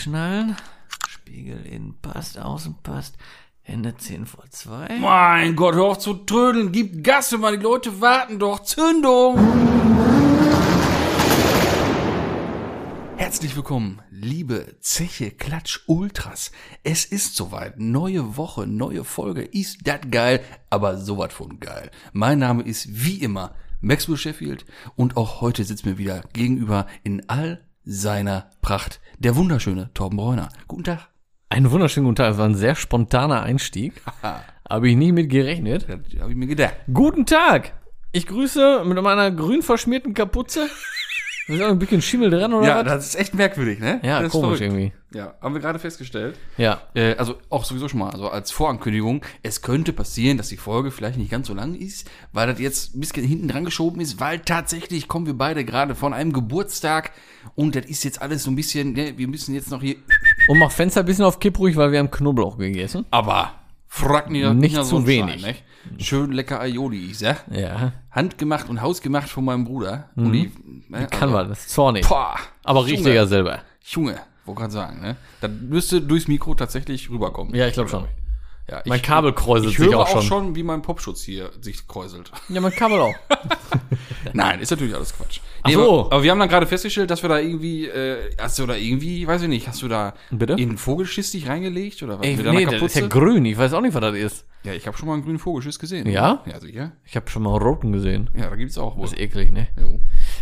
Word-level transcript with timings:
anschnallen. 0.00 0.56
Spiegel 1.08 1.66
innen 1.66 1.94
passt, 2.00 2.38
außen 2.38 2.76
passt. 2.82 3.16
Hände 3.60 3.94
10 3.94 4.24
vor 4.24 4.44
2. 4.48 4.98
Mein 4.98 5.54
Gott, 5.56 5.74
hör 5.74 5.84
auf 5.84 5.98
zu 5.98 6.14
trödeln, 6.14 6.72
gib 6.72 7.04
Gas, 7.04 7.36
mal 7.36 7.58
die 7.58 7.62
Leute 7.62 8.00
warten 8.00 8.38
doch. 8.38 8.60
Zündung! 8.60 9.36
Herzlich 13.18 13.54
willkommen, 13.54 14.00
liebe 14.10 14.76
Zeche 14.80 15.32
Klatsch 15.32 15.80
Ultras. 15.86 16.50
Es 16.82 17.04
ist 17.04 17.36
soweit. 17.36 17.78
Neue 17.78 18.38
Woche, 18.38 18.66
neue 18.66 19.04
Folge. 19.04 19.42
Ist 19.42 19.86
dat 19.86 20.10
geil, 20.10 20.42
aber 20.70 20.96
sowas 20.96 21.34
von 21.34 21.60
geil. 21.60 21.90
Mein 22.14 22.38
Name 22.38 22.62
ist 22.62 23.04
wie 23.04 23.18
immer 23.18 23.54
Maxwell 23.82 24.16
Sheffield 24.16 24.64
und 24.96 25.18
auch 25.18 25.42
heute 25.42 25.62
sitzt 25.64 25.84
mir 25.84 25.98
wieder 25.98 26.24
gegenüber 26.32 26.86
in 27.04 27.28
all 27.28 27.62
seiner 27.90 28.48
Pracht 28.62 29.00
der 29.18 29.34
wunderschöne 29.34 29.90
Torben 29.94 30.16
Bräuner. 30.16 30.48
Guten 30.68 30.84
Tag. 30.84 31.08
Einen 31.48 31.72
wunderschönen 31.72 32.06
guten 32.06 32.16
Tag. 32.16 32.28
Das 32.28 32.38
war 32.38 32.46
ein 32.46 32.54
sehr 32.54 32.76
spontaner 32.76 33.42
Einstieg. 33.42 34.00
Habe 34.68 34.88
ich 34.88 34.96
nie 34.96 35.10
mit 35.10 35.28
gerechnet. 35.28 35.88
Habe 35.88 36.30
ich 36.30 36.36
mir 36.36 36.46
gedacht. 36.46 36.76
Guten 36.94 37.26
Tag. 37.26 37.72
Ich 38.12 38.28
grüße 38.28 38.84
mit 38.84 39.02
meiner 39.02 39.32
grün 39.32 39.62
verschmierten 39.62 40.14
Kapuze. 40.14 40.68
Ist 41.50 41.62
auch 41.62 41.68
ein 41.68 41.78
bisschen 41.78 42.00
Schimmel 42.02 42.30
dran, 42.30 42.52
oder 42.54 42.66
Ja, 42.66 42.76
was? 42.78 42.84
das 42.84 43.06
ist 43.08 43.14
echt 43.16 43.34
merkwürdig, 43.34 43.78
ne? 43.80 44.00
Ja, 44.02 44.22
das 44.22 44.32
komisch 44.32 44.60
irgendwie. 44.60 44.92
Ja, 45.12 45.34
haben 45.40 45.54
wir 45.54 45.60
gerade 45.60 45.78
festgestellt. 45.78 46.36
Ja. 46.56 46.82
Äh, 46.94 47.14
also 47.16 47.34
auch 47.48 47.64
sowieso 47.64 47.88
schon 47.88 47.98
mal, 48.00 48.10
also 48.10 48.28
als 48.28 48.52
Vorankündigung, 48.52 49.22
es 49.42 49.60
könnte 49.60 49.92
passieren, 49.92 50.36
dass 50.38 50.48
die 50.48 50.56
Folge 50.56 50.90
vielleicht 50.92 51.18
nicht 51.18 51.30
ganz 51.30 51.48
so 51.48 51.54
lang 51.54 51.74
ist, 51.74 52.08
weil 52.32 52.46
das 52.46 52.60
jetzt 52.60 52.94
ein 52.94 53.00
bisschen 53.00 53.24
hinten 53.26 53.48
dran 53.48 53.64
geschoben 53.64 54.00
ist, 54.00 54.20
weil 54.20 54.38
tatsächlich 54.38 55.08
kommen 55.08 55.26
wir 55.26 55.34
beide 55.34 55.64
gerade 55.64 55.94
von 55.96 56.14
einem 56.14 56.32
Geburtstag 56.32 57.10
und 57.56 57.74
das 57.74 57.86
ist 57.86 58.04
jetzt 58.04 58.22
alles 58.22 58.44
so 58.44 58.50
ein 58.50 58.56
bisschen, 58.56 58.92
ne, 58.92 59.14
wir 59.16 59.26
müssen 59.26 59.54
jetzt 59.54 59.70
noch 59.70 59.80
hier, 59.82 59.96
Und 60.48 60.58
mach 60.58 60.70
Fenster 60.70 61.00
ein 61.00 61.06
bisschen 61.06 61.24
auf 61.24 61.40
Kipp 61.40 61.58
ruhig, 61.58 61.76
weil 61.76 61.90
wir 61.90 61.98
haben 61.98 62.10
Knoblauch 62.10 62.56
gegessen. 62.58 63.04
aber 63.10 63.54
frag 63.88 64.30
mir 64.30 64.54
Nicht 64.54 64.76
nach 64.76 64.84
zu 64.84 65.04
wenig. 65.08 65.40
Schein? 65.42 65.54
Schön 65.98 66.32
lecker 66.32 66.60
Aioli, 66.60 67.10
ich 67.10 67.18
sag. 67.18 67.44
Ja. 67.50 67.92
Handgemacht 68.10 68.68
und 68.68 68.80
hausgemacht 68.82 69.28
von 69.28 69.44
meinem 69.44 69.64
Bruder. 69.64 70.10
Und 70.16 70.32
die, 70.32 70.52
ne, 70.88 71.06
Kann 71.10 71.32
man, 71.32 71.48
das 71.48 71.60
ist 71.60 71.70
zornig. 71.70 72.06
Boah, 72.08 72.36
Aber 72.64 72.84
riecht 72.84 72.98
Junge. 72.98 73.14
ja 73.14 73.26
selber. 73.26 73.60
Junge, 73.82 74.16
wollte 74.44 74.60
gerade 74.60 74.72
sagen, 74.72 75.00
ne? 75.00 75.16
Das 75.40 75.50
müsste 75.50 76.00
durchs 76.00 76.28
Mikro 76.28 76.54
tatsächlich 76.54 77.08
rüberkommen. 77.10 77.54
Ja, 77.54 77.66
ich 77.66 77.72
glaube 77.74 77.88
schon. 77.88 78.04
Ja, 78.70 78.82
Mein 78.86 78.98
ich- 78.98 79.02
Kabel 79.02 79.32
kräuselt 79.32 79.72
Ich 79.72 79.78
sich 79.78 79.86
höre 79.88 79.98
auch 79.98 80.06
auch 80.06 80.12
schon. 80.12 80.22
schon, 80.22 80.54
wie 80.56 80.62
mein 80.62 80.80
Popschutz 80.82 81.22
hier 81.22 81.50
sich 81.60 81.88
kräuselt. 81.88 82.30
Ja, 82.48 82.60
mein 82.60 82.72
Kabel 82.72 83.00
auch. 83.00 83.14
Nein, 84.32 84.60
ist 84.60 84.70
natürlich 84.70 84.94
alles 84.94 85.12
Quatsch. 85.16 85.40
Ach 85.62 85.70
so. 85.70 86.00
aber, 86.04 86.12
aber 86.14 86.22
wir 86.22 86.30
haben 86.30 86.38
dann 86.38 86.48
gerade 86.48 86.66
festgestellt, 86.66 87.10
dass 87.10 87.22
wir 87.22 87.28
da 87.28 87.38
irgendwie, 87.38 87.86
äh, 87.86 88.30
hast 88.38 88.58
du 88.58 88.66
da 88.66 88.74
irgendwie, 88.76 89.26
weiß 89.26 89.42
ich 89.42 89.48
nicht, 89.48 89.66
hast 89.68 89.82
du 89.82 89.88
da 89.88 90.14
Bitte? 90.30 90.52
in 90.54 90.68
einen 90.70 90.78
Vogelschiss 90.78 91.32
dich 91.32 91.48
reingelegt 91.48 92.02
oder 92.02 92.18
was? 92.18 92.26
Ey, 92.26 92.36
mit 92.36 92.46
nee, 92.46 92.64
deiner 92.64 92.78
das 92.78 92.94
ist 92.94 93.00
ja 93.00 93.08
grün. 93.08 93.44
Ich 93.44 93.58
weiß 93.58 93.72
auch 93.72 93.80
nicht, 93.80 93.94
was 93.94 94.00
das 94.02 94.14
ist. 94.16 94.44
ja, 94.62 94.72
ich 94.72 94.86
habe 94.86 94.96
schon 94.96 95.08
mal 95.08 95.14
einen 95.14 95.24
grünen 95.24 95.38
Vogelschiss 95.38 95.78
gesehen. 95.78 96.08
Ja? 96.08 96.42
Ja, 96.46 96.60
sicher. 96.60 96.92
Ich 97.04 97.16
habe 97.16 97.28
schon 97.28 97.42
mal 97.42 97.56
roten 97.58 97.92
gesehen. 97.92 98.30
Ja, 98.36 98.50
da 98.50 98.56
gibt's 98.56 98.78
auch 98.78 98.96
wohl. 98.96 99.02
Das 99.02 99.12
ist 99.12 99.18
eklig, 99.20 99.50
ne? 99.52 99.68
Jo. 99.80 99.98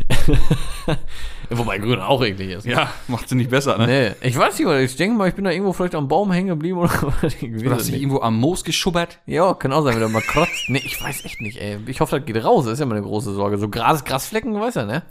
Wobei 1.50 1.78
grün 1.78 1.98
auch 2.00 2.22
eklig 2.22 2.50
ist. 2.50 2.66
Ja, 2.66 2.92
macht 3.08 3.28
sie 3.28 3.34
nicht 3.34 3.50
besser, 3.50 3.78
ne? 3.78 3.86
Nee, 4.20 4.28
ich 4.28 4.36
weiß 4.36 4.58
nicht, 4.58 4.66
oder 4.66 4.80
ich 4.80 4.96
denke 4.96 5.16
mal, 5.16 5.28
ich 5.28 5.34
bin 5.34 5.44
da 5.44 5.50
irgendwo 5.50 5.72
vielleicht 5.72 5.94
am 5.94 6.06
Baum 6.08 6.30
hängen 6.30 6.48
geblieben 6.48 6.78
oder 6.78 6.90
was. 7.22 7.36
Du 7.40 7.70
hast 7.70 7.88
dich 7.88 7.94
irgendwo 7.96 8.20
am 8.20 8.36
Moos 8.38 8.64
geschubbert. 8.64 9.18
Ja, 9.26 9.54
kann 9.54 9.72
auch 9.72 9.82
sein, 9.82 9.94
wenn 9.94 10.02
er 10.02 10.08
mal 10.10 10.20
kratzt. 10.22 10.68
Nee, 10.68 10.82
ich 10.84 11.02
weiß 11.02 11.24
echt 11.24 11.40
nicht, 11.40 11.58
ey. 11.58 11.78
Ich 11.86 12.00
hoffe, 12.00 12.18
das 12.18 12.26
geht 12.26 12.42
raus. 12.44 12.64
Das 12.64 12.74
ist 12.74 12.80
ja 12.80 12.86
meine 12.86 13.02
große 13.02 13.32
Sorge. 13.32 13.56
So 13.56 13.68
Gras, 13.70 14.04
Grasflecken, 14.04 14.54
weiß 14.60 14.74
ja, 14.74 14.84
ne? 14.84 15.02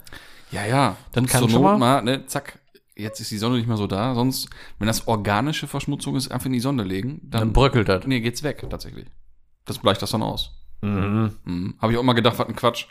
Ja, 0.52 0.64
ja. 0.64 0.96
Dann 1.12 1.26
kann 1.26 1.40
zur 1.40 1.50
schon 1.50 1.62
Not 1.62 1.78
mal- 1.78 2.02
mal, 2.02 2.02
ne, 2.02 2.26
zack. 2.26 2.60
Jetzt 2.94 3.20
ist 3.20 3.30
die 3.30 3.38
Sonne 3.38 3.56
nicht 3.56 3.68
mehr 3.68 3.76
so 3.76 3.86
da. 3.86 4.14
Sonst, 4.14 4.48
wenn 4.78 4.86
das 4.88 5.06
organische 5.08 5.66
Verschmutzung 5.68 6.16
ist, 6.16 6.30
einfach 6.32 6.46
in 6.46 6.52
die 6.52 6.60
Sonne 6.60 6.82
legen, 6.84 7.20
dann, 7.24 7.40
Dann 7.40 7.52
bröckelt 7.52 7.88
das. 7.88 8.06
nee, 8.06 8.20
geht's 8.20 8.42
weg, 8.42 8.64
tatsächlich. 8.70 9.06
Das 9.64 9.78
bleicht 9.78 10.02
das 10.02 10.10
dann 10.10 10.22
aus. 10.22 10.52
Mhm. 10.82 11.32
Mhm. 11.44 11.74
Habe 11.80 11.92
ich 11.92 11.98
auch 11.98 12.02
mal 12.02 12.12
gedacht, 12.14 12.38
was 12.38 12.48
ein 12.48 12.56
Quatsch. 12.56 12.86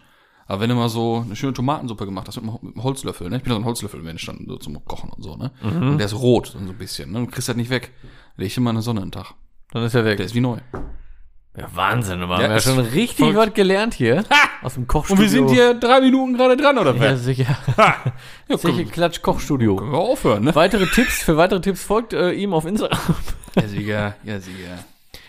Aber 0.48 0.62
wenn 0.62 0.70
du 0.70 0.76
mal 0.76 0.90
so 0.90 1.24
eine 1.26 1.36
schöne 1.36 1.54
Tomatensuppe 1.54 2.06
gemacht 2.06 2.28
hast 2.28 2.42
mit 2.42 2.50
einem 2.50 2.84
Holzlöffel, 2.84 3.30
ne? 3.30 3.38
Ich 3.38 3.44
bin 3.44 3.52
so 3.54 3.60
ein 3.60 3.66
Holzlöffelmensch 3.66 4.26
dann 4.26 4.46
so 4.48 4.58
zum 4.58 4.84
Kochen 4.86 5.10
und 5.10 5.22
so, 5.24 5.36
ne? 5.36 5.52
Mhm. 5.62 5.90
Und 5.92 5.98
der 5.98 6.06
ist 6.06 6.14
rot, 6.16 6.54
dann 6.56 6.66
so 6.68 6.72
ein 6.74 6.78
bisschen, 6.78 7.12
ne? 7.12 7.20
Du 7.20 7.28
kriegst 7.28 7.50
das 7.50 7.56
nicht 7.56 7.70
weg. 7.70 7.92
Leg 8.38 8.54
dir 8.54 8.62
mal 8.62 8.70
eine 8.72 8.82
Sonne 8.82 9.02
einen 9.02 9.12
Tag. 9.12 9.34
Dann 9.72 9.84
ist 9.84 9.94
er 9.96 10.06
weg. 10.06 10.18
Der 10.18 10.26
ist 10.26 10.36
wie 10.36 10.42
neu. 10.42 10.58
Ja, 11.58 11.68
Wahnsinn, 11.74 12.20
Ja, 12.22 12.28
wir 12.30 12.36
haben 12.36 12.42
ja 12.52 12.56
ist 12.56 12.66
schon 12.66 12.80
richtig 12.80 13.36
was 13.36 13.52
gelernt 13.54 13.96
hier. 13.96 14.24
Aus 14.62 14.76
dem 14.76 14.86
Kochstudio. 14.86 15.74
drei 15.80 16.02
Minuten 16.02 16.38
gerade 16.38 16.56
dran, 16.56 16.78
oder 16.78 16.96
Ja, 16.96 17.16
sicher. 17.18 17.58
Ja, 18.48 18.58
Sicher 18.58 18.84
Klatsch 18.86 19.22
Kochstudio. 19.24 19.76
können 19.76 19.92
wir 19.92 19.98
aufhören, 19.98 20.44
ne? 20.44 20.54
Weitere 20.56 20.86
Tipps, 20.86 21.24
für 21.24 21.36
weitere 21.36 21.60
Tipps 21.60 21.84
folgt 21.84 22.14
äh, 22.14 22.32
ihm 22.32 22.54
auf 22.54 22.66
Instagram. 22.66 23.00
Ja, 23.56 23.68
sicher, 23.68 24.16
ja, 24.24 24.40
sicher. 24.40 24.78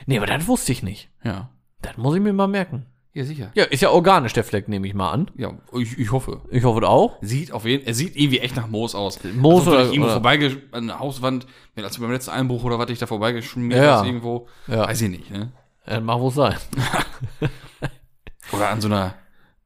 nee, 0.06 0.18
aber 0.18 0.26
das 0.26 0.46
wusste 0.46 0.70
ich 0.72 0.82
nicht. 0.82 1.08
Ja. 1.24 1.48
Das 1.80 1.96
muss 1.96 2.14
ich 2.14 2.20
mir 2.20 2.34
mal 2.34 2.46
merken. 2.46 2.84
Ja, 3.14 3.24
sicher. 3.24 3.50
Ja, 3.54 3.64
ist 3.64 3.80
ja 3.82 3.90
organisch, 3.90 4.32
der 4.34 4.44
Fleck, 4.44 4.68
nehme 4.68 4.86
ich 4.86 4.94
mal 4.94 5.10
an. 5.10 5.30
Ja, 5.36 5.52
ich, 5.74 5.98
ich 5.98 6.12
hoffe. 6.12 6.42
Ich 6.50 6.62
hoffe 6.64 6.80
das 6.82 6.90
auch. 6.90 7.16
Sieht 7.20 7.52
auf 7.52 7.64
jeden 7.64 7.86
er 7.86 7.94
sieht 7.94 8.14
irgendwie 8.16 8.38
echt 8.40 8.54
nach 8.54 8.68
Moos 8.68 8.94
aus. 8.94 9.18
Moos 9.34 9.60
also, 9.66 9.70
oder- 9.70 9.78
oder, 9.80 9.86
irgendwo 9.88 10.04
oder- 10.04 10.12
vorbei 10.14 10.56
an 10.72 10.86
der 10.86 11.00
Hauswand, 11.00 11.46
als 11.76 11.98
beim 11.98 12.12
letzten 12.12 12.30
Einbruch 12.30 12.62
oder 12.64 12.78
was 12.78 12.90
ich 12.90 12.98
da 12.98 13.06
vorbeigeschmiert 13.06 13.82
Ja. 13.82 14.04
irgendwo. 14.04 14.46
Ja. 14.66 14.86
Weiß 14.86 15.00
ich 15.00 15.08
nicht, 15.10 15.30
ne? 15.30 15.52
Ja, 15.86 16.00
mag 16.00 16.20
wohl 16.20 16.30
sein. 16.30 16.54
Oder 18.52 18.70
an 18.70 18.80
so 18.80 18.88
einer 18.88 19.14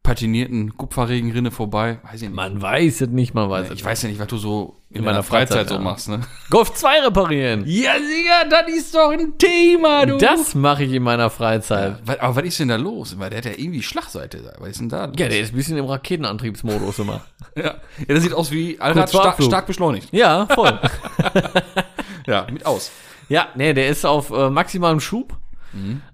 patinierten 0.02 0.76
Kupferregenrinne 0.76 1.50
vorbei. 1.52 1.98
Weiß 2.02 2.16
ich 2.16 2.22
nicht. 2.22 2.34
Man 2.34 2.60
weiß 2.60 3.02
es 3.02 3.08
nicht, 3.08 3.34
man 3.34 3.48
weiß 3.48 3.68
es 3.70 3.74
ich 3.74 3.84
weiß 3.84 4.02
ja 4.02 4.08
nicht, 4.08 4.18
was 4.18 4.26
du 4.26 4.36
so 4.36 4.74
in, 4.90 4.96
In 4.98 5.04
meiner 5.04 5.22
Freizeit, 5.22 5.58
Freizeit, 5.58 5.68
so 5.68 5.74
ja. 5.76 5.80
machst, 5.80 6.08
ne? 6.08 6.20
Golf 6.50 6.74
2 6.74 7.02
reparieren. 7.06 7.62
Ja, 7.66 7.92
sicher, 7.98 8.48
das 8.50 8.68
ist 8.76 8.94
doch 8.94 9.10
ein 9.12 9.38
Thema, 9.38 10.04
du. 10.06 10.18
Das 10.18 10.54
mache 10.56 10.84
ich 10.84 10.92
in 10.92 11.02
meiner 11.04 11.30
Freizeit. 11.30 12.00
Was- 12.04 12.18
aber 12.18 12.36
was 12.36 12.44
ist 12.44 12.58
denn 12.58 12.68
da 12.68 12.76
los? 12.76 13.16
Weil 13.18 13.30
der 13.30 13.38
hat 13.38 13.44
ja 13.46 13.52
irgendwie 13.56 13.82
Schlagseite. 13.82 14.52
Was 14.58 14.70
ist 14.70 14.80
denn 14.80 14.88
da? 14.88 15.04
los? 15.06 15.14
Ja, 15.18 15.28
der 15.28 15.40
ist 15.40 15.52
ein 15.52 15.56
bisschen 15.56 15.76
im 15.78 15.84
Raketenantriebsmodus 15.86 16.98
immer. 16.98 17.20
ja. 17.56 17.62
ja, 17.64 17.74
das 18.08 18.22
sieht 18.24 18.34
aus 18.34 18.50
wie 18.50 18.80
Allrad 18.80 19.08
stark, 19.08 19.40
stark 19.42 19.66
beschleunigt. 19.66 20.08
Ja, 20.12 20.46
voll. 20.46 20.78
Ja, 22.26 22.46
mit 22.52 22.64
aus. 22.66 22.90
ja, 23.28 23.48
nee, 23.56 23.72
der 23.74 23.88
ist 23.88 24.04
auf 24.06 24.30
äh, 24.30 24.48
maximalem 24.48 25.00
Schub. 25.00 25.36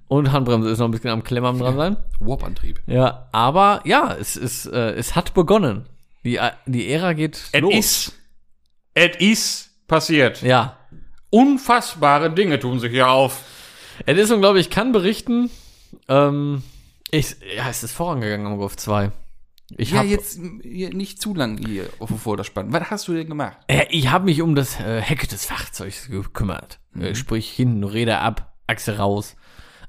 Und 0.09 0.33
Handbremse 0.33 0.71
ist 0.71 0.79
noch 0.79 0.87
ein 0.89 0.91
bisschen 0.91 1.11
am 1.11 1.23
Klemmern 1.23 1.59
dran 1.59 1.77
sein. 1.77 1.97
Warp-Antrieb. 2.19 2.81
Ja, 2.87 3.29
aber 3.33 3.83
ja, 3.85 4.15
es 4.19 4.37
ist, 4.37 4.67
äh, 4.67 4.93
es 4.93 5.15
hat 5.15 5.35
begonnen. 5.35 5.87
Die, 6.25 6.37
äh, 6.37 6.51
die 6.67 6.91
Ära 6.91 7.13
geht 7.13 7.51
los. 7.59 7.75
ist. 7.75 8.13
Es 8.95 9.17
ist 9.19 9.87
passiert. 9.87 10.43
Ja. 10.43 10.77
Unfassbare 11.31 12.31
Dinge 12.31 12.59
tun 12.59 12.81
sich 12.81 12.91
hier 12.91 13.11
auf. 13.11 13.43
Es 14.07 14.17
ist 14.19 14.31
unglaublich, 14.31 14.67
ich 14.69 14.71
kann 14.73 14.93
berichten, 14.93 15.51
ähm, 16.09 16.63
ich, 17.11 17.37
ja, 17.57 17.69
es 17.69 17.83
ist 17.83 17.93
vorangegangen 17.93 18.47
am 18.47 18.57
Golf 18.59 18.77
2. 18.77 19.11
Ich 19.77 19.91
Ja, 19.91 19.99
hab, 19.99 20.07
jetzt 20.07 20.39
nicht 20.39 21.21
zu 21.21 21.35
lang 21.35 21.59
hier 21.59 21.89
auf 21.99 22.09
dem 22.09 22.19
Vorderspann. 22.19 22.73
Was 22.73 22.91
hast 22.91 23.09
du 23.09 23.13
denn 23.15 23.29
gemacht? 23.29 23.59
Äh, 23.67 23.87
ich 23.91 24.11
habe 24.11 24.25
mich 24.25 24.41
um 24.41 24.55
das 24.55 24.81
äh, 24.81 25.03
Hecke 25.03 25.27
des 25.27 25.45
Fahrzeugs 25.45 26.09
gekümmert. 26.09 26.79
Äh, 26.99 27.15
sprich, 27.15 27.51
hinten 27.51 27.85
Räder 27.85 28.23
ab, 28.23 28.55
Achse 28.67 28.97
raus, 28.97 29.37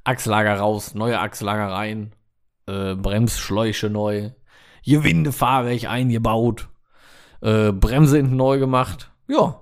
Achslager 0.09 0.57
raus, 0.59 0.93
neue 0.95 1.19
Achslager 1.19 1.71
rein, 1.71 2.13
äh, 2.67 2.95
Bremsschläuche 2.95 3.89
neu, 3.89 4.31
Gewindefahrwerk 4.85 5.85
eingebaut, 5.89 6.69
äh, 7.41 7.71
Bremse 7.71 8.17
hinten 8.17 8.35
neu 8.35 8.59
gemacht. 8.59 9.11
Ja. 9.27 9.59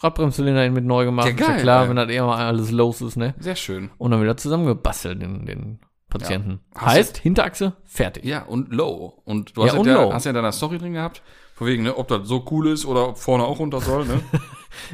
Radbremszylinder 0.00 0.62
hinten 0.62 0.74
mit 0.76 0.84
neu 0.84 1.04
gemacht. 1.04 1.26
Ja, 1.26 1.32
Ist 1.34 1.40
ja 1.40 1.46
geil, 1.48 1.60
klar, 1.60 1.82
ey. 1.84 1.88
wenn 1.88 1.96
das 1.96 2.08
eher 2.08 2.24
mal 2.24 2.46
alles 2.46 2.70
los 2.70 3.00
ist, 3.00 3.16
ne? 3.16 3.34
Sehr 3.38 3.56
schön. 3.56 3.90
Und 3.98 4.12
dann 4.12 4.22
wieder 4.22 4.36
zusammengebastelt, 4.36 5.20
den, 5.20 5.44
den 5.44 5.80
Patienten. 6.08 6.60
Hast 6.74 6.86
heißt, 6.94 7.16
Hinterachse, 7.18 7.74
fertig. 7.84 8.24
Ja, 8.24 8.42
und 8.44 8.72
low. 8.72 9.20
Und 9.24 9.56
du 9.56 9.62
Ja, 9.66 9.72
hast 9.76 9.84
ja, 9.86 9.94
da, 9.94 10.02
low. 10.04 10.12
hast 10.12 10.24
ja 10.24 10.30
in 10.30 10.36
deiner 10.36 10.52
Story 10.52 10.78
drin 10.78 10.92
gehabt, 10.92 11.22
von 11.58 11.66
wegen, 11.66 11.82
ne, 11.82 11.96
ob 11.96 12.08
das 12.08 12.26
so 12.28 12.44
cool 12.50 12.68
ist 12.68 12.86
oder 12.86 13.08
ob 13.08 13.18
vorne 13.18 13.44
auch 13.44 13.58
runter 13.58 13.80
soll, 13.80 14.06
ne? 14.06 14.20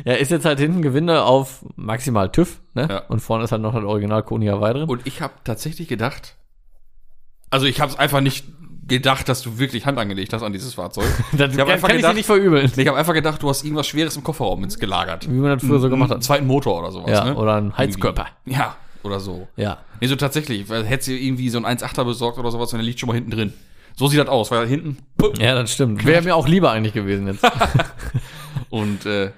Ja, 0.05 0.15
ist 0.15 0.31
jetzt 0.31 0.47
halt 0.47 0.61
hinten 0.61 0.81
Gewinde 0.83 1.25
auf 1.25 1.65
maximal 1.77 2.31
TÜV, 2.31 2.61
ne? 2.75 2.87
Ja. 2.91 2.99
Und 3.09 3.21
vorne 3.21 3.45
ist 3.45 3.53
halt 3.53 3.61
noch 3.61 3.75
das 3.75 3.85
Original 3.85 4.23
Koni 4.23 4.47
Hawaii 4.47 4.73
drin. 4.73 4.89
Und 4.89 5.07
ich 5.07 5.21
habe 5.21 5.35
tatsächlich 5.45 5.89
gedacht, 5.89 6.37
also 7.51 7.67
ich 7.67 7.81
habe 7.81 7.93
es 7.93 7.99
einfach 7.99 8.21
nicht 8.21 8.47
gedacht, 8.87 9.29
dass 9.29 9.43
du 9.43 9.59
wirklich 9.59 9.85
Hand 9.85 9.99
angelegt 9.99 10.33
hast 10.33 10.43
an 10.43 10.53
dieses 10.53 10.75
Fahrzeug. 10.75 11.05
Das 11.33 11.53
Ich 11.53 11.59
hab 11.59 11.67
kann, 11.67 11.75
einfach 11.75 11.89
kann 11.89 11.97
ich 11.97 12.03
dir 12.03 12.09
gedacht- 12.09 12.15
nicht 12.17 12.27
verübeln. 12.27 12.71
ich 12.77 12.87
habe 12.89 12.97
einfach 12.99 13.15
gedacht, 13.15 13.43
du 13.43 13.49
hast 13.49 13.65
irgendwas 13.65 13.87
Schweres 13.87 14.17
im 14.17 14.23
Kofferraum 14.25 14.63
ins 14.65 14.79
gelagert. 14.79 15.29
Wie 15.29 15.35
man 15.35 15.59
das 15.59 15.67
früher 15.67 15.81
so 15.81 15.91
gemacht 15.91 16.11
Einen 16.11 16.19
hat. 16.21 16.25
zweiten 16.25 16.47
Motor 16.47 16.79
oder 16.81 16.91
sowas, 16.93 17.11
Ja, 17.11 17.25
ne? 17.25 17.35
oder 17.37 17.57
ein 17.57 17.77
Heizkörper. 17.77 18.27
Irgendwie. 18.45 18.61
Ja, 18.61 18.77
oder 19.03 19.21
so. 19.21 19.49
Ja. 19.57 19.79
Nee, 20.01 20.07
so 20.07 20.17
tatsächlich, 20.17 20.69
weil 20.69 20.85
hättest 20.85 21.09
du 21.09 21.13
irgendwie 21.13 21.49
so 21.51 21.59
ein 21.63 21.67
1,8er 21.79 22.05
besorgt 22.05 22.39
oder 22.39 22.51
sowas 22.51 22.73
und 22.73 22.79
der 22.79 22.87
liegt 22.87 23.01
schon 23.01 23.09
mal 23.09 23.15
hinten 23.15 23.31
drin. 23.33 23.53
So 23.97 24.09
sieht 24.09 24.19
das 24.19 24.29
aus, 24.29 24.51
weil 24.51 24.67
hinten 24.67 24.99
Ja, 25.39 25.55
das 25.55 25.73
stimmt. 25.73 26.05
Wäre 26.05 26.23
mir 26.23 26.35
auch 26.35 26.49
lieber 26.49 26.71
eigentlich 26.71 26.95
gewesen 26.95 27.27
jetzt. 27.29 27.45
und 28.71 29.07
äh, 29.07 29.31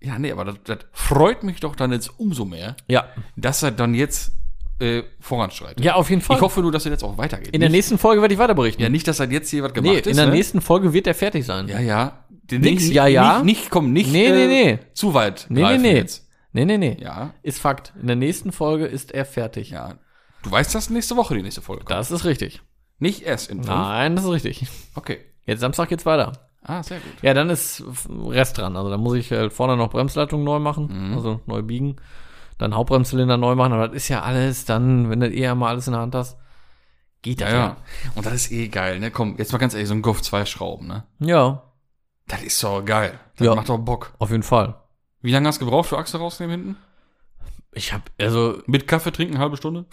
ja, 0.00 0.18
nee, 0.18 0.32
aber 0.32 0.44
das, 0.44 0.56
das 0.64 0.78
freut 0.92 1.42
mich 1.42 1.60
doch 1.60 1.76
dann 1.76 1.92
jetzt 1.92 2.18
umso 2.18 2.44
mehr, 2.44 2.76
ja. 2.86 3.08
dass 3.36 3.62
er 3.62 3.72
dann 3.72 3.94
jetzt 3.94 4.32
äh, 4.80 5.02
voranschreitet. 5.20 5.84
Ja, 5.84 5.94
auf 5.94 6.08
jeden 6.08 6.22
Fall. 6.22 6.36
Ich 6.36 6.42
hoffe 6.42 6.60
nur, 6.60 6.72
dass 6.72 6.86
er 6.86 6.92
jetzt 6.92 7.02
auch 7.02 7.18
weitergeht. 7.18 7.48
in 7.48 7.60
der 7.60 7.68
nicht, 7.68 7.78
nächsten 7.78 7.98
Folge 7.98 8.22
werde 8.22 8.32
ich 8.32 8.38
weiter 8.38 8.54
berichten. 8.54 8.80
ja, 8.80 8.88
nicht, 8.88 9.08
dass 9.08 9.20
er 9.20 9.30
jetzt 9.30 9.50
hier 9.50 9.62
was 9.62 9.74
gemacht 9.74 9.92
nee, 9.92 10.00
ist. 10.00 10.06
in 10.06 10.16
der 10.16 10.26
ne? 10.26 10.32
nächsten 10.32 10.60
Folge 10.60 10.92
wird 10.92 11.06
er 11.06 11.14
fertig 11.14 11.44
sein. 11.44 11.68
Ja, 11.68 11.80
ja, 11.80 12.24
Nix, 12.50 12.88
ja, 12.88 13.06
ja. 13.06 13.42
Nicht, 13.42 13.60
nicht 13.60 13.70
komm, 13.70 13.92
nicht 13.92 14.10
Nee, 14.10 14.30
nee, 14.30 14.46
nee. 14.46 14.78
zu 14.94 15.14
weit. 15.14 15.46
Nee, 15.48 15.62
nee, 15.62 15.78
nee. 15.78 15.96
Jetzt. 15.96 16.28
Nee, 16.52 16.64
nee, 16.64 16.78
nee. 16.78 16.96
Ja, 17.00 17.34
Ist 17.42 17.60
Fakt. 17.60 17.92
In 18.00 18.06
der 18.06 18.16
nächsten 18.16 18.52
Folge 18.52 18.86
ist 18.86 19.12
er 19.12 19.24
fertig. 19.24 19.70
ja. 19.70 19.98
Du 20.42 20.50
weißt, 20.52 20.74
dass 20.74 20.88
nächste 20.88 21.16
Woche 21.16 21.34
die 21.34 21.42
nächste 21.42 21.60
Folge 21.60 21.84
kommt. 21.84 21.98
Das 21.98 22.10
ist 22.10 22.24
richtig. 22.24 22.62
Nicht 22.98 23.22
erst 23.22 23.50
in 23.50 23.58
fünf. 23.58 23.68
Nein, 23.68 24.16
das 24.16 24.24
ist 24.24 24.30
richtig. 24.30 24.66
Okay. 24.94 25.18
Jetzt 25.44 25.60
Samstag 25.60 25.88
geht's 25.88 26.04
weiter. 26.06 26.32
Ah, 26.62 26.82
sehr 26.82 26.98
gut. 26.98 27.12
Ja, 27.22 27.32
dann 27.34 27.48
ist 27.50 27.82
Rest 28.08 28.58
dran. 28.58 28.76
Also 28.76 28.90
da 28.90 28.96
muss 28.98 29.14
ich 29.16 29.30
halt 29.30 29.52
vorne 29.52 29.76
noch 29.76 29.90
Bremsleitung 29.90 30.44
neu 30.44 30.58
machen, 30.58 31.08
Mhm. 31.10 31.14
also 31.14 31.40
neu 31.46 31.62
biegen. 31.62 31.96
Dann 32.58 32.74
Hauptbremszylinder 32.74 33.36
neu 33.36 33.54
machen, 33.54 33.72
aber 33.72 33.86
das 33.88 33.96
ist 33.96 34.08
ja 34.08 34.22
alles 34.22 34.64
dann, 34.64 35.08
wenn 35.10 35.20
du 35.20 35.30
eh 35.32 35.46
einmal 35.46 35.70
alles 35.70 35.86
in 35.86 35.92
der 35.92 36.02
Hand 36.02 36.14
hast, 36.16 36.36
geht 37.22 37.40
das 37.40 37.52
Ja, 37.52 37.58
ja. 37.58 37.76
Und 38.16 38.26
das 38.26 38.34
ist 38.34 38.50
eh 38.52 38.66
geil, 38.68 38.98
ne? 38.98 39.10
Komm, 39.12 39.36
jetzt 39.38 39.52
mal 39.52 39.58
ganz 39.58 39.74
ehrlich, 39.74 39.88
so 39.88 39.94
ein 39.94 40.02
Golf 40.02 40.20
2 40.22 40.44
Schrauben, 40.44 40.88
ne? 40.88 41.04
Ja, 41.20 41.62
Das 42.26 42.42
ist 42.42 42.62
doch 42.62 42.84
geil. 42.84 43.18
Das 43.36 43.46
Ja. 43.46 43.54
macht 43.54 43.68
doch 43.70 43.78
Bock. 43.78 44.12
auf 44.18 44.30
jeden 44.30 44.42
Fall. 44.42 44.74
Wie 45.22 45.32
lange 45.32 45.48
hast 45.48 45.60
du 45.60 45.64
gebraucht 45.64 45.88
für 45.88 45.96
Achse 45.98 46.18
rausnehmen 46.18 46.60
hinten? 46.60 46.76
Ich 47.72 47.92
hab, 47.92 48.10
also, 48.20 48.60
Mit 48.66 48.86
Kaffee 48.88 49.12
trinken, 49.12 49.34
eine 49.34 49.42
halbe 49.42 49.56
Stunde? 49.56 49.86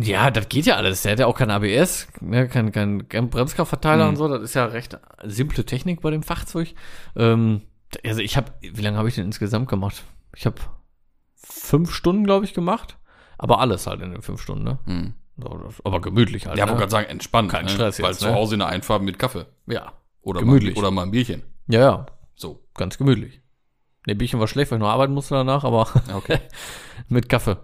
Ja, 0.00 0.30
das 0.30 0.48
geht 0.48 0.66
ja 0.66 0.76
alles. 0.76 1.02
Der 1.02 1.12
hat 1.12 1.18
ja 1.18 1.26
auch 1.26 1.36
kein 1.36 1.50
ABS, 1.50 2.08
ne, 2.20 2.48
kein, 2.48 2.72
kein, 2.72 3.08
kein 3.08 3.30
Bremskraftverteiler 3.30 4.04
Mhm. 4.04 4.10
und 4.10 4.16
so. 4.16 4.28
Das 4.28 4.42
ist 4.42 4.54
ja 4.54 4.64
recht 4.66 4.98
simple 5.24 5.64
Technik 5.64 6.00
bei 6.00 6.10
dem 6.10 6.22
Fahrzeug. 6.22 6.74
Ähm, 7.16 7.62
also 8.04 8.20
ich 8.20 8.36
habe, 8.36 8.52
wie 8.60 8.82
lange 8.82 8.98
habe 8.98 9.08
ich 9.08 9.14
denn 9.14 9.24
insgesamt 9.24 9.68
gemacht? 9.68 10.04
Ich 10.36 10.46
habe 10.46 10.56
fünf 11.34 11.92
Stunden, 11.92 12.24
glaube 12.24 12.44
ich, 12.44 12.54
gemacht. 12.54 12.96
Aber 13.38 13.60
alles 13.60 13.86
halt 13.86 14.00
in 14.02 14.12
den 14.12 14.22
fünf 14.22 14.42
Stunden, 14.42 14.64
ne? 14.64 14.78
Hm. 14.84 15.14
Das- 15.36 15.84
Aber 15.84 16.00
gemütlich 16.00 16.46
halt. 16.46 16.58
Ja, 16.58 16.64
ne? 16.64 16.72
wollte 16.72 16.80
gerade 16.80 16.90
sagen, 16.90 17.06
entspannt. 17.08 17.50
Kein 17.50 17.66
ne? 17.66 17.70
Stress 17.70 18.02
Weil 18.02 18.10
jetzt, 18.10 18.20
zu 18.20 18.26
ne? 18.26 18.34
Hause 18.34 18.54
in 18.56 18.58
der 18.58 18.68
Einfahrt 18.68 19.02
mit 19.02 19.18
Kaffee. 19.18 19.46
Ja. 19.66 19.92
Oder 20.20 20.40
Gemütlich. 20.40 20.74
Mal, 20.74 20.80
oder 20.80 20.90
mal 20.90 21.02
ein 21.04 21.12
Bierchen. 21.12 21.42
Ja, 21.68 21.80
ja. 21.80 22.06
So. 22.34 22.64
Ganz 22.74 22.98
gemütlich. 22.98 23.40
Ne, 24.06 24.16
Bierchen 24.16 24.40
war 24.40 24.48
schlecht, 24.48 24.70
weil 24.72 24.78
ich 24.78 24.82
noch 24.82 24.88
arbeiten 24.88 25.12
musste 25.14 25.34
danach, 25.34 25.62
aber 25.64 25.86
okay. 26.14 26.40
mit 27.08 27.28
Kaffee. 27.28 27.56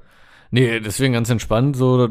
Nee, 0.55 0.81
deswegen 0.81 1.15
ganz 1.15 1.29
entspannt. 1.31 1.77
So, 1.77 2.09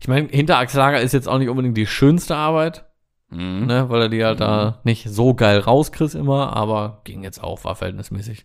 ich 0.00 0.08
meine, 0.08 0.28
Hinterachslager 0.28 1.00
ist 1.00 1.12
jetzt 1.12 1.28
auch 1.28 1.38
nicht 1.38 1.48
unbedingt 1.48 1.76
die 1.76 1.86
schönste 1.86 2.36
Arbeit, 2.36 2.84
mhm. 3.30 3.66
ne, 3.66 3.88
weil 3.88 4.02
er 4.02 4.08
die 4.08 4.24
halt 4.24 4.40
da 4.40 4.80
nicht 4.84 5.08
so 5.08 5.34
geil 5.34 5.58
rauskriegst 5.60 6.14
immer, 6.14 6.54
aber 6.56 7.00
ging 7.04 7.22
jetzt 7.24 7.42
auch, 7.42 7.64
war 7.64 7.74
verhältnismäßig. 7.74 8.44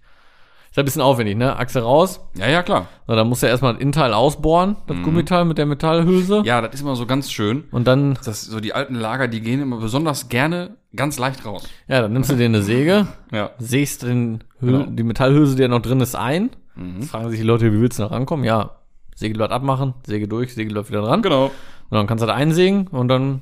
Ist 0.70 0.78
ein 0.78 0.86
bisschen 0.86 1.02
aufwendig, 1.02 1.38
ne? 1.38 1.56
Achse 1.58 1.82
raus. 1.82 2.20
Ja, 2.36 2.48
ja, 2.50 2.62
klar. 2.62 2.88
So, 3.08 3.16
dann 3.16 3.28
musst 3.30 3.42
du 3.42 3.48
erstmal 3.48 3.74
das 3.74 3.82
Innenteil 3.82 4.14
ausbohren, 4.14 4.76
das 4.88 4.98
Gummiteil 5.02 5.46
mit 5.46 5.58
der 5.58 5.66
Metallhülse. 5.66 6.44
Ja, 6.46 6.62
das 6.62 6.76
ist 6.76 6.82
immer 6.82 6.96
so 6.96 7.06
ganz 7.06 7.32
schön. 7.32 7.64
Und 7.72 7.88
dann, 7.88 8.18
Das, 8.24 8.44
so 8.44 8.60
die 8.60 8.74
alten 8.74 8.96
Lager, 8.96 9.28
die 9.28 9.42
gehen 9.42 9.62
immer 9.62 9.78
besonders 9.80 10.28
gerne 10.30 10.76
ganz 10.96 11.18
leicht 11.20 11.46
raus. 11.46 11.68
ja, 11.88 12.02
dann 12.02 12.14
nimmst 12.14 12.30
du 12.30 12.36
dir 12.36 12.46
eine 12.46 12.62
Säge, 12.62 13.08
Ja. 13.32 13.52
sägst 13.60 14.04
den 14.04 14.44
Hül 14.60 14.72
Genau. 14.74 14.86
die 14.92 15.04
Metallhülse, 15.04 15.56
die 15.56 15.62
ja 15.64 15.68
noch 15.68 15.82
drin 15.82 16.02
ist, 16.02 16.16
ein. 16.16 16.52
Mhm. 16.76 16.98
Jetzt 17.00 17.10
fragen 17.12 17.30
sich 17.32 17.40
die 17.40 17.46
Leute, 17.46 17.72
wie 17.74 17.80
willst 17.82 17.98
du 17.98 18.04
da 18.04 18.10
rankommen? 18.10 18.44
Ja, 18.46 18.77
Sägeblatt 19.18 19.50
abmachen, 19.52 19.96
Säge 20.06 20.28
durch, 20.28 20.54
Sägeblatt 20.54 20.90
wieder 20.90 21.02
dran. 21.02 21.24
Genau. 21.24 21.46
Und 21.46 21.52
dann 21.90 22.06
kannst 22.06 22.22
du 22.22 22.28
das 22.28 22.36
einsägen 22.36 22.88
und 22.88 23.08
dann 23.08 23.42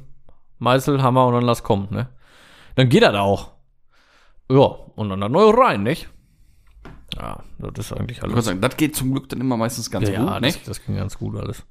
Meißel, 0.59 1.03
Hammer 1.03 1.27
und 1.27 1.33
dann 1.33 1.43
lass 1.43 1.63
kommen, 1.63 1.87
ne? 1.91 2.07
Dann 2.75 2.87
geht 2.87 3.03
das 3.03 3.13
auch. 3.15 3.51
Ja, 4.49 4.59
und 4.95 5.09
dann 5.09 5.19
da 5.19 5.27
neu 5.27 5.49
rein, 5.49 5.83
nicht? 5.83 6.07
Ja, 7.17 7.43
das 7.59 7.85
ist 7.87 7.93
eigentlich 7.97 8.17
Ich 8.17 8.23
würde 8.23 8.33
alles. 8.35 8.45
sagen, 8.45 8.61
das 8.61 8.77
geht 8.77 8.95
zum 8.95 9.11
Glück 9.11 9.27
dann 9.29 9.41
immer 9.41 9.57
meistens 9.57 9.91
ganz 9.91 10.07
Ja, 10.07 10.19
gut, 10.19 10.27
ja 10.29 10.39
ne? 10.39 10.47
das, 10.47 10.63
das 10.63 10.85
ging 10.85 10.95
ganz 10.95 11.17
gut 11.17 11.35
alles. 11.35 11.65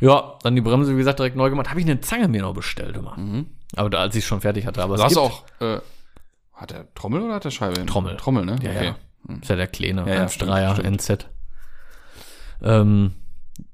Ja, 0.00 0.38
dann 0.42 0.54
die 0.56 0.60
Bremse, 0.60 0.92
wie 0.94 0.98
gesagt, 0.98 1.18
direkt 1.20 1.36
neu 1.36 1.50
gemacht. 1.50 1.68
Habe 1.70 1.78
ich 1.80 1.86
eine 1.86 2.00
Zange 2.00 2.26
mir 2.28 2.42
noch 2.42 2.54
bestellt 2.54 2.96
immer. 2.96 3.16
Aber 3.76 3.90
da, 3.90 3.98
als 3.98 4.16
ich 4.16 4.24
schon 4.26 4.40
fertig 4.40 4.66
hatte. 4.66 4.82
Aber 4.82 4.94
Mhm. 4.94 4.98
Du 4.98 5.02
es 5.02 5.10
hast 5.10 5.16
auch, 5.18 5.44
äh, 5.60 5.78
hat 6.54 6.70
der 6.70 6.92
Trommel 6.94 7.22
oder 7.22 7.34
hat 7.34 7.44
der 7.44 7.50
Scheibe? 7.50 7.76
hin? 7.78 7.86
Trommel. 7.86 8.16
Trommel, 8.16 8.44
ne? 8.44 8.56
Ja, 8.62 8.72
ja. 8.82 8.96
Ist 9.40 9.50
ja 9.50 9.56
der 9.56 9.66
kleine, 9.66 10.02
Ja, 10.08 10.14
ja, 10.14 10.24
1,3er 10.26 10.72
stimmt, 10.74 10.86
NZ. 11.00 11.28
Ähm, 12.62 13.12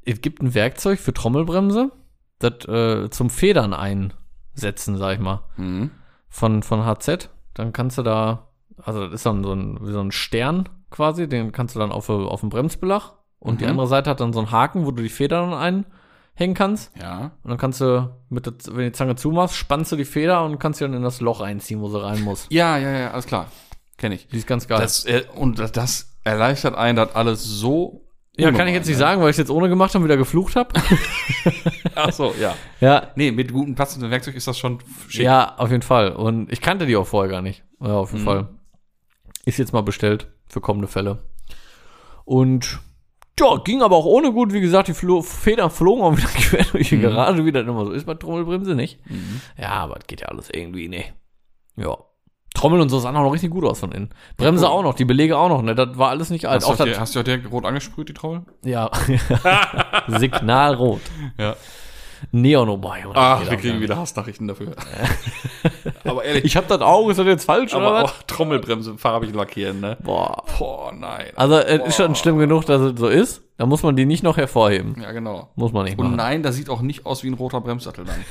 es 0.05 0.21
gibt 0.21 0.43
ein 0.43 0.55
Werkzeug 0.55 0.99
für 1.01 1.13
Trommelbremse, 1.15 1.91
das 2.39 2.65
äh, 2.67 3.11
zum 3.11 3.31
Federn 3.31 3.73
einsetzen, 3.75 4.97
sag 4.97 5.15
ich 5.15 5.21
mal, 5.21 5.43
Mhm. 5.57 5.91
von, 6.29 6.63
von 6.63 6.85
HZ. 6.85 7.31
Dann 7.55 7.73
kannst 7.73 7.99
du 7.99 8.03
da, 8.03 8.49
also 8.83 9.05
das 9.05 9.15
ist 9.15 9.27
dann 9.27 9.43
so 9.45 9.53
ein, 9.53 9.79
wie 9.81 9.93
so 9.93 10.01
ein 10.01 10.13
Stern 10.13 10.69
quasi, 10.91 11.29
den 11.29 11.53
kannst 11.53 11.75
du 11.75 11.79
dann 11.81 11.93
auf, 11.93 12.09
auf 12.11 12.41
den 12.41 12.51
Bremsbelag 12.51 13.13
und 13.39 13.61
die 13.61 13.65
Mhm. 13.65 13.71
andere 13.73 13.87
Seite 13.87 14.11
hat 14.11 14.21
dann 14.21 14.33
so 14.33 14.41
einen 14.41 14.51
Haken, 14.51 14.87
wo 14.87 14.91
du 14.91 15.03
die 15.03 15.09
Federn 15.09 15.53
einhängen 15.55 16.55
kannst. 16.55 16.93
Ja. 17.01 17.33
Und 17.43 17.51
dann 17.51 17.59
kannst 17.59 17.81
du, 17.81 18.15
mit 18.29 18.47
der, 18.47 18.55
wenn 18.69 18.77
du 18.77 18.85
die 18.85 18.93
Zange 18.93 19.17
zumachst, 19.17 19.57
spannst 19.57 19.93
du 19.93 19.97
die 19.97 20.05
Feder 20.05 20.45
und 20.45 20.59
kannst 20.59 20.79
sie 20.79 20.85
dann 20.85 20.95
in 20.95 21.03
das 21.03 21.21
Loch 21.21 21.41
einziehen, 21.41 21.81
wo 21.81 21.89
sie 21.89 22.03
rein 22.03 22.23
muss. 22.23 22.47
Ja, 22.51 22.77
ja, 22.79 22.91
ja, 22.91 23.11
alles 23.13 23.27
klar. 23.27 23.47
Kenne 23.97 24.15
ich. 24.17 24.29
Die 24.29 24.37
ist 24.37 24.47
ganz 24.47 24.69
geil. 24.69 24.79
Das, 24.81 25.05
äh, 25.07 25.25
und 25.35 25.59
das- 25.59 25.73
das 25.73 26.17
erleichtert 26.23 26.75
einen, 26.75 26.97
das 26.97 27.15
alles 27.15 27.45
so. 27.45 28.03
Ja, 28.37 28.53
kann 28.53 28.69
ich 28.69 28.75
jetzt 28.75 28.87
nicht 28.87 28.97
sagen, 28.99 29.21
weil 29.21 29.29
ich 29.31 29.35
es 29.35 29.39
jetzt 29.39 29.51
ohne 29.51 29.69
gemacht 29.69 29.95
habe 29.95 30.03
und 30.03 30.09
wieder 30.09 30.17
geflucht 30.17 30.57
habe. 30.57 30.69
Ach 31.95 32.13
so, 32.13 32.35
ja. 32.41 32.55
ja, 32.81 33.11
Nee, 33.17 33.31
mit 33.33 33.53
gutem 33.53 33.75
passenden 33.75 34.11
Werkzeug 34.11 34.35
ist 34.35 34.47
das 34.47 34.59
schon 34.59 34.79
schick. 35.09 35.23
ja, 35.25 35.55
auf 35.57 35.71
jeden 35.71 35.83
Fall. 35.83 36.13
Und 36.13 36.53
ich 36.53 36.61
kannte 36.61 36.87
die 36.87 36.97
auch 36.97 37.07
vorher 37.07 37.31
gar 37.31 37.43
nicht. 37.43 37.65
Ja, 37.81 37.95
auf 37.95 38.13
jeden 38.13 38.23
Mhm. 38.23 38.27
Fall. 38.27 38.49
Ist 39.45 39.59
jetzt 39.59 39.73
mal 39.73 39.83
bestellt 39.83 40.29
für 40.49 40.61
kommende 40.61 40.89
Fälle. 40.89 41.23
Und 42.25 42.81
ja, 43.39 43.57
ging 43.65 43.83
aber 43.83 43.97
auch 43.97 44.07
ohne 44.07 44.33
gut. 44.33 44.53
Wie 44.53 44.61
gesagt, 44.61 44.89
die 44.89 44.95
Flo 44.95 45.23
Federn 45.23 45.71
flogen 45.71 46.03
auch 46.03 46.17
wieder 46.17 46.27
quer 46.35 46.65
durch 46.65 46.89
die 46.89 46.99
Garage, 47.01 47.45
wie 47.45 47.53
das 47.53 47.67
immer 47.67 47.85
so 47.85 47.93
ist 47.93 48.07
bei 48.07 48.15
Trommelbremse, 48.15 48.75
nicht? 48.75 48.99
Mhm. 49.09 49.41
Ja, 49.59 49.71
aber 49.71 49.97
das 49.97 50.07
geht 50.07 50.23
ja 50.23 50.29
alles 50.29 50.49
irgendwie, 50.51 50.89
ne. 50.89 51.05
Ja. 51.77 51.97
Trommel 52.55 52.81
und 52.81 52.89
so 52.89 52.99
sahen 52.99 53.15
auch 53.17 53.23
noch 53.23 53.33
richtig 53.33 53.51
gut 53.51 53.65
aus 53.65 53.81
von 53.81 53.93
innen. 53.93 54.11
Bremse 54.39 54.65
cool. 54.65 54.71
auch 54.71 54.83
noch, 54.83 54.95
die 54.95 55.05
Belege 55.05 55.37
auch 55.37 55.49
noch, 55.51 55.61
ne? 55.63 55.75
Das 55.75 55.99
war 55.99 56.09
alles 56.09 56.31
nicht 56.31 56.47
alt. 56.47 56.63
Hast, 56.63 56.71
Auch 56.71 56.77
du 56.77 56.91
auch 56.91 56.99
hast 56.99 57.15
du 57.15 57.21
auch 57.21 57.25
direkt 57.25 57.51
rot 57.53 57.65
angesprüht, 57.67 58.09
die 58.09 58.15
Trommel? 58.15 58.43
ja. 58.65 58.91
Signalrot. 60.09 61.01
Ja. 61.39 61.55
Neon, 62.33 62.69
oh 62.71 62.73
Junge, 62.77 63.13
das 63.13 63.15
Ach, 63.15 63.51
wir 63.51 63.59
kriegen 63.59 63.79
wieder 63.81 63.99
Hassnachrichten 63.99 64.49
dafür. 64.49 64.73
Aber 66.05 66.25
ehrlich. 66.25 66.45
Ich 66.45 66.57
hab 66.57 66.67
das 66.67 66.81
Auge, 66.81 67.11
ist 67.11 67.19
das 67.19 67.27
jetzt 67.27 67.45
falsch 67.45 67.75
aber 67.75 67.91
oder 67.91 68.05
auch 68.05 68.23
Trommelbremse 68.27 68.97
farbig 68.97 69.35
lackieren, 69.35 69.81
ne? 69.81 69.99
Boah. 70.03 70.43
Boah, 70.59 70.93
nein. 70.93 71.27
Also, 71.37 71.57
es 71.59 71.89
ist 71.89 71.97
schon 71.97 72.15
schlimm 72.15 72.39
genug, 72.39 72.65
dass 72.65 72.81
es 72.81 72.99
so 72.99 73.09
ist. 73.09 73.43
Da 73.59 73.67
muss 73.67 73.83
man 73.83 73.97
die 73.97 74.07
nicht 74.07 74.23
noch 74.23 74.37
hervorheben. 74.39 74.97
ja, 75.01 75.13
genau. 75.13 75.51
Muss 75.57 75.73
man 75.73 75.85
nicht 75.85 75.99
Und 75.99 76.07
machen. 76.07 76.17
nein, 76.17 76.43
das 76.43 76.57
sieht 76.57 76.69
auch 76.71 76.81
nicht 76.81 77.05
aus 77.07 77.23
wie 77.23 77.29
ein 77.29 77.35
roter 77.35 77.61
Bremssattel 77.61 78.05
dann. 78.07 78.25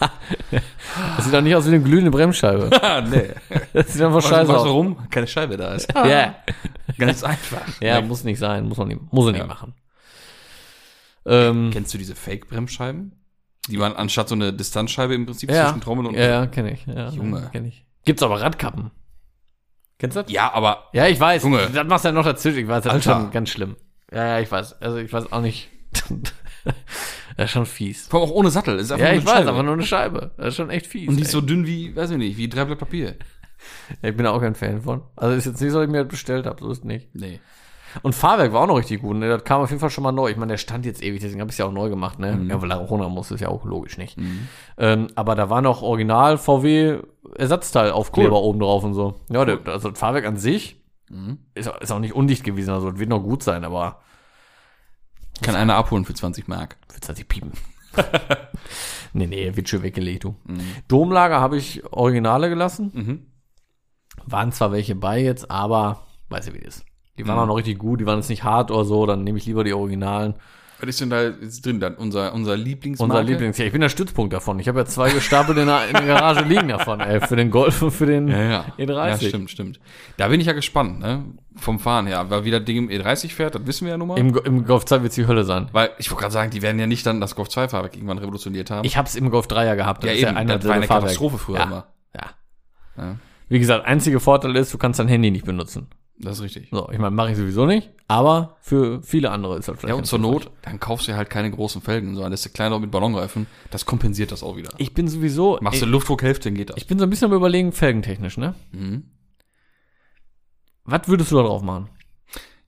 Das 1.16 1.24
sieht 1.26 1.34
auch 1.34 1.40
nicht 1.42 1.54
aus 1.54 1.64
wie 1.66 1.74
eine 1.74 1.82
glühende 1.82 2.10
Bremsscheibe. 2.10 2.70
ah, 2.82 3.00
nee. 3.02 3.30
Das 3.72 3.92
sieht 3.92 4.02
einfach 4.02 4.22
scheiße 4.22 4.50
du 4.52 4.56
aus. 4.58 4.64
warum? 4.66 5.08
Keine 5.10 5.26
Scheibe 5.26 5.56
da 5.56 5.74
ist. 5.74 5.92
Ja, 5.94 6.34
Ganz 6.98 7.22
einfach. 7.24 7.62
ja, 7.80 8.00
Nee. 8.00 8.06
muss 8.06 8.24
nicht 8.24 8.38
sein. 8.38 8.66
Muss 8.66 8.78
man 8.78 8.88
nicht, 8.88 9.00
muss 9.12 9.26
er 9.26 9.32
nicht 9.32 9.40
Ja. 9.42 9.46
machen. 9.46 9.74
Ähm, 11.26 11.70
Kennst 11.72 11.92
du 11.92 11.98
diese 11.98 12.14
Fake-Bremsscheiben? 12.14 13.12
Die 13.68 13.76
man 13.76 13.92
anstatt 13.94 14.28
so 14.30 14.34
eine 14.34 14.52
Distanzscheibe 14.52 15.14
im 15.14 15.26
Prinzip 15.26 15.50
ja, 15.50 15.66
zwischen 15.66 15.82
Trommel 15.82 16.06
und. 16.06 16.14
ja, 16.14 16.26
ja, 16.26 16.46
kenne 16.46 16.72
ich. 16.72 16.86
Ja, 16.86 17.10
Junge. 17.10 17.50
Kenn 17.52 17.66
ich. 17.66 17.84
Gibt's 18.06 18.22
aber 18.22 18.40
Radkappen. 18.40 18.90
Kennst 19.98 20.16
du 20.16 20.22
das? 20.22 20.32
Ja, 20.32 20.52
aber 20.54 20.84
Ja, 20.94 21.06
ich 21.06 21.20
weiß. 21.20 21.42
Junge. 21.42 21.68
Das 21.74 21.86
machst 21.86 22.04
du 22.04 22.08
ja 22.08 22.12
noch 22.12 22.24
dazwischen. 22.24 22.60
Ich 22.60 22.68
weiß, 22.68 22.84
das 22.84 22.94
ist 22.96 23.04
schon 23.04 23.30
ganz 23.30 23.50
schlimm. 23.50 23.76
Ja, 24.10 24.26
ja, 24.26 24.40
ich 24.40 24.50
weiß. 24.50 24.80
Also, 24.80 24.96
ich 24.98 25.12
weiß 25.12 25.30
auch 25.32 25.42
nicht. 25.42 25.68
das 27.38 27.46
ist 27.46 27.50
schon 27.52 27.64
fies. 27.64 28.06
vor 28.08 28.20
allem 28.20 28.28
auch 28.30 28.34
ohne 28.34 28.50
Sattel. 28.50 28.76
Das 28.76 28.84
ist 28.86 28.92
einfach 28.92 29.06
Ja, 29.06 29.12
nur 29.14 29.18
ich 29.22 29.26
eine 29.26 29.30
weiß, 29.30 29.38
Scheibe. 29.38 29.50
aber 29.50 29.62
nur 29.62 29.72
eine 29.74 29.82
Scheibe. 29.84 30.30
Das 30.36 30.48
ist 30.48 30.56
schon 30.56 30.68
echt 30.70 30.86
fies. 30.86 31.08
Und 31.08 31.16
die 31.16 31.22
ist 31.22 31.30
so 31.30 31.40
dünn 31.40 31.66
wie, 31.66 31.96
weiß 31.96 32.10
ich 32.10 32.18
nicht, 32.18 32.36
wie 32.36 32.48
drei 32.50 32.66
Blatt 32.66 32.78
Papier. 32.78 33.14
Ja, 34.02 34.10
ich 34.10 34.16
bin 34.16 34.24
da 34.24 34.32
auch 34.32 34.40
kein 34.40 34.54
Fan 34.54 34.82
von. 34.82 35.00
Also 35.16 35.34
ist 35.36 35.46
jetzt 35.46 35.60
nicht 35.62 35.72
so, 35.72 35.78
dass 35.78 35.86
ich 35.86 35.90
mir 35.90 36.02
das 36.04 36.08
bestellt 36.08 36.44
habe, 36.46 36.62
so 36.62 36.70
ist 36.70 36.84
nicht. 36.84 37.08
Nee. 37.14 37.40
Und 38.02 38.14
Fahrwerk 38.14 38.52
war 38.52 38.60
auch 38.62 38.66
noch 38.66 38.76
richtig 38.78 39.00
gut, 39.00 39.16
ne? 39.16 39.28
Das 39.28 39.44
kam 39.44 39.62
auf 39.62 39.70
jeden 39.70 39.80
Fall 39.80 39.88
schon 39.88 40.04
mal 40.04 40.12
neu. 40.12 40.28
Ich 40.30 40.36
meine, 40.36 40.52
der 40.52 40.58
stand 40.58 40.84
jetzt 40.84 41.02
ewig, 41.02 41.20
deswegen 41.22 41.40
habe 41.40 41.48
ich 41.48 41.54
es 41.54 41.58
ja 41.58 41.64
auch 41.64 41.72
neu 41.72 41.88
gemacht, 41.88 42.18
ne? 42.18 42.38
Ja, 42.48 42.60
weil 42.60 42.70
er 42.70 42.80
auch 42.80 42.90
runter 42.90 43.08
muss, 43.08 43.30
ist 43.30 43.40
ja 43.40 43.48
auch 43.48 43.64
logisch 43.64 43.96
nicht. 43.96 44.18
Ähm, 44.76 45.06
aber 45.14 45.34
da 45.34 45.48
war 45.48 45.62
noch 45.62 45.80
original 45.82 46.36
VW 46.36 46.98
Ersatzteilaufkleber 47.36 48.36
Cool. 48.36 48.42
oben 48.48 48.60
drauf 48.60 48.84
und 48.84 48.94
so. 48.94 49.14
Ja, 49.30 49.44
der, 49.44 49.58
also 49.66 49.90
das 49.90 49.98
Fahrwerk 49.98 50.26
an 50.26 50.36
sich 50.36 50.76
Mhm. 51.10 51.38
ist, 51.54 51.68
auch- 51.68 51.80
ist 51.80 51.90
auch 51.90 51.98
nicht 51.98 52.14
undicht 52.14 52.44
gewesen, 52.44 52.70
also 52.70 52.98
wird 52.98 53.08
noch 53.08 53.22
gut 53.22 53.42
sein, 53.42 53.64
aber 53.64 54.00
Kann 55.42 55.54
einer 55.56 55.76
abholen 55.76 56.04
für 56.04 56.14
20 56.14 56.48
Mark. 56.48 56.76
halt 57.08 57.18
nicht 57.18 57.28
piepen. 57.28 57.52
nee, 59.12 59.26
nee, 59.26 59.54
wird 59.56 59.68
schon 59.68 59.82
weggelegt, 59.82 60.24
du. 60.24 60.36
Domlager 60.88 61.40
habe 61.40 61.56
ich 61.56 61.84
Originale 61.92 62.48
gelassen. 62.48 62.90
Mhm. 62.94 63.26
Waren 64.26 64.52
zwar 64.52 64.72
welche 64.72 64.94
bei 64.94 65.20
jetzt, 65.22 65.50
aber 65.50 66.06
weiß 66.28 66.48
ich, 66.48 66.54
wie 66.54 66.58
das 66.60 66.78
ist. 66.78 66.84
Die 67.18 67.26
waren 67.26 67.36
Mhm. 67.36 67.42
auch 67.42 67.46
noch 67.46 67.56
richtig 67.56 67.78
gut, 67.78 68.00
die 68.00 68.06
waren 68.06 68.18
jetzt 68.18 68.28
nicht 68.28 68.44
hart 68.44 68.70
oder 68.70 68.84
so, 68.84 69.06
dann 69.06 69.24
nehme 69.24 69.38
ich 69.38 69.46
lieber 69.46 69.64
die 69.64 69.72
Originalen. 69.72 70.34
Was 70.80 70.88
ist 70.88 71.00
denn 71.00 71.10
da 71.10 71.22
jetzt 71.24 71.66
drin 71.66 71.80
dann? 71.80 71.94
Unser, 71.96 72.32
unser 72.34 72.56
Lieblingsmarke? 72.56 73.12
Unser 73.12 73.24
Lieblings, 73.24 73.58
ja, 73.58 73.64
ich 73.64 73.72
bin 73.72 73.80
der 73.80 73.88
Stützpunkt 73.88 74.32
davon. 74.32 74.60
Ich 74.60 74.68
habe 74.68 74.78
ja 74.78 74.84
zwei 74.86 75.10
gestapelt 75.10 75.58
in 75.58 75.66
der, 75.66 75.86
in 75.88 75.92
der 75.94 76.06
Garage 76.06 76.44
liegen 76.44 76.68
davon, 76.68 77.00
ey, 77.00 77.20
für 77.20 77.34
den 77.36 77.50
Golf 77.50 77.82
und 77.82 77.90
für 77.90 78.06
den 78.06 78.28
Ja, 78.28 78.42
ja. 78.42 78.64
E30. 78.78 79.08
Ja, 79.08 79.18
stimmt, 79.18 79.50
stimmt. 79.50 79.80
Da 80.16 80.28
bin 80.28 80.40
ich 80.40 80.46
ja 80.46 80.52
gespannt, 80.52 81.00
ne? 81.00 81.24
Vom 81.56 81.80
Fahren 81.80 82.06
her. 82.06 82.30
Weil 82.30 82.44
wie 82.44 82.52
das 82.52 82.64
Ding 82.64 82.76
im 82.76 82.88
E30 82.88 83.30
fährt, 83.30 83.56
das 83.56 83.66
wissen 83.66 83.86
wir 83.86 83.92
ja 83.92 83.98
nun 83.98 84.08
mal. 84.08 84.18
Im, 84.18 84.36
Im 84.36 84.64
Golf 84.64 84.84
2 84.84 85.02
wird 85.02 85.16
die 85.16 85.26
Hölle 85.26 85.42
sein. 85.44 85.68
Weil 85.72 85.90
ich 85.98 86.10
wollte 86.10 86.20
gerade 86.22 86.32
sagen, 86.32 86.50
die 86.52 86.62
werden 86.62 86.78
ja 86.78 86.86
nicht 86.86 87.04
dann 87.04 87.20
das 87.20 87.34
Golf 87.34 87.48
2 87.48 87.68
Fahrwerk 87.68 87.96
irgendwann 87.96 88.18
revolutioniert 88.18 88.70
haben. 88.70 88.86
Ich 88.86 88.96
habe 88.96 89.08
es 89.08 89.16
im 89.16 89.30
Golf 89.30 89.48
3 89.48 89.66
ja 89.66 89.74
gehabt. 89.74 90.04
ja, 90.04 90.12
ist 90.12 90.22
eben. 90.22 90.36
einer 90.36 90.58
das 90.58 90.68
war 90.68 90.74
eine 90.76 90.86
Fahrwerk. 90.86 91.04
Katastrophe 91.06 91.38
früher 91.38 91.56
Ja. 91.58 91.64
immer. 91.64 91.86
Ja. 92.14 92.22
Ja. 92.96 93.16
Wie 93.48 93.58
gesagt, 93.58 93.86
einziger 93.86 94.20
Vorteil 94.20 94.54
ist, 94.56 94.72
du 94.72 94.78
kannst 94.78 95.00
dein 95.00 95.08
Handy 95.08 95.30
nicht 95.30 95.44
benutzen. 95.46 95.88
Das 96.20 96.38
ist 96.38 96.42
richtig. 96.42 96.68
So, 96.72 96.88
ich 96.90 96.98
meine, 96.98 97.12
mache 97.12 97.30
ich 97.30 97.36
sowieso 97.36 97.64
nicht, 97.64 97.90
aber 98.08 98.56
für 98.60 99.02
viele 99.02 99.30
andere 99.30 99.56
ist 99.56 99.68
das 99.68 99.78
vielleicht. 99.78 99.90
Ja, 99.90 99.98
und 99.98 100.04
zur. 100.04 100.18
Not, 100.18 100.50
dann 100.62 100.80
kaufst 100.80 101.06
du 101.06 101.14
halt 101.14 101.30
keine 101.30 101.50
großen 101.50 101.80
Felgen, 101.80 102.14
sondern 102.14 102.32
lässt 102.32 102.44
du 102.44 102.50
kleiner 102.50 102.78
mit 102.80 102.90
Ballonreifen. 102.90 103.46
Das 103.70 103.86
kompensiert 103.86 104.32
das 104.32 104.42
auch 104.42 104.56
wieder. 104.56 104.70
Ich 104.78 104.94
bin 104.94 105.06
sowieso. 105.06 105.58
Machst 105.60 105.80
du 105.80 105.86
Luftdruckhälfte, 105.86 106.48
dann 106.48 106.56
geht 106.56 106.70
das. 106.70 106.76
ich 106.76 106.86
bin 106.86 106.98
so 106.98 107.04
ein 107.04 107.10
bisschen 107.10 107.30
am 107.30 107.36
überlegen, 107.36 107.72
felgentechnisch, 107.72 108.36
ne? 108.36 108.54
Mhm. 108.72 109.04
Was 110.84 111.06
würdest 111.06 111.30
du 111.30 111.36
da 111.36 111.42
drauf 111.42 111.62
machen? 111.62 111.90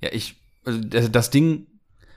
Ja, 0.00 0.10
ich, 0.12 0.36
also 0.64 0.80
das, 0.80 1.10
das 1.10 1.30
Ding, 1.30 1.66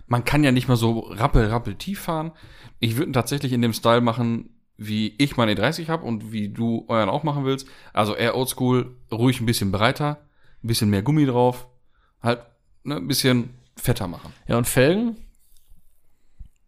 man 0.05 0.25
kann 0.25 0.43
ja 0.43 0.51
nicht 0.51 0.67
mal 0.67 0.75
so 0.75 0.99
rappel, 0.99 1.47
rappel 1.47 1.75
tief 1.75 2.01
fahren. 2.01 2.31
Ich 2.79 2.97
würde 2.97 3.09
ihn 3.09 3.13
tatsächlich 3.13 3.53
in 3.53 3.61
dem 3.61 3.73
Style 3.73 4.01
machen, 4.01 4.49
wie 4.77 5.15
ich 5.17 5.37
meine 5.37 5.53
E30 5.53 5.87
habe 5.87 6.05
und 6.05 6.31
wie 6.31 6.49
du 6.49 6.85
euren 6.89 7.09
auch 7.09 7.23
machen 7.23 7.45
willst. 7.45 7.67
Also 7.93 8.15
eher 8.15 8.35
oldschool, 8.35 8.97
ruhig 9.11 9.39
ein 9.39 9.45
bisschen 9.45 9.71
breiter, 9.71 10.27
ein 10.63 10.67
bisschen 10.67 10.89
mehr 10.89 11.01
Gummi 11.01 11.25
drauf, 11.25 11.67
halt 12.21 12.41
ne, 12.83 12.95
ein 12.97 13.07
bisschen 13.07 13.49
fetter 13.75 14.07
machen. 14.07 14.31
Ja, 14.47 14.57
und 14.57 14.67
Felgen? 14.67 15.17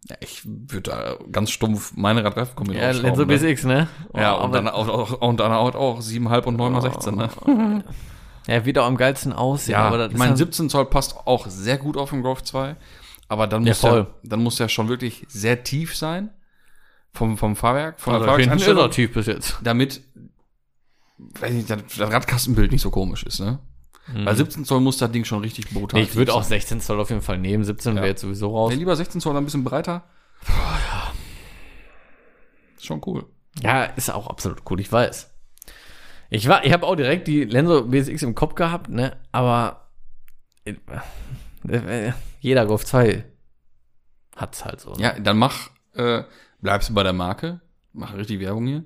Ja, 0.10 0.18
ich 0.20 0.42
würde 0.46 0.92
da 0.92 1.18
ganz 1.32 1.50
stumpf 1.50 1.94
meine 1.96 2.24
Radreifenkombi 2.24 2.76
Ja, 2.76 2.92
Lenzo 2.92 3.26
ne? 3.26 3.38
BSX, 3.38 3.64
ne? 3.64 3.88
Ja, 4.14 4.38
Oh, 4.40 4.44
und 4.44 4.52
dann 4.54 4.68
auch, 4.68 4.88
auch, 4.88 5.22
und 5.22 5.40
dann 5.40 5.52
auch, 5.52 5.74
auch 5.74 6.00
7,5 6.00 6.44
und 6.46 6.58
9 6.58 6.72
mal 6.72 6.82
16, 6.82 7.16
ne? 7.16 7.30
Ja, 8.48 8.64
wird 8.64 8.78
auch 8.78 8.86
am 8.86 8.98
geilsten 8.98 9.34
aussehen, 9.34 9.72
Ja, 9.72 9.88
aber 9.88 9.98
das 9.98 10.08
ich 10.10 10.14
ist 10.14 10.20
meine, 10.20 10.30
halt- 10.30 10.38
17 10.38 10.70
Zoll 10.70 10.86
passt 10.86 11.18
auch 11.26 11.48
sehr 11.48 11.80
gut 11.80 11.98
auf 11.98 12.12
den 12.12 12.22
Golf 12.22 12.44
2, 12.44 12.76
aber 13.28 13.48
dann 13.48 13.64
Ja, 13.64 13.70
muss 13.72 13.82
ja, 13.82 14.06
dann 14.24 14.44
muss 14.44 14.60
ja 14.60 14.70
schon 14.70 14.88
wirklich 14.90 15.26
sehr 15.28 15.64
tief 15.64 15.96
sein 15.96 16.30
vom, 17.12 17.40
vom 17.40 17.56
Fahrwerk, 17.56 18.00
von 18.00 18.14
also 18.14 18.26
der 18.28 18.34
er 18.34 18.38
Fahrwerkseinstellung, 18.38 18.92
tief 18.92 19.14
bis 19.14 19.26
jetzt. 19.26 19.58
damit 19.64 20.02
weiß 21.18 21.52
nicht, 21.54 21.70
das 21.72 21.80
Radkastenbild 22.00 22.72
nicht 22.72 22.82
so 22.84 22.92
komisch 22.92 23.24
ist, 23.24 23.40
ne? 23.40 23.58
Bei 24.24 24.36
17 24.36 24.66
Zoll 24.66 24.82
muss 24.82 24.98
das 24.98 25.12
Ding 25.12 25.26
schon 25.26 25.40
richtig 25.40 25.70
brutal 25.70 26.00
Mhm. 26.00 26.06
Nee, 26.06 26.10
ich 26.12 26.16
würde 26.16 26.34
auch 26.34 26.44
sein. 26.44 26.60
16 26.60 26.80
Zoll 26.82 27.00
auf 27.00 27.10
jeden 27.10 27.22
Fall 27.24 27.40
nehmen. 27.40 27.64
17 27.64 27.96
wäre 27.96 28.08
jetzt 28.08 28.22
sowieso 28.22 28.50
raus. 28.56 28.72
Nee, 28.72 28.78
lieber 28.78 28.96
16 28.96 29.20
Zoll 29.20 29.36
ein 29.36 29.44
bisschen 29.46 29.64
breiter. 29.64 30.04
Ist 32.78 32.86
schon 32.86 33.02
cool. 33.06 33.26
Ja, 33.62 33.84
ist 33.86 34.12
auch 34.12 34.28
absolut 34.28 34.62
cool, 34.70 34.80
ich 34.80 34.92
weiß. 34.92 35.32
Ich 36.30 36.48
war, 36.48 36.66
ich 36.66 36.74
habe 36.74 36.86
auch 36.86 36.96
direkt 36.96 37.28
die 37.28 37.46
Lenso 37.46 37.86
BSX 37.88 38.24
im 38.24 38.36
Kopf 38.36 38.56
gehabt, 38.56 38.90
ne? 38.90 39.18
Aber 39.32 39.90
äh, 40.66 40.74
äh, 41.68 42.12
jeder 42.42 42.66
Golf 42.66 42.86
2 42.86 43.24
hat's 44.36 44.66
halt 44.66 44.82
so. 44.82 44.94
Ne? 44.94 45.02
Ja, 45.02 45.20
dann 45.20 45.38
mach, 45.38 45.70
äh, 45.94 46.24
bleibst 46.62 46.90
du 46.90 46.94
bei 46.94 47.04
der 47.04 47.14
Marke, 47.14 47.62
mach 47.94 48.14
richtig 48.16 48.40
Werbung 48.40 48.68
hier. 48.68 48.84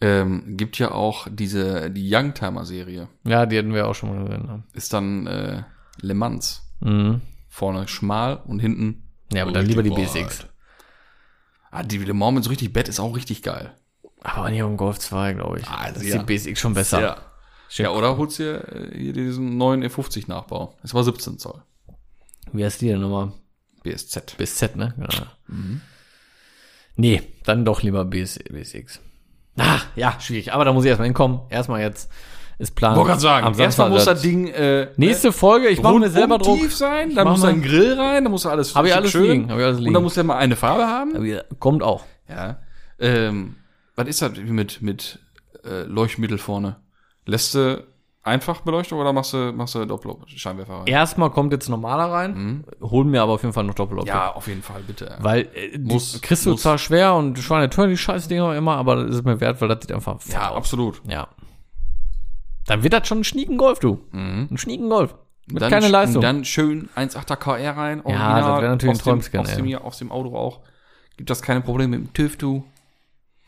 Ähm, 0.00 0.56
gibt 0.56 0.78
ja 0.78 0.90
auch 0.90 1.28
diese, 1.30 1.90
die 1.90 2.12
Youngtimer-Serie. 2.12 3.08
ja, 3.24 3.46
die 3.46 3.58
hatten 3.58 3.72
wir 3.72 3.86
auch 3.86 3.94
schon 3.94 4.14
mal 4.14 4.24
gesehen. 4.24 4.46
Ne? 4.46 4.62
Ist 4.72 4.92
dann 4.92 5.26
äh, 5.26 5.62
Le 6.00 6.14
Mans. 6.14 6.62
Mhm. 6.80 7.20
Vorne 7.48 7.88
schmal 7.88 8.42
und 8.44 8.58
hinten. 8.58 9.04
Ja, 9.32 9.42
aber 9.42 9.52
dann 9.52 9.66
lieber 9.66 9.82
die 9.82 9.90
breit. 9.90 10.12
BSX. 10.12 10.46
Ah, 11.70 11.82
die 11.82 11.98
Le 11.98 12.12
Mans 12.12 12.34
mit 12.34 12.44
so 12.44 12.50
richtig 12.50 12.72
Bett 12.72 12.88
ist 12.88 13.00
auch 13.00 13.16
richtig 13.16 13.42
geil. 13.42 13.74
Aber 14.20 14.50
nicht 14.50 14.62
um 14.62 14.76
Golf 14.76 14.98
2, 14.98 15.34
glaube 15.34 15.60
ich. 15.60 15.68
Ah, 15.68 15.90
das 15.92 16.02
ja. 16.02 16.16
ist 16.16 16.28
die 16.28 16.34
BSX 16.34 16.58
schon 16.58 16.74
besser. 16.74 17.00
Ja. 17.00 17.16
Ja, 17.76 17.90
oder 17.90 18.16
holst 18.16 18.38
dir 18.38 18.68
äh, 18.72 18.96
hier 18.96 19.12
diesen 19.12 19.56
neuen 19.56 19.82
E50-Nachbau. 19.82 20.76
Das 20.82 20.94
war 20.94 21.02
17 21.02 21.38
Zoll. 21.38 21.62
Wie 22.52 22.64
heißt 22.64 22.80
die 22.80 22.88
denn 22.88 23.00
nochmal? 23.00 23.32
BSZ. 23.82 24.36
Bis 24.36 24.56
Z, 24.56 24.76
ne? 24.76 24.94
Ja. 24.96 25.32
Mhm. 25.48 25.80
Nee, 26.96 27.22
dann 27.44 27.64
doch 27.64 27.82
lieber 27.82 28.04
BS, 28.04 28.38
BSX. 28.38 29.00
Ah, 29.58 29.78
ja, 29.96 30.14
schwierig. 30.20 30.52
Aber 30.52 30.64
da 30.64 30.72
muss 30.72 30.84
ich 30.84 30.88
erstmal 30.88 31.06
hinkommen. 31.06 31.40
Erstmal 31.48 31.80
jetzt 31.80 32.10
ist 32.58 32.74
Plan. 32.76 32.94
Wollte 32.96 33.08
gerade 33.10 33.20
sagen, 33.20 33.46
am 33.46 33.58
erstmal 33.58 33.88
Samstag 33.90 33.90
muss 33.90 34.04
das- 34.04 34.22
Ding 34.22 34.48
äh, 34.48 34.88
Nächste 34.96 35.32
Folge, 35.32 35.68
ich 35.68 35.82
mache 35.82 35.98
mir 35.98 36.10
selber 36.10 36.38
Druck. 36.38 36.58
tief 36.58 36.74
sein, 36.74 37.14
dann 37.14 37.26
muss 37.28 37.40
da 37.42 37.48
ein 37.48 37.62
Grill 37.62 37.94
rein, 37.98 38.24
dann 38.24 38.30
muss 38.30 38.42
da 38.42 38.50
alles 38.50 38.74
Hab 38.74 38.84
ich 38.86 38.94
alles 38.94 39.10
schön. 39.10 39.22
liegen, 39.30 39.50
hab 39.50 39.58
ich 39.58 39.64
alles 39.64 39.76
Und 39.78 39.82
liegen. 39.84 39.94
dann 39.94 40.02
muss 40.02 40.14
der 40.14 40.24
mal 40.24 40.36
eine 40.36 40.54
Farbe 40.56 40.86
haben. 40.86 41.24
Ja, 41.24 41.42
Kommt 41.58 41.82
auch. 41.82 42.04
Ja. 42.28 42.58
Ähm, 43.00 43.56
was 43.96 44.06
ist 44.08 44.22
das 44.22 44.32
mit, 44.36 44.82
mit 44.82 45.18
äh, 45.64 45.82
Leuchtmittel 45.82 46.38
vorne? 46.38 46.76
Lässt 47.26 47.54
du 47.54 47.84
einfach 48.24 48.62
Beleuchtung 48.62 48.98
oder 48.98 49.12
machst 49.12 49.32
du, 49.34 49.52
machst 49.52 49.74
du 49.74 49.84
Doppelscheinwerfer 49.84 50.80
rein? 50.80 50.86
Erstmal 50.86 51.30
kommt 51.30 51.52
jetzt 51.52 51.68
normaler 51.68 52.10
rein. 52.10 52.64
Holen 52.80 53.10
mir 53.10 53.22
aber 53.22 53.32
auf 53.34 53.42
jeden 53.42 53.52
Fall 53.52 53.64
noch 53.64 53.74
Doppeloptik. 53.74 54.12
Mhm. 54.12 54.18
Ja, 54.18 54.32
auf 54.32 54.48
jeden 54.48 54.62
Fall, 54.62 54.82
bitte. 54.82 55.16
Weil 55.20 55.48
äh, 55.54 55.78
Muss- 55.78 56.20
kriegst 56.20 56.46
du 56.46 56.54
zwar 56.54 56.78
schwer 56.78 57.14
und 57.14 57.38
Schweine 57.38 57.70
teuer 57.70 57.86
die 57.86 57.96
scheiß 57.96 58.26
Dinger 58.28 58.56
immer, 58.56 58.76
aber 58.76 59.04
das 59.04 59.16
ist 59.16 59.24
mir 59.24 59.40
wert, 59.40 59.60
weil 59.60 59.68
das 59.68 59.78
sieht 59.82 59.92
einfach 59.92 60.20
fett 60.20 60.34
ja, 60.34 60.50
aus. 60.50 60.56
absolut. 60.56 61.02
Ja. 61.06 61.28
Dann 62.66 62.82
wird 62.82 62.94
das 62.94 63.06
schon 63.06 63.20
ein 63.20 63.24
schnieken 63.24 63.58
Golf, 63.58 63.78
du. 63.78 64.00
Ein 64.12 64.56
schnieken 64.56 64.88
Golf. 64.88 65.14
Mit 65.46 65.56
Mhm. 65.56 65.58
Dann, 65.60 65.70
keine 65.70 65.88
Leistung. 65.88 66.22
Dann 66.22 66.44
schön 66.46 66.88
1,8er 66.96 67.36
KR 67.36 67.76
rein. 67.76 68.02
das 68.02 68.12
wäre 68.14 68.62
natürlich 68.70 68.94
ein 68.94 68.98
dem, 68.98 69.02
Träumchen, 69.04 69.40
aus, 69.40 69.50
ja. 69.50 69.56
dem, 69.56 69.74
aus 69.76 69.98
dem 69.98 70.10
Auto 70.10 70.34
auch. 70.34 70.60
Gibt 71.18 71.28
das 71.28 71.42
keine 71.42 71.60
Probleme 71.60 71.98
mit 71.98 72.08
dem 72.08 72.12
TÜV, 72.14 72.36
du? 72.38 72.64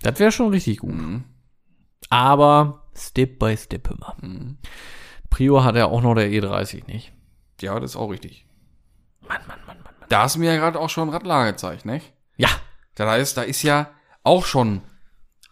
das 0.02 0.18
wäre 0.21 0.30
schon 0.30 0.50
richtig 0.50 0.78
gut. 0.80 0.92
Mhm. 0.95 1.25
Aber 2.11 2.83
Step 2.97 3.38
by 3.38 3.57
Step 3.57 3.91
immer. 3.91 4.17
Prio 5.31 5.62
hat 5.65 5.76
ja 5.76 5.87
auch 5.87 6.00
noch 6.03 6.15
der 6.15 6.29
E30 6.29 6.87
nicht. 6.87 7.12
Ja, 7.61 7.79
das 7.81 7.91
ist 7.93 7.97
auch 7.97 8.09
richtig. 8.09 8.47
Mann, 9.21 9.41
Mann, 9.47 9.59
Mann, 9.67 9.76
Mann, 9.83 9.95
Mann. 9.99 10.07
Da 10.09 10.23
hast 10.23 10.37
du 10.37 10.41
mir 10.41 10.53
ja 10.53 10.57
gerade 10.59 10.79
auch 10.79 10.91
schon 10.91 11.09
Radlager 11.11 11.53
gezeigt, 11.53 11.85
ne? 11.85 12.00
Ja, 12.37 12.49
Das 12.95 13.09
heißt, 13.09 13.37
da 13.37 13.43
ist 13.43 13.62
ja 13.62 13.91
auch 14.23 14.45
schon 14.45 14.83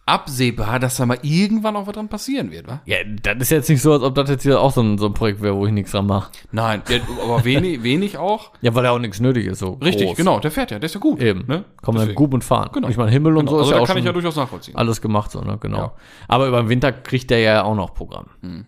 absehbar, 0.07 0.79
dass 0.79 0.97
da 0.97 1.05
mal 1.05 1.17
irgendwann 1.23 1.75
auch 1.75 1.87
was 1.87 1.93
dran 1.95 2.09
passieren 2.09 2.51
wird, 2.51 2.67
wa? 2.67 2.81
ja, 2.85 2.97
das 3.23 3.37
ist 3.39 3.49
jetzt 3.49 3.69
nicht 3.69 3.81
so, 3.81 3.93
als 3.93 4.03
ob 4.03 4.13
das 4.13 4.29
jetzt 4.29 4.43
hier 4.43 4.59
auch 4.61 4.71
so 4.71 4.81
ein, 4.81 4.97
so 4.99 5.07
ein 5.07 5.13
Projekt 5.15 5.41
wäre, 5.41 5.55
wo 5.55 5.65
ich 5.65 5.71
nichts 5.73 5.91
dran 5.91 6.05
mache. 6.05 6.31
Nein, 6.51 6.83
der, 6.87 7.01
aber 7.23 7.43
wenig, 7.43 7.81
wenig 7.83 8.17
auch. 8.17 8.51
Ja, 8.61 8.75
weil 8.75 8.83
ja 8.83 8.91
auch 8.91 8.99
nichts 8.99 9.19
nötig 9.19 9.47
ist, 9.47 9.59
so 9.59 9.73
Richtig, 9.83 10.07
groß. 10.07 10.17
genau, 10.17 10.39
der 10.39 10.51
fährt 10.51 10.69
ja, 10.71 10.77
der 10.77 10.85
ist 10.85 10.93
ja 10.93 10.99
gut. 10.99 11.19
Eben. 11.21 11.45
Ne? 11.47 11.65
Kann 11.81 11.93
man 11.95 12.01
Deswegen. 12.03 12.15
gut 12.15 12.33
und 12.35 12.43
fahren. 12.43 12.69
Genau. 12.73 12.87
Ich 12.89 12.97
meine, 12.97 13.09
Himmel 13.09 13.35
und 13.37 13.45
Genau. 13.47 13.51
so 13.51 13.57
Also 13.57 13.69
ist 13.69 13.71
ja 13.71 13.77
da 13.77 13.83
auch 13.83 13.87
kann 13.87 13.97
ich 13.97 14.05
ja 14.05 14.13
durchaus 14.13 14.35
nachvollziehen. 14.35 14.75
alles 14.75 15.01
gemacht, 15.01 15.31
so, 15.31 15.41
ne, 15.41 15.57
genau. 15.59 15.77
Ja. 15.77 15.93
Aber 16.27 16.47
über 16.47 16.61
den 16.61 16.69
Winter 16.69 16.91
kriegt 16.91 17.31
der 17.31 17.39
ja 17.39 17.63
auch 17.63 17.75
noch 17.75 17.95
Programm. 17.95 18.27
Hm. 18.41 18.65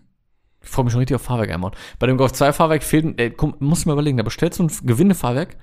Ich 0.60 0.68
freue 0.68 0.84
mich 0.86 0.92
schon 0.92 0.98
richtig 0.98 1.14
auf 1.14 1.22
Fahrwerk 1.22 1.50
einbauen. 1.50 1.72
Bei 2.00 2.08
dem 2.08 2.16
Golf 2.16 2.32
2 2.32 2.52
Fahrwerk 2.52 2.82
fehlen, 2.82 3.16
äh, 3.16 3.30
komm, 3.30 3.54
musst 3.60 3.84
du 3.84 3.88
mal 3.90 3.92
überlegen, 3.94 4.16
da 4.16 4.24
bestellst 4.24 4.58
du 4.58 4.64
ein 4.64 4.70
Gewindefahrwerk, 4.82 5.56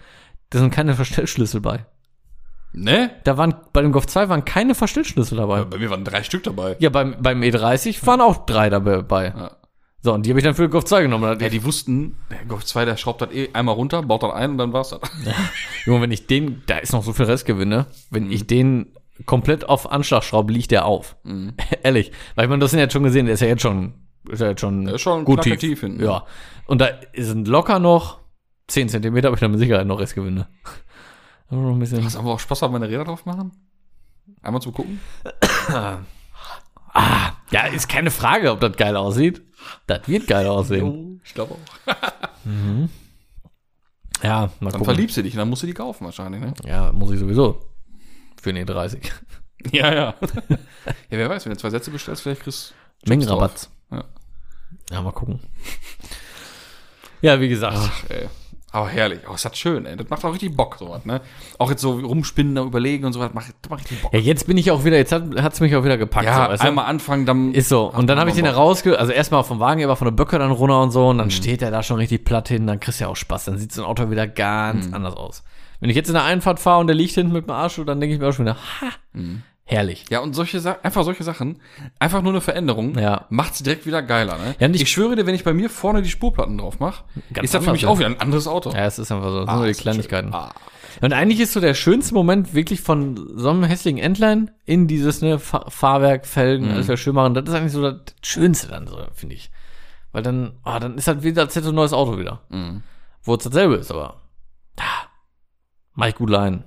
da 0.51 0.59
sind 0.59 0.71
keine 0.73 0.95
Verstellschlüssel 0.95 1.59
bei. 1.59 1.85
Ne? 2.77 3.11
Da 3.23 3.37
waren, 3.37 3.55
bei 3.71 3.81
dem 3.81 3.91
Golf 3.93 4.05
2 4.07 4.27
waren 4.29 4.43
keine 4.43 4.75
Verstellschlüssel 4.75 5.37
dabei. 5.37 5.63
Bei 5.63 5.77
mir 5.77 5.89
waren 5.89 6.03
drei 6.03 6.23
Stück 6.23 6.43
dabei. 6.43 6.75
Ja, 6.79 6.89
beim, 6.89 7.15
beim 7.21 7.41
E30 7.41 8.05
waren 8.05 8.19
auch 8.21 8.45
drei 8.45 8.69
dabei. 8.69 9.27
Ja. 9.35 9.51
So, 10.01 10.13
und 10.13 10.25
die 10.25 10.29
habe 10.29 10.39
ich 10.39 10.43
dann 10.43 10.53
für 10.55 10.63
den 10.63 10.71
Golf 10.71 10.85
2 10.85 11.03
genommen. 11.03 11.39
Ja, 11.39 11.49
die 11.49 11.63
wussten, 11.63 12.17
der 12.29 12.45
Golf 12.45 12.65
2, 12.65 12.85
der 12.85 12.97
schraubt 12.97 13.21
das 13.21 13.31
eh 13.31 13.49
einmal 13.53 13.75
runter, 13.75 14.03
baut 14.03 14.23
das 14.23 14.33
ein 14.33 14.51
und 14.51 14.57
dann 14.57 14.73
war's 14.73 14.89
das. 14.89 14.99
Junge, 15.85 16.01
wenn 16.01 16.11
ich 16.11 16.27
den, 16.27 16.63
da 16.67 16.77
ist 16.77 16.91
noch 16.93 17.03
so 17.03 17.13
viel 17.13 17.25
Restgewinne, 17.25 17.85
wenn 18.11 18.25
Mhm. 18.25 18.31
ich 18.31 18.45
den 18.45 18.87
komplett 19.25 19.67
auf 19.69 19.89
Anschlag 19.91 20.23
schraube, 20.23 20.51
liegt 20.51 20.71
der 20.71 20.85
auf. 20.85 21.15
Mhm. 21.23 21.53
Ehrlich. 21.83 22.11
Weil 22.35 22.45
ich 22.45 22.49
meine, 22.49 22.59
das 22.59 22.71
sind 22.71 22.81
jetzt 22.81 22.91
schon 22.93 23.03
gesehen, 23.03 23.25
der 23.25 23.35
ist 23.35 23.39
ja 23.41 23.47
jetzt 23.47 23.61
schon, 23.61 23.93
ist 24.29 24.41
ja 24.41 24.49
jetzt 24.49 24.59
schon, 24.61 24.85
Der 24.85 24.95
ist 24.95 25.01
schon 25.01 25.23
gut 25.23 25.41
tief. 25.43 25.57
tief 25.59 25.79
hinten. 25.79 26.03
Ja. 26.03 26.25
Und 26.67 26.81
da 26.81 26.89
sind 27.15 27.47
locker 27.47 27.79
noch 27.79 28.19
10 28.67 28.89
Zentimeter, 28.89 29.29
aber 29.29 29.35
ich 29.35 29.41
dann 29.41 29.51
mit 29.51 29.59
Sicherheit 29.59 29.87
noch 29.87 29.99
Restgewinne. 29.99 30.47
Noch 31.49 31.71
ein 31.71 31.79
bisschen. 31.79 32.03
Haben 32.03 32.25
wir 32.25 32.33
auch 32.33 32.39
Spaß 32.39 32.61
haben, 32.61 32.73
meine 32.73 32.89
Räder 32.89 33.03
drauf 33.05 33.25
machen? 33.25 33.51
Einmal 34.41 34.61
zum 34.61 34.73
Gucken? 34.73 34.99
Ja, 37.51 37.67
ist 37.67 37.89
keine 37.89 38.09
Frage, 38.09 38.51
ob 38.51 38.59
das 38.61 38.75
geil 38.77 38.95
aussieht. 38.95 39.41
Das 39.85 40.07
wird 40.07 40.27
geil 40.27 40.47
aussehen. 40.47 41.21
Ich 41.23 41.33
glaube 41.33 41.55
auch. 41.55 41.95
Ja, 44.23 44.39
mal 44.41 44.49
Dann 44.59 44.71
gucken. 44.71 44.85
verliebst 44.85 45.17
du 45.17 45.23
dich 45.23 45.33
und 45.33 45.39
dann 45.39 45.49
musst 45.49 45.61
du 45.61 45.67
die 45.67 45.73
kaufen 45.73 46.05
wahrscheinlich, 46.05 46.41
ne? 46.41 46.53
Ja, 46.63 46.91
muss 46.93 47.11
ich 47.11 47.19
sowieso. 47.19 47.61
Für 48.41 48.53
den 48.53 48.65
E30. 48.67 49.11
Ja, 49.71 49.91
ja. 49.93 50.15
ja, 50.49 50.57
wer 51.09 51.27
weiß, 51.29 51.45
wenn 51.45 51.53
du 51.53 51.57
zwei 51.57 51.71
Sätze 51.71 51.89
bestellst, 51.89 52.21
vielleicht 52.21 52.43
kriegst 52.43 52.75
du 53.03 53.09
Mengenrabatt. 53.09 53.67
Ja. 53.91 54.03
Ja, 54.91 55.01
mal 55.01 55.11
gucken. 55.11 55.39
Ja, 57.21 57.41
wie 57.41 57.49
gesagt. 57.49 57.77
Ach, 57.79 58.09
ey. 58.09 58.29
Aber 58.75 58.89
herrlich. 58.89 59.19
Oh, 59.29 59.35
ist 59.35 59.45
das 59.45 59.57
schön, 59.57 59.85
ey. 59.85 59.95
Das 59.95 60.09
macht 60.09 60.25
auch 60.25 60.33
richtig 60.33 60.55
Bock, 60.55 60.75
sowas, 60.77 61.05
ne? 61.05 61.21
Auch 61.59 61.69
jetzt 61.69 61.81
so 61.81 61.93
rumspinnen, 61.93 62.55
da 62.55 62.63
überlegen 62.63 63.05
und 63.05 63.13
so 63.13 63.21
was, 63.21 63.33
macht, 63.33 63.53
macht 63.69 63.79
richtig 63.81 64.01
Bock. 64.01 64.13
Ja, 64.13 64.19
jetzt 64.19 64.47
bin 64.47 64.57
ich 64.57 64.69
auch 64.71 64.83
wieder, 64.83 64.97
jetzt 64.97 65.13
hat 65.13 65.53
es 65.53 65.59
mich 65.61 65.73
auch 65.75 65.83
wieder 65.85 65.97
gepackt. 65.97 66.25
Ja, 66.25 66.45
so, 66.45 66.51
weißt 66.51 66.63
du? 66.63 66.67
einmal 66.67 66.85
anfangen, 66.87 67.25
dann. 67.25 67.53
Ist 67.53 67.69
so. 67.69 67.89
Und 67.91 68.07
dann 68.07 68.19
habe 68.19 68.29
ich 68.29 68.35
den 68.35 68.43
Bock. 68.45 68.53
herausge... 68.53 68.99
Also 68.99 69.13
erstmal 69.13 69.43
vom 69.45 69.59
Wagen, 69.59 69.83
aber 69.83 69.95
von 69.95 70.05
der 70.07 70.11
Böcke 70.11 70.37
dann 70.37 70.51
runter 70.51 70.81
und 70.81 70.91
so. 70.91 71.07
Und 71.07 71.15
Mhm. 71.15 71.19
dann 71.19 71.31
steht 71.31 71.61
er 71.61 71.71
da 71.71 71.83
schon 71.83 71.97
richtig 71.97 72.25
platt 72.25 72.49
hin. 72.49 72.67
Dann 72.67 72.79
kriegst 72.81 72.99
du 72.99 73.05
ja 73.05 73.09
auch 73.09 73.15
Spaß. 73.15 73.45
Dann 73.45 73.57
sieht 73.57 73.71
so 73.71 73.81
ein 73.83 73.87
Auto 73.87 74.11
wieder 74.11 74.27
Mhm. 74.27 74.33
ganz 74.35 74.93
anders 74.93 75.15
aus. 75.15 75.43
Wenn 75.79 75.89
ich 75.89 75.95
jetzt 75.95 76.07
in 76.09 76.13
der 76.15 76.23
Einfahrt 76.25 76.59
fahre 76.59 76.81
und 76.81 76.87
der 76.87 76.95
liegt 76.95 77.13
hinten 77.13 77.31
mit 77.33 77.45
dem 77.47 77.51
Arsch, 77.51 77.79
dann 77.85 77.99
denke 78.01 78.13
ich 78.15 78.19
mir 78.19 78.27
auch 78.27 78.33
schon 78.33 78.45
wieder, 78.45 78.55
ha, 78.55 78.87
Mhm. 79.13 79.43
Herrlich. 79.65 80.05
Ja, 80.09 80.19
und 80.19 80.33
solche 80.35 80.59
Sachen, 80.59 80.83
einfach 80.83 81.03
solche 81.03 81.23
Sachen, 81.23 81.59
einfach 81.99 82.21
nur 82.21 82.31
eine 82.31 82.41
Veränderung, 82.41 82.97
Ja. 82.97 83.25
macht's 83.29 83.61
direkt 83.63 83.85
wieder 83.85 84.01
geiler, 84.01 84.37
ne? 84.37 84.55
Ja, 84.59 84.67
und 84.67 84.75
ich- 84.75 84.89
schwöre 84.89 85.15
dir, 85.15 85.25
wenn 85.25 85.35
ich 85.35 85.43
bei 85.43 85.53
mir 85.53 85.69
vorne 85.69 86.01
die 86.01 86.09
Spurplatten 86.09 86.57
drauf 86.57 86.79
mache, 86.79 87.03
ist 87.41 87.53
das 87.53 87.63
für 87.65 87.71
mich 87.71 87.81
ja. 87.83 87.89
auch 87.89 87.97
wieder 87.97 88.07
ein 88.07 88.19
anderes 88.19 88.47
Auto. 88.47 88.69
Ja, 88.71 88.85
es 88.85 88.99
ist 88.99 89.11
einfach 89.11 89.29
so. 89.29 89.39
Das 89.41 89.49
Ah, 89.49 89.53
sind 89.57 89.63
nur 89.65 89.73
die. 89.73 89.79
Kleinigkeiten. 89.79 90.33
Ah. 90.33 90.53
Und 91.01 91.11
eigentlich 91.11 91.41
ist 91.41 91.51
so 91.51 91.59
der 91.59 91.73
schönste 91.73 92.13
Moment 92.13 92.53
wirklich 92.53 92.79
von 92.79 93.17
so 93.37 93.49
einem 93.49 93.63
hässlichen 93.65 93.99
Entlein 93.99 94.51
in 94.65 94.87
dieses 94.87 95.21
ne, 95.21 95.39
Fa 95.39 95.65
Fahrwerk, 95.69 96.25
Felgen, 96.25 96.71
alles 96.71 96.87
wieder 96.87 96.95
schön 96.95 97.15
machen. 97.15 97.33
Das 97.33 97.43
ist 97.49 97.53
eigentlich 97.53 97.73
so 97.73 97.81
das 97.81 98.01
Schönste 98.23 98.67
dann 98.69 98.87
so, 98.87 98.97
finde 99.13 99.35
ich. 99.35 99.51
Weil 100.13 100.23
dann, 100.23 100.53
ah, 100.63 100.79
dann 100.79 100.97
ist 100.97 101.07
halt 101.09 101.23
wieder, 101.23 101.41
als 101.41 101.55
hätte 101.55 101.69
ein 101.69 101.75
neues 101.75 101.91
Auto 101.91 102.17
wieder. 102.17 102.43
Mhm. 102.49 102.83
Wo 103.23 103.35
es 103.35 103.43
dasselbe 103.43 103.75
ist, 103.75 103.91
aber 103.91 104.21
ah, 104.79 105.07
mach 105.95 106.07
ich 106.07 106.15
gut 106.15 106.31
rein. 106.31 106.63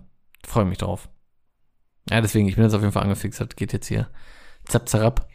Freue 0.47 0.67
mich 0.67 0.77
drauf. 0.79 1.09
Ja, 2.11 2.21
deswegen, 2.21 2.49
ich 2.49 2.55
bin 2.57 2.65
jetzt 2.65 2.75
auf 2.75 2.81
jeden 2.81 2.93
Fall 2.93 3.03
angefixt. 3.03 3.41
Das 3.41 3.49
geht 3.57 3.73
jetzt 3.73 3.87
hier 3.87 4.09
zapp, 4.67 4.89
zerab. 4.89 5.29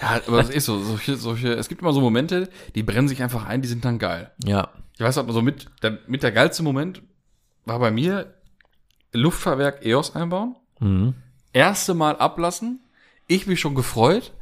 Ja, 0.00 0.20
aber 0.26 0.38
das 0.38 0.50
ist 0.50 0.64
so, 0.66 0.78
solche, 0.80 1.16
solche, 1.16 1.52
es 1.54 1.68
gibt 1.68 1.80
immer 1.82 1.92
so 1.92 2.00
Momente, 2.00 2.48
die 2.74 2.82
brennen 2.82 3.08
sich 3.08 3.22
einfach 3.22 3.46
ein, 3.46 3.62
die 3.62 3.68
sind 3.68 3.84
dann 3.84 3.98
geil. 3.98 4.30
Ja. 4.44 4.68
Ich 4.94 5.00
weiß 5.00 5.16
halt 5.16 5.30
so 5.30 5.42
mit, 5.42 5.66
der, 5.82 5.98
mit 6.06 6.22
der 6.22 6.32
geilste 6.32 6.62
Moment 6.62 7.02
war 7.64 7.78
bei 7.78 7.90
mir 7.90 8.34
Luftfahrwerk 9.12 9.84
EOS 9.84 10.14
einbauen, 10.16 10.56
Mhm. 10.80 11.14
erste 11.52 11.92
Mal 11.94 12.16
ablassen, 12.16 12.80
ich 13.26 13.46
mich 13.46 13.60
schon 13.60 13.74
gefreut, 13.74 14.32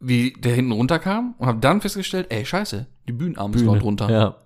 wie 0.00 0.32
der 0.32 0.54
hinten 0.54 0.72
runterkam 0.72 1.34
und 1.38 1.46
habe 1.46 1.60
dann 1.60 1.80
festgestellt, 1.80 2.26
ey, 2.30 2.44
scheiße, 2.44 2.86
die 3.06 3.12
Bühnenarme 3.12 3.54
ist 3.56 3.62
noch 3.64 3.78
drunter. 3.78 4.10
Ja. 4.10 4.36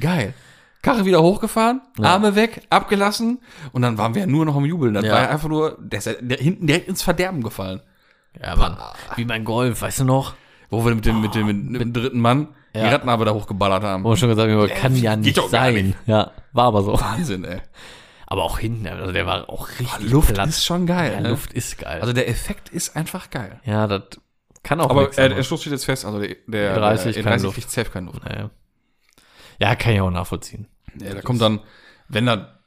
Geil. 0.00 0.34
Karre 0.82 1.04
wieder 1.04 1.22
hochgefahren, 1.22 1.82
Ja. 1.98 2.14
Arme 2.14 2.34
weg, 2.36 2.62
abgelassen 2.70 3.40
und 3.72 3.82
dann 3.82 3.98
waren 3.98 4.14
wir 4.14 4.22
ja 4.22 4.26
nur 4.26 4.44
noch 4.46 4.56
am 4.56 4.64
Jubeln. 4.64 4.94
Das 4.94 5.04
Ja. 5.04 5.12
war 5.12 5.22
ja 5.22 5.28
einfach 5.28 5.48
nur, 5.48 5.76
der 5.80 5.98
ist 5.98 6.06
ja 6.06 6.12
hinten 6.38 6.66
direkt 6.66 6.88
ins 6.88 7.02
Verderben 7.02 7.42
gefallen. 7.42 7.80
Ja, 8.40 8.56
Mann. 8.56 8.76
Wie 9.16 9.24
mein 9.24 9.44
Golf, 9.44 9.82
weißt 9.82 10.00
du 10.00 10.04
noch? 10.04 10.34
Wo 10.70 10.84
wir 10.84 10.94
mit 10.94 11.04
dem, 11.04 11.20
mit 11.20 11.34
dem, 11.34 11.46
mit 11.72 11.80
dem 11.80 11.92
dritten 11.92 12.20
Mann 12.20 12.48
die 12.74 12.78
Ja. 12.78 12.90
Rattenarbe 12.90 13.24
da 13.24 13.32
hochgeballert 13.34 13.82
haben. 13.82 14.04
Wo 14.04 14.10
wir 14.10 14.16
schon 14.16 14.28
gesagt 14.28 14.50
haben, 14.50 14.68
kann 14.68 14.94
ja 14.96 15.16
nicht 15.16 15.40
sein. 15.50 15.74
nicht. 15.74 15.98
Ja, 16.06 16.30
war 16.52 16.66
aber 16.66 16.82
so. 16.82 16.98
Wahnsinn, 17.00 17.44
ey. 17.44 17.60
Aber 18.26 18.44
auch 18.44 18.60
hinten, 18.60 18.86
also 18.86 19.10
der 19.12 19.26
war 19.26 19.50
auch 19.50 19.68
richtig 19.80 20.08
Luft 20.12 20.32
platt. 20.34 20.48
ist 20.48 20.64
schon 20.64 20.86
geil. 20.86 21.12
ja, 21.14 21.20
ne? 21.20 21.30
Luft 21.30 21.52
ist 21.52 21.78
geil. 21.78 22.00
Also 22.00 22.12
der 22.12 22.28
Effekt 22.28 22.68
ist 22.68 22.94
einfach 22.94 23.28
geil. 23.30 23.60
ja, 23.64 23.88
das 23.88 24.02
kann 24.62 24.80
auch 24.80 24.88
Aber 24.90 25.10
äh, 25.18 25.28
der. 25.30 25.42
Schluss 25.42 25.62
steht 25.62 25.72
jetzt 25.72 25.84
fest, 25.86 26.04
also 26.04 26.20
der, 26.20 26.36
der 26.46 26.76
E30 26.78 27.12
der 27.12 27.22
keine 27.24 27.36
E30 27.36 27.42
Luft. 27.42 27.54
kriegt 27.56 27.70
safe 27.72 27.90
keine 27.90 28.06
Luft. 28.06 28.24
Naja. 28.24 28.50
Ja, 29.60 29.74
kann 29.76 29.92
ich 29.92 30.00
auch 30.00 30.10
nachvollziehen. 30.10 30.66
Ja, 31.00 31.14
da 31.14 31.20
kommt 31.22 31.40
dann, 31.40 31.60
wenn 32.08 32.26
da 32.26 32.58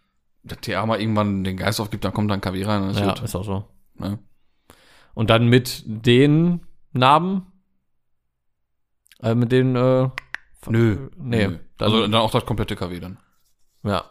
der 0.43 0.59
TA 0.61 0.85
mal 0.85 0.99
irgendwann 1.01 1.43
den 1.43 1.57
Geist 1.57 1.79
aufgibt, 1.79 2.03
dann 2.05 2.13
kommt 2.13 2.29
dann 2.29 2.41
KW 2.41 2.63
rein 2.65 2.89
ist 2.89 2.99
Ja, 2.99 3.07
gut. 3.13 3.21
ist 3.23 3.35
auch 3.35 3.43
so. 3.43 3.65
Ne? 3.95 4.19
Und 5.13 5.29
dann 5.29 5.47
mit 5.47 5.83
den 5.85 6.65
Narben, 6.91 7.47
äh, 9.21 9.35
mit 9.35 9.51
den, 9.51 9.75
äh, 9.75 10.09
Nö. 10.67 11.09
Nee, 11.17 11.47
Nö. 11.47 11.59
dann- 11.77 11.85
also 11.91 12.01
dann 12.01 12.13
auch 12.15 12.31
das 12.31 12.45
komplette 12.45 12.75
KW 12.75 12.99
dann. 12.99 13.17
ja. 13.83 14.05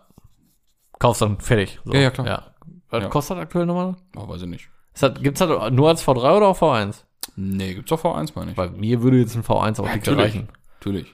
Kaufst 0.99 1.21
dann 1.23 1.41
fertig. 1.41 1.81
So. 1.85 1.93
Ja, 1.95 2.01
ja, 2.01 2.11
klar. 2.13 2.27
Ja. 2.29 2.55
Was 2.91 3.03
Ja. 3.03 3.09
kostet 3.09 3.37
das 3.37 3.43
aktuell 3.43 3.67
nochmal? 3.67 3.97
Oh, 4.17 4.29
weiß 4.29 4.43
ich 4.43 4.49
nicht. 4.49 4.69
Das, 5.01 5.15
gibt's 5.21 5.41
das 5.41 5.71
nur 5.73 5.89
als 5.89 6.07
V3 6.07 6.37
oder 6.37 6.47
auch 6.49 6.57
V1? 6.59 7.05
Nee, 7.35 7.75
gibt's 7.75 7.89
doch 7.89 7.99
V1, 8.05 8.33
meine 8.37 8.51
ich. 8.53 8.57
Bei 8.57 8.69
mir 8.71 9.03
würde 9.03 9.19
jetzt 9.19 9.35
ein 9.35 9.43
V1 9.43 9.81
auch 9.81 9.87
Ja, 9.89 9.97
nicht 9.97 10.07
reichen. 10.09 10.49
Natürlich. 10.79 11.13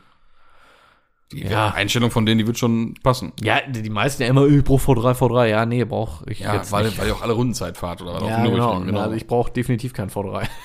Die 1.32 1.42
Ja. 1.42 1.70
Einstellung 1.70 2.10
von 2.10 2.24
denen, 2.24 2.38
die 2.38 2.46
wird 2.46 2.58
schon 2.58 2.94
passen. 3.02 3.32
Ja, 3.42 3.60
die, 3.68 3.82
die 3.82 3.90
meisten 3.90 4.22
ja 4.22 4.28
immer, 4.28 4.46
ich 4.46 4.64
brauche 4.64 4.92
V3, 4.92 5.14
V3. 5.14 5.46
Ja, 5.46 5.66
nee, 5.66 5.84
brauche 5.84 6.24
ich 6.30 6.40
Ja, 6.40 6.54
jetzt 6.54 6.72
weil, 6.72 6.86
nicht. 6.86 6.98
weil 6.98 7.08
ihr 7.08 7.14
auch 7.14 7.22
alle 7.22 7.34
Rundenzeit 7.34 7.76
fahrt 7.76 8.00
oder 8.00 8.14
was 8.14 8.22
ja, 8.22 8.42
dem 8.42 8.52
genau. 8.52 8.72
Nürburgring, 8.78 8.96
Also 8.96 9.14
ich 9.14 9.26
brauche 9.26 9.52
definitiv 9.52 9.92
kein 9.92 10.10
V3. 10.10 10.46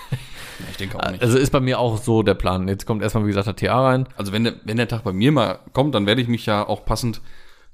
Ja, 0.60 0.65
ich 0.70 0.77
denke 0.77 1.00
auch 1.03 1.10
nicht. 1.10 1.22
Also 1.24 1.39
ist 1.39 1.50
bei 1.50 1.60
mir 1.60 1.79
auch 1.79 1.98
so 1.98 2.22
der 2.22 2.36
Plan. 2.36 2.67
Jetzt 2.67 2.86
kommt 2.86 3.01
erstmal, 3.01 3.24
wie 3.24 3.29
gesagt, 3.29 3.48
der 3.48 3.55
TA 3.55 3.86
rein. 3.88 4.08
Also 4.17 4.32
wenn 4.32 4.43
der, 4.43 4.53
wenn 4.65 4.77
der 4.77 4.88
Tag 4.88 5.03
bei 5.03 5.12
mir 5.12 5.32
mal 5.32 5.60
kommt, 5.74 5.96
dann 5.96 6.05
werde 6.05 6.22
ich 6.22 6.27
mich 6.27 6.46
ja 6.46 6.65
auch 6.67 6.86
passend 6.86 7.22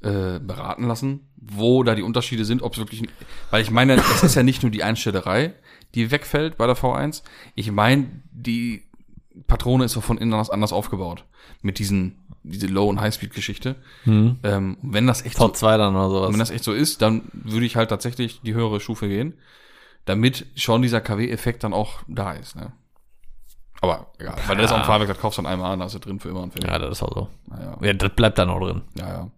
äh, 0.02 0.40
beraten 0.40 0.88
lassen, 0.88 1.28
wo 1.36 1.84
da 1.84 1.94
die 1.94 2.04
Unterschiede 2.04 2.46
sind, 2.46 2.62
ob 2.62 2.72
es 2.74 2.80
wirklich, 2.80 3.04
weil 3.52 3.62
ich 3.62 3.70
meine, 3.70 3.96
es 3.96 4.24
ist 4.24 4.36
ja 4.36 4.44
nicht 4.44 4.64
nur 4.64 4.72
die 4.72 4.82
Einstellerei, 4.82 5.54
die 5.94 6.10
wegfällt 6.10 6.58
bei 6.58 6.68
der 6.68 6.78
V1. 6.78 7.22
Ich 7.54 7.70
meine, 7.70 8.08
die 8.32 8.84
Patrone 9.48 9.84
ist 9.84 9.92
so 9.92 10.00
von 10.00 10.18
innen 10.18 10.34
anders 10.34 10.72
aufgebaut. 10.72 11.26
Mit 11.62 11.80
diesen, 11.80 12.18
diese 12.44 12.68
Low- 12.68 12.88
und 12.90 13.00
High-Speed-Geschichte. 13.02 13.76
Ähm, 14.06 14.78
wenn 14.82 15.08
das 15.08 15.24
echt 15.26 15.38
so, 15.38 15.46
V2 15.46 15.78
dann 15.78 15.96
oder 15.96 16.10
sowas. 16.10 16.32
wenn 16.32 16.40
das 16.40 16.50
echt 16.52 16.64
so 16.64 16.74
ist, 16.74 17.02
dann 17.02 17.24
würde 17.34 17.66
ich 17.66 17.76
halt 17.76 17.90
tatsächlich 17.90 18.42
die 18.42 18.54
höhere 18.54 18.80
Stufe 18.80 19.08
gehen, 19.08 19.34
damit 20.06 20.46
schon 20.56 20.82
dieser 20.82 21.02
KW-Effekt 21.02 21.64
dann 21.64 21.74
auch 21.74 22.00
da 22.08 22.34
ist, 22.34 22.56
ne? 22.56 22.74
Aber 23.82 24.08
egal, 24.18 24.36
weil 24.48 24.58
das 24.58 24.66
ist 24.66 24.72
auch 24.74 24.80
ein 24.80 24.84
Fahrwerk, 24.86 25.08
das 25.08 25.20
kaufst 25.20 25.38
du 25.38 25.44
dann 25.44 25.52
einmal 25.54 25.72
an, 25.72 25.80
da 25.80 25.86
ist 25.86 25.94
er 25.94 26.02
drin 26.02 26.20
für 26.20 26.30
immer 26.30 26.42
und 26.42 26.52
fertig. 26.52 26.70
ja, 26.70 26.78
das 26.80 26.92
ist 26.98 27.04
auch 27.04 27.14
so. 27.14 27.30
Naja. 27.48 27.78
Ja, 27.82 27.94
das 27.94 28.10
bleibt 28.14 28.38
dann 28.38 28.50
auch 28.50 28.60
drin. 28.60 28.82
Ja, 28.98 29.08
ja. 29.08 29.32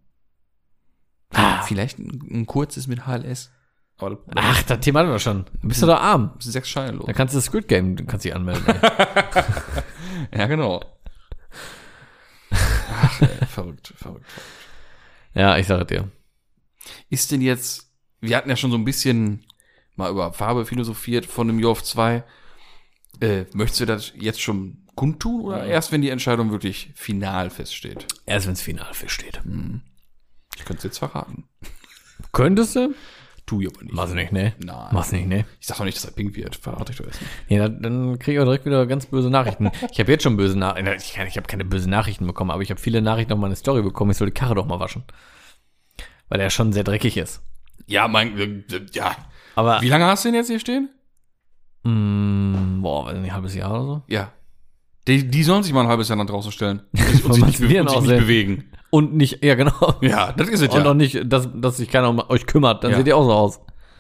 Ah. 1.34 1.62
Vielleicht 1.62 2.00
ein, 2.00 2.28
ein 2.32 2.46
kurzes 2.48 2.88
mit 2.88 3.06
HLS. 3.06 3.52
Das 4.00 4.18
Ach, 4.36 4.64
das 4.64 4.80
Thema 4.80 5.02
hatten 5.02 5.12
wir 5.12 5.20
schon. 5.20 5.46
Dann 5.62 5.68
bist 5.70 5.84
du 5.84 5.86
doch 5.86 6.02
arm. 6.02 6.32
ist 6.40 6.52
sechs 6.52 6.68
Scheine 6.70 6.94
los. 6.94 7.06
Dann 7.06 7.14
kannst 7.14 7.36
du 7.36 7.38
das 7.38 7.46
Squid 7.46 7.68
Game, 7.68 7.96
du 7.96 8.04
kannst 8.06 8.26
dich 8.26 8.36
anmelden. 8.36 8.64
Ja, 10.36 10.46
genau. 10.48 10.82
Ach, 12.92 13.22
ey, 13.22 13.46
verrückt, 13.48 13.94
verrückt. 13.96 14.26
ja, 15.34 15.58
ich 15.58 15.68
sage 15.68 15.86
dir. 15.86 16.12
Ist 17.10 17.32
denn 17.32 17.42
jetzt, 17.42 17.92
wir 18.20 18.36
hatten 18.36 18.50
ja 18.50 18.56
schon 18.56 18.72
so 18.72 18.78
ein 18.78 18.86
bisschen 18.86 19.46
mal 19.96 20.12
über 20.12 20.34
Farbe 20.34 20.66
philosophiert 20.66 21.26
von 21.26 21.48
dem 21.48 21.60
Jorf 21.60 21.84
2. 21.84 22.24
Äh, 23.20 23.46
möchtest 23.54 23.82
du 23.82 23.86
das 23.86 24.14
jetzt 24.16 24.42
schon 24.42 24.88
kundtun 24.96 25.42
oder 25.42 25.66
erst, 25.66 25.92
wenn 25.92 26.02
die 26.02 26.10
Entscheidung 26.10 26.52
wirklich 26.52 26.92
final 26.96 27.50
feststeht? 27.50 28.08
Erst 28.26 28.48
wenn's 28.48 28.62
final 28.62 28.94
feststeht. 28.94 29.42
Ich 30.58 30.66
könnte 30.66 30.80
es 30.80 30.84
jetzt 30.84 30.98
verraten. 31.00 31.46
Könntest 32.32 32.76
du? 32.76 32.94
Tu 33.52 33.60
ich 33.60 33.68
aber 33.68 33.84
nicht. 33.84 33.94
Mach's 33.94 34.14
nicht, 34.14 34.32
ne? 34.32 34.54
Nein. 34.64 34.88
Mach's 34.94 35.12
nicht, 35.12 35.28
ne? 35.28 35.44
Ich 35.60 35.68
sag 35.68 35.76
doch 35.78 35.84
nicht, 35.84 35.98
dass 35.98 36.06
er 36.06 36.12
pink 36.14 36.38
wird. 36.38 36.56
Verrate 36.56 36.94
ich 36.94 36.98
doch 37.00 37.06
erst 37.06 37.20
nicht. 37.20 37.32
Ja, 37.50 37.68
dann- 37.68 38.18
kriege 38.18 38.38
ich 38.38 38.40
auch 38.40 38.46
direkt 38.46 38.66
wieder 38.66 38.86
ganz 38.88 39.08
böse 39.08 39.30
Nachrichten. 39.30 39.70
Ich 39.92 40.00
habe 40.00 40.10
jetzt 40.10 40.24
schon 40.24 40.38
böse 40.38 40.58
Nachrichten. 40.58 40.88
Ich, 40.98 41.18
ich 41.18 41.36
habe 41.38 41.48
keine 41.48 41.66
böse 41.66 41.90
Nachrichten 41.90 42.26
bekommen, 42.26 42.50
aber 42.50 42.62
ich 42.62 42.70
habe 42.70 42.80
viele 42.80 43.02
Nachrichten 43.02 43.34
auf 43.34 43.40
meine 43.40 43.58
Story 43.58 43.82
bekommen. 43.82 44.12
Ich 44.12 44.18
soll 44.18 44.28
die 44.28 44.34
Karre 44.34 44.56
doch 44.56 44.66
mal 44.66 44.80
waschen. 44.80 45.04
Weil 46.30 46.40
er 46.40 46.50
schon 46.50 46.72
sehr 46.72 46.86
dreckig 46.86 47.18
ist. 47.18 47.42
Ja, 47.88 48.08
mein, 48.08 48.40
äh, 48.40 48.64
ja. 48.94 49.18
Aber, 49.56 49.82
Wie 49.82 49.90
lange 49.90 50.06
hast 50.06 50.24
du 50.24 50.30
den 50.30 50.36
jetzt 50.36 50.48
hier 50.48 50.60
stehen? 50.62 50.90
mh, 51.84 52.82
boah, 52.82 53.06
weiß 53.08 53.16
nicht, 53.18 53.26
ein 53.32 53.34
halbes 53.34 53.54
Jahr 53.56 53.72
oder 53.72 53.84
so. 53.84 54.04
Ja. 54.08 54.32
Die, 55.08 55.28
die 55.30 55.44
sollen 55.44 55.64
sich 55.64 55.74
mal 55.74 55.82
ein 55.82 55.88
halbes 55.88 56.08
Jahr 56.08 56.16
nach 56.18 56.26
draußen 56.28 56.52
stellen. 56.54 56.84
Und 56.94 57.00
sich, 57.10 57.26
und 57.26 57.34
sich, 57.34 57.44
nicht, 57.44 57.58
sehen. 57.58 57.86
bewegen. 57.86 58.71
Und 58.92 59.16
nicht, 59.16 59.44
ja 59.44 59.56
genau. 59.56 59.96
Ja, 60.02 60.32
das 60.34 60.48
ist 60.50 60.62
es 60.62 60.70
Und 60.70 60.84
ja. 60.84 60.90
auch 60.92 60.94
nicht, 60.94 61.22
dass, 61.26 61.50
dass 61.56 61.78
sich 61.78 61.90
keiner 61.90 62.10
um 62.10 62.20
euch 62.30 62.46
kümmert. 62.46 62.84
Dann 62.84 62.92
Ja. 62.92 62.98
seht 62.98 63.08
ihr 63.08 63.18
auch 63.18 63.24
so 63.26 63.32
aus. 63.34 63.60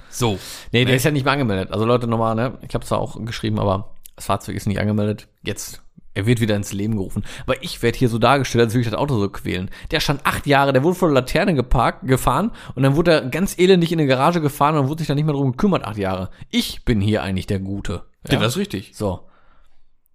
So. 0.09 0.37
Nee, 0.71 0.85
der 0.85 0.95
ist 0.97 1.03
ja 1.05 1.11
nicht 1.11 1.23
mehr 1.23 1.33
angemeldet. 1.33 1.71
Also 1.71 1.85
Leute, 1.85 2.05
nochmal, 2.05 2.35
ne? 2.35 2.59
Ich 2.67 2.73
habe 2.75 2.85
zwar 2.85 2.99
auch 2.99 3.17
geschrieben, 3.25 3.57
aber 3.59 3.95
das 4.15 4.25
Fahrzeug 4.25 4.55
ist 4.55 4.67
nicht 4.67 4.79
angemeldet. 4.81 5.29
Jetzt, 5.43 5.81
er 6.13 6.25
wird 6.25 6.41
wieder 6.41 6.57
ins 6.57 6.73
Leben 6.73 6.97
gerufen. 6.97 7.23
Aber 7.45 7.63
ich 7.63 7.81
werde 7.81 7.97
hier 7.97 8.09
so 8.09 8.19
dargestellt, 8.19 8.65
als 8.65 8.73
würde 8.73 8.81
ich 8.81 8.89
das 8.89 8.99
Auto 8.99 9.17
so 9.17 9.29
quälen. 9.29 9.69
Der 9.91 10.01
stand 10.01 10.25
acht 10.25 10.45
Jahre, 10.45 10.73
der 10.73 10.83
wurde 10.83 10.95
vor 10.95 11.07
der 11.07 11.15
Laterne 11.15 11.53
geparkt, 11.53 12.05
gefahren 12.05 12.51
und 12.75 12.83
dann 12.83 12.97
wurde 12.97 13.11
er 13.11 13.21
ganz 13.29 13.57
elendig 13.57 13.93
in 13.93 13.99
eine 13.99 14.07
Garage 14.09 14.41
gefahren 14.41 14.75
und 14.75 14.81
dann 14.81 14.89
wurde 14.89 14.99
sich 14.99 15.07
da 15.07 15.15
nicht 15.15 15.23
mehr 15.23 15.33
drum 15.33 15.51
gekümmert, 15.51 15.85
acht 15.85 15.97
Jahre. 15.97 16.29
Ich 16.49 16.83
bin 16.83 16.99
hier 16.99 17.23
eigentlich 17.23 17.47
der 17.47 17.59
Gute. 17.59 18.03
Ja, 18.29 18.37
das 18.39 18.53
ist 18.53 18.57
richtig. 18.57 18.91
so. 18.93 19.27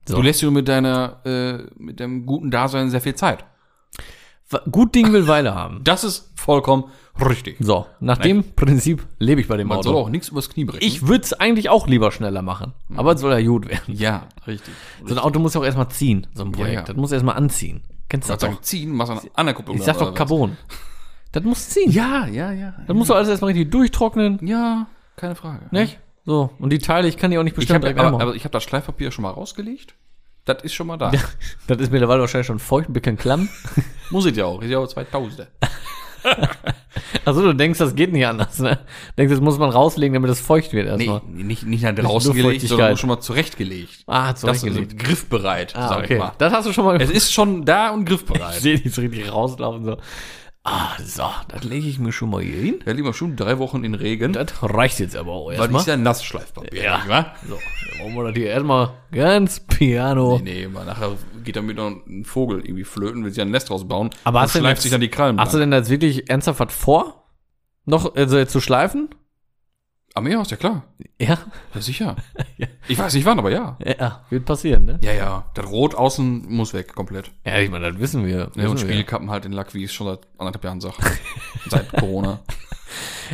So. 0.07 0.17
Du 0.17 0.23
lässt 0.23 0.41
dir 0.43 0.51
mit 0.53 0.69
deiner, 0.69 1.21
äh, 1.25 1.65
mit 1.77 1.99
dem 1.99 2.27
guten 2.27 2.51
Dasein 2.53 2.91
sehr 2.91 3.01
viel 3.01 3.15
Zeit. 3.17 3.45
Gut 4.71 4.95
Ding 4.95 5.13
will 5.13 5.27
Weile 5.27 5.55
haben. 5.55 5.81
Das 5.83 6.05
ist 6.05 6.31
vollkommen 6.37 6.85
richtig. 7.21 7.57
So, 7.61 7.87
nach 8.01 8.19
dem 8.19 8.45
Prinzip 8.55 9.05
lebe 9.19 9.41
ich 9.41 9.49
bei 9.49 9.57
dem 9.57 9.67
Man 9.69 9.83
soll 9.83 9.95
Auto. 9.95 10.05
auch 10.05 10.09
nichts 10.11 10.29
übers 10.29 10.49
Knie 10.51 10.65
brechen. 10.65 10.85
Ich 10.87 11.07
würde 11.09 11.25
es 11.25 11.33
eigentlich 11.33 11.69
auch 11.69 11.87
lieber 11.89 12.13
schneller 12.13 12.43
machen. 12.43 12.73
Aber 12.95 13.13
es 13.15 13.21
soll 13.21 13.33
ja 13.33 13.45
gut 13.47 13.69
werden. 13.69 13.95
Ja, 13.95 14.29
richtig. 14.47 14.73
So 15.05 15.15
ein 15.15 15.19
Auto 15.19 15.41
muss 15.41 15.55
ja 15.55 15.61
auch 15.61 15.65
erstmal 15.65 15.89
ziehen, 15.89 16.27
so 16.35 16.45
ein 16.45 16.53
Projekt. 16.53 16.75
ja. 16.75 16.83
Das 16.83 16.97
muss 16.97 17.11
erstmal 17.11 17.37
anziehen. 17.37 17.83
Kennst 18.09 18.29
du 18.29 18.35
Ich 18.35 18.39
das 18.39 18.51
doch? 18.51 18.61
ziehen, 18.61 18.93
machst 18.93 19.13
du 19.13 19.19
eine 19.19 19.31
Ankerkupplung. 19.35 19.77
Ich 19.79 19.83
sag 19.83 19.99
doch? 19.99 20.15
Carbon. 20.15 20.57
Das 21.33 21.43
muss 21.43 21.69
ziehen. 21.71 21.91
Ja, 21.91 22.27
ja, 22.29 22.53
ja. 22.53 22.75
Das 22.87 22.97
muss 22.97 23.09
doch 23.09 23.17
alles 23.17 23.29
erstmal 23.29 23.51
richtig 23.53 23.71
durchtrocknen, 23.73 24.39
Ja, 24.47 24.87
keine 25.17 25.35
Frage. 25.35 25.67
nicht? 25.73 25.99
So, 26.25 26.51
und 26.61 26.71
die 26.71 26.79
Teile, 26.79 27.09
ich 27.09 27.17
kann 27.17 27.31
die 27.31 27.39
auch 27.39 27.43
nicht 27.43 27.53
Ich 27.53 27.57
bestimmt 27.57 27.85
habe 27.85 27.91
aber, 27.95 28.07
anmachen. 28.07 28.23
aber 28.23 28.35
ich 28.37 28.45
hab 28.45 28.53
das 28.53 28.63
Schleifpapier 28.65 29.11
schon 29.11 29.23
mal 29.23 29.31
rausgelegt. 29.31 29.95
Das 30.47 30.63
ist 30.63 30.73
schon 30.75 30.87
mal 30.87 30.97
da. 30.97 31.13
Das 31.67 31.79
ist 31.79 31.93
mittlerweile 31.93 32.21
wahrscheinlich 32.21 32.47
schon 32.47 32.59
feucht, 32.59 32.89
ein 32.89 32.93
bisschen 32.95 33.19
klamm. 33.19 33.49
Muss 34.11 34.25
ich 34.27 34.37
ja 34.37 34.47
auch. 34.47 34.63
Ist 34.63 34.71
ja 34.71 34.79
auch 34.79 34.87
2000. 34.89 35.47
Also 37.25 37.43
du 37.43 37.53
denkst, 37.53 37.79
das 37.79 37.95
geht 37.95 38.13
nicht 38.13 38.27
anders, 38.27 38.59
ne? 38.59 38.79
Denkst, 39.19 39.33
das 39.33 39.41
muss 39.41 39.59
man 39.59 39.71
rauslegen, 39.71 40.15
damit 40.15 40.31
es 40.31 40.41
feucht 40.41 40.73
wird 40.73 40.87
Nee, 40.97 41.05
erstmal. 41.07 41.23
nicht, 41.31 41.65
nicht 41.65 41.83
nach 41.83 41.95
draußen 41.95 42.35
gelegt, 42.35 42.63
sondern 42.67 42.97
schon 42.97 43.09
mal 43.09 43.21
zurechtgelegt. 43.21 44.05
Ah, 44.07 44.33
Das 44.33 44.43
ist 44.43 44.61
zurechtgelegt. 44.61 44.99
griffbereit, 44.99 45.77
Ah, 45.77 45.89
sag 45.89 45.99
okay. 46.05 46.15
ich 46.15 46.19
mal. 46.19 46.33
Das 46.39 46.53
hast 46.53 46.67
du 46.67 46.73
schon 46.73 46.85
mal 46.85 47.01
Es 47.01 47.11
ist 47.11 47.33
schon 47.33 47.65
da 47.65 47.91
und 47.91 48.03
Ich 48.03 48.07
griffbereit. 48.09 48.55
sehe 48.61 48.79
die 48.81 48.89
so 48.89 49.03
richtig 49.03 49.31
rauslaufen, 49.31 49.85
so. 49.85 49.97
Ah, 50.65 50.91
so, 51.05 51.25
das 51.49 51.63
lege 51.63 51.87
ich 51.87 51.99
mir 52.01 52.11
schon 52.13 52.31
mal 52.31 52.43
hier 52.43 52.57
hin. 52.61 52.81
Ja, 52.85 52.93
lieber 52.93 53.13
schon 53.15 53.37
drei 53.37 53.59
Wochen 53.59 53.85
in 53.85 53.95
Regen, 53.95 54.33
Das 54.33 54.49
reicht 54.63 54.99
jetzt 54.99 55.15
aber 55.17 55.33
auch 55.33 55.47
weil 55.49 55.57
erstmal. 55.59 55.81
ist 55.83 55.87
ja 55.87 55.97
Nassschleifpapier. 55.97 56.83
Ja. 56.83 57.35
So, 57.49 57.57
wollen 58.15 58.17
wir 58.17 58.25
das 58.33 58.37
hier 58.37 58.49
erstmal 58.51 58.91
ganz 59.13 59.61
piano. 59.61 60.39
Nee, 60.43 60.63
nee, 60.63 60.69
mal 60.69 60.85
nachher 60.85 61.13
geht 61.45 61.57
damit 61.57 61.77
noch 61.77 61.91
ein 62.07 62.25
Vogel 62.25 62.61
irgendwie 62.65 62.85
flöten, 62.85 63.25
will 63.25 63.31
sich 63.33 63.41
ein 63.43 63.51
Nest 63.51 63.71
rausbauen 63.71 64.11
Aber 64.25 64.41
hast 64.41 64.55
du 64.55 64.59
schleift 64.61 64.77
jetzt- 64.79 64.83
sich 64.83 64.91
dann 64.93 65.01
die 65.01 65.09
Krallen 65.09 65.39
Hast 65.41 65.55
du 65.55 65.59
denn 65.59 65.73
jetzt 65.73 65.91
wirklich 65.91 66.29
ernsthaft 66.31 66.61
was 66.61 66.75
vor? 66.75 67.25
Noch, 67.85 68.15
also 68.17 68.45
zu 68.47 68.61
schleifen? 68.61 69.09
Am 70.15 70.25
Meerhaus, 70.25 70.51
ja 70.51 70.57
klar. 70.57 70.85
Ja. 71.21 71.39
Ja, 71.75 71.81
sicher. 71.81 72.17
Ja. 72.57 72.67
Ich 72.89 72.99
weiß 72.99 73.13
nicht 73.13 73.27
wann, 73.27 73.39
aber 73.39 73.51
ja. 73.51 73.77
Ja, 73.85 74.25
wird 74.31 74.47
passieren, 74.47 74.87
ne? 74.87 74.99
Ja, 75.03 75.13
ja. 75.13 75.51
Das 75.53 75.67
Rot 75.71 75.95
außen 75.95 76.47
muss 76.49 76.73
weg, 76.73 76.95
komplett. 76.95 77.31
Ja, 77.45 77.59
ich 77.59 77.71
meine, 77.71 77.93
das 77.93 78.01
wissen 78.01 78.25
wir. 78.25 78.51
Ja, 78.57 78.69
und. 78.69 78.81
Spiegelkappen 78.81 79.31
halt 79.31 79.45
in 79.45 79.53
Lack, 79.53 79.75
wie 79.75 79.81
ich 79.85 79.91
es 79.91 79.95
schon 79.95 80.07
seit 80.07 80.21
anderthalb 80.39 80.65
Jahren 80.65 80.81
sage. 80.81 80.95
seit 81.69 81.93
Corona. 81.93 82.41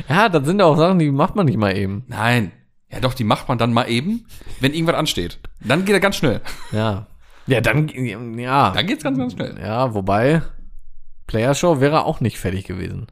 Ja, 0.09 0.29
das 0.29 0.45
sind 0.45 0.59
ja 0.59 0.65
auch 0.67 0.77
Sachen, 0.77 0.99
die 0.99 1.11
macht 1.13 1.37
man 1.37 1.47
nicht 1.47 1.57
mal 1.57 1.77
eben. 1.77 2.05
Nein. 2.09 2.51
Ja 2.93 3.01
doch, 3.01 3.15
die 3.15 3.25
macht 3.25 3.49
man 3.49 3.59
dann 3.59 3.73
mal 3.73 3.89
eben, 3.89 4.27
wenn 4.61 4.75
irgendwas 4.75 4.97
ansteht. 4.97 5.39
Dann 5.61 5.85
geht 5.85 5.95
er 5.95 6.01
ganz 6.01 6.17
schnell. 6.17 6.41
Ja. 6.73 7.07
Ja, 7.47 7.61
dann, 7.61 7.89
ja. 8.39 8.71
Dann 8.71 8.87
geht's 8.87 9.03
ganz, 9.03 9.19
ganz 9.19 9.33
schnell. 9.33 9.59
Ja, 9.61 9.95
wobei, 9.95 10.43
Player 11.27 11.55
Show 11.55 11.81
wäre 11.81 12.05
auch 12.05 12.21
nicht 12.21 12.39
fertig 12.39 12.65
gewesen. 12.65 13.07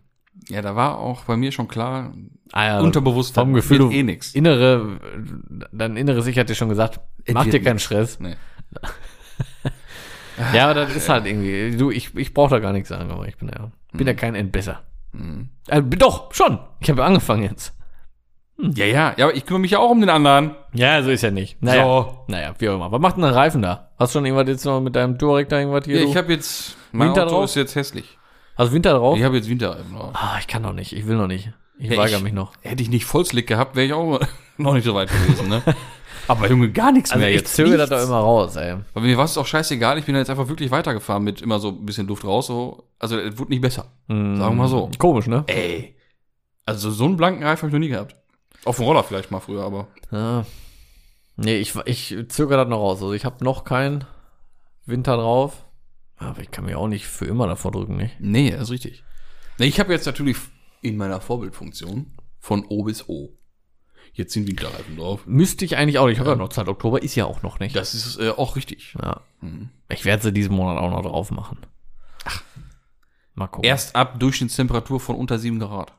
Ja, 0.48 0.62
da 0.62 0.76
war 0.76 0.98
auch 0.98 1.24
bei 1.24 1.36
mir 1.36 1.50
schon 1.52 1.66
klar, 1.68 2.12
Ah, 2.52 2.64
ja, 2.66 2.80
unterbewusst, 2.80 3.34
vom 3.34 3.54
Gefühl, 3.54 3.92
eh 3.92 4.02
nix. 4.02 4.34
Innere, 4.34 4.98
dein 5.72 5.96
inneres 5.96 6.26
Ich 6.26 6.36
hat 6.38 6.48
dir 6.48 6.54
schon 6.56 6.68
gesagt, 6.68 7.00
Es 7.24 7.32
mach 7.34 7.44
dir 7.46 7.62
keinen. 7.62 7.78
Stress. 7.78 8.18
Nee. 8.20 8.36
Ja, 10.54 10.70
aber 10.70 10.74
das 10.86 10.96
ist 10.96 11.08
halt 11.10 11.26
irgendwie, 11.26 11.76
du, 11.76 11.90
ich, 11.90 12.14
ich 12.16 12.32
brauche 12.32 12.50
da 12.50 12.58
gar 12.60 12.72
nichts 12.72 12.88
sagen, 12.88 13.10
aber 13.10 13.28
ich 13.28 13.36
bin 13.36 13.48
ja, 13.48 13.70
bin 13.92 14.00
Mhm. 14.02 14.06
ja 14.06 14.14
kein 14.14 14.34
Entbesser. 14.34 14.82
Äh, 15.68 15.82
doch, 15.82 16.32
schon. 16.32 16.58
Ich 16.80 16.88
habe 16.88 17.00
ja 17.02 17.06
angefangen 17.06 17.42
jetzt. 17.42 17.76
Ja, 18.74 18.84
ja, 18.86 19.14
ja, 19.16 19.24
aber 19.26 19.34
ich 19.34 19.44
kümmere 19.46 19.60
mich 19.60 19.70
ja 19.72 19.78
auch 19.78 19.90
um 19.90 20.00
den 20.00 20.10
anderen. 20.10 20.54
Ja, 20.74 21.02
so 21.02 21.10
ist 21.10 21.22
ja 21.22 21.30
nicht. 21.30 21.62
Naja, 21.62 21.82
So. 21.84 22.24
naja 22.28 22.54
wie 22.58 22.68
auch 22.68 22.74
immer. 22.74 22.92
Was 22.92 23.00
macht 23.00 23.16
denn 23.16 23.24
ein 23.24 23.32
Reifen 23.34 23.62
da? 23.62 23.90
Hast 23.98 24.14
du 24.14 24.18
schon 24.18 24.26
irgendwas 24.26 24.48
jetzt 24.48 24.64
noch 24.64 24.80
mit 24.80 24.94
deinem 24.96 25.18
Touareg 25.18 25.48
da 25.48 25.58
irgendwas 25.58 25.84
hier? 25.86 26.00
Ja, 26.02 26.06
ich 26.08 26.16
habe 26.16 26.32
jetzt, 26.32 26.76
mein 26.92 27.08
Winter 27.08 27.22
Auto 27.24 27.30
drauf? 27.36 27.44
ist 27.44 27.54
jetzt 27.56 27.74
hässlich. 27.74 28.18
Du 28.58 28.70
Winter 28.72 28.92
drauf? 28.94 29.16
Ich 29.16 29.24
habe 29.24 29.36
jetzt 29.36 29.48
Winterreifen 29.48 29.94
drauf. 29.96 30.10
Ah, 30.12 30.36
ich 30.38 30.46
kann 30.46 30.62
noch 30.62 30.74
nicht. 30.74 30.92
Ich 30.92 31.06
will 31.06 31.16
noch 31.16 31.26
nicht. 31.26 31.50
Ich 31.78 31.90
Ja, 31.90 31.96
weigere 31.96 32.18
ich- 32.18 32.22
mich 32.22 32.32
noch. 32.34 32.52
Hätte 32.60 32.82
ich 32.82 32.90
nicht 32.90 33.06
Vollslick 33.06 33.46
gehabt, 33.46 33.74
wäre 33.76 33.86
ich 33.86 33.92
auch 33.94 34.20
noch 34.58 34.74
nicht 34.74 34.84
so 34.84 34.94
weit 34.94 35.08
gewesen, 35.10 35.48
ne? 35.48 35.62
Aber 36.28 36.48
Junge, 36.48 36.70
gar 36.70 36.92
nichts 36.92 37.10
Also 37.10 37.20
mehr 37.20 37.30
ich 37.30 37.36
jetzt. 37.40 37.56
zögere 37.56 37.78
das 37.78 37.88
doch 37.90 38.02
immer 38.02 38.18
raus, 38.18 38.54
ey. 38.56 38.76
Aber 38.94 39.04
mir 39.04 39.16
war 39.16 39.24
es 39.24 39.36
auch 39.38 39.46
scheißegal, 39.46 39.98
ich 39.98 40.04
bin 40.04 40.14
jetzt 40.14 40.28
einfach 40.30 40.46
wirklich 40.48 40.70
weitergefahren 40.70 41.24
mit 41.24 41.40
immer 41.42 41.58
so 41.58 41.68
ein 41.70 41.86
bisschen 41.86 42.06
Luft 42.06 42.24
raus, 42.24 42.46
so. 42.48 42.84
Also, 42.98 43.18
es 43.18 43.36
wurde 43.38 43.50
nicht 43.50 43.62
besser. 43.62 43.86
Sagen 44.06 44.38
wir 44.38 44.50
mal 44.50 44.68
so. 44.68 44.90
Komisch, 44.98 45.26
ne? 45.26 45.42
Ey. 45.46 45.96
Also, 46.66 46.90
so 46.90 47.06
einen 47.06 47.16
blanken 47.16 47.42
Reifen 47.42 47.62
habe 47.62 47.68
ich 47.68 47.72
noch 47.72 47.80
nie 47.80 47.88
gehabt. 47.88 48.14
Auf 48.64 48.76
dem 48.76 48.84
Roller 48.84 49.04
vielleicht 49.04 49.30
mal 49.30 49.40
früher, 49.40 49.64
aber. 49.64 49.88
Ja. 50.10 50.44
Nee, 51.36 51.56
ich, 51.56 51.74
ich 51.86 52.16
zögere 52.28 52.58
das 52.58 52.68
noch 52.68 52.78
raus. 52.78 52.98
Also 53.00 53.12
ich 53.14 53.24
habe 53.24 53.42
noch 53.44 53.64
keinen 53.64 54.04
Winter 54.84 55.16
drauf. 55.16 55.64
Aber 56.16 56.40
ich 56.40 56.50
kann 56.50 56.66
mir 56.66 56.78
auch 56.78 56.88
nicht 56.88 57.06
für 57.06 57.24
immer 57.24 57.46
davor 57.46 57.72
drücken, 57.72 57.96
nicht? 57.96 58.16
Nee, 58.20 58.50
das 58.50 58.62
ist 58.62 58.70
richtig. 58.70 59.04
Nee, 59.58 59.66
ich 59.66 59.80
habe 59.80 59.92
jetzt 59.92 60.04
natürlich 60.04 60.36
in 60.82 60.98
meiner 60.98 61.20
Vorbildfunktion 61.20 62.12
von 62.38 62.66
O 62.68 62.84
bis 62.84 63.08
O. 63.08 63.30
Jetzt 64.12 64.34
sind 64.34 64.46
Winterreifen 64.46 64.96
drauf. 64.96 65.26
Müsste 65.26 65.64
ich 65.64 65.76
eigentlich 65.76 65.98
auch 65.98 66.06
nicht. 66.06 66.14
Ich 66.14 66.20
habe 66.20 66.30
ja 66.30 66.36
noch 66.36 66.48
Zeit. 66.48 66.68
Oktober 66.68 67.02
ist 67.02 67.14
ja 67.14 67.24
auch 67.24 67.42
noch 67.42 67.58
nicht. 67.60 67.74
Das 67.76 67.94
ist 67.94 68.18
äh, 68.18 68.30
auch 68.30 68.56
richtig. 68.56 68.94
Ja. 69.00 69.22
Ich 69.88 70.04
werde 70.04 70.22
sie 70.24 70.32
diesen 70.32 70.54
Monat 70.54 70.78
auch 70.78 70.90
noch 70.90 71.02
drauf 71.02 71.30
machen. 71.30 71.58
Ach. 72.24 72.42
Mal 73.34 73.46
gucken. 73.46 73.68
Erst 73.68 73.96
ab 73.96 74.18
Durchschnittstemperatur 74.20 75.00
von 75.00 75.16
unter 75.16 75.38
7 75.38 75.58
Grad. 75.58 75.94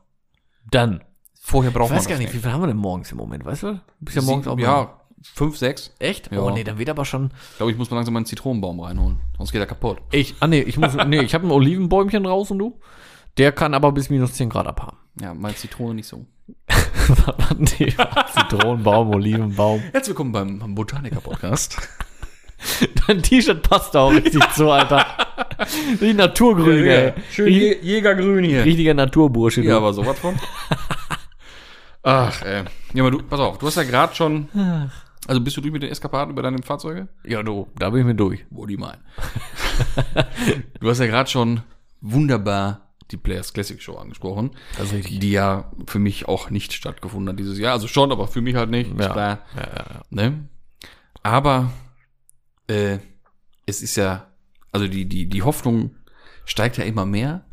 dann. 0.70 1.02
Vorher 1.44 1.70
Ich 1.70 1.74
braucht 1.76 1.90
man 1.90 1.96
weiß 1.98 2.04
das 2.04 2.12
gar 2.12 2.18
nicht, 2.18 2.32
wie 2.32 2.38
viel 2.38 2.52
haben 2.52 2.60
wir 2.62 2.68
denn 2.68 2.76
morgens 2.76 3.10
im 3.10 3.18
Moment, 3.18 3.44
weißt 3.44 3.64
du? 3.64 3.80
Bist 3.98 4.14
ja 4.16 4.22
morgens 4.22 4.46
auch 4.46 4.54
mal- 4.54 4.62
Ja, 4.62 5.00
5, 5.34 5.56
6. 5.56 5.92
Echt? 5.98 6.30
Ja. 6.30 6.38
Oh 6.40 6.50
nee, 6.50 6.62
dann 6.62 6.78
wird 6.78 6.88
aber 6.88 7.04
schon. 7.04 7.32
Ich 7.50 7.56
glaube, 7.56 7.72
ich 7.72 7.78
muss 7.78 7.90
mal 7.90 7.96
langsam 7.96 8.14
meinen 8.14 8.26
Zitronenbaum 8.26 8.78
reinholen. 8.78 9.18
Sonst 9.36 9.50
geht 9.50 9.60
er 9.60 9.66
kaputt. 9.66 9.98
Ich, 10.12 10.36
ah 10.38 10.46
nee, 10.46 10.60
ich 10.60 10.78
muss, 10.78 10.94
nee, 11.06 11.20
ich 11.20 11.34
habe 11.34 11.46
ein 11.46 11.50
Olivenbäumchen 11.50 12.26
raus 12.26 12.52
und 12.52 12.58
du? 12.60 12.78
Der 13.38 13.50
kann 13.50 13.74
aber 13.74 13.90
bis 13.90 14.08
minus 14.08 14.34
10 14.34 14.50
Grad 14.50 14.68
abhaben. 14.68 14.96
Ja, 15.20 15.34
meine 15.34 15.56
Zitrone 15.56 15.94
nicht 15.94 16.06
so. 16.06 16.26
nee, 17.58 17.92
Zitronenbaum, 18.34 19.10
Olivenbaum. 19.14 19.80
Herzlich 19.92 20.08
willkommen 20.10 20.32
beim, 20.32 20.58
beim 20.60 20.74
Botaniker-Podcast. 20.76 21.76
Dein 23.08 23.20
T-Shirt 23.20 23.68
passt 23.68 23.94
da 23.96 24.02
auch 24.02 24.12
richtig 24.12 24.48
zu, 24.52 24.70
Alter. 24.70 25.04
Die 26.00 26.14
Naturgrün, 26.14 26.86
ey. 26.86 27.12
Schön 27.32 27.46
Richtig- 27.46 27.82
Jägergrün 27.82 28.44
hier. 28.44 28.64
Richtiger 28.64 28.94
Naturbursche. 28.94 29.62
du. 29.62 29.68
Ja, 29.68 29.78
aber 29.78 29.92
sowas 29.92 30.16
von. 30.20 30.36
Ach, 32.02 32.42
ey. 32.42 32.64
Ja, 32.94 33.02
aber 33.04 33.10
du, 33.12 33.22
pass 33.22 33.40
auf, 33.40 33.58
du 33.58 33.66
hast 33.66 33.76
ja 33.76 33.84
gerade 33.84 34.14
schon. 34.14 34.48
Also 35.28 35.40
bist 35.40 35.56
du 35.56 35.60
durch 35.60 35.72
mit 35.72 35.82
den 35.84 35.90
Eskapaden 35.90 36.32
über 36.32 36.42
deine 36.42 36.60
Fahrzeuge? 36.62 37.08
ja, 37.24 37.42
du, 37.42 37.68
da 37.78 37.90
bin 37.90 38.00
ich 38.00 38.06
mir 38.06 38.14
durch. 38.14 38.44
Wo 38.50 38.66
die 38.66 38.76
meinen. 38.76 39.00
du 40.80 40.90
hast 40.90 40.98
ja 40.98 41.06
gerade 41.06 41.30
schon 41.30 41.62
wunderbar 42.00 42.88
die 43.12 43.16
Players 43.16 43.52
Classic 43.52 43.80
Show 43.80 43.96
angesprochen. 43.96 44.50
Das 44.78 44.86
ist 44.88 44.94
richtig. 44.94 45.20
Die 45.20 45.30
ja 45.32 45.70
für 45.86 45.98
mich 45.98 46.26
auch 46.28 46.50
nicht 46.50 46.72
stattgefunden 46.72 47.28
hat 47.32 47.38
dieses 47.38 47.58
Jahr. 47.58 47.74
Also 47.74 47.86
schon, 47.86 48.10
aber 48.10 48.26
für 48.26 48.40
mich 48.40 48.56
halt 48.56 48.70
nicht. 48.70 48.90
Ist 48.90 49.00
Ja. 49.00 49.12
klar. 49.12 49.38
Ja, 49.54 49.62
ja, 49.62 49.84
ja. 49.94 50.02
Ne? 50.10 50.48
Aber 51.22 51.70
äh, 52.66 52.98
es 53.66 53.82
ist 53.82 53.96
ja, 53.96 54.26
also 54.72 54.88
die, 54.88 55.04
die, 55.04 55.28
die 55.28 55.42
Hoffnung 55.42 55.94
steigt 56.46 56.78
ja 56.78 56.84
immer 56.84 57.06
mehr. 57.06 57.44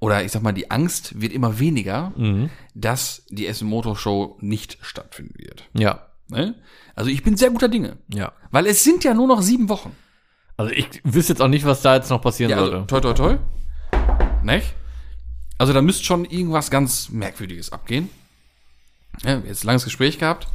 Oder 0.00 0.24
ich 0.24 0.32
sag 0.32 0.42
mal, 0.42 0.52
die 0.52 0.70
Angst 0.70 1.20
wird 1.20 1.32
immer 1.32 1.58
weniger, 1.58 2.12
Mhm. 2.16 2.50
dass 2.74 3.22
die 3.28 3.46
Essen 3.46 3.68
Motor 3.68 3.96
Show 3.96 4.38
nicht 4.40 4.78
stattfinden 4.80 5.34
wird. 5.38 5.68
Ja, 5.74 6.06
Ne? 6.28 6.54
Also 6.94 7.10
ich 7.10 7.22
bin 7.24 7.36
sehr 7.36 7.50
guter 7.50 7.68
Dinge. 7.68 7.96
ja. 8.08 8.32
Weil 8.50 8.66
es 8.66 8.84
sind 8.84 9.02
ja 9.04 9.14
nur 9.14 9.26
noch 9.26 9.42
sieben 9.42 9.68
Wochen. 9.68 9.94
Also 10.56 10.72
ich 10.72 10.88
wüsste 11.04 11.32
jetzt 11.32 11.42
auch 11.42 11.48
nicht, 11.48 11.64
was 11.64 11.82
da 11.82 11.96
jetzt 11.96 12.08
noch 12.10 12.20
passieren 12.22 12.50
Ja, 12.50 12.58
also, 12.58 12.70
sollte. 12.70 12.86
toi, 12.86 13.00
toi, 13.00 13.12
toi. 13.14 13.38
Nicht? 14.44 14.74
Also 15.58 15.72
da 15.72 15.82
müsste 15.82 16.04
schon 16.04 16.24
irgendwas 16.24 16.70
ganz 16.70 17.08
Merkwürdiges 17.10 17.72
abgehen. 17.72 18.08
Ja, 19.24 19.38
jetzt 19.38 19.64
ein 19.64 19.66
langes 19.66 19.84
Gespräch 19.84 20.18
gehabt. 20.18 20.46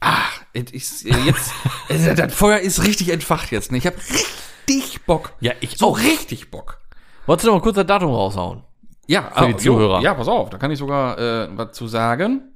Ach, 0.00 0.40
es 0.52 0.70
ist 0.72 1.06
äh, 1.06 1.18
jetzt, 1.24 1.50
also 1.88 2.14
das 2.14 2.34
Feuer 2.34 2.58
ist 2.58 2.82
richtig 2.84 3.08
entfacht 3.10 3.50
jetzt. 3.50 3.72
Ne? 3.72 3.78
Ich 3.78 3.86
habe 3.86 3.96
richtig 3.96 5.02
Bock. 5.06 5.32
Ja, 5.40 5.52
ich 5.60 5.78
So 5.78 5.86
auch. 5.88 5.98
richtig 5.98 6.50
Bock. 6.50 6.80
Wolltest 7.26 7.46
du 7.46 7.50
noch 7.50 7.58
mal 7.58 7.62
kurz 7.62 7.76
das 7.76 7.86
Datum 7.86 8.10
raushauen? 8.10 8.62
Ja, 9.08 9.30
Für 9.34 9.48
die 9.48 9.54
ah, 9.54 9.58
Zuhörer. 9.58 10.00
Ja, 10.00 10.14
pass 10.14 10.28
auf, 10.28 10.50
da 10.50 10.58
kann 10.58 10.70
ich 10.70 10.78
sogar 10.78 11.18
äh, 11.18 11.48
was 11.56 11.72
zu 11.72 11.86
sagen. 11.86 12.52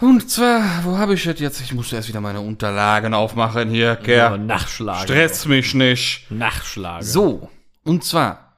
Und 0.00 0.28
zwar, 0.30 0.84
wo 0.84 0.98
habe 0.98 1.14
ich 1.14 1.24
das 1.24 1.38
jetzt? 1.38 1.60
Ich 1.60 1.72
muss 1.72 1.92
erst 1.92 2.08
wieder 2.08 2.20
meine 2.20 2.40
Unterlagen 2.40 3.14
aufmachen 3.14 3.70
hier, 3.70 3.96
Kerl. 3.96 4.38
Nachschlagen. 4.38 5.04
Stress 5.04 5.46
mich 5.46 5.74
nicht. 5.74 6.30
Nachschlagen. 6.30 7.06
So, 7.06 7.48
und 7.84 8.02
zwar, 8.02 8.56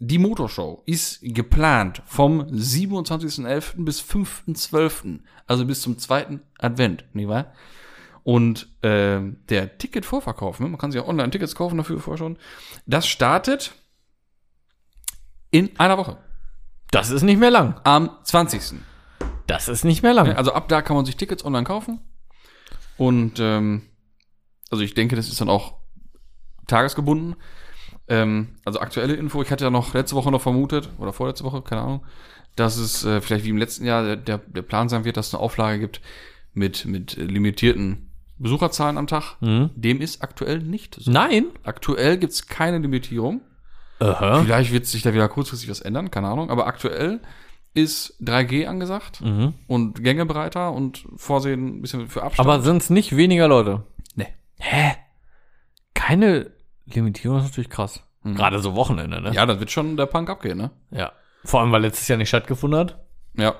die 0.00 0.18
Motorshow 0.18 0.82
ist 0.86 1.20
geplant 1.22 2.02
vom 2.04 2.42
27.11. 2.42 3.84
bis 3.84 4.02
5.12., 4.02 5.20
also 5.46 5.64
bis 5.64 5.80
zum 5.80 5.98
zweiten 5.98 6.42
Advent, 6.58 7.04
nicht 7.14 7.28
wahr? 7.28 7.52
Und 8.24 8.68
äh, 8.82 9.20
der 9.50 9.78
Ticketvorverkauf, 9.78 10.58
ne, 10.58 10.66
man 10.66 10.78
kann 10.78 10.90
sich 10.90 11.00
ja 11.00 11.06
online 11.06 11.30
Tickets 11.30 11.54
kaufen 11.54 11.76
dafür 11.76 12.00
vorher 12.00 12.18
schon, 12.18 12.38
das 12.86 13.06
startet 13.06 13.74
in 15.50 15.78
einer 15.78 15.98
Woche, 15.98 16.16
Das 16.90 17.10
ist 17.10 17.22
nicht 17.22 17.38
mehr 17.38 17.50
lang. 17.50 17.80
am 17.84 18.10
20. 18.24 18.80
Das 19.46 19.68
ist 19.68 19.84
nicht 19.84 20.02
mehr 20.02 20.14
lang. 20.14 20.32
Also 20.32 20.52
ab 20.54 20.68
da 20.68 20.80
kann 20.80 20.96
man 20.96 21.04
sich 21.04 21.16
Tickets 21.16 21.44
online 21.44 21.64
kaufen. 21.64 22.00
Und 22.96 23.38
ähm, 23.40 23.82
also 24.70 24.82
ich 24.82 24.94
denke, 24.94 25.16
das 25.16 25.28
ist 25.28 25.40
dann 25.40 25.50
auch 25.50 25.74
tagesgebunden. 26.66 27.36
Ähm, 28.08 28.56
also 28.64 28.80
aktuelle 28.80 29.14
Info, 29.14 29.42
ich 29.42 29.50
hatte 29.50 29.64
ja 29.64 29.70
noch 29.70 29.92
letzte 29.94 30.16
Woche 30.16 30.30
noch 30.30 30.40
vermutet, 30.40 30.88
oder 30.98 31.12
vorletzte 31.12 31.44
Woche, 31.44 31.62
keine 31.62 31.82
Ahnung, 31.82 32.06
dass 32.56 32.76
es 32.76 33.04
äh, 33.04 33.20
vielleicht 33.20 33.44
wie 33.44 33.50
im 33.50 33.58
letzten 33.58 33.84
Jahr 33.84 34.02
der, 34.02 34.16
der, 34.16 34.38
der 34.38 34.62
Plan 34.62 34.88
sein 34.88 35.04
wird, 35.04 35.16
dass 35.16 35.28
es 35.28 35.34
eine 35.34 35.42
Auflage 35.42 35.78
gibt 35.78 36.00
mit, 36.52 36.86
mit 36.86 37.16
limitierten 37.16 38.03
Besucherzahlen 38.38 38.98
am 38.98 39.06
Tag. 39.06 39.36
Mhm. 39.40 39.70
Dem 39.74 40.00
ist 40.00 40.22
aktuell 40.22 40.58
nicht 40.58 40.96
so. 41.00 41.10
Nein. 41.10 41.46
Aktuell 41.62 42.18
gibt's 42.18 42.46
keine 42.46 42.78
Limitierung. 42.78 43.40
Aha. 44.00 44.42
Vielleicht 44.42 44.72
wird 44.72 44.86
sich 44.86 45.02
da 45.02 45.14
wieder 45.14 45.28
kurzfristig 45.28 45.70
was 45.70 45.80
ändern, 45.80 46.10
keine 46.10 46.28
Ahnung. 46.28 46.50
Aber 46.50 46.66
aktuell 46.66 47.20
ist 47.74 48.16
3G 48.20 48.66
angesagt 48.66 49.20
Mhm. 49.20 49.54
und 49.66 50.02
Gängebreiter 50.02 50.72
und 50.72 51.04
Vorsehen 51.16 51.78
ein 51.78 51.80
bisschen 51.82 52.08
für 52.08 52.22
Abstand. 52.22 52.48
Aber 52.48 52.60
sind 52.62 52.78
es 52.82 52.90
nicht 52.90 53.16
weniger 53.16 53.48
Leute? 53.48 53.82
nee. 54.16 54.28
Hä? 54.58 54.92
Keine 55.94 56.50
Limitierung 56.86 57.38
ist 57.38 57.44
natürlich 57.44 57.70
krass. 57.70 58.00
Gerade 58.24 58.58
so 58.60 58.74
Wochenende, 58.74 59.20
ne? 59.20 59.32
Ja, 59.34 59.44
das 59.46 59.60
wird 59.60 59.70
schon 59.70 59.96
der 59.96 60.06
Punk 60.06 60.30
abgehen, 60.30 60.56
ne? 60.58 60.70
ja. 60.90 61.12
Vor 61.44 61.60
allem, 61.60 61.72
weil 61.72 61.82
letztes 61.82 62.08
Jahr 62.08 62.16
nicht 62.16 62.28
stattgefunden 62.28 62.80
hat. 62.80 63.04
Ja. 63.36 63.54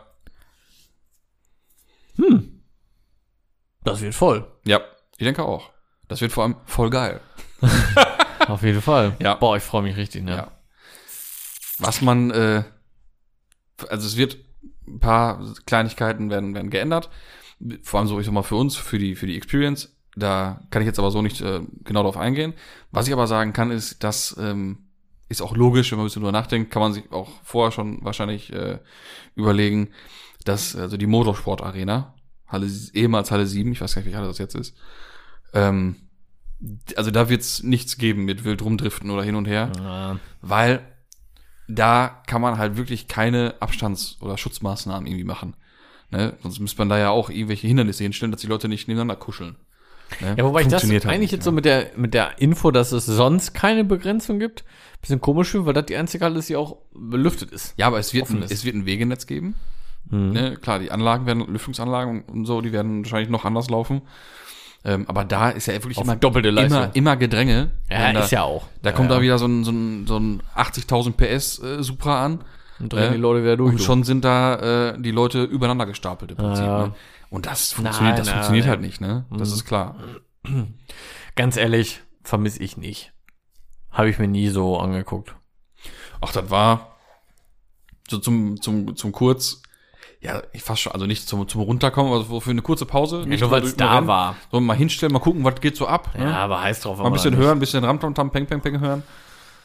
Das 3.85 4.01
wird 4.01 4.15
voll. 4.15 4.47
Ja, 4.65 4.81
ich 5.17 5.25
denke 5.25 5.45
auch. 5.45 5.71
Das 6.09 6.21
wird 6.21 6.33
vor 6.33 6.45
allem 6.45 6.57
voll 6.65 6.91
geil. 6.91 7.21
Auf 8.49 8.63
jeden 8.63 8.83
Fall. 8.83 9.17
Ja. 9.21 9.35
Boah, 9.35 9.57
ich 9.57 9.63
freue 9.63 9.83
mich 9.83 9.97
richtig, 9.97 10.25
ne? 10.25 10.37
Ja. 10.37 10.51
Was 11.79 12.03
man, 12.03 12.31
äh, 12.31 12.65
also 13.89 14.07
es 14.07 14.17
wird 14.17 14.39
ein 14.87 15.01
paar 15.01 15.43
Kleinigkeiten 15.67 16.31
werden, 16.31 16.55
werden 16.55 16.71
geändert. 16.71 17.11
Vor 17.83 18.01
allem 18.01 18.09
so, 18.09 18.19
ich 18.19 18.27
sag 18.27 18.33
mal, 18.33 18.43
für 18.43 18.57
uns, 18.57 18.77
für 18.77 18.99
die, 18.99 19.15
für 19.15 19.27
die 19.27 19.37
Experience. 19.37 19.97
Da 20.17 20.61
kann 20.71 20.83
ich 20.83 20.87
jetzt 20.87 20.99
aber 20.99 21.11
so 21.11 21.23
nicht 21.23 21.41
äh, 21.41 21.61
genau 21.83 22.03
drauf 22.03 22.17
eingehen. 22.17 22.55
Was 22.91 23.07
ich 23.07 23.13
aber 23.13 23.27
sagen 23.27 23.53
kann, 23.53 23.71
ist, 23.71 24.05
dass 24.05 24.37
ähm, 24.39 24.85
ist 25.29 25.43
auch 25.43 25.57
logisch, 25.57 25.91
wenn 25.91 25.99
man 25.99 26.05
ein 26.05 26.07
bisschen 26.07 26.23
drüber 26.23 26.33
nachdenkt, 26.33 26.71
kann 26.71 26.83
man 26.83 26.93
sich 26.93 27.11
auch 27.11 27.31
vorher 27.43 27.73
schon 27.73 28.05
wahrscheinlich 28.05 28.53
äh, 28.53 28.79
überlegen, 29.35 29.91
dass 30.45 30.77
also 30.77 30.97
die 30.97 31.07
Motorsport-Arena, 31.07 32.14
Halle, 32.55 32.71
ehemals 32.95 33.31
Halle 33.31 33.47
7, 33.47 33.73
ich 33.73 33.81
weiß 33.81 33.95
gar 33.95 34.01
nicht, 34.01 34.07
welche 34.07 34.19
Halle 34.19 34.29
das 34.29 34.39
jetzt 34.39 34.55
ist, 34.55 34.75
ähm, 35.53 35.97
also 36.97 37.11
da 37.11 37.29
wird's 37.29 37.63
nichts 37.63 37.99
geben 37.99 38.25
mit 38.25 38.45
wild 38.45 38.63
rumdriften 38.63 39.11
oder 39.11 39.23
hin 39.23 39.35
und 39.35 39.45
her, 39.47 39.71
Ja. 39.79 40.19
weil 40.41 40.81
da 41.69 42.23
kann 42.27 42.41
man 42.41 42.59
halt 42.59 42.77
wirklich 42.77 43.09
keine 43.09 43.55
Abstands- 43.61 44.17
oder 44.21 44.39
Schutzmaßnahmen 44.39 45.07
irgendwie 45.07 45.25
machen. 45.25 45.57
Ne? 46.11 46.35
Sonst 46.43 46.61
müsste 46.61 46.79
man 46.79 46.89
da 46.89 46.99
ja 46.99 47.11
auch 47.11 47.31
irgendwelche 47.31 47.67
Hindernisse 47.67 48.03
hinstellen, 48.05 48.33
dass 48.33 48.41
die 48.41 48.47
Leute 48.47 48.69
nicht 48.69 48.87
nebeneinander 48.89 49.17
kuscheln. 49.17 49.57
Ne? 50.21 50.35
Ja, 50.39 50.45
wobei 50.45 50.63
ich 50.63 50.69
das 50.69 50.83
halt 50.85 51.07
eigentlich 51.07 51.21
nicht, 51.21 51.33
jetzt 51.33 51.45
so 51.45 51.53
mit 51.53 51.65
der, 51.65 51.91
mit 51.97 52.15
der 52.15 52.39
Info, 52.39 52.71
dass 52.71 52.93
es 52.93 53.07
sonst 53.07 53.55
keine 53.55 53.85
Begrenzung 53.85 54.39
gibt, 54.39 54.65
bisschen 55.01 55.21
komisch 55.21 55.51
finde, 55.51 55.67
weil 55.67 55.75
das 55.75 55.87
die 55.87 55.97
einzige 55.97 56.25
Halle 56.25 56.39
ist, 56.39 56.49
die 56.49 56.57
auch 56.57 56.79
belüftet 56.95 57.51
ist. 57.51 57.75
Ja, 57.77 57.87
aber 57.89 57.99
es 57.99 58.15
wird, 58.15 58.31
ein, 58.31 58.43
ist. 58.43 58.53
es 58.53 58.65
wird 58.65 58.75
ein 58.75 58.87
Wegenetz 58.87 59.27
geben. 59.27 59.55
Mhm. 60.15 60.33
Ne? 60.33 60.57
Klar, 60.57 60.79
die 60.79 60.91
Anlagen 60.91 61.27
werden, 61.27 61.47
Lüftungsanlagen 61.47 62.23
und 62.23 62.47
so, 62.47 62.61
die 62.61 62.73
werden 62.73 63.05
wahrscheinlich 63.05 63.31
noch 63.31 63.45
anders 63.45 63.69
laufen. 63.71 64.03
Ähm, 64.87 65.07
aber 65.09 65.25
da 65.25 65.49
ist 65.49 65.67
ja 65.67 65.75
wirklich 65.75 65.97
Auf 65.97 66.05
immer, 66.05 66.17
doppelte 66.17 66.51
Leistung. 66.51 66.83
immer, 66.83 66.91
immer 66.95 67.17
Gedränge. 67.17 67.71
Ja, 67.91 68.13
da, 68.13 68.21
ist 68.21 68.33
ja 68.33 68.43
auch. 68.43 68.67
Da 68.83 68.91
ja, 68.91 68.97
kommt 68.97 69.11
ja. 69.11 69.17
da 69.17 69.23
wieder 69.23 69.39
so 69.39 69.47
ein, 69.47 69.65
so 69.65 69.71
ein, 69.71 70.07
so 70.07 70.19
ein 70.19 70.43
80.000 70.57 71.13
PS 71.13 71.59
äh, 71.63 71.83
Supra 71.83 72.25
an. 72.25 72.45
Und 72.79 72.93
drehen 72.93 73.13
äh, 73.13 73.15
die 73.15 73.21
Leute 73.21 73.43
wieder 73.43 73.57
durch. 73.57 73.73
Und 73.73 73.81
schon 73.81 74.03
sind 74.05 74.25
da 74.25 74.91
äh, 74.91 75.01
die 75.01 75.11
Leute 75.11 75.43
übereinander 75.43 75.87
gestapelt 75.87 76.33
im 76.33 76.37
Prinzip. 76.37 76.67
Ja. 76.67 76.87
Ne? 76.89 76.95
Und 77.31 77.47
das 77.47 77.73
funktioniert, 77.73 78.19
das 78.19 78.27
nein, 78.27 78.35
funktioniert 78.35 78.67
nein. 78.67 78.71
halt 78.71 78.81
nicht, 78.83 79.01
ne? 79.01 79.25
Das 79.31 79.49
Mhm. 79.49 79.55
ist 79.55 79.65
klar. 79.65 79.97
Ganz 81.35 81.57
ehrlich, 81.57 82.01
vermisse 82.23 82.63
ich 82.63 82.77
nicht. 82.77 83.13
Habe 83.91 84.11
ich 84.11 84.19
mir 84.19 84.29
nie 84.29 84.49
so 84.49 84.79
angeguckt. 84.79 85.35
Ach, 86.21 86.33
das 86.33 86.51
war 86.51 86.97
so 88.09 88.19
zum, 88.19 88.61
zum, 88.61 88.97
zum 88.97 89.13
Kurz, 89.13 89.63
ja, 90.25 90.43
ich 90.53 90.63
fast 90.63 90.81
schon, 90.83 90.93
also 90.93 91.07
nicht 91.07 91.29
zum, 91.29 91.47
zum 91.47 91.61
Runterkommen, 91.61 92.13
aber 92.13 92.25
so 92.25 92.41
für 92.41 92.51
eine 92.51 92.63
kurze 92.63 92.87
Pause. 92.87 93.25
Nicht 93.27 93.41
nur, 93.41 93.51
weil 93.51 93.63
es 93.63 93.73
so 93.73 93.77
da 93.77 94.07
war. 94.07 94.37
So 94.51 94.59
mal 94.61 94.77
hinstellen, 94.77 95.13
mal 95.13 95.19
gucken, 95.21 95.45
was 95.45 95.61
geht 95.61 95.77
so 95.77 95.87
ab. 95.87 96.11
Ja, 96.19 96.25
Ne? 96.25 96.37
aber 96.37 96.63
heiß 96.63 96.81
drauf. 96.81 96.99
Mal 96.99 97.07
ein 97.07 97.13
bisschen 97.13 97.37
hören, 97.37 97.59
ein 97.59 97.61
bisschen 97.61 97.85
Ramtamtam, 97.85 98.31
Peng, 98.31 98.47
Peng, 98.47 98.61
Peng 98.61 98.81
hören. 98.81 99.03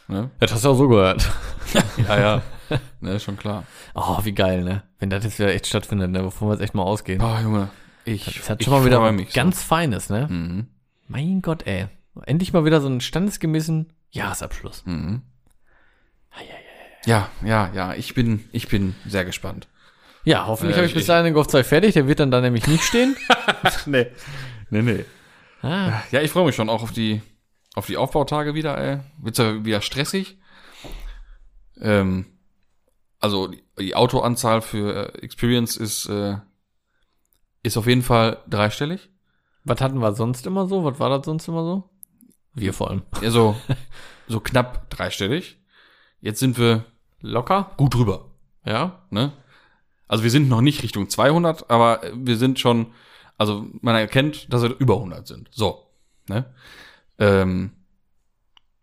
Ne? 0.07 0.29
Das 0.39 0.51
hast 0.53 0.65
du 0.65 0.69
auch 0.69 0.75
so 0.75 0.87
gehört. 0.87 1.27
Ja, 2.07 2.19
ja. 2.19 2.41
ne, 2.99 3.19
schon 3.19 3.37
klar. 3.37 3.63
Oh, 3.93 4.17
wie 4.23 4.31
geil, 4.33 4.63
ne? 4.63 4.83
Wenn 4.99 5.09
das 5.11 5.23
jetzt 5.23 5.37
wieder 5.39 5.53
echt 5.53 5.67
stattfindet, 5.67 6.09
ne? 6.11 6.23
Bevor 6.23 6.49
wir 6.49 6.53
jetzt 6.53 6.61
echt 6.63 6.73
mal 6.75 6.81
ausgehen. 6.83 7.21
Oh, 7.21 7.37
Junge. 7.41 7.69
Ich, 8.05 8.25
Das 8.25 8.49
hat 8.49 8.63
schon 8.63 8.73
mal 8.73 8.83
wieder 8.85 9.11
mich 9.11 9.33
ganz 9.33 9.61
Feines, 9.63 10.09
ne? 10.09 10.25
So. 10.27 10.33
Mhm. 10.33 10.67
Mein 11.07 11.41
Gott, 11.41 11.65
ey. 11.67 11.87
Endlich 12.25 12.53
mal 12.53 12.65
wieder 12.65 12.81
so 12.81 12.87
einen 12.87 13.01
standesgemäßen 13.01 13.93
Jahresabschluss. 14.11 14.83
Mhm. 14.85 15.21
Ei, 16.31 16.41
ei. 16.41 16.45
Ja, 17.05 17.29
ja, 17.45 17.69
ja. 17.73 17.93
Ich 17.93 18.13
bin, 18.13 18.43
ich 18.51 18.67
bin 18.67 18.95
sehr 19.07 19.23
gespannt. 19.25 19.67
Ja, 20.29 20.45
hoffentlich 20.45 20.75
Äh, 20.75 20.79
habe 20.81 20.85
ich 20.87 20.93
bis 20.93 21.01
ich- 21.03 21.07
dahin 21.07 21.25
den 21.25 21.33
Golf 21.33 21.47
2 21.47 21.63
fertig. 21.63 21.93
Der 21.95 22.07
wird 22.07 22.19
dann 22.19 22.29
da 22.29 22.39
nämlich 22.39 22.67
nicht 22.67 22.83
stehen. 22.83 23.15
nee. 23.87 24.05
Nee, 24.69 24.81
nee. 24.83 25.05
ah, 25.63 26.01
Ja, 26.11 26.21
ich 26.21 26.29
freue 26.29 26.45
mich 26.45 26.55
schon 26.55 26.69
auch 26.69 26.83
auf 26.83 26.91
die, 26.91 27.21
auf 27.73 27.87
die 27.87 27.97
Aufbautage 27.97 28.53
wieder, 28.53 28.77
ey. 28.77 28.99
Wird's 29.17 29.39
ja 29.39 29.65
wieder 29.65 29.81
stressig. 29.81 30.37
Ähm, 31.81 32.25
also 33.19 33.47
die, 33.47 33.63
die 33.79 33.95
Autoanzahl 33.95 34.61
für 34.61 35.15
äh, 35.15 35.21
Experience 35.23 35.77
ist, 35.77 36.05
äh, 36.07 36.37
ist 37.63 37.77
auf 37.77 37.87
jeden 37.87 38.03
Fall 38.03 38.37
dreistellig. 38.47 39.09
was 39.63 39.81
hatten 39.81 39.99
wir 39.99 40.13
sonst 40.13 40.45
immer 40.45 40.67
so? 40.67 40.83
Was 40.83 40.99
war 40.99 41.09
das 41.09 41.25
sonst 41.25 41.47
immer 41.47 41.63
so? 41.63 41.89
Wir 42.53 42.73
vor 42.73 42.89
allem. 42.91 43.01
Ja, 43.21 43.31
so, 43.31 43.55
so 44.27 44.39
knapp 44.39 44.89
dreistellig. 44.91 45.57
Jetzt 46.21 46.39
sind 46.39 46.57
wir 46.59 46.85
Locker? 47.21 47.71
gut 47.77 47.95
drüber, 47.95 48.29
Ja. 48.63 49.01
ne? 49.09 49.33
Also 50.09 50.23
wir 50.23 50.31
sind 50.31 50.49
noch 50.49 50.61
nicht 50.61 50.83
Richtung 50.83 51.07
200, 51.07 51.69
aber 51.69 52.01
wir 52.13 52.35
sind 52.35 52.59
schon, 52.59 52.87
also 53.37 53.67
man 53.81 53.95
erkennt, 53.95 54.51
dass 54.51 54.63
wir 54.63 54.75
über 54.79 54.95
100 54.95 55.25
sind. 55.25 55.49
So, 55.51 55.85
ne? 56.27 56.45
Ähm, 57.19 57.71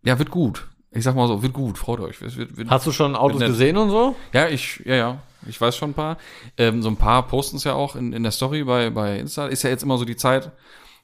ja, 0.04 0.18
wird 0.18 0.30
gut. 0.30 0.68
Ich 0.92 1.02
sag 1.02 1.16
mal 1.16 1.26
so, 1.26 1.42
wird 1.42 1.52
gut. 1.52 1.78
Freut 1.78 1.98
euch. 2.00 2.20
Wird, 2.20 2.56
wird, 2.56 2.70
Hast 2.70 2.86
du 2.86 2.92
schon 2.92 3.16
Autos 3.16 3.40
gesehen 3.40 3.76
und 3.76 3.90
so? 3.90 4.14
Ja, 4.32 4.48
ich, 4.48 4.80
ja, 4.86 4.94
ja. 4.94 5.22
Ich 5.48 5.60
weiß 5.60 5.76
schon 5.76 5.90
ein 5.90 5.94
paar. 5.94 6.16
Ähm, 6.56 6.80
so 6.80 6.88
ein 6.88 6.96
paar 6.96 7.26
posten 7.26 7.56
es 7.56 7.64
ja 7.64 7.74
auch 7.74 7.96
in, 7.96 8.12
in 8.12 8.22
der 8.22 8.32
Story 8.32 8.62
bei, 8.62 8.90
bei 8.90 9.18
Insta. 9.18 9.46
Ist 9.46 9.64
ja 9.64 9.70
jetzt 9.70 9.82
immer 9.82 9.98
so 9.98 10.04
die 10.04 10.16
Zeit. 10.16 10.52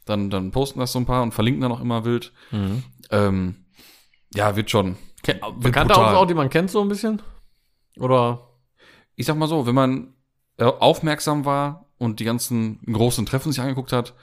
Dann, 0.05 0.31
dann 0.31 0.53
posten 0.53 0.79
das 0.79 0.93
so 0.93 1.01
ein 1.01 1.07
paar 1.07 1.23
und 1.23 1.33
verlinken 1.33 1.63
dann 1.63 1.73
auch 1.73 1.81
immer 1.81 2.05
wild. 2.05 2.33
Ähm, 3.11 3.57
ja, 4.35 4.55
wird 4.55 4.71
schon. 4.71 4.97
Wird 5.25 5.41
Bekannte 5.61 5.95
brutal. 5.95 6.11
Autos 6.11 6.19
auch, 6.19 6.27
die 6.27 6.35
man 6.35 6.49
kennt 6.49 6.71
so 6.71 6.81
ein 6.81 6.89
bisschen? 6.89 7.21
Oder? 7.99 8.52
Ich 9.17 9.27
sag 9.27 9.37
mal 9.37 9.49
so, 9.49 9.67
wenn 9.67 9.75
man 9.75 10.15
äh, 10.59 10.65
aufmerksam 10.65 11.45
war 11.45 11.87
und 11.99 12.21
die 12.21 12.25
ganzen 12.25 12.81
großen 12.91 13.27
Treffen 13.27 13.53
sich 13.53 13.61
angeguckt 13.61 13.93
hat 13.93 14.15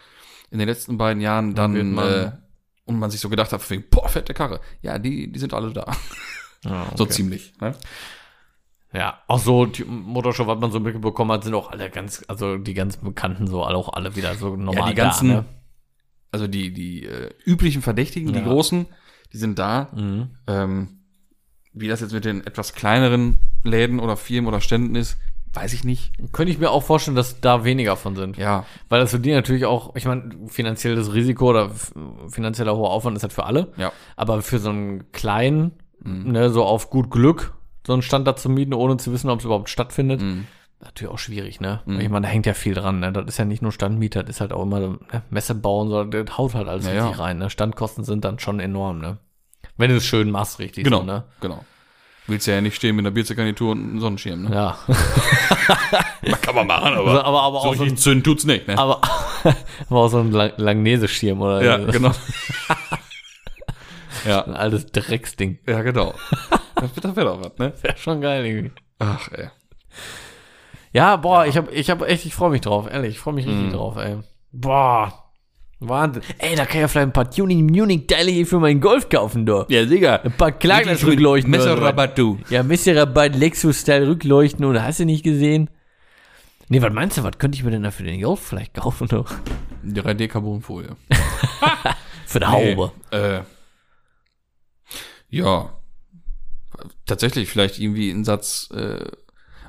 in 0.52 0.60
den 0.60 0.68
letzten 0.68 0.98
beiden 0.98 1.22
Jahren, 1.22 1.54
Dann 1.56 1.94
man- 1.94 2.08
äh, 2.12 2.32
und 2.86 2.98
man 2.98 3.12
sich 3.12 3.20
so 3.20 3.30
gedacht 3.30 3.54
hat, 3.54 3.70
wegen, 3.70 3.84
boah, 3.92 4.10
fette 4.10 4.34
Karre. 4.34 4.62
Ja, 4.82 4.98
die, 4.98 5.32
die 5.32 5.40
sind 5.40 5.54
alle 5.54 5.72
da. 5.74 5.86
So 6.96 7.06
okay. 7.06 7.14
ziemlich. 7.14 7.54
Ne? 7.62 7.74
Ja, 8.92 9.22
auch 9.28 9.40
so, 9.40 9.66
die 9.66 9.84
Motorshow, 9.86 10.46
was 10.48 10.60
man 10.60 10.72
so 10.72 10.80
mitbekommen 10.82 11.32
hat, 11.32 11.44
sind 11.46 11.54
auch 11.54 11.72
alle 11.72 11.90
ganz, 11.90 12.24
also 12.28 12.58
die 12.58 12.74
ganzen 12.74 13.06
Bekannten 13.06 13.48
so, 13.48 13.64
alle 13.64 13.78
auch 13.78 13.94
alle 13.94 14.16
wieder 14.18 14.36
so 14.36 14.56
normal 14.58 14.76
Ja, 14.84 14.90
die 14.90 14.96
ganzen, 14.96 15.30
da, 15.30 15.36
ne? 15.36 15.46
also 16.32 16.48
die, 16.48 16.74
die 16.74 17.06
äh, 17.06 17.30
üblichen 17.46 17.82
Verdächtigen, 17.82 18.34
die 18.34 18.40
Ja. 18.40 18.46
großen, 18.46 18.88
die 19.32 19.38
sind 19.38 19.58
da. 19.60 19.90
Mhm. 19.96 20.32
Ähm, 20.48 20.99
wie 21.80 21.88
das 21.88 22.02
jetzt 22.02 22.14
mit 22.14 22.26
den 22.26 22.46
etwas 22.46 22.74
kleineren 22.74 23.36
Läden 23.64 24.00
oder 24.00 24.18
Firmen 24.18 24.48
oder 24.48 24.62
Ständen 24.62 24.96
ist, 24.96 25.18
weiß 25.54 25.74
ich 25.74 25.84
nicht. 25.84 26.12
Könnte 26.32 26.52
ich 26.52 26.60
mir 26.60 26.70
auch 26.72 26.84
vorstellen, 26.84 27.16
dass 27.16 27.42
da 27.42 27.64
weniger 27.64 27.96
von 27.96 28.16
sind. 28.16 28.38
Ja, 28.38 28.66
Weil 28.88 29.00
das 29.02 29.12
für 29.12 29.20
die 29.20 29.32
natürlich 29.32 29.66
auch, 29.66 29.96
ich 29.96 30.06
meine, 30.06 30.30
finanzielles 30.48 31.14
Risiko 31.14 31.50
oder 31.50 31.72
finanzieller 32.28 32.76
hoher 32.76 32.92
Aufwand 32.92 33.18
ist 33.18 33.24
halt 33.24 33.34
für 33.34 33.46
alle. 33.46 33.72
ja. 33.78 33.92
Aber 34.16 34.42
für 34.42 34.60
so 34.60 34.70
einen 34.70 35.12
kleinen, 35.12 35.72
Mhm. 36.02 36.32
ne, 36.32 36.50
so 36.50 36.64
auf 36.64 36.90
gut 36.90 37.10
Glück, 37.12 37.54
so 37.86 37.94
einen 37.94 38.02
Stand 38.02 38.26
da 38.28 38.36
zu 38.36 38.48
mieten, 38.50 38.74
ohne 38.74 38.98
zu 38.98 39.12
wissen, 39.12 39.30
ob 39.30 39.40
es 39.40 39.46
überhaupt 39.46 39.70
stattfindet, 39.70 40.22
Mhm. 40.22 40.46
natürlich 40.82 41.12
auch 41.12 41.18
schwierig, 41.20 41.60
ne? 41.60 41.82
Mhm. 41.86 42.00
Ich 42.00 42.10
meine, 42.10 42.28
da 42.28 42.32
hängt 42.32 42.46
ja 42.46 42.54
viel 42.54 42.74
dran, 42.74 43.00
ne? 43.02 43.12
Das 43.12 43.26
ist 43.26 43.38
ja 43.38 43.44
nicht 43.46 43.62
nur 43.62 43.72
Standmieter, 43.74 44.22
das 44.24 44.36
ist 44.38 44.42
halt 44.42 44.54
auch 44.54 44.64
immer 44.64 44.80
ne, 44.80 45.00
Messe 45.30 45.56
bauen, 45.56 45.90
sondern 45.90 46.26
das 46.26 46.38
haut 46.38 46.54
halt 46.54 46.68
alles 46.70 46.86
Ja, 46.86 46.92
richtig 46.94 47.18
ja. 47.18 47.24
rein, 47.24 47.38
ne? 47.40 47.50
Standkosten 47.50 48.04
sind 48.06 48.24
dann 48.24 48.40
schon 48.40 48.60
enorm, 48.62 49.00
ne? 49.00 49.18
Wenn 49.80 49.90
du 49.90 49.96
es 49.98 50.06
schön 50.06 50.30
machst, 50.30 50.60
richtig, 50.60 50.84
Genau, 50.84 51.00
so, 51.00 51.04
ne? 51.06 51.24
genau. 51.42 51.66
Willst 52.28 52.46
ja 52.46 52.62
nicht 52.62 52.76
stehen 52.76 52.96
mit 52.96 53.04
einer 53.06 53.12
Bierzegarnitur 53.12 53.72
und 53.72 53.80
einem 53.82 54.00
Sonnenschirm, 54.00 54.44
ne? 54.44 54.54
Ja. 54.54 54.78
Kann 56.42 56.54
man 56.54 56.68
machen, 56.68 56.94
aber, 56.94 57.26
aber, 57.26 57.42
aber 57.42 57.62
so 57.62 57.68
auch 57.70 57.76
so 57.76 57.84
richtig 57.84 57.98
zünden 58.00 58.24
tut's 58.24 58.44
nicht, 58.44 58.68
ne? 58.68 58.78
aber, 58.78 59.02
aber 59.90 60.00
auch 60.00 60.10
so 60.10 60.20
ein 60.20 60.32
Lang 60.32 60.52
Langnese-Schirm 60.58 61.42
oder 61.42 61.64
ja, 61.64 61.78
genau. 61.78 62.12
ja, 64.26 64.44
ein 64.46 64.54
altes 64.54 64.86
Drecksding. 64.92 65.60
ja, 65.68 65.82
genau. 65.82 66.14
Das, 66.76 66.94
das 66.94 67.16
wäre 67.16 67.28
doch 67.28 67.40
was, 67.44 67.58
ne? 67.58 67.74
Wäre 67.82 67.98
schon 67.98 68.22
geil 68.22 68.46
irgendwie. 68.46 68.72
Ach, 69.00 69.28
ey. 69.32 69.50
Ja, 70.92 71.16
boah, 71.16 71.46
ich 71.46 71.56
hab, 71.58 71.72
ich 71.72 71.90
hab 71.90 72.02
echt, 72.04 72.26
ich 72.26 72.34
freue 72.36 72.50
mich 72.52 72.62
drauf, 72.62 72.88
ehrlich, 72.92 73.12
ich 73.16 73.20
freue 73.20 73.34
mich 73.34 73.46
richtig 73.48 73.68
Mhm. 73.68 73.74
drauf, 73.74 73.96
ey. 73.98 74.18
Boah. 74.52 75.29
Wahnsinn. 75.80 76.24
Ey, 76.40 76.56
da 76.56 76.66
kann 76.66 76.76
ich 76.76 76.82
ja 76.82 76.88
vielleicht 76.90 77.08
ein 77.08 77.14
paar 77.14 77.32
Tuning 77.32 77.66
Munich 77.66 78.06
Teile 78.08 78.32
hier 78.32 78.46
für 78.46 78.60
meinen 78.60 78.82
Golf 78.82 79.08
kaufen, 79.08 79.46
du. 79.46 79.66
Ja, 79.70 79.86
Digga. 79.86 80.18
Ein 80.18 80.34
paar 80.34 80.52
Klaglas-Rückleuchten. 80.52 81.54
oder 81.54 81.64
so. 81.64 81.70
Messerrabatt, 81.70 82.18
du. 82.18 82.38
Ja, 82.50 82.64
Messerrabatt, 82.64 83.36
Lexus-Style 83.36 84.08
Rückleuchten 84.08 84.66
oder 84.66 84.84
hast 84.84 85.00
du 85.00 85.06
nicht 85.06 85.24
gesehen? 85.24 85.70
Nee, 86.68 86.82
was 86.82 86.94
meinst 86.94 87.18
du, 87.18 87.24
was 87.24 87.38
könnte 87.38 87.58
ich 87.58 87.64
mir 87.64 87.72
denn 87.72 87.84
da 87.84 87.92
für 87.92 88.04
den 88.04 88.22
Golf 88.22 88.42
vielleicht 88.42 88.74
kaufen, 88.76 89.08
du? 89.08 89.24
3D-Carbonfolie. 89.86 90.96
Für 92.28 92.40
die 92.40 92.46
Haube. 92.46 92.92
Nee, 93.12 93.18
äh, 93.18 93.42
ja. 95.30 95.74
Tatsächlich, 97.08 97.50
vielleicht 97.50 97.80
irgendwie 97.80 98.12
ein 98.12 98.24
Satz, 98.24 98.70
äh, 98.72 99.04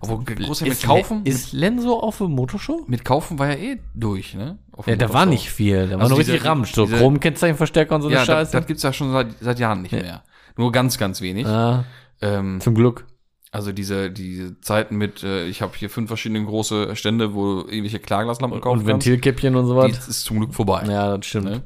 obwohl, 0.00 0.24
groß 0.24 0.62
mit 0.62 0.72
Ist 0.72 0.84
kaufen? 0.84 1.24
Ist 1.24 1.52
Lenso 1.52 1.98
auf 2.00 2.18
der 2.18 2.28
Motorshow? 2.28 2.84
mit 2.86 3.04
kaufen 3.04 3.38
war 3.38 3.48
ja 3.48 3.54
eh 3.56 3.80
durch, 3.94 4.34
ne? 4.34 4.58
Auf 4.72 4.86
Ja, 4.86 4.94
dem 4.96 4.98
da 5.00 5.12
war 5.14 5.26
nicht 5.26 5.50
viel. 5.50 5.86
Da 5.88 5.94
war 5.96 6.00
Also 6.02 6.14
nur 6.14 6.18
diese- 6.20 6.32
richtig 6.34 6.48
Ramsch. 6.48 6.72
So 6.72 6.86
Chrom-Kennzeichenverstärker 6.86 7.94
und 7.94 8.02
so 8.02 8.08
eine 8.08 8.14
Ja, 8.16 8.20
das, 8.20 8.26
Scheiße. 8.28 8.52
das 8.52 8.66
gibt's 8.66 8.82
ja 8.82 8.92
schon 8.92 9.12
seit, 9.12 9.28
seit 9.40 9.58
Jahren 9.58 9.82
nicht 9.82 9.92
mehr. 9.92 10.22
Nur 10.56 10.72
ganz, 10.72 10.98
ganz 10.98 11.20
wenig. 11.20 11.46
ah, 11.46 11.84
Ähm, 12.22 12.60
zum 12.60 12.74
Glück. 12.74 13.06
also 13.50 13.72
diese, 13.72 14.10
diese 14.10 14.60
Zeiten 14.60 14.96
mit, 14.96 15.22
äh, 15.22 15.46
ich 15.46 15.62
habe 15.62 15.72
hier 15.76 15.88
fünf 15.90 16.08
verschiedene 16.08 16.44
große 16.44 16.94
Stände, 16.96 17.34
wo 17.34 17.62
du 17.62 17.68
irgendwelche 17.68 17.98
Klarglaslampen 17.98 18.60
kaufen 18.60 18.80
Und 18.80 18.86
Ventilkäppchen 18.86 19.56
und 19.56 19.66
so 19.66 19.76
was. 19.76 19.86
Die 19.92 20.10
ist 20.10 20.24
zum 20.24 20.38
Glück 20.38 20.54
vorbei. 20.54 20.84
Ja, 20.86 21.16
das 21.16 21.26
stimmt. 21.26 21.44
Ne? 21.46 21.62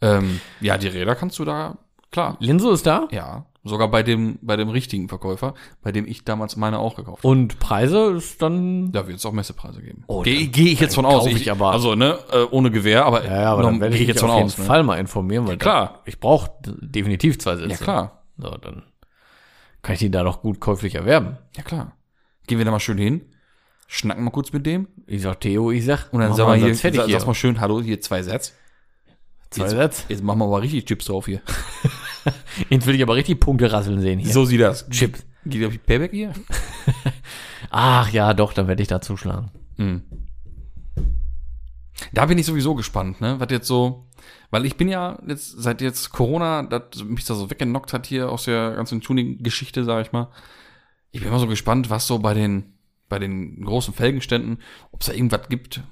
Ähm, 0.00 0.40
ja, 0.60 0.78
die 0.78 0.88
Räder 0.88 1.14
kannst 1.16 1.38
du 1.38 1.44
da, 1.44 1.78
klar. 2.12 2.36
Linso 2.40 2.70
ist 2.72 2.86
da? 2.86 3.08
Ja, 3.10 3.46
sogar 3.68 3.88
bei 3.90 4.02
dem, 4.02 4.38
bei 4.42 4.56
dem 4.56 4.68
richtigen 4.68 5.08
Verkäufer, 5.08 5.54
bei 5.82 5.92
dem 5.92 6.06
ich 6.06 6.24
damals 6.24 6.56
meine 6.56 6.78
auch 6.78 6.96
gekauft 6.96 7.22
habe. 7.22 7.28
Und 7.28 7.58
Preise 7.60 8.12
ist 8.16 8.42
dann. 8.42 8.90
Da 8.92 9.06
wird 9.06 9.18
es 9.18 9.26
auch 9.26 9.32
Messepreise 9.32 9.80
geben. 9.82 10.04
Oh, 10.08 10.22
Gehe 10.22 10.48
geh 10.48 10.72
ich 10.72 10.80
jetzt 10.80 10.94
von 10.96 11.06
aus. 11.06 11.24
kauf 11.24 11.32
ich 11.32 11.50
aber- 11.50 11.70
also, 11.72 11.94
ne, 11.94 12.18
äh, 12.32 12.42
ohne 12.50 12.70
Gewehr, 12.70 13.04
aber, 13.06 13.24
Ja, 13.24 13.42
ja, 13.42 13.52
aber 13.52 13.62
noch- 13.62 13.70
dann 13.70 13.80
werde 13.80 13.94
ich 13.94 14.02
ich 14.02 14.08
jetzt 14.08 14.22
auf 14.24 14.28
von 14.30 14.36
jeden 14.38 14.46
aus. 14.48 14.58
Ne? 14.58 14.64
Fall 14.64 14.82
mal 14.82 14.96
informieren, 14.98 15.46
weil 15.46 15.56
klar. 15.58 15.86
Da, 15.94 16.02
ich 16.06 16.18
brauche 16.18 16.50
definitiv 16.64 17.38
zwei 17.38 17.56
Sitze. 17.56 17.70
Ja, 17.70 17.76
klar. 17.76 18.22
So, 18.38 18.50
dann 18.50 18.82
kann 19.82 19.92
ich 19.94 20.00
die 20.00 20.10
da 20.10 20.22
doch 20.24 20.42
gut 20.42 20.58
käuflich 20.60 20.94
erwerben. 20.96 21.38
Ja, 21.56 21.62
klar. 21.62 21.92
Gehen 22.46 22.58
wir 22.58 22.64
da 22.64 22.70
mal 22.70 22.80
schön 22.80 22.98
hin, 22.98 23.22
schnacken 23.86 24.24
mal 24.24 24.30
kurz 24.30 24.52
mit 24.52 24.64
dem 24.66 24.88
Ich 25.06 25.22
sag 25.22 25.40
Theo, 25.40 25.70
ich 25.70 25.84
sag, 25.84 26.12
und 26.12 26.20
dann 26.20 26.34
sagen 26.34 26.48
mal 26.50 26.58
wir 26.58 26.66
hier, 26.66 26.74
sag, 26.74 26.92
hier. 27.06 27.18
sag 27.20 27.26
mal 27.26 27.34
schön, 27.34 27.60
hallo, 27.60 27.80
hier 27.82 28.00
zwei 28.00 28.22
Sätze. 28.22 28.52
Zwei 29.50 29.62
jetzt, 29.64 29.70
Sätze. 29.72 30.02
Jetzt 30.08 30.22
machen 30.22 30.38
wir 30.40 30.44
aber 30.44 30.60
richtig 30.62 30.84
Chips 30.84 31.06
drauf 31.06 31.26
hier. 31.26 31.40
Jetzt 32.68 32.86
will 32.86 32.94
ich 32.94 33.02
aber 33.02 33.14
richtig 33.14 33.40
Punkte 33.40 33.70
rasseln 33.72 34.00
sehen 34.00 34.18
hier. 34.18 34.32
So 34.32 34.44
sieht 34.44 34.60
das. 34.60 34.88
Chips. 34.90 35.24
Geht 35.44 35.64
auf 35.64 35.72
die 35.72 35.78
Payback 35.78 36.10
hier? 36.10 36.32
Ach 37.70 38.10
ja, 38.10 38.34
doch, 38.34 38.52
dann 38.52 38.68
werde 38.68 38.82
ich 38.82 38.88
da 38.88 39.00
zuschlagen. 39.00 39.50
Mhm. 39.76 40.02
Da 42.12 42.26
bin 42.26 42.38
ich 42.38 42.46
sowieso 42.46 42.74
gespannt, 42.74 43.20
ne? 43.20 43.40
Was 43.40 43.48
jetzt 43.50 43.66
so, 43.66 44.08
weil 44.50 44.66
ich 44.66 44.76
bin 44.76 44.88
ja 44.88 45.18
jetzt, 45.26 45.50
seit 45.50 45.80
jetzt 45.80 46.10
Corona, 46.10 46.62
das 46.62 47.02
mich 47.04 47.24
da 47.24 47.34
so 47.34 47.50
weggenockt 47.50 47.92
hat 47.92 48.06
hier 48.06 48.30
aus 48.30 48.44
der 48.44 48.72
ganzen 48.72 49.00
Tuning-Geschichte, 49.00 49.84
sag 49.84 50.06
ich 50.06 50.12
mal. 50.12 50.28
Ich 51.10 51.20
bin 51.20 51.28
immer 51.28 51.38
so 51.38 51.46
gespannt, 51.46 51.90
was 51.90 52.06
so 52.06 52.18
bei 52.18 52.34
den, 52.34 52.74
bei 53.08 53.18
den 53.18 53.64
großen 53.64 53.94
Felgenständen, 53.94 54.58
ob 54.92 55.00
es 55.00 55.06
da 55.06 55.12
irgendwas 55.12 55.48
gibt, 55.48 55.82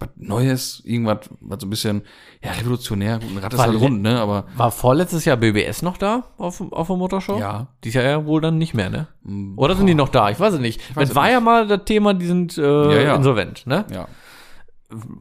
was 0.00 0.08
Neues, 0.16 0.82
irgendwas, 0.84 1.28
was 1.40 1.60
so 1.60 1.66
ein 1.66 1.70
bisschen, 1.70 2.02
ja, 2.42 2.52
revolutionär, 2.52 3.18
gut, 3.18 3.30
ein 3.30 3.38
Rad 3.38 3.52
ist 3.52 3.60
halt 3.60 3.80
rund, 3.80 4.02
ne? 4.02 4.20
Aber, 4.20 4.46
War 4.56 4.70
vorletztes 4.70 5.24
Jahr 5.24 5.36
BBS 5.36 5.82
noch 5.82 5.96
da 5.96 6.24
auf, 6.38 6.60
auf 6.72 6.86
der 6.86 6.96
Motorshow? 6.96 7.38
ja. 7.38 7.68
Die 7.84 7.88
ist 7.88 7.94
ja, 7.94 8.02
ja 8.02 8.26
wohl 8.26 8.40
dann 8.40 8.58
nicht 8.58 8.74
mehr, 8.74 8.90
ne? 8.90 9.08
mm, 9.22 9.58
Oder 9.58 9.76
sind 9.76 9.86
die 9.86 9.94
noch 9.94 10.08
da? 10.08 10.30
Ich 10.30 10.40
weiß 10.40 10.54
es 10.54 10.60
nicht. 10.60 10.80
weiß 10.96 11.02
Das 11.02 11.10
es 11.10 11.14
war 11.14 11.30
ja 11.30 11.40
mal 11.40 11.66
das 11.66 11.84
Thema, 11.84 12.14
die 12.14 12.26
sind 12.26 12.58
äh, 12.58 13.04
ja. 13.04 13.14
insolvent, 13.14 13.66
ne? 13.66 13.84
Ja. 13.92 14.08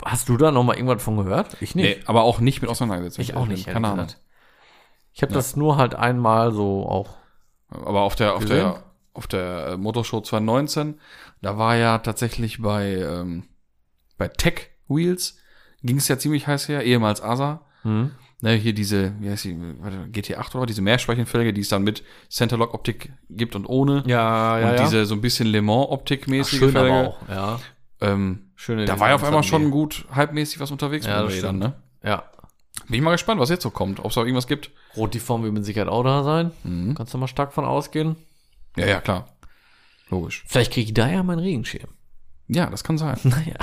Hast 0.04 0.30
du 0.30 0.38
da 0.38 0.52
noch 0.52 0.64
mal 0.64 0.76
irgendwas 0.76 1.04
von 1.04 1.18
gehört? 1.18 1.58
Ich 1.62 1.76
nicht. 1.76 2.00
Nee, 2.00 2.04
aber 2.08 2.24
auch 2.24 2.40
nicht 2.40 2.62
mit 2.62 2.72
auseinandergesetzt. 2.72 3.20
ich 3.20 3.36
auch 3.36 3.46
nicht. 3.46 3.68
Keine 3.68 3.88
Ahnung. 3.88 4.08
Ich 5.14 5.22
habe 5.22 5.34
das 5.34 5.56
nur 5.56 5.78
halt 5.78 5.96
einmal 5.96 6.54
so 6.54 6.88
auch. 6.88 7.18
Aber 7.70 8.02
auf 8.02 8.16
der, 8.16 8.34
auf 8.34 8.42
Gesehen? 8.42 8.58
der, 8.58 8.84
auf 9.14 9.28
der 9.28 9.68
äh, 9.68 9.78
Motorshow 9.78 10.22
2019, 10.22 11.00
da 11.42 11.58
war 11.58 11.76
ja 11.76 11.98
tatsächlich 12.00 12.62
bei, 12.62 12.96
ähm, 12.96 13.44
bei 14.18 14.28
Tech 14.28 14.69
Wheels, 14.90 15.38
ging 15.84 15.98
es 15.98 16.08
ja 16.08 16.18
ziemlich 16.18 16.48
heiß 16.48 16.68
her, 16.68 16.84
ehemals 16.84 17.22
ASA. 17.22 17.62
Hm? 17.84 18.12
Ne, 18.42 18.54
hier 18.54 18.74
diese, 18.74 19.14
wie 19.20 19.30
heißt 19.30 19.44
die, 19.44 19.58
warte, 19.82 19.98
GT8 20.12 20.56
oder 20.56 20.66
diese 20.66 20.82
Mehrspeichenfelge, 20.82 21.52
die 21.52 21.62
es 21.62 21.68
dann 21.70 21.84
mit 21.84 22.04
Centerlock 22.30 22.74
Optik 22.74 23.12
gibt 23.30 23.56
und 23.56 23.66
ohne. 23.66 24.04
Ja, 24.08 24.60
ja, 24.60 24.70
und 24.70 24.76
ja. 24.78 24.84
diese 24.84 25.06
so 25.06 25.14
ein 25.14 25.22
bisschen 25.22 25.48
Le 25.48 25.62
Mans 25.62 25.88
Optik 25.90 26.22
Ach, 26.24 26.28
mäßige 26.28 26.60
schön 26.60 26.72
Felge. 26.72 26.94
aber 26.94 27.08
auch, 27.08 27.30
ja. 27.30 27.60
Ähm, 28.02 28.52
Schöne 28.56 28.86
da 28.86 28.98
war 29.00 29.10
ja 29.10 29.16
auf 29.16 29.24
einmal 29.26 29.44
schon 29.44 29.72
gut 29.72 30.06
halbmäßig 30.14 30.60
was 30.62 30.72
unterwegs 30.72 31.06
Ja, 31.06 31.22
mit 31.24 31.34
Rädern, 31.34 31.60
ne? 31.60 31.74
die. 32.02 32.08
Ja. 32.08 32.24
Bin 32.88 32.96
ich 32.96 33.02
mal 33.02 33.12
gespannt, 33.12 33.42
was 33.42 33.50
jetzt 33.50 33.64
so 33.64 33.72
kommt, 33.72 34.00
ob 34.00 34.08
es 34.08 34.16
da 34.16 34.22
irgendwas 34.22 34.48
gibt. 34.48 34.72
Rot 34.96 35.14
die 35.14 35.20
Form 35.20 35.44
wird 35.44 35.54
mit 35.54 35.66
Sicherheit 35.66 35.90
auch 35.90 36.04
da 36.04 36.24
sein. 36.24 36.52
Mhm. 36.64 36.96
Kannst 36.96 37.14
du 37.14 37.18
mal 37.18 37.28
stark 37.28 37.52
von 37.54 37.66
ausgehen. 37.66 38.16
Ja, 38.78 38.86
ja, 38.86 39.02
klar. 39.02 39.28
Logisch. 40.10 40.46
Vielleicht 40.48 40.72
kriege 40.72 40.86
ich 40.86 40.94
da 40.94 41.10
ja 41.10 41.24
meinen 41.24 41.40
Regenschirm. 41.40 41.90
Ja, 42.48 42.68
das 42.70 42.84
kann 42.84 42.98
sein. 42.98 43.20
Naja. 43.24 43.56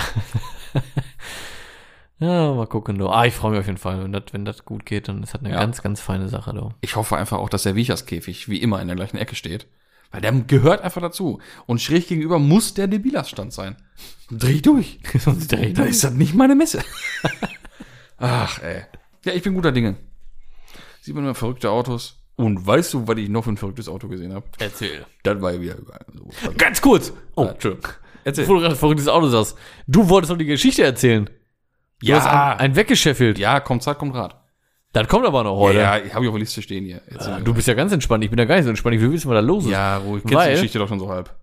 Ja, 2.19 2.55
mal 2.55 2.67
gucken 2.67 2.99
du. 2.99 3.09
Ah, 3.09 3.27
ich 3.27 3.35
freue 3.35 3.51
mich 3.53 3.61
auf 3.61 3.67
jeden 3.67 3.79
Fall. 3.79 4.03
Wenn 4.03 4.13
das, 4.13 4.23
wenn 4.33 4.45
das 4.45 4.65
gut 4.65 4.87
geht, 4.87 5.09
dann 5.09 5.23
ist 5.23 5.35
das 5.35 5.41
eine 5.43 5.51
Ja. 5.51 5.61
ganz, 5.61 5.83
ganz 5.83 6.01
feine 6.01 6.29
Sache, 6.29 6.53
du. 6.55 6.71
Ich 6.81 6.97
hoffe 6.97 7.17
einfach 7.17 7.39
auch, 7.39 7.49
dass 7.51 7.65
der 7.65 7.75
Wicherskäfig 7.75 8.49
wie 8.49 8.59
immer 8.63 8.81
in 8.81 8.89
der 8.89 8.97
gleichen 8.97 9.19
Ecke 9.19 9.35
steht. 9.35 9.67
Weil 10.13 10.21
der 10.21 10.33
gehört 10.33 10.83
einfach 10.83 11.03
dazu. 11.03 11.41
Und 11.67 11.81
schräg 11.83 12.07
gegenüber 12.09 12.39
muss 12.39 12.75
der 12.75 12.87
Debilas-Stand 12.87 13.53
sein. 13.53 13.77
Dreh 14.31 14.53
ich 14.53 14.63
durch. 14.63 15.01
Sonst 15.19 15.51
dreh 15.53 15.67
ich 15.67 15.75
Dann 15.75 15.89
ist 15.89 16.05
das 16.05 16.13
nicht 16.13 16.35
meine 16.35 16.55
Messe. 16.55 16.81
Ach, 18.19 18.63
ey. 18.63 18.83
Ja, 19.25 19.33
ich 19.33 19.43
bin 19.43 19.55
guter 19.55 19.73
Dinge. 19.73 19.97
Sieht 21.03 21.15
man 21.15 21.25
immer 21.25 21.35
verrückte 21.35 21.71
Autos. 21.71 22.23
Und 22.37 22.67
weißt 22.67 22.95
du, 22.95 23.09
was 23.09 23.17
ich 23.19 23.29
noch 23.29 23.45
für 23.45 23.51
ein 23.51 23.57
verrücktes 23.57 23.89
Auto 23.89 24.09
gesehen 24.09 24.33
habe? 24.33 24.47
Erzähl. 24.59 25.07
Das 25.23 25.41
war 25.41 25.53
ja 25.53 25.61
wieder 25.61 25.77
überall. 25.77 26.05
So. 26.15 26.29
Ganz 26.57 26.81
kurz. 26.81 27.13
Oh, 27.35 27.45
Ja. 27.45 27.51
Entschuldigung. 27.53 27.91
Erzähl. 28.25 28.45
Bevor 28.45 28.57
du 28.57 28.63
gerade 28.63 28.77
verrücktes 28.77 29.09
Auto 29.09 29.29
sagst. 29.29 29.57
Du 29.87 30.09
wolltest 30.09 30.31
doch 30.31 30.37
die 30.37 30.45
Geschichte 30.45 30.83
erzählen. 30.83 31.31
Du 32.01 32.07
Ja. 32.09 32.17
hast 32.17 32.27
ein, 32.27 32.59
ein 32.71 32.77
weggeschäffelt. 32.77 33.39
Ja, 33.39 33.61
kommt 33.61 33.83
Zeit, 33.83 33.99
kommt 33.99 34.15
Rat. 34.15 34.41
Das 34.93 35.09
kommt 35.09 35.27
aber 35.27 35.45
noch 35.45 35.57
heute. 35.57 35.79
Ja, 35.79 35.97
ja 35.99 36.15
habe 36.15 36.25
ich 36.25 36.29
auf 36.29 36.35
der 36.35 36.41
Liste 36.41 36.63
stehen 36.63 36.85
hier. 36.85 37.03
Ah, 37.19 37.41
du 37.41 37.53
bist 37.55 37.69
ja 37.69 37.75
ganz 37.75 37.93
entspannt. 37.93 38.25
Ich 38.25 38.31
bin 38.31 38.39
ja 38.39 38.45
gar 38.45 38.57
nicht 38.57 38.65
so 38.65 38.71
entspannt. 38.71 38.97
Ich 38.97 39.03
will 39.03 39.13
wissen, 39.13 39.29
was 39.29 39.35
da 39.37 39.41
los 39.41 39.65
ist. 39.65 39.71
ja, 39.71 39.97
ruhig. 39.99 40.23
Kennst 40.23 40.35
Weil- 40.37 40.49
die 40.51 40.55
Geschichte 40.55 40.79
doch 40.79 40.89
schon 40.89 40.99
so 41.01 41.09
halb. 41.09 41.35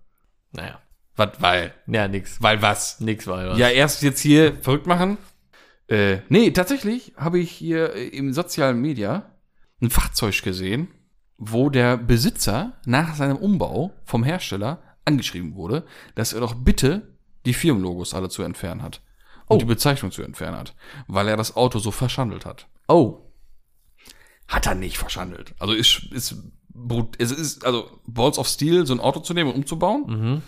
Naja. 0.52 0.80
Was, 1.16 1.28
weil? 1.38 1.72
Ja, 1.86 2.08
nix. 2.08 2.42
Weil 2.42 2.60
was? 2.62 2.98
Nix 3.00 3.26
war 3.28 3.46
was. 3.50 3.58
Ja, 3.58 3.68
erst 3.68 4.02
jetzt 4.02 4.20
hier 4.20 4.56
verrückt 4.60 4.86
machen. 4.86 5.18
Äh, 5.86 6.18
nee, 6.28 6.50
tatsächlich 6.50 7.12
habe 7.16 7.38
ich 7.38 7.50
hier 7.50 7.94
äh, 7.94 8.08
im 8.08 8.32
sozialen 8.32 8.80
Media 8.80 9.30
ein 9.80 9.90
Fahrzeug 9.90 10.42
gesehen, 10.42 10.88
wo 11.36 11.68
der 11.70 11.96
Besitzer 11.96 12.72
nach 12.86 13.14
seinem 13.14 13.36
Umbau 13.36 13.92
vom 14.04 14.24
Hersteller 14.24 14.82
angeschrieben 15.04 15.54
wurde, 15.54 15.84
dass 16.14 16.32
er 16.32 16.40
doch 16.40 16.54
bitte 16.54 17.14
die 17.44 17.54
Firmenlogos 17.54 18.14
alle 18.14 18.28
zu 18.30 18.42
entfernen 18.42 18.82
hat. 18.82 19.00
Und 19.46 19.56
Oh. 19.56 19.58
die 19.58 19.64
Bezeichnung 19.66 20.10
zu 20.10 20.22
entfernen 20.22 20.56
hat, 20.58 20.74
weil 21.06 21.28
er 21.28 21.36
das 21.36 21.54
Auto 21.56 21.78
so 21.78 21.90
verschandelt 21.90 22.46
hat. 22.46 22.66
Oh. 22.88 23.20
Hat 24.48 24.66
er 24.66 24.74
nicht 24.74 24.98
verschandelt. 24.98 25.54
Also 25.58 25.74
ist, 25.74 26.02
ist, 26.12 26.36
brut- 26.72 27.16
es 27.18 27.30
ist, 27.30 27.64
also 27.64 28.00
Balls 28.06 28.38
of 28.38 28.48
Steel, 28.48 28.86
so 28.86 28.94
ein 28.94 29.00
Auto 29.00 29.20
zu 29.20 29.34
nehmen 29.34 29.50
und 29.50 29.56
umzubauen. 29.56 30.04
Mhm. 30.06 30.42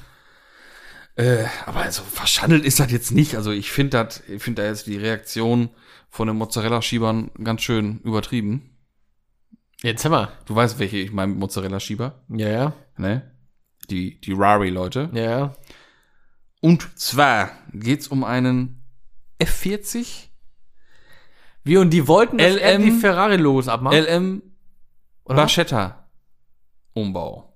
Äh, 1.17 1.45
aber 1.65 1.81
also 1.81 2.03
verschandelt 2.03 2.65
ist 2.65 2.79
das 2.81 2.91
jetzt 2.93 3.11
nicht. 3.11 3.37
Also 3.37 3.51
ich 3.51 3.71
finde 3.71 4.05
das, 4.05 4.23
ich 4.29 4.43
finde 4.43 4.63
da 4.63 4.69
jetzt 4.69 4.87
die 4.87 4.97
Reaktion 4.99 5.71
von 6.11 6.27
den 6.29 6.37
Mozzarella-Schiebern 6.37 7.31
ganz 7.43 7.63
schön 7.63 8.01
übertrieben. 8.01 8.77
Jetzt 9.83 10.05
hör 10.05 10.11
mal. 10.11 10.29
Du 10.47 10.55
weißt, 10.55 10.79
welche 10.79 10.97
ich 10.99 11.13
meine 11.13 11.33
Mozzarella-Schieber, 11.35 12.23
Ja, 12.29 12.49
ja. 12.49 12.73
ne? 12.97 13.31
Die, 13.91 14.21
die 14.21 14.33
Rari-Leute. 14.33 15.11
Ja, 15.15 15.23
ja. 15.23 15.55
Und 16.61 16.99
zwar 16.99 17.51
geht's 17.73 18.09
um 18.09 18.25
einen 18.25 18.83
F40 19.41 20.29
Wie 21.65 21.77
und 21.77 21.91
die 21.91 22.07
wollten, 22.09 22.39
dass 22.39 22.57
er 22.57 22.79
LM 22.79 22.83
die 22.85 22.91
Ferrari-Logos 22.93 23.69
abmacht? 23.69 23.95
LM 23.97 24.43
Oder 25.25 25.37
was? 25.37 25.43
Barchetta 25.43 26.09
Umbau. 26.95 27.53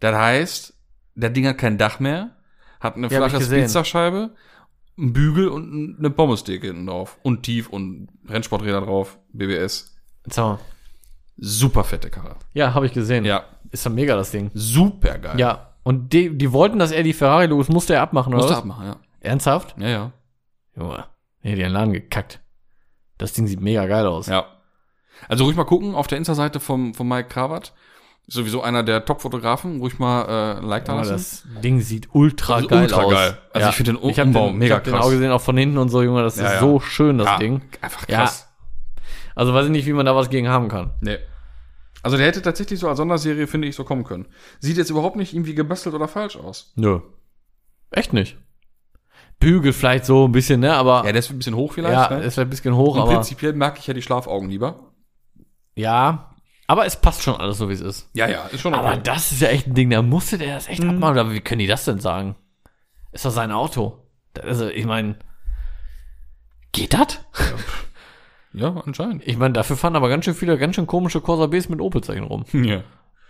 Das 0.00 0.14
heißt, 0.14 0.74
der 1.16 1.30
Ding 1.30 1.46
hat 1.46 1.58
kein 1.58 1.76
Dach 1.78 1.98
mehr, 1.98 2.36
hat 2.80 2.94
eine 2.96 3.08
Ja, 3.08 3.18
flache 3.18 3.38
gesehen. 3.38 3.62
Pizzascheibe, 3.64 4.34
einen 4.96 5.12
Bügel 5.12 5.48
und 5.48 5.96
eine 5.98 6.10
Pommesdecke 6.10 6.68
hinten 6.68 6.86
drauf. 6.86 7.18
Und 7.22 7.42
tief 7.42 7.68
und 7.68 8.08
Rennsporträder 8.28 8.80
drauf, 8.82 9.18
BBS. 9.32 9.96
Mal. 10.36 10.58
Super 11.36 11.82
fette 11.84 12.10
Karre. 12.10 12.36
Ja, 12.52 12.74
habe 12.74 12.86
ich 12.86 12.92
gesehen. 12.92 13.24
Ja, 13.24 13.44
Ist 13.72 13.84
doch 13.86 13.90
mega, 13.90 14.14
das 14.14 14.30
Ding. 14.30 14.50
super 14.54 15.18
geil. 15.18 15.38
Ja. 15.40 15.74
Und 15.82 16.12
die, 16.12 16.36
die 16.36 16.52
wollten, 16.52 16.78
dass 16.78 16.90
er 16.92 17.02
die 17.02 17.12
Ferrari-Logos 17.12 17.68
musste 17.68 17.94
er 17.94 18.02
abmachen, 18.02 18.32
oder 18.34 18.42
Musst 18.42 18.50
du 18.50 18.54
was? 18.54 18.60
abmachen, 18.60 18.86
ja. 18.86 18.96
Ernsthaft? 19.20 19.74
Ja, 19.78 19.88
ja. 19.88 20.12
Junge. 20.78 21.04
Nee, 21.42 21.54
die 21.54 21.62
haben 21.64 21.68
den 21.70 21.72
Laden 21.72 21.92
gekackt. 21.92 22.40
Das 23.18 23.32
Ding 23.32 23.46
sieht 23.46 23.60
mega 23.60 23.86
geil 23.86 24.06
aus. 24.06 24.26
Ja. 24.26 24.46
Also 25.28 25.44
ruhig 25.44 25.56
mal 25.56 25.64
gucken 25.64 25.94
auf 25.94 26.06
der 26.06 26.18
Insta-Seite 26.18 26.60
vom, 26.60 26.94
von 26.94 27.08
Mike 27.08 27.28
Krawat. 27.28 27.72
Ist 28.26 28.34
sowieso 28.34 28.62
einer 28.62 28.82
der 28.82 29.04
Top-Fotografen. 29.04 29.80
Ruhig 29.80 29.98
mal 29.98 30.24
äh, 30.24 30.58
ein 30.58 30.64
Like 30.64 30.84
da 30.84 30.92
Aber 30.92 31.04
lassen. 31.04 31.12
das 31.54 31.62
Ding 31.62 31.80
sieht 31.80 32.08
ultra 32.12 32.56
Also 32.56 32.68
geil 32.68 32.82
ultra 32.82 33.02
aus. 33.02 33.12
geil. 33.12 33.38
Also 33.54 33.68
ich 33.70 33.74
finde 33.76 33.92
den 33.94 34.08
ich 34.10 34.18
hab 34.20 34.26
Umbau 34.26 34.46
den, 34.48 34.58
mega 34.58 34.74
ich 34.74 34.78
hab 34.78 34.84
den 34.84 34.94
krass. 34.94 35.06
auch 35.06 35.10
gesehen, 35.10 35.30
auch 35.32 35.40
von 35.40 35.56
hinten 35.56 35.78
und 35.78 35.88
so, 35.88 36.02
Junge. 36.02 36.22
Das 36.22 36.36
Ja, 36.36 36.46
ist 36.46 36.52
ja. 36.54 36.60
so 36.60 36.78
schön, 36.80 37.18
das 37.18 37.26
Ja, 37.26 37.38
Ding. 37.38 37.62
Einfach 37.80 38.06
Ja. 38.08 38.18
krass. 38.18 38.48
Also 39.34 39.54
weiß 39.54 39.64
ich 39.66 39.70
nicht, 39.72 39.86
wie 39.86 39.92
man 39.92 40.04
da 40.06 40.14
was 40.14 40.30
gegen 40.30 40.48
haben 40.48 40.68
kann. 40.68 40.92
Nee. 41.00 41.18
Also 42.02 42.16
der 42.16 42.26
hätte 42.26 42.42
tatsächlich 42.42 42.78
so 42.78 42.88
als 42.88 42.98
Sonderserie, 42.98 43.46
finde 43.46 43.66
ich, 43.66 43.74
so 43.76 43.82
kommen 43.84 44.04
können. 44.04 44.26
Sieht 44.60 44.76
jetzt 44.76 44.90
überhaupt 44.90 45.16
nicht 45.16 45.32
irgendwie 45.34 45.54
gebastelt 45.54 45.94
oder 45.94 46.06
falsch 46.06 46.36
aus. 46.36 46.72
Nö. 46.76 47.00
Echt 47.90 48.12
nicht. 48.12 48.36
Bügel 49.40 49.72
vielleicht 49.72 50.04
so 50.04 50.26
ein 50.26 50.32
bisschen, 50.32 50.60
ne? 50.60 50.74
Aber 50.74 50.98
Ja, 51.04 51.12
der 51.12 51.16
ist 51.20 51.30
ein 51.30 51.38
bisschen 51.38 51.54
hoch 51.54 51.72
vielleicht. 51.72 51.92
ja, 52.10 52.16
ne? 52.18 52.24
ist 52.24 52.38
ein 52.38 52.50
bisschen 52.50 52.74
hoch, 52.76 52.94
Und 52.96 53.02
aber 53.02 53.12
prinzipiell 53.14 53.52
mag 53.52 53.78
ich 53.78 53.86
ja 53.86 53.94
die 53.94 54.02
Schlafaugen 54.02 54.48
lieber. 54.50 54.92
ja. 55.74 56.24
Aber 56.70 56.84
es 56.84 56.96
passt 57.00 57.22
schon 57.22 57.34
alles 57.36 57.56
so, 57.56 57.70
wie 57.70 57.72
es 57.72 57.80
ist. 57.80 58.10
Ja, 58.12 58.28
ja, 58.28 58.44
ist 58.48 58.60
schon 58.60 58.74
Aber 58.74 58.90
okay. 58.90 59.00
das 59.02 59.32
ist 59.32 59.40
ja 59.40 59.48
echt 59.48 59.66
ein 59.68 59.72
Ding, 59.74 59.88
da 59.88 60.02
musste 60.02 60.36
der 60.36 60.56
das 60.56 60.66
Mhm. 60.66 60.72
echt 60.72 60.84
abmachen. 60.84 61.18
Aber 61.18 61.32
wie 61.32 61.40
können 61.40 61.60
die 61.60 61.66
das 61.66 61.86
denn 61.86 61.98
sagen? 61.98 62.36
Ist 63.10 63.24
doch 63.24 63.30
sein 63.30 63.52
Auto. 63.52 64.02
Das- 64.34 64.44
Also, 64.44 64.68
ich 64.68 64.84
meine, 64.84 65.16
geht 66.72 66.92
das? 66.92 67.20
Ja, 68.52 68.74
anscheinend. 68.84 69.26
Ich 69.26 69.38
meine, 69.38 69.54
dafür 69.54 69.76
fahren 69.78 69.96
aber 69.96 70.10
ganz 70.10 70.26
schön 70.26 70.34
viele, 70.34 70.58
ganz 70.58 70.74
schön 70.74 70.86
komische 70.86 71.20
Corsa 71.22 71.46
Bs 71.46 71.70
mit 71.70 71.80
Opel-Zeichen 71.80 72.24
rum. 72.24 72.44
Ja. 72.52 72.82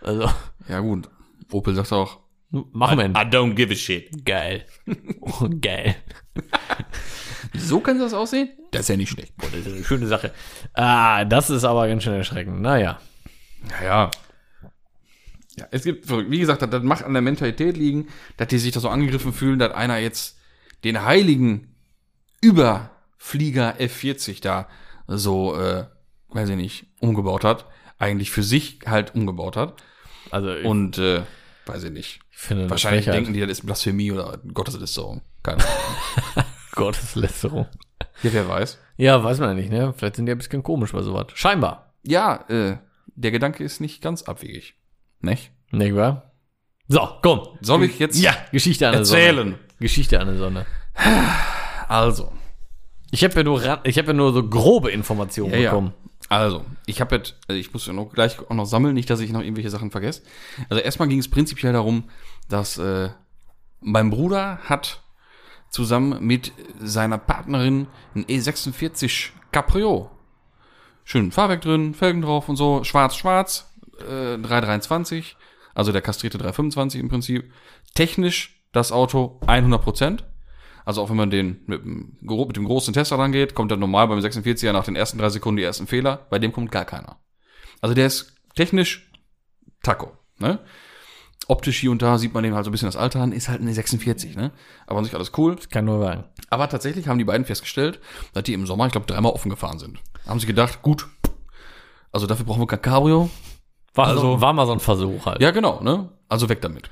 Also, 0.03 0.29
Ja, 0.69 0.81
gut. 0.81 1.09
Opel 1.53 1.75
sagt 1.77 1.93
auch, 1.93 2.19
machen 2.51 2.99
wir 2.99 3.05
ihn. 3.07 3.13
don't 3.15 3.55
give 3.55 3.73
a 3.73 3.77
shit. 3.77 4.25
Geil. 4.25 4.65
Oh, 5.21 5.49
geil. 5.61 5.97
So 7.55 7.81
kann 7.81 7.99
das 7.99 8.13
aussehen? 8.15 8.51
Das 8.71 8.83
ist 8.83 8.89
ja 8.89 8.97
nicht 8.97 9.09
schlecht. 9.11 9.37
Boah, 9.37 9.49
das 9.51 9.61
ist 9.67 9.73
eine 9.75 9.85
schöne 9.85 10.07
Sache. 10.07 10.33
Ah, 10.75 11.25
das 11.25 11.49
ist 11.51 11.65
aber 11.65 11.89
ganz 11.89 12.03
schön 12.03 12.13
erschreckend. 12.13 12.61
Naja. 12.61 13.01
Ja, 13.81 13.85
ja. 13.85 14.11
Ja, 15.57 15.67
es 15.71 15.83
gibt, 15.83 16.09
wie 16.31 16.39
gesagt, 16.39 16.63
das, 16.63 16.71
das 16.71 16.83
macht 16.83 17.05
an 17.05 17.15
der 17.15 17.23
Mentalität 17.23 17.77
liegen, 17.77 18.09
dass 18.37 18.49
die 18.49 18.59
sich 18.59 18.73
da 18.73 18.81
so 18.81 18.91
angegriffen 18.91 19.33
fühlen, 19.33 19.59
dass 19.59 19.73
einer 19.73 19.97
jetzt 19.99 20.39
den 20.85 21.03
heiligen 21.05 21.75
Überflieger 22.41 23.77
F40 23.81 24.41
da 24.43 24.69
so, 25.07 25.57
äh, 25.59 25.87
weiß 26.29 26.51
ich 26.51 26.57
nicht, 26.57 26.87
umgebaut 27.01 27.45
hat. 27.45 27.67
eigentlich 27.99 28.31
für 28.31 28.43
sich 28.45 28.81
halt 28.87 29.15
umgebaut 29.15 29.57
hat. 29.57 29.83
Also 30.31 30.55
ich, 30.55 30.65
Und 30.65 30.99
äh, 30.99 31.23
weiß 31.67 31.85
ich 31.85 31.91
nicht. 31.91 32.21
Finde 32.41 32.71
Wahrscheinlich 32.71 33.05
denken 33.07 33.33
die, 33.33 33.41
das 33.41 33.51
ist 33.51 33.67
Blasphemie 33.67 34.13
oder 34.13 34.39
Gotteslästerung. 34.55 35.23
Keine 35.43 35.65
Ahnung. 35.65 36.47
Gotteslästerung. 36.73 37.67
ja, 38.23 38.33
wer 38.33 38.49
weiß. 38.49 38.79
Ja, 38.97 39.23
weiß 39.23 39.41
man 39.41 39.49
ja 39.51 39.55
nicht, 39.55 39.71
ne? 39.71 39.93
Vielleicht 39.97 40.17
sind 40.17 40.27
die 40.27 40.33
ein 40.33 40.39
bisschen 40.39 40.63
komisch 40.63 40.93
bei 40.93 41.03
sowas. 41.03 41.27
Scheinbar. 41.35 41.93
Ja, 42.05 42.45
äh, 42.49 42.77
der 43.17 43.31
Gedanke 43.33 43.65
ist 43.65 43.81
nicht 43.81 44.01
ganz 44.03 44.23
abwegig. 44.23 44.75
Nicht? 45.21 45.51
Nicht 45.73 45.97
wahr? 45.97 46.31
So, 46.87 47.07
komm. 47.23 47.41
Soll 47.61 47.85
ich 47.85 47.99
jetzt 47.99 48.19
Ja, 48.21 48.35
Geschichte 48.53 48.87
an 48.87 48.95
der 48.95 49.05
Sonne. 49.05 49.21
erzählen? 49.21 49.59
Geschichte 49.81 50.21
an 50.21 50.29
der 50.29 50.37
Sonne. 50.37 50.67
Also. 51.89 52.33
Ich 53.11 53.25
habe 53.25 53.35
ja 53.35 53.43
nur, 53.43 53.81
ich 53.85 53.97
habe 53.99 54.09
ja 54.09 54.13
nur 54.13 54.33
so 54.35 54.47
grobe 54.47 54.91
Informationen 54.91 55.53
Ja, 55.55 55.59
ja. 55.59 55.93
Also, 56.29 56.65
ich 56.87 57.01
habe 57.01 57.17
jetzt, 57.17 57.37
äh, 57.49 57.55
ich 57.55 57.73
muss 57.73 57.87
ja 57.87 57.93
noch 57.93 58.13
gleich 58.13 58.39
auch 58.39 58.55
noch 58.55 58.67
sammeln, 58.67 58.95
nicht, 58.95 59.09
dass 59.09 59.21
ich 59.21 59.33
noch 59.33 59.41
irgendwelche 59.41 59.71
Sachen 59.71 59.91
vergesse. 59.91 60.23
Also 60.69 60.83
erstmal 60.83 61.09
ging 61.09 61.19
es 61.19 61.31
prinzipiell 61.31 61.73
darum, 61.73 62.05
dass 62.49 62.79
äh, 62.79 63.11
mein 63.81 64.11
Bruder 64.11 64.59
hat 64.65 65.03
zusammen 65.71 66.25
mit 66.25 66.53
seiner 66.81 67.19
Partnerin 67.19 67.87
ein 68.15 68.25
E46 68.27 69.31
Cabrio. 69.53 70.11
Schön 71.05 71.33
Fahrwerk 71.33 71.63
drin, 71.63 71.95
Felgen 71.95 72.21
drauf 72.21 72.49
und 72.49 72.57
so, 72.57 72.85
schwarz-schwarz, 72.85 73.75
äh, 74.01 74.37
323, 74.39 75.37
also 75.75 75.93
der 75.93 76.03
kastrierte 76.03 76.37
325 76.39 77.01
im 77.01 77.09
Prinzip. 77.09 77.51
Technisch 77.95 78.63
das 78.73 78.93
Auto 78.93 79.41
100 79.47 79.83
Prozent. 79.83 80.25
Also 80.89 81.03
auch 81.03 81.11
wenn 81.11 81.17
man 81.19 81.29
den 81.29 81.61
mit 81.67 81.83
dem, 81.85 82.17
mit 82.23 82.57
dem 82.57 82.65
großen 82.65 82.95
Tester 82.95 83.19
rangeht, 83.19 83.55
kommt 83.55 83.71
dann 83.71 83.79
normal 83.79 84.09
beim 84.09 84.21
46er 84.21 84.73
nach 84.73 84.85
den 84.87 84.97
ersten 84.97 85.19
drei 85.19 85.29
Sekunden 85.29 85.59
die 85.59 85.63
ersten 85.63 85.87
Fehler. 85.87 86.27
Bei 86.31 86.39
dem 86.39 86.51
kommt 86.51 86.73
gar 86.73 86.87
keiner. 86.87 87.19
Also 87.83 87.95
der 87.95 88.07
ist 88.07 88.33
technisch 88.55 89.13
Taco. 89.83 90.13
Ne? 90.39 90.61
Optisch 91.47 91.79
hier 91.79 91.91
und 91.91 92.01
da 92.01 92.17
sieht 92.17 92.33
man 92.33 92.43
dem 92.43 92.55
halt 92.55 92.65
so 92.65 92.71
ein 92.71 92.73
bisschen 92.73 92.89
das 92.89 92.97
Alter 92.97 93.21
an, 93.21 93.33
ist 93.33 93.51
halt 93.51 93.61
eine 93.61 93.75
46, 93.75 94.35
ne? 94.35 94.51
Aber 94.87 94.99
an 95.01 95.05
sich 95.05 95.15
alles 95.15 95.33
cool. 95.37 95.57
Kann 95.71 95.85
nur 95.85 96.01
sagen. 96.01 96.25
Aber 96.49 96.71
tatsächlich 96.71 97.07
haben 97.07 97.19
die 97.19 97.25
beiden 97.25 97.45
festgestellt, 97.45 98.01
dass 98.33 98.45
die 98.45 98.55
im 98.55 98.67
Sommer, 98.67 98.87
ich 98.87 98.93
glaube, 98.93 99.07
dreimal 99.07 99.33
offen 99.33 99.51
gefahren 99.51 99.79
sind. 99.79 99.99
Haben 100.27 100.41
sie 100.41 100.47
gedacht, 100.47 100.81
gut, 100.81 101.07
also 102.13 102.27
dafür 102.27 102.47
brauchen 102.47 102.63
wir 102.63 102.67
kein 102.67 102.81
Cabrio. 102.81 103.29
War, 103.93 104.07
Also- 104.07 104.23
so, 104.23 104.41
war 104.41 104.55
mal 104.55 104.65
so 104.65 104.73
ein 104.73 104.81
Versuch 104.81 105.27
halt. 105.27 105.43
Ja, 105.43 105.51
genau, 105.51 105.83
ne? 105.83 106.09
Also 106.31 106.49
weg 106.49 106.63
damit. 106.63 106.89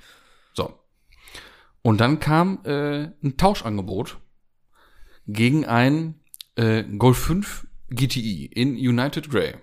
Und 1.87 1.99
dann 1.99 2.19
kam 2.19 2.59
äh, 2.65 3.13
ein 3.23 3.37
Tauschangebot 3.37 4.19
gegen 5.29 5.65
ein 5.67 6.19
äh, 6.57 6.83
Golf 6.83 7.17
5 7.19 7.69
GTI 7.91 8.47
in 8.47 8.75
United 8.75 9.31
Grey. 9.31 9.55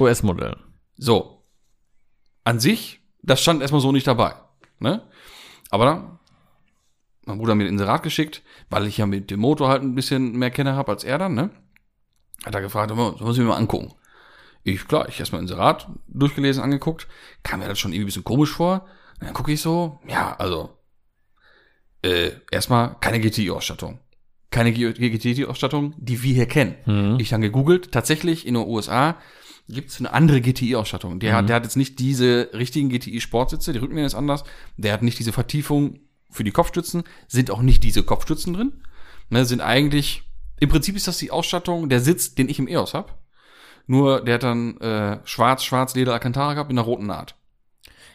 US-Modell. 0.00 0.56
So. 0.96 1.44
An 2.42 2.58
sich, 2.58 3.02
das 3.22 3.40
stand 3.40 3.62
erstmal 3.62 3.80
so 3.80 3.92
nicht 3.92 4.08
dabei. 4.08 4.34
Ne? 4.80 5.08
Aber 5.70 5.84
dann, 5.84 6.18
mein 7.24 7.38
Bruder 7.38 7.52
hat 7.52 7.58
mir 7.58 7.66
ein 7.66 7.74
Inserat 7.74 8.02
geschickt, 8.02 8.42
weil 8.68 8.88
ich 8.88 8.98
ja 8.98 9.06
mit 9.06 9.30
dem 9.30 9.38
Motor 9.38 9.68
halt 9.68 9.82
ein 9.82 9.94
bisschen 9.94 10.32
mehr 10.32 10.50
Kenner 10.50 10.74
habe 10.74 10.90
als 10.90 11.04
er 11.04 11.18
dann, 11.18 11.34
ne? 11.34 11.50
Hat 12.44 12.56
er 12.56 12.62
gefragt, 12.62 12.90
sollen 12.90 13.16
wir 13.16 13.24
uns 13.24 13.38
mal 13.38 13.54
angucken? 13.54 13.94
Ich, 14.64 14.88
klar, 14.88 15.08
ich 15.08 15.20
erstmal 15.20 15.40
Inserat 15.40 15.88
durchgelesen, 16.08 16.64
angeguckt, 16.64 17.06
kam 17.44 17.60
mir 17.60 17.68
das 17.68 17.78
schon 17.78 17.92
irgendwie 17.92 18.06
ein 18.06 18.06
bisschen 18.06 18.24
komisch 18.24 18.50
vor. 18.50 18.88
Und 19.20 19.26
dann 19.28 19.34
gucke 19.34 19.52
ich 19.52 19.60
so, 19.60 20.00
ja, 20.08 20.34
also, 20.36 20.77
äh, 22.02 22.30
erstmal 22.50 22.96
keine 23.00 23.20
GTI-Ausstattung. 23.20 23.98
Keine 24.50 24.72
GTI-Ausstattung, 24.72 25.94
die 25.98 26.22
wir 26.22 26.34
hier 26.34 26.46
kennen. 26.46 26.74
Mhm. 26.86 27.18
Ich 27.20 27.28
dann 27.28 27.42
gegoogelt, 27.42 27.92
tatsächlich 27.92 28.46
in 28.46 28.54
den 28.54 28.66
USA 28.66 29.16
gibt 29.68 29.90
es 29.90 29.98
eine 29.98 30.12
andere 30.12 30.40
GTI-Ausstattung. 30.40 31.20
Der, 31.20 31.34
hat, 31.36 31.48
der 31.48 31.56
hat 31.56 31.64
jetzt 31.64 31.76
nicht 31.76 31.98
diese 31.98 32.50
richtigen 32.54 32.88
GTI-Sportsitze, 32.88 33.72
die 33.72 33.78
Rückenlehne 33.78 34.06
ist 34.06 34.14
anders. 34.14 34.44
Der 34.76 34.94
hat 34.94 35.02
nicht 35.02 35.18
diese 35.18 35.32
Vertiefung 35.32 36.00
für 36.30 36.44
die 36.44 36.50
Kopfstützen, 36.50 37.04
sind 37.26 37.50
auch 37.50 37.60
nicht 37.60 37.84
diese 37.84 38.02
Kopfstützen 38.02 38.54
drin. 38.54 38.72
Ne, 39.28 39.44
sind 39.44 39.60
eigentlich, 39.60 40.22
im 40.58 40.70
Prinzip 40.70 40.96
ist 40.96 41.06
das 41.06 41.18
die 41.18 41.30
Ausstattung, 41.30 41.90
der 41.90 42.00
Sitz, 42.00 42.34
den 42.34 42.48
ich 42.48 42.58
im 42.58 42.68
EOS 42.68 42.94
hab. 42.94 43.18
Nur 43.86 44.22
der 44.22 44.34
hat 44.34 44.42
dann 44.42 44.78
äh, 44.78 45.20
schwarz, 45.24 45.64
schwarz 45.64 45.94
Leder 45.94 46.14
Alcantara 46.14 46.54
gehabt 46.54 46.70
mit 46.70 46.78
einer 46.78 46.86
roten 46.86 47.06
Naht. 47.06 47.34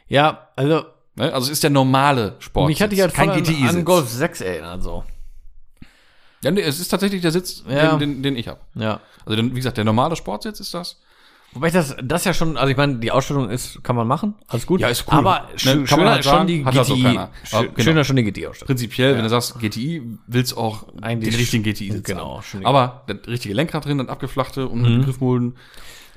Ja, 0.07 0.49
also 0.55 0.85
Ne? 1.15 1.31
Also 1.33 1.45
es 1.47 1.51
ist 1.51 1.63
der 1.63 1.69
normale 1.69 2.35
Sport. 2.39 2.67
mich 2.69 2.81
hatte 2.81 2.95
ich 2.95 3.01
halt 3.01 3.13
kein 3.13 3.29
an, 3.29 3.41
GTI-Sitz. 3.43 3.69
an 3.69 3.85
Golf 3.85 4.09
6 4.09 4.41
erinnert, 4.41 4.81
so. 4.83 5.03
Ja, 6.43 6.51
nee, 6.51 6.61
es 6.61 6.79
ist 6.79 6.89
tatsächlich 6.89 7.21
der 7.21 7.31
Sitz, 7.31 7.63
Ja. 7.69 7.91
den, 7.95 7.99
den, 7.99 8.23
den 8.23 8.35
ich 8.35 8.47
hab. 8.47 8.61
Ja. 8.75 8.99
Also 9.25 9.35
den, 9.37 9.51
wie 9.51 9.55
gesagt, 9.55 9.77
der 9.77 9.85
normale 9.85 10.15
Sportsitz 10.15 10.59
ist 10.59 10.73
das. 10.73 10.99
Wobei 11.53 11.67
ich 11.67 11.73
das, 11.73 11.95
das 12.03 12.25
ja 12.25 12.33
schon, 12.33 12.57
also 12.57 12.71
ich 12.71 12.77
meine, 12.77 12.95
die 12.95 13.11
Ausstattung 13.11 13.47
ist, 13.51 13.83
kann 13.83 13.95
man 13.95 14.07
machen, 14.07 14.33
alles 14.47 14.65
gut. 14.65 14.81
Ja, 14.81 14.87
ist 14.87 15.05
cool. 15.07 15.19
Aber 15.19 15.49
Ne, 15.63 15.85
schöner 15.87 16.09
halt 16.11 16.23
schon 16.23 16.33
sagen, 16.33 16.47
die 16.47 16.65
halt 16.65 16.85
so 16.85 16.95
GTI. 16.95 17.19
sch 17.43 17.53
Aber 17.53 17.63
genau. 17.67 17.83
Schöner 17.83 18.03
schon 18.03 18.15
die 18.15 18.23
GTI-Ausstattung. 18.23 18.65
Prinzipiell, 18.75 19.15
wenn 19.15 19.21
du 19.23 19.29
sagst 19.29 19.59
GTI, 19.59 20.01
willst 20.25 20.53
du 20.53 20.57
auch 20.57 20.87
Eigentlich 21.01 21.29
den 21.35 21.39
richtigen 21.39 21.63
GTI-Sitz 21.63 22.03
genau, 22.07 22.37
haben. 22.41 22.59
die- 22.59 22.65
Aber 22.65 23.03
das 23.05 23.17
richtige 23.27 23.53
Lenkrad 23.53 23.85
drin, 23.85 23.99
das 23.99 24.07
abgeflachte 24.07 24.67
und 24.67 24.81
Mhm. 24.81 25.03
Griffmulden. 25.05 25.55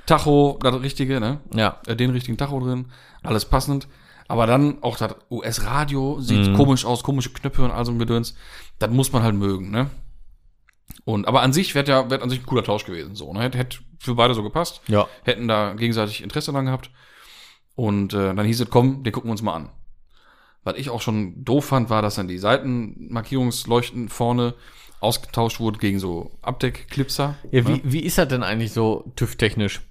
Tacho, 0.07 0.57
das 0.61 0.81
richtige, 0.81 1.19
ne? 1.19 1.39
Ja. 1.53 1.81
Äh, 1.85 1.95
Den 1.95 2.09
richtigen 2.09 2.37
Tacho 2.37 2.59
drin. 2.59 2.85
Alles 3.23 3.45
passend. 3.45 3.87
Aber 4.27 4.45
dann 4.45 4.81
auch 4.83 4.97
das 4.97 5.15
US-Radio 5.31 6.15
Mhm. 6.17 6.21
sieht 6.21 6.53
komisch 6.55 6.85
aus, 6.85 7.03
komische 7.03 7.29
Knöpfe 7.31 7.63
und 7.63 7.71
all 7.71 7.85
so 7.85 7.91
ein 7.91 7.99
Gedöns. 7.99 8.35
Das 8.79 8.89
muss 8.91 9.11
man 9.11 9.23
halt 9.23 9.35
mögen, 9.35 9.71
ne? 9.71 9.89
Und, 11.05 11.27
aber 11.27 11.41
an 11.41 11.53
sich 11.53 11.75
wäre 11.75 11.87
ja, 11.87 12.09
wäre 12.09 12.21
an 12.21 12.29
sich 12.29 12.39
ein 12.39 12.45
cooler 12.45 12.63
Tausch 12.63 12.85
gewesen, 12.85 13.15
so, 13.15 13.33
ne? 13.33 13.41
Hätte, 13.41 13.57
hätte 13.57 13.77
für 13.99 14.15
beide 14.15 14.33
so 14.33 14.43
gepasst. 14.43 14.81
Ja. 14.87 15.07
Hätten 15.23 15.47
da 15.47 15.73
gegenseitig 15.73 16.21
Interesse 16.21 16.51
dran 16.51 16.65
gehabt. 16.65 16.91
Und 17.75 18.13
äh, 18.13 18.33
dann 18.33 18.45
hieß 18.45 18.61
es, 18.61 18.69
komm, 18.69 19.03
den 19.03 19.13
gucken 19.13 19.29
wir 19.29 19.31
uns 19.33 19.41
mal 19.41 19.53
an. 19.53 19.69
Was 20.63 20.75
ich 20.77 20.89
auch 20.89 21.01
schon 21.01 21.45
doof 21.45 21.65
fand, 21.65 21.89
war, 21.89 22.01
dass 22.01 22.15
dann 22.15 22.27
die 22.27 22.39
Seitenmarkierungsleuchten 22.39 24.09
vorne 24.09 24.55
ausgetauscht 24.99 25.59
wurde 25.59 25.79
gegen 25.79 25.99
so 25.99 26.37
Abdeckklipser. 26.41 27.35
Ja, 27.51 27.61
ne? 27.61 27.67
wie, 27.83 27.93
wie 27.93 27.99
ist 28.01 28.17
das 28.17 28.27
denn 28.27 28.43
eigentlich 28.43 28.73
so 28.73 29.11
TÜV-technisch? 29.15 29.81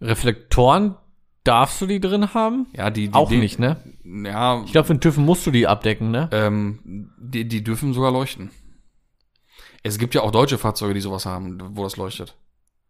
Reflektoren 0.00 0.96
darfst 1.44 1.80
du 1.80 1.86
die 1.86 2.00
drin 2.00 2.34
haben? 2.34 2.66
Ja, 2.76 2.90
die, 2.90 3.08
die 3.08 3.14
Auch 3.14 3.28
die, 3.28 3.38
nicht, 3.38 3.58
ne? 3.58 3.76
Ja, 4.04 4.62
Ich 4.64 4.72
glaube, 4.72 4.86
für 4.86 4.94
den 4.94 5.00
TÜV 5.00 5.16
musst 5.18 5.46
du 5.46 5.50
die 5.50 5.66
abdecken, 5.66 6.10
ne? 6.10 6.28
ähm, 6.32 7.10
die, 7.18 7.46
die 7.46 7.62
dürfen 7.64 7.92
sogar 7.94 8.12
leuchten. 8.12 8.50
Es 9.82 9.98
gibt 9.98 10.14
ja 10.14 10.22
auch 10.22 10.30
deutsche 10.30 10.58
Fahrzeuge, 10.58 10.94
die 10.94 11.00
sowas 11.00 11.26
haben, 11.26 11.58
wo 11.76 11.82
das 11.82 11.96
leuchtet. 11.96 12.36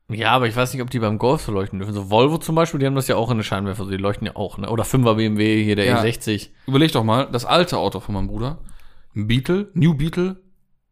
Ja, 0.08 0.32
aber 0.32 0.46
ich 0.46 0.54
weiß 0.54 0.72
nicht, 0.74 0.82
ob 0.82 0.90
die 0.90 0.98
beim 0.98 1.16
Golf 1.16 1.42
so 1.42 1.52
leuchten 1.52 1.78
dürfen. 1.78 1.94
So 1.94 2.10
Volvo 2.10 2.36
zum 2.36 2.54
Beispiel, 2.54 2.80
die 2.80 2.86
haben 2.86 2.94
das 2.96 3.08
ja 3.08 3.16
auch 3.16 3.30
in 3.30 3.38
den 3.38 3.44
Scheinwerfer, 3.44 3.84
so 3.84 3.90
die 3.90 3.96
leuchten 3.96 4.26
ja 4.26 4.36
auch, 4.36 4.58
ne? 4.58 4.68
Oder 4.68 4.84
5er 4.84 5.14
BMW, 5.14 5.64
hier 5.64 5.76
der 5.76 5.86
Ja. 5.86 6.02
E60. 6.02 6.50
Überleg 6.66 6.92
doch 6.92 7.04
mal, 7.04 7.28
das 7.32 7.46
alte 7.46 7.78
Auto 7.78 8.00
von 8.00 8.14
meinem 8.14 8.26
Bruder, 8.28 8.58
ein 9.16 9.26
Beetle, 9.26 9.70
New 9.72 9.94
Beetle, 9.94 10.36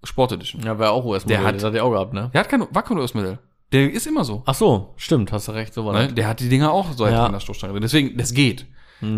Sport 0.05 0.33
Edition. 0.33 0.63
Ja, 0.63 0.79
wäre 0.79 0.93
auch 0.93 1.05
US-Modell, 1.05 1.37
Der 1.39 1.47
hat- 1.47 1.57
das 1.57 1.65
hat 1.65 1.75
der 1.75 1.85
auch 1.85 1.91
gehabt, 1.91 2.15
ne? 2.15 2.31
Der 2.33 2.41
hat 2.41 2.49
kein, 2.49 2.61
war 2.75 2.83
kein 2.83 2.97
US-Modell. 2.97 3.39
Der 3.73 3.91
ist 3.93 4.07
immer 4.07 4.25
so. 4.25 4.43
Ach 4.47 4.55
so, 4.55 4.95
stimmt, 4.97 5.31
hast 5.33 5.49
du 5.49 5.53
recht, 5.53 5.73
so 5.75 5.85
war 5.87 5.93
Ne? 5.95 6.13
Der 6.13 6.27
hat 6.29 6.41
die 6.41 6.49
Dinger 6.49 6.73
auch 6.73 6.87
so 6.97 7.07
Ja. 7.07 7.27
in 7.27 7.33
der 7.33 7.41
Stoßstange 7.41 7.73
drin. 7.73 7.83
Deswegen, 7.83 8.17
das 8.17 8.33
geht. 8.35 8.67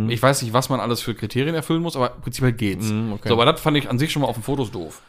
Ich 0.09 0.23
weiß 0.23 0.43
nicht, 0.43 0.53
was 0.53 0.69
man 0.69 0.79
alles 0.79 1.01
für 1.01 1.13
Kriterien 1.13 1.57
erfüllen 1.57 1.83
muss, 1.83 1.97
aber 1.97 2.11
prinzipiell 2.11 2.53
geht's. 2.53 2.87
Mhm, 2.87 3.15
okay. 3.15 3.29
So, 3.29 3.35
aber 3.35 3.47
das 3.51 3.61
fand 3.61 3.77
ich 3.77 3.91
an 3.91 3.99
sich 3.99 4.13
schon 4.13 4.23
mal 4.23 4.29
auf 4.29 4.37
den 4.37 4.45
Fotos 4.45 4.71
doof. 4.71 5.03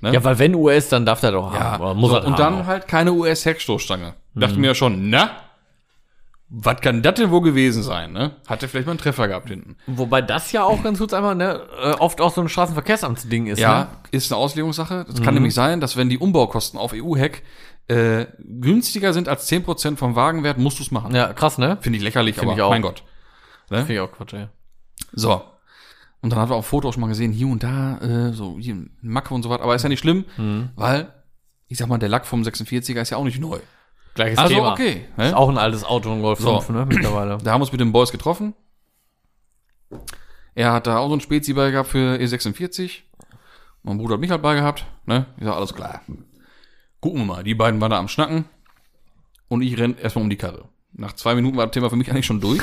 Ne? 0.00 0.14
Ja, 0.14 0.24
weil 0.24 0.38
wenn 0.38 0.54
US, 0.54 0.88
dann 0.88 1.04
darf 1.04 1.20
der 1.20 1.32
doch 1.32 1.52
Ja, 1.52 1.78
haben. 1.78 1.98
Muss 2.00 2.08
so, 2.10 2.16
er 2.16 2.24
und 2.24 2.32
haben 2.32 2.38
dann. 2.38 2.58
Mhm. 2.60 2.66
halt 2.66 2.88
keine 2.88 3.12
US-Heckstoßstange. 3.12 4.14
Dachte 4.34 4.58
mir 4.58 4.68
ja 4.68 4.74
schon, 4.74 5.10
na, 5.10 5.30
was 6.48 6.80
kann 6.80 7.02
das 7.02 7.14
denn 7.14 7.30
wohl 7.30 7.42
gewesen 7.42 7.82
sein, 7.82 8.12
ne? 8.12 8.36
Hat 8.46 8.62
er 8.62 8.68
vielleicht 8.70 8.86
mal 8.86 8.92
einen 8.92 8.98
Treffer 8.98 9.28
gehabt 9.28 9.48
hinten. 9.48 9.76
Wobei 9.86 10.22
das 10.22 10.52
ja 10.52 10.64
auch 10.64 10.82
ganz 10.82 10.98
gut 11.00 11.12
einmal, 11.12 11.34
ne, 11.34 11.60
äh, 11.82 11.90
oft 11.98 12.20
auch 12.22 12.32
so 12.32 12.40
ein 12.40 12.48
Straßenverkehrsamtsding 12.48 13.46
ist, 13.46 13.58
Ja, 13.58 13.80
ne? 13.80 13.86
ist 14.10 14.32
eine 14.32 14.38
Auslegungssache. 14.40 15.04
Das 15.06 15.20
Mhm. 15.20 15.22
kann 15.24 15.34
nämlich 15.34 15.52
sein, 15.54 15.80
dass 15.80 15.96
wenn 15.96 16.08
die 16.08 16.18
Umbaukosten 16.18 16.78
auf 16.78 16.92
EU-Heck 16.94 17.42
äh, 17.88 18.26
günstiger 18.38 19.12
sind 19.12 19.28
als 19.28 19.50
10% 19.50 19.96
vom 19.96 20.16
Wagenwert, 20.16 20.58
musst 20.58 20.78
du 20.78 20.82
es 20.82 20.90
machen. 20.90 21.14
Ja, 21.14 21.32
krass, 21.32 21.58
ne? 21.58 21.78
Finde 21.80 21.98
ich 21.98 22.02
lächerlich, 22.02 22.34
Find 22.36 22.46
aber 22.46 22.56
ich 22.56 22.62
auch. 22.62 22.70
mein 22.70 22.82
Gott. 22.82 23.02
Finde 23.68 23.92
ich 23.94 24.00
auch 24.00 24.10
Quatsch, 24.12 24.32
ja. 24.32 24.48
So. 25.12 25.42
Und 26.20 26.30
dann 26.30 26.38
haben 26.38 26.50
wir 26.50 26.56
auf 26.56 26.66
Fotos 26.66 26.94
schon 26.94 27.02
mal 27.02 27.08
gesehen, 27.08 27.32
hier 27.32 27.46
und 27.48 27.62
da, 27.62 27.98
äh, 27.98 28.32
so 28.32 28.56
hier 28.58 28.76
Macke 29.02 29.34
und 29.34 29.42
so 29.42 29.50
was. 29.50 29.60
Aber 29.60 29.74
ist 29.74 29.82
ja 29.82 29.88
nicht 29.90 29.98
schlimm, 30.00 30.24
Mhm. 30.38 30.70
weil, 30.74 31.12
ich 31.68 31.76
sag 31.78 31.88
mal, 31.88 31.98
der 31.98 32.08
Lack 32.08 32.24
vom 32.26 32.42
46er 32.42 33.00
ist 33.02 33.10
ja 33.10 33.18
auch 33.18 33.24
nicht 33.24 33.40
neu. 33.40 33.58
Gleiches 34.14 34.38
Also 34.38 34.54
Thema. 34.54 34.72
okay. 34.72 35.06
Ist 35.10 35.18
Ne? 35.18 35.36
auch 35.36 35.48
ein 35.50 35.58
altes 35.58 35.84
Auto, 35.84 36.10
ein 36.12 36.22
Golf 36.22 36.38
So. 36.38 36.60
5, 36.60 36.70
ne, 36.70 36.86
mittlerweile. 36.86 37.36
Da 37.38 37.52
haben 37.52 37.60
wir 37.60 37.64
uns 37.64 37.72
mit 37.72 37.80
den 37.80 37.92
Boys 37.92 38.12
getroffen. 38.12 38.54
Er 40.54 40.72
hat 40.72 40.86
da 40.86 40.98
auch 40.98 41.08
so 41.08 41.16
ein 41.16 41.20
Spezi 41.20 41.52
bei 41.52 41.70
gehabt 41.70 41.88
für 41.88 42.16
E46. 42.16 43.02
Mein 43.82 43.98
Bruder 43.98 44.14
hat 44.14 44.20
mich 44.20 44.30
halt 44.30 44.40
bei 44.42 44.54
gehabt. 44.54 44.86
Ne? 45.04 45.26
Ich 45.36 45.44
sag, 45.44 45.54
alles 45.56 45.74
klar. 45.74 46.00
Gucken 47.04 47.20
wir 47.20 47.26
mal. 47.26 47.44
Die 47.44 47.54
beiden 47.54 47.82
waren 47.82 47.90
da 47.90 47.98
am 47.98 48.08
Schnacken. 48.08 48.46
Und 49.48 49.60
ich 49.60 49.78
renn 49.78 49.94
erstmal 49.98 50.22
um 50.22 50.30
die 50.30 50.38
Karre. 50.38 50.70
Nach 50.94 51.12
zwei 51.12 51.34
Minuten 51.34 51.58
war 51.58 51.66
das 51.66 51.74
Thema 51.74 51.90
für 51.90 51.96
mich 51.96 52.10
eigentlich 52.10 52.24
schon 52.24 52.40
durch. 52.40 52.62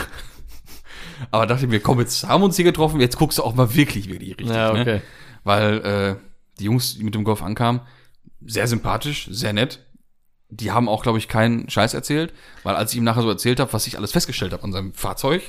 Aber 1.32 1.46
dachte 1.46 1.66
ich 1.66 1.70
mir, 1.70 1.80
komm, 1.80 2.00
jetzt 2.00 2.28
haben 2.28 2.42
wir 2.42 2.46
uns 2.46 2.56
hier 2.56 2.66
getroffen, 2.66 3.00
jetzt 3.00 3.18
guckst 3.18 3.38
du 3.38 3.44
auch 3.44 3.54
mal 3.54 3.76
wirklich, 3.76 4.10
wirklich 4.10 4.32
richtig. 4.40 4.48
Ja, 4.50 4.72
okay. 4.72 4.84
Ne? 4.96 5.02
Weil 5.44 5.78
äh, 5.86 6.16
die 6.58 6.64
Jungs, 6.64 6.96
die 6.98 7.04
mit 7.04 7.14
dem 7.14 7.24
Golf 7.24 7.44
ankamen, 7.44 7.82
sehr 8.44 8.66
sympathisch, 8.68 9.28
sehr 9.30 9.54
nett. 9.54 9.86
die 10.50 10.72
haben 10.72 10.90
auch, 10.90 11.04
glaube 11.04 11.20
ich, 11.20 11.28
keinen 11.28 11.70
Scheiß 11.70 11.94
erzählt, 11.94 12.34
weil 12.64 12.76
als 12.76 12.92
ich 12.94 12.98
ihm 12.98 13.04
nachher 13.04 13.22
so 13.22 13.30
erzählt 13.30 13.60
habe, 13.60 13.72
was 13.74 13.86
ich 13.86 13.96
alles 13.96 14.12
festgestellt 14.12 14.54
habe 14.54 14.64
an 14.64 14.72
seinem 14.72 14.94
Fahrzeug, 14.96 15.44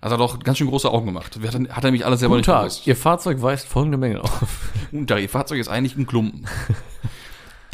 hat 0.00 0.12
er 0.12 0.18
doch 0.18 0.38
ganz 0.38 0.58
schön 0.58 0.68
große 0.68 0.88
Augen 0.88 1.06
gemacht. 1.06 1.34
Hat, 1.36 1.54
er- 1.54 1.74
hat 1.74 1.82
er 1.84 1.90
mich 1.90 2.06
alles 2.06 2.20
selber 2.20 2.34
Guten 2.36 2.40
nicht 2.42 2.46
Tag, 2.46 2.60
gewusst. 2.60 2.86
Ihr 2.86 2.94
Fahrzeug 2.96 3.42
weist 3.42 3.66
folgende 3.66 3.98
Menge 3.98 4.22
auf. 4.22 4.70
Guten 4.92 5.08
Tag, 5.08 5.20
ihr 5.20 5.28
Fahrzeug 5.28 5.58
ist 5.58 5.66
eigentlich 5.68 5.96
ein 5.96 6.06
Klumpen. 6.06 6.46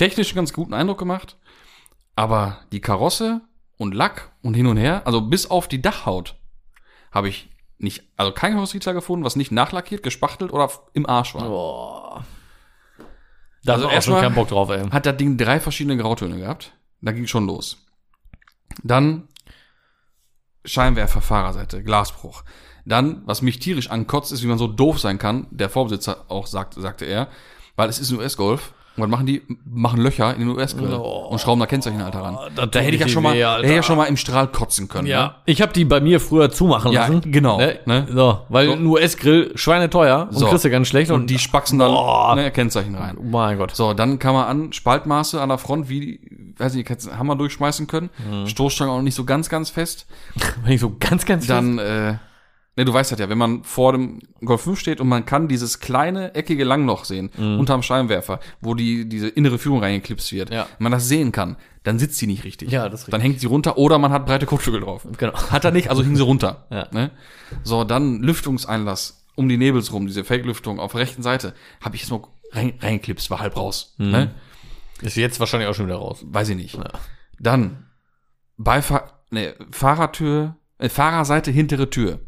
Technisch 0.03 0.31
einen 0.31 0.37
ganz 0.37 0.53
guten 0.53 0.75
Eindruck 0.75 0.99
gemacht, 0.99 1.37
aber 2.17 2.59
die 2.73 2.81
Karosse 2.81 3.41
und 3.79 3.95
Lack 3.95 4.33
und 4.43 4.55
hin 4.55 4.67
und 4.67 4.77
her, 4.77 5.03
also 5.05 5.21
bis 5.21 5.49
auf 5.49 5.69
die 5.69 5.81
Dachhaut, 5.81 6.35
habe 7.13 7.29
ich 7.29 7.51
nicht, 7.79 8.03
also 8.17 8.33
kein 8.33 8.55
Karosserieteil 8.55 8.95
gefunden, 8.95 9.25
was 9.25 9.37
nicht 9.37 9.53
nachlackiert, 9.53 10.03
gespachtelt 10.03 10.53
oder 10.53 10.69
im 10.93 11.09
Arsch 11.09 11.37
war. 11.37 11.45
Boah. 11.49 12.25
Da 13.63 13.75
Also 13.75 13.89
erstmal- 13.89 14.17
schon 14.19 14.25
keinen 14.25 14.35
Bock 14.35 14.49
drauf, 14.49 14.71
ey. 14.71 14.89
Hat 14.91 15.07
das 15.07 15.17
Ding 15.19 15.37
drei 15.37 15.61
verschiedene 15.61 15.97
Grautöne 15.97 16.37
gehabt. 16.37 16.73
Da 17.01 17.13
ging 17.13 17.29
schon 17.29 17.47
los. 17.47 17.87
Dann 18.83 19.29
Scheinwerfer, 20.65 21.21
Fahrerseite, 21.21 21.85
Glasbruch. 21.85 22.43
Dann, 22.85 23.23
was 23.27 23.41
mich 23.41 23.61
tierisch 23.61 23.89
ankotzt, 23.91 24.33
ist, 24.33 24.43
wie 24.43 24.49
man 24.49 24.59
so 24.59 24.67
doof 24.67 24.99
sein 24.99 25.19
kann. 25.19 25.47
Der 25.53 25.71
Vorbesitzer 25.71 26.25
auch 26.29 26.49
sagt, 26.49 26.75
sagte 26.75 27.05
er, 27.05 27.29
weil 27.77 27.89
es 27.89 28.01
ist 28.01 28.11
ein 28.11 28.19
US-Golf. 28.19 28.75
Und 28.97 29.03
was 29.05 29.09
machen 29.11 29.27
die? 29.27 29.41
Machen 29.65 30.01
Löcher 30.01 30.35
in 30.35 30.41
den 30.41 30.49
US-Grill 30.49 30.93
Oh. 30.93 31.29
und 31.31 31.41
schrauben 31.41 31.61
da 31.61 31.67
Kennzeichenhalter 31.67 32.21
ran. 32.21 32.37
das 32.55 32.71
Da 32.71 32.81
hätte 32.81 32.95
ich 32.95 33.01
ja 33.01 33.09
schon 33.09 33.23
mal, 33.23 33.35
weh, 33.35 33.41
da 33.41 33.57
hätte 33.57 33.69
ich 33.69 33.77
ja 33.77 33.83
schon 33.83 33.97
mal 33.97 34.05
im 34.05 34.17
Strahl 34.19 34.49
kotzen 34.49 34.89
können. 34.89 35.05
Ne? 35.05 35.11
Ja, 35.13 35.37
ich 35.47 35.63
habe 35.63 35.73
die 35.73 35.85
bei 35.87 36.01
mir 36.01 36.21
früher 36.21 36.51
zumachen 36.51 36.93
Ja, 36.93 37.07
lassen. 37.07 37.23
genau, 37.33 37.59
Ne? 37.59 37.79
ne? 37.87 38.07
So, 38.13 38.41
weil 38.51 38.67
So. 38.67 38.73
ein 38.75 38.85
US-Grill 38.87 39.53
schweineteuer 39.55 40.29
und 40.31 40.37
So. 40.39 40.47
kriegst 40.47 40.65
du 40.65 40.71
ganz 40.71 40.89
schlecht. 40.89 41.11
Und 41.11 41.23
Und, 41.23 41.31
die 41.31 41.39
spaxen 41.39 41.79
dann 41.79 41.91
Boah. 41.93 42.35
ne, 42.37 42.51
Kennzeichen 42.51 42.95
rein. 42.95 43.17
oh 43.19 43.23
mein 43.25 43.57
Gott. 43.59 43.75
So, 43.75 43.95
dann 43.95 44.19
kam 44.19 44.35
man 44.35 44.47
an, 44.47 44.73
Spaltmaße 44.73 45.41
an 45.41 45.49
der 45.49 45.59
Front, 45.59 45.89
wie, 45.89 46.21
weiß 46.59 46.75
nicht, 46.75 46.87
kannst 46.87 47.11
Hammer 47.17 47.37
durchschmeißen 47.37 47.87
können. 47.87 48.11
Mhm. 48.31 48.47
Stoßstange 48.47 48.91
auch 48.93 49.01
nicht 49.01 49.15
so 49.15 49.25
ganz, 49.25 49.49
ganz 49.49 49.71
fest. 49.71 50.07
Wenn 50.65 50.73
ich 50.75 50.81
so 50.81 50.95
ganz, 51.01 51.25
ganz 51.25 51.47
Dann, 51.47 51.79
äh, 51.79 52.17
ne, 52.77 52.85
du 52.85 52.93
weißt 52.93 53.13
das 53.13 53.19
ja, 53.19 53.29
wenn 53.29 53.39
man 53.39 53.65
vor 53.65 53.93
dem 53.93 54.21
Golf 54.45 54.63
5 54.63 54.79
steht 54.79 55.01
und 55.01 55.09
man 55.09 55.25
kann 55.27 55.49
dieses 55.49 55.81
kleine, 55.81 56.35
eckige 56.35 56.65
Langloch 56.65 57.05
sehen, 57.05 57.31
Mhm. 57.37 57.59
unterm 57.61 57.83
Scheinwerfer, 57.83 58.41
wo 58.61 58.75
die, 58.75 59.09
diese 59.09 59.29
innere 59.29 59.59
Führung 59.59 59.81
reingeklipst 59.81 60.33
wird. 60.33 60.51
Ja. 60.51 60.67
Wenn 60.79 60.85
man 60.85 60.93
das 60.93 61.09
sehen 61.09 61.33
kann, 61.33 61.57
dann 61.83 61.99
sitzt 61.99 62.19
sie 62.19 62.27
nicht 62.27 62.45
richtig. 62.45 62.71
Ja, 62.71 62.89
das 62.89 63.03
ist 63.05 63.13
Dann 63.13 63.21
hängt 63.21 63.41
sie 63.41 63.47
runter 63.47 63.77
oder 63.79 63.99
man 63.99 64.13
hat 64.13 64.25
breite 64.27 64.47
Kotflügel 64.47 64.81
drauf. 64.81 65.07
Genau. 65.19 65.33
Hat 65.51 65.65
er 65.65 65.71
nicht, 65.73 65.91
also 65.91 66.03
hing 66.03 66.15
sie 66.17 66.23
runter. 66.23 66.67
Ja. 66.71 66.89
Ne? 66.93 67.11
So, 67.65 67.83
dann 67.85 68.23
Lüftungseinlass 68.23 69.27
um 69.35 69.49
die 69.49 69.57
Nebels 69.57 69.93
rum, 69.93 70.07
diese 70.07 70.25
Fake-Lüftung 70.25 70.79
auf 70.79 70.93
der 70.93 71.01
rechten 71.01 71.23
Seite, 71.23 71.55
habe 71.81 71.97
ich 71.97 72.03
jetzt 72.03 72.11
mal 72.11 72.21
rein, 72.53 72.75
reingeklipst, 72.81 73.31
war 73.31 73.41
halb 73.41 73.57
raus. 73.57 73.95
Mhm. 73.99 74.11
Ne? 74.11 74.35
Ist 75.01 75.17
jetzt 75.17 75.41
wahrscheinlich 75.41 75.69
auch 75.69 75.75
schon 75.75 75.87
wieder 75.87 75.97
raus. 75.97 76.23
Weiß 76.25 76.49
ich 76.51 76.57
nicht. 76.57 76.79
Dann 77.41 77.87
Beifahr 78.57 79.25
ne, 79.31 79.55
Fahrertür, 79.73 80.57
äh, 80.79 80.89
Fahrerseite 80.89 81.51
hintere 81.51 81.91
Tür. 81.91 82.21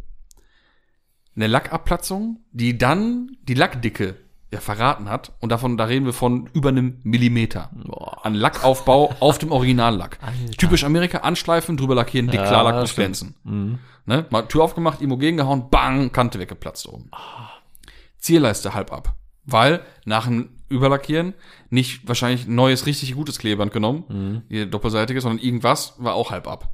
Eine 1.36 1.46
Lackabplatzung, 1.48 2.40
die 2.52 2.78
dann 2.78 3.36
die 3.42 3.54
Lackdicke 3.54 4.16
ja 4.52 4.60
verraten 4.60 5.08
hat. 5.08 5.32
Und 5.40 5.50
davon, 5.50 5.76
da 5.76 5.84
reden 5.84 6.06
wir 6.06 6.12
von 6.12 6.48
über 6.52 6.68
einem 6.68 7.00
Millimeter. 7.02 7.70
Boah. 7.74 8.24
An 8.24 8.34
Lackaufbau 8.34 9.14
auf 9.20 9.38
dem 9.38 9.50
Originallack. 9.50 10.18
Typisch 10.58 10.84
Amerika, 10.84 11.18
anschleifen, 11.18 11.76
drüber 11.76 11.96
lackieren, 11.96 12.28
dick 12.28 12.40
Ja, 12.40 12.46
Klarlack 12.46 12.76
und 12.76 12.88
stimmt. 12.88 12.96
glänzen. 12.96 13.78
Ne? 14.06 14.26
Mal 14.30 14.42
Tür 14.42 14.62
aufgemacht, 14.62 15.00
Immogen 15.00 15.36
gehauen, 15.36 15.70
bang, 15.70 16.12
Kante 16.12 16.38
weggeplatzt 16.38 16.86
oben. 16.88 17.10
Zierleiste 18.18 18.74
halb 18.74 18.92
ab. 18.92 19.16
Weil 19.44 19.80
nach 20.04 20.26
dem 20.26 20.50
Überlackieren 20.68 21.34
nicht 21.70 22.06
wahrscheinlich 22.08 22.46
neues, 22.46 22.86
richtig 22.86 23.14
gutes 23.14 23.38
Klebeband 23.38 23.72
genommen, 23.72 24.42
hier 24.48 24.66
doppelseitiges, 24.66 25.24
sondern 25.24 25.44
irgendwas 25.44 25.94
war 25.98 26.14
auch 26.14 26.30
halb 26.30 26.46
ab. 26.48 26.72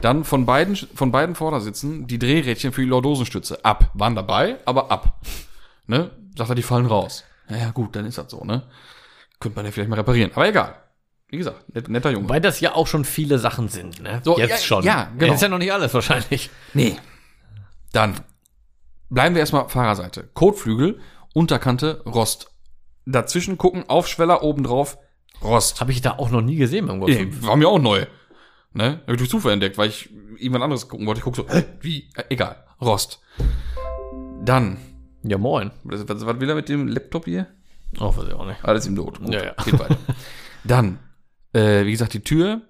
Dann 0.00 0.24
von 0.24 0.46
beiden, 0.46 0.74
von 0.76 1.12
beiden 1.12 1.34
Vordersitzen 1.34 2.06
die 2.06 2.18
Drehrädchen 2.18 2.72
für 2.72 2.80
die 2.82 2.88
Lordosenstütze 2.88 3.64
ab. 3.64 3.90
Waren 3.94 4.14
dabei, 4.14 4.56
aber 4.64 4.90
ab. 4.90 5.20
Ne? 5.86 6.10
Sagt 6.36 6.50
er, 6.50 6.54
die 6.56 6.62
fallen 6.62 6.86
raus. 6.86 7.24
Naja, 7.48 7.70
gut, 7.70 7.94
dann 7.94 8.04
ist 8.06 8.18
das 8.18 8.30
so, 8.30 8.44
ne? 8.44 8.64
Könnte 9.38 9.56
man 9.56 9.64
ja 9.64 9.70
vielleicht 9.70 9.88
mal 9.88 9.96
reparieren. 9.96 10.32
Aber 10.34 10.48
egal. 10.48 10.74
Wie 11.28 11.38
gesagt, 11.38 11.74
net, 11.74 11.88
netter 11.88 12.10
Junge. 12.10 12.28
Weil 12.28 12.40
das 12.40 12.60
ja 12.60 12.74
auch 12.74 12.86
schon 12.86 13.04
viele 13.04 13.38
Sachen 13.38 13.68
sind, 13.68 14.00
ne? 14.02 14.20
So, 14.24 14.38
Jetzt 14.38 14.50
ja, 14.50 14.56
schon. 14.58 14.84
ja, 14.84 15.08
genau. 15.16 15.26
Jetzt 15.32 15.36
ist 15.36 15.42
ja 15.42 15.48
noch 15.48 15.58
nicht 15.58 15.72
alles 15.72 15.92
wahrscheinlich. 15.94 16.50
Nee. 16.74 16.96
Dann 17.92 18.14
bleiben 19.10 19.34
wir 19.34 19.40
erstmal 19.40 19.68
Fahrerseite. 19.68 20.28
Kotflügel, 20.34 21.00
Unterkante, 21.34 22.02
Rost. 22.06 22.50
Dazwischen 23.06 23.56
gucken, 23.58 23.88
Aufschweller, 23.88 24.42
obendrauf, 24.42 24.98
Rost. 25.42 25.80
Habe 25.80 25.92
ich 25.92 26.00
da 26.00 26.12
auch 26.18 26.30
noch 26.30 26.42
nie 26.42 26.56
gesehen 26.56 26.86
beim 26.86 26.98
Golf 27.00 27.12
Nee, 27.12 27.18
5. 27.24 27.46
war 27.46 27.56
mir 27.56 27.68
auch 27.68 27.78
neu. 27.78 28.06
Ne? 28.76 29.00
Hab 29.06 29.10
ich 29.12 29.16
durch 29.18 29.30
Zufall 29.30 29.52
entdeckt, 29.52 29.78
weil 29.78 29.88
ich 29.88 30.10
irgendwann 30.36 30.62
anderes 30.62 30.88
gucken 30.88 31.06
wollte. 31.06 31.18
Ich 31.20 31.24
guck 31.24 31.34
so, 31.36 31.48
hä, 31.48 31.64
wie? 31.80 32.08
Äh, 32.14 32.24
egal, 32.28 32.62
Rost. 32.80 33.20
Dann, 34.44 34.76
Ja, 35.22 35.38
moin. 35.38 35.70
was, 35.84 36.06
was, 36.08 36.24
was 36.26 36.40
will 36.40 36.48
er 36.48 36.54
mit 36.54 36.68
dem 36.68 36.86
Laptop 36.88 37.24
hier? 37.24 37.46
Oh, 37.98 38.14
weiß 38.14 38.28
ich 38.28 38.34
auch 38.34 38.46
nicht. 38.46 38.62
Alles 38.64 38.86
im 38.86 38.94
Not. 38.94 39.18
Gut, 39.20 39.32
Ja, 39.32 39.44
ja. 39.44 39.54
Geht 39.64 39.78
weiter. 39.78 39.96
Dann, 40.64 40.98
äh, 41.52 41.84
wie 41.86 41.90
gesagt, 41.92 42.12
die 42.12 42.20
Tür. 42.22 42.60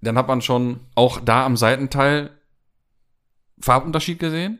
Dann 0.00 0.18
hat 0.18 0.26
man 0.28 0.42
schon 0.42 0.80
auch 0.94 1.20
da 1.20 1.46
am 1.46 1.56
Seitenteil 1.56 2.30
Farbunterschied 3.60 4.18
gesehen. 4.18 4.58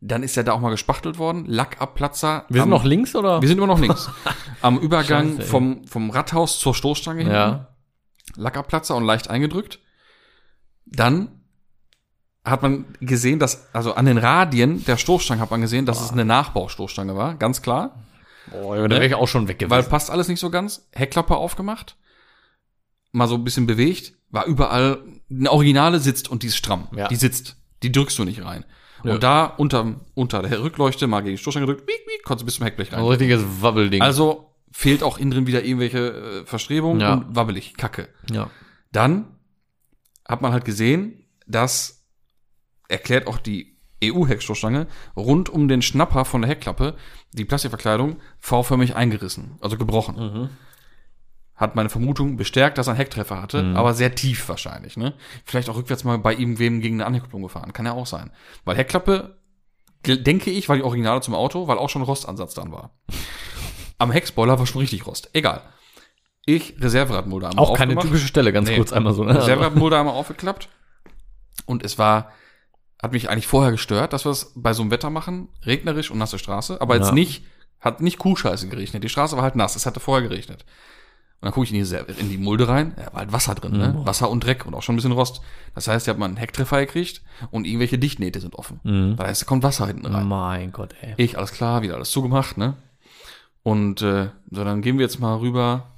Dann 0.00 0.22
ist 0.22 0.36
ja 0.36 0.42
da 0.42 0.52
auch 0.52 0.60
mal 0.60 0.70
gespachtelt 0.70 1.18
worden. 1.18 1.44
Lackabplatzer. 1.46 2.46
Wir 2.48 2.62
sind 2.62 2.62
am, 2.62 2.70
noch 2.70 2.84
links, 2.84 3.14
oder? 3.14 3.42
Wir 3.42 3.48
sind 3.48 3.58
immer 3.58 3.66
noch 3.66 3.80
links. 3.80 4.08
Am 4.62 4.78
Übergang 4.78 5.36
Scheiße, 5.36 5.48
vom, 5.48 5.84
vom 5.86 6.08
Rathaus 6.10 6.58
zur 6.58 6.74
Stoßstange 6.74 7.22
hin. 7.24 7.32
ja. 7.32 7.66
Lackabplatzer 8.36 8.96
und 8.96 9.04
leicht 9.04 9.30
eingedrückt. 9.30 9.80
Dann 10.86 11.40
hat 12.44 12.62
man 12.62 12.86
gesehen, 13.00 13.38
dass, 13.38 13.72
also 13.74 13.94
an 13.94 14.06
den 14.06 14.18
Radien 14.18 14.84
der 14.84 14.96
Stoßstange 14.96 15.40
hat 15.40 15.50
man 15.50 15.60
gesehen, 15.60 15.86
dass 15.86 16.00
es 16.00 16.10
eine 16.10 16.24
Nachbaustoßstange 16.24 17.16
war, 17.16 17.34
ganz 17.34 17.62
klar. 17.62 18.02
Boah, 18.50 18.88
da 18.88 18.96
wäre 18.96 19.06
ich 19.06 19.14
auch 19.14 19.28
schon 19.28 19.48
weg 19.48 19.58
gewesen. 19.58 19.70
Weil 19.70 19.82
passt 19.84 20.10
alles 20.10 20.28
nicht 20.28 20.40
so 20.40 20.50
ganz. 20.50 20.88
Heckklappe 20.92 21.36
aufgemacht. 21.36 21.96
Mal 23.12 23.28
so 23.28 23.34
ein 23.34 23.44
bisschen 23.44 23.66
bewegt. 23.66 24.14
War 24.30 24.46
überall, 24.46 25.02
eine 25.30 25.50
Originale 25.50 26.00
sitzt 26.00 26.28
und 26.30 26.42
die 26.42 26.48
ist 26.48 26.56
stramm. 26.56 26.88
Ja. 26.96 27.08
Die 27.08 27.16
sitzt. 27.16 27.56
Die 27.82 27.92
drückst 27.92 28.18
du 28.18 28.24
nicht 28.24 28.44
rein. 28.44 28.64
Ja. 29.04 29.14
Und 29.14 29.22
da 29.22 29.44
unter, 29.44 30.00
unter 30.14 30.42
der 30.42 30.62
Rückleuchte 30.62 31.06
mal 31.06 31.20
gegen 31.20 31.36
die 31.36 31.42
Stoßstange 31.42 31.66
gedrückt, 31.66 31.88
wiek, 31.88 32.06
wiek, 32.06 32.24
konntest 32.24 32.42
du 32.42 32.46
bis 32.46 32.54
zum 32.56 32.64
Heckblech 32.64 32.92
rein. 32.92 33.00
ein 33.00 33.06
richtiges 33.06 33.42
Wabbelding. 33.60 34.02
Also 34.02 34.49
fehlt 34.70 35.02
auch 35.02 35.18
innen 35.18 35.30
drin 35.32 35.46
wieder 35.46 35.64
irgendwelche 35.64 36.42
äh, 36.42 36.46
Verstrebungen 36.46 37.00
Ja. 37.00 37.14
und 37.14 37.34
wabbelig, 37.36 37.76
kacke. 37.76 38.08
ja. 38.30 38.50
Dann 38.92 39.36
hat 40.26 40.42
man 40.42 40.52
halt 40.52 40.64
gesehen, 40.64 41.24
dass 41.46 42.06
erklärt 42.88 43.26
auch 43.28 43.38
die 43.38 43.78
EU-Heckstoßstange 44.02 44.86
rund 45.16 45.48
um 45.48 45.68
den 45.68 45.82
Schnapper 45.82 46.24
von 46.24 46.40
der 46.42 46.50
Heckklappe 46.50 46.96
die 47.32 47.44
Plastikverkleidung 47.44 48.16
V-förmig 48.38 48.96
eingerissen, 48.96 49.58
also 49.60 49.76
gebrochen. 49.76 50.16
Mhm. 50.16 50.48
Hat 51.54 51.76
meine 51.76 51.90
Vermutung 51.90 52.36
bestärkt, 52.36 52.78
dass 52.78 52.86
er 52.86 52.92
einen 52.92 52.96
Hecktreffer 53.00 53.42
hatte, 53.42 53.74
aber 53.76 53.92
sehr 53.92 54.14
tief 54.14 54.48
wahrscheinlich. 54.48 54.96
Ne? 54.96 55.12
Vielleicht 55.44 55.68
auch 55.68 55.76
rückwärts 55.76 56.04
mal 56.04 56.18
bei 56.18 56.32
irgendwem 56.34 56.80
gegen 56.80 56.96
eine 56.96 57.06
Anheckkupplung 57.06 57.42
gefahren. 57.42 57.72
Kann 57.74 57.84
ja 57.86 57.92
auch 57.92 58.06
sein. 58.06 58.30
Weil 58.64 58.76
Heckklappe, 58.76 59.36
denke 60.06 60.50
ich, 60.50 60.68
war 60.70 60.76
die 60.76 60.82
Originale 60.82 61.20
zum 61.20 61.34
Auto, 61.34 61.68
weil 61.68 61.76
auch 61.76 61.90
schon 61.90 62.00
Rostansatz 62.02 62.54
dann 62.54 62.72
war. 62.72 62.98
Am 64.00 64.10
Heckspoiler 64.10 64.58
war 64.58 64.66
schon 64.66 64.80
richtig 64.80 65.06
Rost. 65.06 65.30
Egal. 65.32 65.62
Ich 66.46 66.74
Reserveradmulde 66.80 67.48
einmal 67.48 67.64
Auch 67.64 67.76
keine 67.76 67.96
typische 67.96 68.26
Stelle, 68.26 68.52
ganz 68.52 68.68
Nee. 68.68 68.76
kurz 68.76 68.92
einmal 68.92 69.12
so. 69.12 69.24
Ne? 69.24 69.36
Reserveradmulde 69.36 69.98
einmal 69.98 70.14
aufgeklappt. 70.14 70.68
Und 71.66 71.84
es 71.84 71.98
war, 71.98 72.32
hat 73.00 73.12
mich 73.12 73.28
eigentlich 73.28 73.46
vorher 73.46 73.70
gestört, 73.72 74.12
dass 74.12 74.24
wir 74.24 74.32
es 74.32 74.52
bei 74.56 74.72
so 74.72 74.82
einem 74.82 74.90
Wetter 74.90 75.10
machen, 75.10 75.48
regnerisch 75.64 76.10
und 76.10 76.18
nasse 76.18 76.38
Straße, 76.38 76.80
aber 76.80 76.96
jetzt 76.96 77.08
Ja. 77.08 77.12
nicht, 77.14 77.44
hat 77.80 78.00
nicht 78.00 78.18
Kuhscheiße 78.18 78.68
geregnet. 78.68 79.04
Die 79.04 79.08
Straße 79.08 79.36
war 79.36 79.42
halt 79.42 79.54
nass, 79.56 79.76
es 79.76 79.86
hatte 79.86 80.00
vorher 80.00 80.26
geregnet. 80.28 80.64
Und 81.42 81.46
dann 81.46 81.52
gucke 81.52 81.64
ich 81.64 81.72
in 81.72 81.82
die, 81.82 82.20
in 82.20 82.28
die 82.28 82.36
Mulde 82.38 82.68
rein, 82.68 82.94
ja, 82.98 83.12
war 83.12 83.20
halt 83.20 83.32
Wasser 83.32 83.54
drin, 83.54 83.72
ne? 83.76 83.94
Mhm. 83.98 84.06
Wasser 84.06 84.28
und 84.28 84.44
Dreck 84.44 84.66
und 84.66 84.74
auch 84.74 84.82
schon 84.82 84.94
ein 84.94 84.96
bisschen 84.96 85.12
Rost. 85.12 85.40
Das 85.74 85.88
heißt, 85.88 86.06
ihr 86.06 86.10
habt 86.10 86.20
mal 86.20 86.26
einen 86.26 86.36
Hecktreffer 86.36 86.80
gekriegt 86.80 87.22
und 87.50 87.66
irgendwelche 87.66 87.98
Dichtnähte 87.98 88.40
sind 88.40 88.54
offen. 88.56 88.80
Mhm. 88.82 89.16
Das 89.16 89.26
heißt, 89.28 89.42
da 89.42 89.46
kommt 89.46 89.62
Wasser 89.62 89.86
hinten 89.86 90.06
rein. 90.06 90.26
Mein 90.26 90.72
Gott, 90.72 90.94
ey. 91.00 91.14
Ich, 91.16 91.38
alles 91.38 91.52
klar, 91.52 91.80
wieder 91.82 91.94
alles 91.94 92.10
zugemacht, 92.10 92.56
ne? 92.58 92.76
Und 93.62 94.02
äh, 94.02 94.30
so, 94.50 94.64
dann 94.64 94.80
gehen 94.82 94.98
wir 94.98 95.04
jetzt 95.04 95.20
mal 95.20 95.36
rüber 95.36 95.92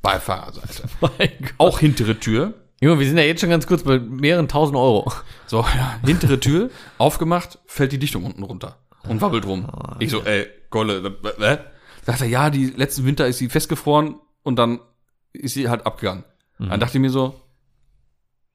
Beifahrerseite. 0.00 0.84
Auch 1.58 1.78
hintere 1.78 2.18
Tür. 2.18 2.54
Junge, 2.80 2.98
wir 2.98 3.06
sind 3.06 3.16
ja 3.18 3.22
jetzt 3.22 3.40
schon 3.40 3.50
ganz 3.50 3.66
kurz 3.66 3.84
bei 3.84 3.98
mehreren 4.00 4.48
tausend 4.48 4.76
Euro. 4.76 5.12
So, 5.46 5.60
ja, 5.76 5.98
hintere 6.04 6.40
Tür, 6.40 6.70
aufgemacht, 6.98 7.58
fällt 7.66 7.92
die 7.92 7.98
Dichtung 7.98 8.24
unten 8.24 8.42
runter 8.42 8.78
und 9.08 9.20
wabbelt 9.20 9.46
rum. 9.46 9.68
Ich 10.00 10.10
so, 10.10 10.22
ey, 10.22 10.46
Golle, 10.70 11.04
w- 11.04 11.08
w- 11.38 11.58
sagt 12.04 12.20
er, 12.22 12.26
ja, 12.26 12.50
die 12.50 12.66
letzten 12.66 13.04
Winter 13.04 13.26
ist 13.28 13.38
sie 13.38 13.48
festgefroren 13.48 14.16
und 14.42 14.56
dann 14.56 14.80
ist 15.32 15.54
sie 15.54 15.68
halt 15.68 15.86
abgegangen. 15.86 16.24
Dann 16.58 16.80
dachte 16.80 16.96
ich 16.98 17.00
mir 17.02 17.10
so, 17.10 17.40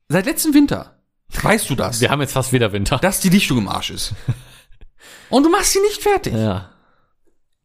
seit 0.10 0.26
letzten 0.26 0.53
Winter 0.53 0.99
weißt 1.41 1.70
du 1.70 1.76
das, 1.76 1.99
Wir 2.01 2.10
haben 2.10 2.22
jetzt 2.22 2.32
fast 2.34 2.53
wieder 2.53 2.72
Winter. 2.72 2.97
dass 2.99 3.20
die 3.20 3.30
Dichtung 3.30 3.58
im 3.58 3.68
Arsch 3.68 3.89
ist. 3.91 4.14
Und 5.30 5.43
du 5.43 5.49
machst 5.49 5.74
sie 5.74 5.82
nicht 5.82 6.01
fertig. 6.01 6.34
Ja. 6.34 6.70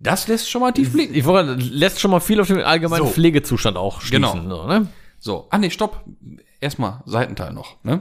Das 0.03 0.27
lässt 0.27 0.51
schon 0.51 0.63
mal 0.63 0.73
tief 0.73 0.93
blicken. 0.93 1.15
Ich 1.15 1.25
wollte, 1.25 1.55
lässt 1.55 2.01
schon 2.01 2.11
mal 2.11 2.21
viel 2.21 2.41
auf 2.41 2.49
den 2.49 2.61
allgemeinen 2.61 3.07
So. 3.07 3.13
Pflegezustand 3.13 3.77
auch 3.77 4.01
schließen. 4.01 4.43
Genau. 4.43 4.63
So, 4.63 4.67
ne? 4.67 4.89
So, 5.21 5.47
ah 5.51 5.59
nee, 5.59 5.71
stopp. 5.71 6.05
Erstmal 6.61 7.03
Seitenteil 7.07 7.53
noch, 7.53 7.83
ne? 7.85 8.01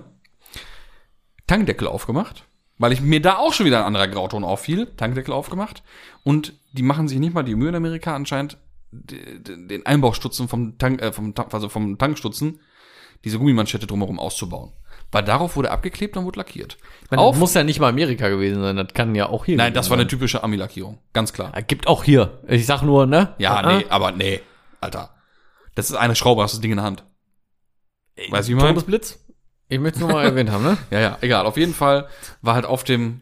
Tankdeckel 1.46 1.88
aufgemacht, 1.88 2.46
weil 2.80 2.92
ich 2.92 3.02
mir 3.02 3.22
da 3.22 3.38
auch 3.38 3.54
schon 3.54 3.66
wieder 3.66 3.80
ein 3.80 3.86
anderer 3.86 4.08
Grauton 4.08 4.44
auffiel. 4.44 4.88
Tankdeckel 4.98 5.34
aufgemacht 5.34 5.84
und 6.24 6.54
die 6.72 6.84
machen 6.84 7.08
sich 7.08 7.20
nicht 7.20 7.34
mal 7.34 7.44
die 7.44 7.56
Mühe 7.56 7.70
in 7.70 7.76
Amerika 7.76 8.16
anscheinend 8.16 8.58
den 8.92 9.86
Einbaustutzen 9.86 10.48
vom 10.48 10.78
Tank, 10.78 11.02
äh, 11.02 11.12
vom, 11.14 11.34
also 11.52 11.70
vom 11.70 11.98
Tankstutzen, 11.98 12.60
diese 13.24 13.38
Gummimanschette 13.38 13.88
drumherum 13.88 14.20
auszubauen. 14.20 14.74
Weil 15.12 15.24
darauf 15.24 15.56
wurde 15.58 15.72
abgeklebt 15.72 16.16
und 16.16 16.24
wurde 16.26 16.40
lackiert. 16.40 16.78
Man, 17.10 17.20
Auf, 17.20 17.34
das 17.36 17.40
muss 17.40 17.54
ja 17.54 17.64
nicht 17.64 17.80
mal 17.80 17.90
Amerika 17.90 18.30
gewesen 18.30 18.62
sein, 18.62 18.78
das 18.78 18.94
kann 18.94 19.14
ja 19.14 19.28
auch 19.28 19.46
hier. 19.46 19.58
nein, 19.58 19.74
das 19.74 19.90
war 19.90 19.98
eine 19.98 20.08
typische 20.08 20.42
Ami-Lackierung, 20.44 21.00
ganz 21.14 21.34
klar. 21.34 21.52
Gibt 21.64 21.88
auch 21.88 22.04
hier. 22.06 22.40
Ich 22.48 22.66
sag 22.66 22.82
nur, 22.82 23.06
ne? 23.06 23.34
Ja, 23.38 23.56
Ah, 23.58 23.78
nee, 23.78 23.86
aber 23.90 24.12
nee, 24.12 24.40
Alter. 24.80 25.14
Das 25.76 25.90
ist 25.90 25.96
eine 25.98 26.16
Schraube, 26.16 26.44
hast 26.44 26.54
das 26.54 26.62
Ding 26.62 26.72
in 26.72 26.78
der 26.78 26.86
Hand. 26.86 27.04
Weißt 28.30 28.48
du, 28.48 28.52
wie 28.54 28.56
ich 28.56 28.62
meine? 28.62 28.70
Todesblitz? 28.74 29.20
Ich 29.68 29.80
möchte 29.80 30.00
es 30.00 30.02
nur 30.02 30.12
mal 30.14 30.24
erwähnt 30.26 30.50
haben, 30.52 30.64
ne? 30.64 30.78
Ja, 30.92 31.00
ja, 31.00 31.18
egal. 31.22 31.46
Auf 31.46 31.58
jeden 31.58 31.74
Fall 31.74 32.08
war 32.42 32.56
halt 32.56 32.66
auf 32.66 32.84
dem 32.84 33.22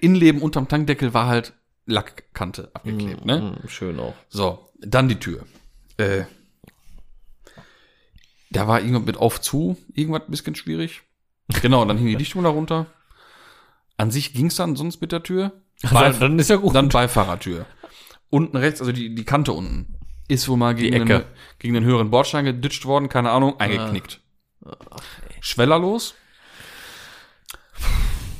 Innenleben 0.00 0.40
unterm 0.42 0.68
Tankdeckel 0.68 1.12
war 1.14 1.26
halt 1.26 1.52
Lackkante 1.86 2.70
abgeklebt, 2.72 3.24
ne? 3.24 3.56
Mm, 3.62 3.68
Schön 3.68 3.98
auch. 4.00 4.14
So, 4.28 4.70
dann 4.78 5.08
die 5.08 5.18
Tür. 5.18 5.44
Äh, 5.98 6.22
da 8.50 8.68
war 8.68 8.80
irgendwas 8.80 9.06
mit 9.06 9.16
auf 9.16 9.40
zu, 9.40 9.76
irgendwas 9.94 10.22
ein 10.22 10.30
bisschen 10.30 10.54
schwierig. 10.54 11.02
Genau, 11.62 11.84
dann 11.84 11.98
hing 11.98 12.06
die 12.06 12.16
Dichtung 12.16 12.42
darunter. 12.42 12.86
An 13.96 14.10
sich 14.10 14.32
ging's 14.32 14.56
dann 14.56 14.76
sonst 14.76 15.00
mit 15.00 15.12
der 15.12 15.22
Tür. 15.22 15.52
Also, 15.82 16.20
dann 16.20 16.38
ist 16.38 16.50
ja 16.50 16.56
gut. 16.56 16.74
Dann 16.74 16.88
Beifahrertür. 16.88 17.66
Unten 18.28 18.56
rechts, 18.56 18.80
also 18.80 18.92
die, 18.92 19.14
die 19.14 19.24
Kante 19.24 19.52
unten, 19.52 19.98
ist 20.28 20.48
wohl 20.48 20.56
mal 20.56 20.74
gegen, 20.74 21.02
Ecke. 21.02 21.14
einen, 21.14 21.24
gegen 21.58 21.74
den 21.74 21.84
höheren 21.84 22.10
Bordstein 22.10 22.44
geditscht 22.44 22.84
worden, 22.84 23.08
keine 23.08 23.30
Ahnung, 23.30 23.58
eingeknickt. 23.58 24.20
Schwellerlos. 25.40 26.14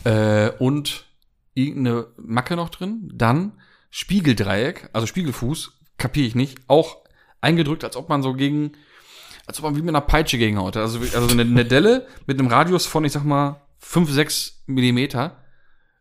Äh, 0.04 0.50
und 0.58 1.06
irgendeine 1.54 2.06
Macke 2.16 2.56
noch 2.56 2.68
drin. 2.68 3.10
Dann 3.12 3.52
Spiegeldreieck, 3.90 4.90
also 4.92 5.06
Spiegelfuß, 5.06 5.72
kapiere 5.98 6.26
ich 6.26 6.34
nicht, 6.34 6.58
auch 6.68 6.98
eingedrückt, 7.40 7.84
als 7.84 7.96
ob 7.96 8.08
man 8.08 8.22
so 8.22 8.34
gegen, 8.34 8.72
als 9.50 9.58
ob 9.58 9.64
man 9.64 9.74
wie 9.74 9.80
mit 9.80 9.88
einer 9.88 10.00
Peitsche 10.00 10.38
gegenhaut. 10.38 10.76
Also, 10.76 11.00
also 11.00 11.28
eine, 11.28 11.42
eine 11.42 11.64
Delle 11.64 12.06
mit 12.26 12.38
einem 12.38 12.46
Radius 12.46 12.86
von, 12.86 13.04
ich 13.04 13.10
sag 13.10 13.24
mal, 13.24 13.60
5, 13.78 14.08
6 14.08 14.62
Millimeter. 14.66 15.38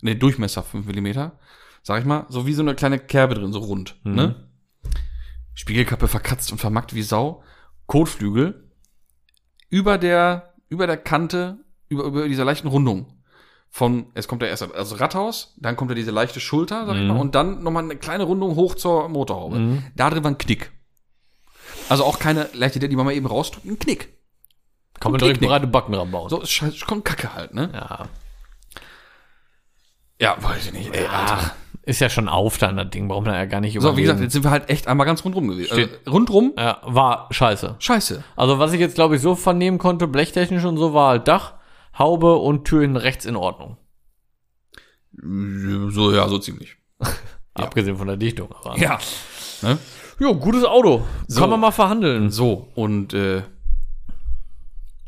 Ne, 0.03 0.15
Durchmesser 0.15 0.61
5 0.61 0.85
Millimeter. 0.85 1.39
Sag 1.81 1.99
ich 1.99 2.05
mal, 2.05 2.27
so 2.29 2.45
wie 2.45 2.53
so 2.53 2.61
eine 2.61 2.75
kleine 2.75 2.99
Kerbe 2.99 3.33
drin, 3.33 3.51
so 3.51 3.57
rund. 3.57 3.95
Ne? 4.03 4.35
Spiegelkappe 5.55 6.07
verkratzt 6.07 6.51
und 6.51 6.59
vermackt 6.59 6.93
wie 6.93 7.01
Sau. 7.01 7.41
Kotflügel. 7.87 8.69
Über 9.71 9.97
der, 9.97 10.53
über 10.69 10.85
der 10.85 10.97
Kante, 10.97 11.57
über, 11.87 12.03
über 12.03 12.27
dieser 12.27 12.45
leichten 12.45 12.67
Rundung. 12.67 13.15
Von, 13.71 14.11
es 14.13 14.27
kommt 14.27 14.43
ja 14.43 14.47
erst 14.47 14.61
also 14.75 14.95
Radhaus, 14.95 15.55
dann 15.57 15.75
kommt 15.75 15.89
ja 15.89 15.95
diese 15.95 16.11
leichte 16.11 16.39
Schulter, 16.39 16.85
sag 16.85 16.95
ich 16.97 17.07
mal, 17.07 17.19
und 17.19 17.33
dann 17.33 17.63
nochmal 17.63 17.83
eine 17.83 17.95
kleine 17.95 18.25
Rundung 18.25 18.55
hoch 18.55 18.75
zur 18.75 19.09
Motorhaube. 19.09 19.57
Da 19.95 20.09
drin 20.11 20.23
war 20.23 20.31
ein 20.31 20.37
Knick. 20.37 20.71
Also 21.89 22.03
auch 22.05 22.19
keine 22.19 22.49
leichte, 22.53 22.79
die 22.79 22.95
man 22.95 23.05
mal 23.05 23.13
eben 23.13 23.25
raustut, 23.25 23.65
ein 23.65 23.77
Knick. 23.79 24.09
Kann 24.99 25.11
man 25.11 25.19
direkt 25.19 25.41
breite 25.41 25.67
Backen 25.67 25.93
ranbauen. 25.93 26.29
So, 26.29 26.43
scheiß, 26.45 26.81
kommt 26.85 27.05
Kacke 27.05 27.33
halt, 27.33 27.53
ne? 27.53 27.69
Ja. 27.73 28.07
Ja, 30.21 30.35
weiß 30.41 30.67
ich 30.67 30.73
nicht, 30.73 30.93
ey, 30.95 31.05
Alter. 31.05 31.53
Ist 31.83 32.01
ja 32.01 32.09
schon 32.09 32.27
auf 32.27 32.57
dann, 32.57 32.75
das 32.77 32.89
Ding. 32.89 33.07
Braucht 33.07 33.25
man 33.25 33.33
ja 33.33 33.45
gar 33.45 33.61
nicht 33.61 33.79
So, 33.79 33.95
wie 33.97 34.01
gesagt, 34.01 34.19
jetzt 34.19 34.33
sind 34.33 34.43
wir 34.43 34.51
halt 34.51 34.69
echt 34.69 34.87
einmal 34.87 35.07
ganz 35.07 35.23
rundrum 35.23 35.47
gewesen. 35.47 35.71
Steht- 35.71 35.99
Also, 35.99 36.11
rundrum, 36.11 36.53
Ja, 36.57 36.81
war 36.83 37.29
scheiße. 37.31 37.75
scheiße. 37.79 38.23
Also, 38.35 38.59
was 38.59 38.73
ich 38.73 38.79
jetzt, 38.79 38.95
glaube 38.95 39.15
ich, 39.15 39.21
so 39.21 39.35
vernehmen 39.35 39.77
konnte, 39.77 40.07
blechtechnisch 40.07 40.65
und 40.65 40.77
so, 40.77 40.93
war 40.93 41.09
halt 41.11 41.27
Dach, 41.27 41.53
Haube 41.97 42.35
und 42.35 42.65
Tür 42.65 42.81
hinten 42.81 42.97
rechts 42.97 43.25
in 43.25 43.35
Ordnung. 43.37 43.77
So, 45.13 46.13
ja, 46.13 46.27
so 46.27 46.37
ziemlich. 46.37 46.75
Abgesehen 47.53 47.97
von 47.97 48.07
der 48.07 48.17
Dichtung. 48.17 48.53
Aber. 48.53 48.77
Ja. 48.77 48.99
Ne? 49.61 49.77
Jo, 50.19 50.35
gutes 50.35 50.65
Auto. 50.65 51.03
So. 51.27 51.39
Kann 51.39 51.49
man 51.49 51.59
mal 51.59 51.71
verhandeln. 51.71 52.29
So, 52.29 52.67
und 52.75 53.13
äh, 53.13 53.43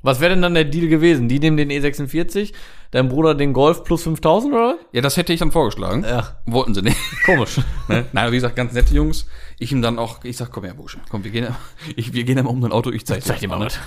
Was 0.02 0.20
wäre 0.20 0.32
denn 0.32 0.42
dann 0.42 0.54
der 0.54 0.66
Deal 0.66 0.88
gewesen? 0.88 1.28
Die 1.28 1.40
nehmen 1.40 1.58
den 1.58 1.70
E46, 1.70 2.54
dein 2.92 3.10
Bruder 3.10 3.36
den 3.36 3.54
Golf 3.54 3.84
plus 3.84 4.04
5000, 4.04 4.54
oder? 4.54 4.78
ja, 4.94 5.02
das 5.02 5.18
hätte 5.18 5.34
ich 5.34 5.40
dann 5.40 5.52
vorgeschlagen. 5.52 6.04
Ja. 6.04 6.38
Wollten 6.46 6.74
sie 6.74 6.82
nicht. 6.82 6.98
Komisch. 7.26 7.60
ne? 7.88 8.06
Nein, 8.14 8.32
wie 8.32 8.38
gesagt, 8.38 8.56
ganz 8.56 8.74
nette 8.74 8.94
Jungs. 8.94 9.28
Ich 9.60 9.72
ihm 9.72 9.82
dann 9.82 10.00
auch, 10.00 10.24
ich 10.24 10.38
sag, 10.38 10.52
komm 10.52 10.64
her, 10.64 10.74
Bursche, 10.74 11.00
komm, 11.10 11.24
wir 11.24 11.32
gehen, 11.32 11.54
ich, 11.96 12.14
wir 12.14 12.24
gehen 12.24 12.38
ja 12.38 12.44
mal 12.44 12.50
um 12.50 12.62
dein 12.62 12.72
Auto, 12.72 12.90
ich 12.90 13.06
zeig 13.06 13.20
dir, 13.20 13.26
Zeig 13.26 13.40
dir 13.40 13.50
mal 13.50 13.60
was. 13.60 13.78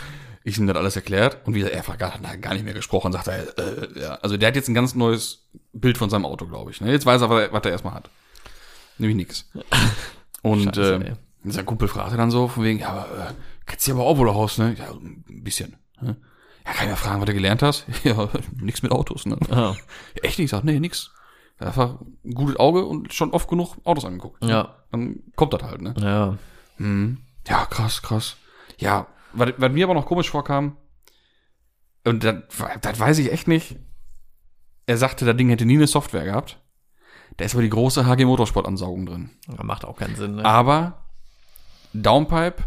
Ich 0.46 0.58
ihm 0.58 0.66
das 0.66 0.76
alles 0.76 0.94
erklärt 0.94 1.38
und 1.46 1.54
wie 1.54 1.60
gesagt, 1.60 1.74
er 1.74 1.88
hat 1.88 1.98
gar, 1.98 2.12
hat 2.12 2.42
gar 2.42 2.52
nicht 2.52 2.66
mehr 2.66 2.74
gesprochen, 2.74 3.12
sagt 3.12 3.28
er, 3.28 3.58
äh, 3.58 3.98
ja. 3.98 4.14
Also 4.16 4.36
der 4.36 4.48
hat 4.48 4.56
jetzt 4.56 4.68
ein 4.68 4.74
ganz 4.74 4.94
neues 4.94 5.46
Bild 5.72 5.96
von 5.96 6.10
seinem 6.10 6.26
Auto, 6.26 6.46
glaube 6.46 6.70
ich. 6.70 6.82
Ne? 6.82 6.92
Jetzt 6.92 7.06
weiß 7.06 7.22
er, 7.22 7.30
was 7.30 7.44
er, 7.44 7.52
was 7.52 7.64
er 7.64 7.70
erstmal 7.70 7.94
hat. 7.94 8.10
Nämlich 8.98 9.16
nix. 9.16 9.50
Und 10.44 10.62
Scheiße, 10.64 10.94
äh, 10.94 11.50
sein 11.50 11.66
Kumpel 11.66 11.88
fragte 11.88 12.16
dann 12.16 12.30
so, 12.30 12.48
von 12.48 12.64
wegen, 12.64 12.78
ja, 12.78 12.90
aber 12.90 13.30
äh, 13.30 13.32
kennst 13.66 13.88
du 13.88 13.92
aber 13.92 14.04
auch 14.04 14.18
wohl 14.18 14.32
Haus, 14.32 14.58
ne? 14.58 14.76
Ja, 14.78 14.90
ein 14.92 15.42
bisschen. 15.42 15.76
Ne? 16.00 16.16
Ja, 16.64 16.72
kann 16.72 16.84
ich 16.84 16.90
mal 16.90 16.96
fragen, 16.96 17.20
was 17.20 17.26
du 17.26 17.34
gelernt 17.34 17.62
hast? 17.62 17.86
Ja, 18.04 18.28
nix 18.60 18.82
mit 18.82 18.92
Autos, 18.92 19.26
ne? 19.26 19.36
Ja. 19.50 19.74
Echt 20.22 20.38
nicht? 20.38 20.46
Ich 20.46 20.50
sag, 20.50 20.64
nee, 20.64 20.78
nix. 20.78 21.10
Einfach 21.58 22.00
ein 22.24 22.34
gutes 22.34 22.56
Auge 22.56 22.84
und 22.84 23.12
schon 23.12 23.30
oft 23.32 23.48
genug 23.48 23.76
Autos 23.84 24.04
angeguckt. 24.04 24.44
Ja. 24.44 24.76
Dann 24.90 25.20
kommt 25.36 25.52
das 25.54 25.62
halt, 25.62 25.80
ne? 25.82 25.94
Ja. 25.98 26.36
Ja, 27.48 27.66
krass, 27.66 28.02
krass. 28.02 28.36
Ja, 28.78 29.06
was, 29.32 29.54
was 29.56 29.72
mir 29.72 29.84
aber 29.84 29.94
noch 29.94 30.06
komisch 30.06 30.30
vorkam, 30.30 30.76
und 32.04 32.22
das, 32.22 32.36
das 32.82 33.00
weiß 33.00 33.18
ich 33.18 33.32
echt 33.32 33.48
nicht, 33.48 33.76
er 34.86 34.98
sagte, 34.98 35.24
das 35.24 35.36
Ding 35.36 35.48
hätte 35.48 35.64
nie 35.64 35.76
eine 35.76 35.86
Software 35.86 36.24
gehabt. 36.24 36.60
Da 37.36 37.44
ist 37.44 37.54
aber 37.54 37.62
die 37.62 37.70
große 37.70 38.06
HG 38.06 38.24
Motorsport 38.26 38.66
Ansaugung 38.66 39.06
drin. 39.06 39.30
Macht 39.62 39.84
auch 39.84 39.96
keinen 39.96 40.14
Sinn, 40.16 40.36
ne? 40.36 40.44
Aber 40.44 41.04
Downpipe 41.92 42.62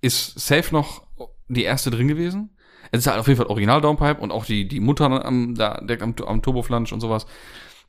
ist 0.00 0.38
safe 0.38 0.74
noch 0.74 1.02
die 1.48 1.62
erste 1.64 1.90
drin 1.90 2.08
gewesen. 2.08 2.50
Es 2.90 3.00
ist 3.00 3.06
halt 3.06 3.18
auf 3.18 3.26
jeden 3.26 3.38
Fall 3.38 3.46
Original 3.46 3.80
Downpipe 3.80 4.20
und 4.20 4.30
auch 4.30 4.44
die, 4.44 4.68
die 4.68 4.80
Mutter 4.80 5.06
am, 5.24 5.54
da, 5.54 5.80
direkt 5.80 6.02
am, 6.02 6.14
am 6.26 6.42
Turboflansch 6.42 6.92
und 6.92 7.00
sowas. 7.00 7.26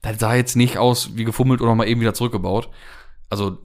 Das 0.01 0.19
sah 0.19 0.33
jetzt 0.35 0.55
nicht 0.55 0.77
aus 0.77 1.11
wie 1.15 1.25
gefummelt 1.25 1.61
oder 1.61 1.75
mal 1.75 1.87
eben 1.87 2.01
wieder 2.01 2.13
zurückgebaut. 2.13 2.69
Also, 3.29 3.57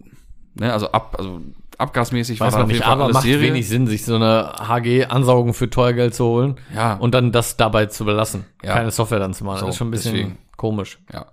ne, 0.54 0.72
also 0.72 0.90
ab, 0.90 1.14
also 1.18 1.40
abgasmäßig 1.78 2.40
Weiß 2.40 2.52
da 2.54 2.60
man 2.60 2.68
nicht, 2.68 2.84
aber 2.86 3.08
macht 3.12 3.22
Serie. 3.22 3.48
wenig 3.48 3.68
Sinn, 3.68 3.86
sich 3.86 4.04
so 4.04 4.16
eine 4.16 4.52
HG-Ansaugung 4.58 5.54
für 5.54 5.70
teuer 5.70 5.92
Geld 5.92 6.14
zu 6.14 6.24
holen 6.24 6.56
Ja. 6.74 6.94
und 6.94 7.14
dann 7.14 7.30
das 7.32 7.56
dabei 7.56 7.86
zu 7.86 8.04
belassen. 8.04 8.44
Ja. 8.62 8.74
Keine 8.74 8.90
Software 8.90 9.18
dann 9.20 9.32
zu 9.34 9.44
machen. 9.44 9.60
So, 9.60 9.66
das 9.66 9.74
ist 9.74 9.78
schon 9.78 9.88
ein 9.88 9.92
bisschen 9.92 10.14
deswegen. 10.14 10.38
Komisch. 10.60 10.98
Ja. 11.12 11.26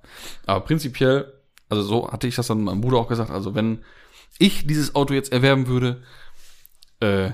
Aber 0.46 0.62
prinzipiell, 0.62 1.34
also 1.70 1.82
so 1.84 2.10
hatte 2.12 2.28
ich 2.28 2.36
das 2.36 2.48
dann 2.48 2.64
meinem 2.64 2.80
Bruder 2.82 2.98
auch 2.98 3.10
gesagt, 3.10 3.30
also 3.30 3.54
wenn 3.56 3.84
ich 4.40 4.66
dieses 4.66 4.96
Auto 4.96 5.14
jetzt 5.14 5.32
erwerben 5.34 5.68
würde, 5.68 6.02
äh, 7.02 7.32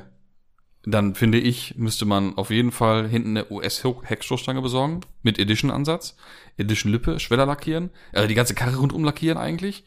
dann 0.86 1.16
finde 1.16 1.38
ich, 1.40 1.76
müsste 1.78 2.06
man 2.06 2.36
auf 2.36 2.50
jeden 2.50 2.72
Fall 2.72 3.08
hinten 3.08 3.38
eine 3.38 3.50
US-Heckstoßstange 3.50 4.62
besorgen, 4.62 5.02
mit 5.22 5.38
Edition-Ansatz, 5.40 6.18
Edition-Lippe, 6.58 7.20
Schweller 7.22 7.46
lackieren, 7.46 7.92
also 8.12 8.28
die 8.28 8.34
ganze 8.34 8.54
Karre 8.56 8.76
rundum 8.76 9.04
lackieren 9.06 9.38
eigentlich, 9.38 9.86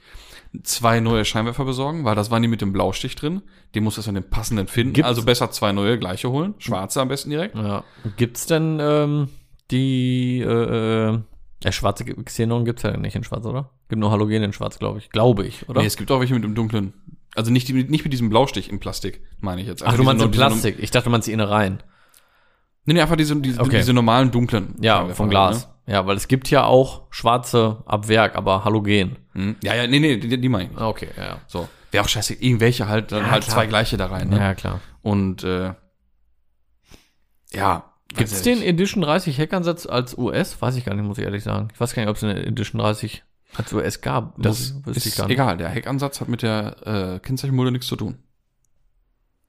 zwei 0.63 1.01
neue 1.01 1.25
Scheinwerfer 1.27 1.65
besorgen, 1.67 2.05
weil 2.05 2.15
das 2.15 2.31
waren 2.31 2.41
die 2.41 2.49
mit 2.49 2.61
dem 2.63 2.73
Blaustich 2.73 3.15
drin, 3.17 3.43
die 3.75 3.81
muss 3.81 3.97
das 3.97 4.09
an 4.09 4.15
den 4.15 4.31
passenden 4.31 4.69
finden, 4.69 4.95
Gibt's- 4.95 5.09
also 5.09 5.23
besser 5.25 5.51
zwei 5.51 5.73
neue 5.73 5.99
gleiche 5.99 6.31
holen, 6.31 6.55
schwarze 6.59 7.01
am 7.03 7.09
besten 7.09 7.31
direkt. 7.31 7.57
Ja. 7.57 7.85
Gibt's 8.17 8.47
denn 8.47 8.79
ähm, 8.81 9.29
die 9.71 10.41
äh, 10.41 11.19
der 11.63 11.73
schwarze 11.73 12.05
Xenon 12.05 12.65
gibt's 12.65 12.83
ja 12.83 12.97
nicht 12.97 13.17
in 13.17 13.25
schwarz, 13.25 13.45
oder? 13.47 13.71
Gibt 13.89 14.01
nur 14.01 14.11
Halogen 14.11 14.43
in 14.43 14.53
schwarz, 14.53 14.79
glaube 14.79 14.99
ich. 14.99 15.11
Glaube 15.11 15.47
ich, 15.47 15.69
oder? 15.69 15.81
Nee, 15.81 15.87
es 15.87 15.97
gibt 15.97 16.11
auch 16.11 16.21
welche 16.21 16.35
mit 16.35 16.45
dem 16.45 16.55
dunklen, 16.55 16.93
also 17.35 17.51
nicht, 17.51 17.69
nicht 17.73 18.05
mit 18.05 18.13
diesem 18.13 18.29
Blaustich 18.29 18.71
im 18.71 18.79
Plastik, 18.81 19.23
meine 19.41 19.61
ich 19.63 19.67
jetzt. 19.67 19.83
Ach, 19.83 19.87
Einfach 19.87 19.99
du 19.99 20.05
meinst 20.05 20.25
in 20.25 20.31
Plastik. 20.31 20.77
Ich 20.79 20.91
dachte, 20.91 21.05
du 21.05 21.11
meinst 21.11 21.27
die 21.29 21.33
Innereien. 21.33 21.83
Nee, 22.85 22.95
nee, 22.95 23.01
einfach 23.01 23.17
diese, 23.17 23.35
diese, 23.37 23.61
Okay. 23.61 23.79
diese 23.79 23.93
normalen 23.93 24.31
dunklen. 24.31 24.75
Ja, 24.81 25.09
vom 25.09 25.29
Glas. 25.29 25.69
Ja, 25.87 26.07
weil 26.07 26.17
es 26.17 26.29
gibt 26.29 26.51
ja 26.51 26.65
auch 26.65 27.03
schwarze 27.11 27.83
ab 27.87 28.09
Werk, 28.09 28.37
aber 28.37 28.65
Halogen. 28.65 29.17
Ne? 29.35 29.43
Mhm. 29.43 29.57
Ja, 29.63 29.75
ja, 29.75 29.87
nee, 29.87 29.99
nee, 30.01 30.17
die, 30.19 30.41
die 30.41 30.49
meine 30.49 30.65
ich 30.65 30.71
nicht. 30.71 30.81
Okay, 30.81 31.09
ja. 31.17 31.39
So. 31.47 31.69
Wäre 31.91 32.05
auch 32.05 32.09
scheiße, 32.09 32.35
irgendwelche 32.35 32.89
halt, 32.89 33.13
dann 33.13 33.23
Ja, 33.25 33.31
halt 33.31 33.45
klar. 33.45 33.55
zwei 33.57 33.67
gleiche 33.67 33.97
da 33.97 34.07
rein, 34.07 34.29
ne? 34.29 34.39
Ja, 34.39 34.55
klar. 34.55 34.81
Und, 35.03 35.45
äh, 35.45 35.73
ja. 37.53 37.93
Gibt's 38.15 38.33
weiß 38.35 38.43
den. 38.43 38.63
Edition 38.63 39.03
30 39.03 39.37
Heckansatz 39.39 39.87
als 39.87 40.17
US? 40.17 40.61
Weiß 40.63 40.77
ich 40.77 40.85
gar 40.85 40.95
nicht, 40.95 41.05
muss 41.05 41.19
ich 41.19 41.25
ehrlich 41.25 41.43
sagen. 41.43 41.69
Ich 41.75 41.81
weiß 41.81 41.95
gar 41.95 42.03
nicht, 42.03 42.11
ob 42.11 42.17
es 42.17 42.25
eine 42.25 42.45
Edition 42.47 42.81
30 42.81 43.25
als 43.57 43.73
US 43.73 44.01
gab. 44.01 44.35
Das 44.41 44.75
Muss- 44.87 44.97
ist 44.97 45.17
gar 45.17 45.27
nicht. 45.27 45.35
egal, 45.35 45.57
der 45.57 45.69
Heckansatz 45.69 46.21
hat 46.21 46.29
mit 46.29 46.43
der 46.43 46.77
äh, 47.17 47.19
Kennzeichenmulde 47.21 47.73
nichts 47.73 47.87
zu 47.89 47.97
tun. 47.97 48.19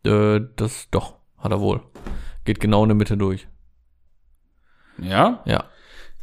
Äh, 0.06 0.42
das 0.56 0.90
doch, 0.92 1.16
hat 1.38 1.52
er 1.52 1.60
wohl. 1.60 1.82
Geht 2.46 2.60
genau 2.60 2.84
in 2.84 2.90
der 2.90 2.96
Mitte 2.96 3.18
durch. 3.18 3.48
Ja? 4.98 5.44
Ja. 5.46 5.66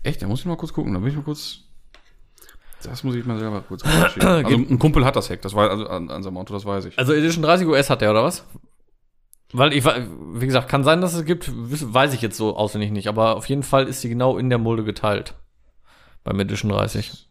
Echt, 0.02 0.20
da 0.22 0.26
muss 0.26 0.40
ich 0.40 0.46
mal 0.46 0.56
kurz 0.56 0.72
gucken, 0.72 0.92
da 0.94 1.00
will 1.02 1.10
ich 1.10 1.16
mal 1.16 1.22
kurz. 1.22 1.60
Das 2.82 3.02
muss 3.04 3.14
ich 3.14 3.24
mal 3.24 3.38
selber 3.38 3.62
kurz. 3.62 3.82
Also 4.18 4.56
ein 4.56 4.78
Kumpel 4.78 5.04
hat 5.04 5.16
das 5.16 5.30
Heck, 5.30 5.40
das 5.42 5.54
war 5.54 5.70
also 5.70 5.86
an, 5.86 6.10
an 6.10 6.22
seinem 6.22 6.36
Auto, 6.36 6.52
das 6.52 6.64
weiß 6.66 6.84
ich. 6.86 6.98
Also 6.98 7.12
Edition 7.14 7.42
30 7.42 7.66
US 7.66 7.88
hat 7.88 8.00
der, 8.02 8.10
oder 8.10 8.24
was? 8.24 8.44
Weil 9.56 9.72
ich, 9.72 9.84
wie 9.84 10.46
gesagt, 10.46 10.68
kann 10.68 10.82
sein, 10.82 11.00
dass 11.00 11.14
es 11.14 11.24
gibt, 11.24 11.48
weiß 11.48 12.12
ich 12.12 12.20
jetzt 12.22 12.36
so 12.36 12.56
auswendig 12.56 12.90
nicht, 12.90 13.06
aber 13.06 13.36
auf 13.36 13.48
jeden 13.48 13.62
Fall 13.62 13.86
ist 13.86 14.00
sie 14.00 14.08
genau 14.08 14.36
in 14.36 14.50
der 14.50 14.58
Mulde 14.58 14.82
geteilt. 14.82 15.36
Beim 16.24 16.40
Edition 16.40 16.72
30. 16.72 17.30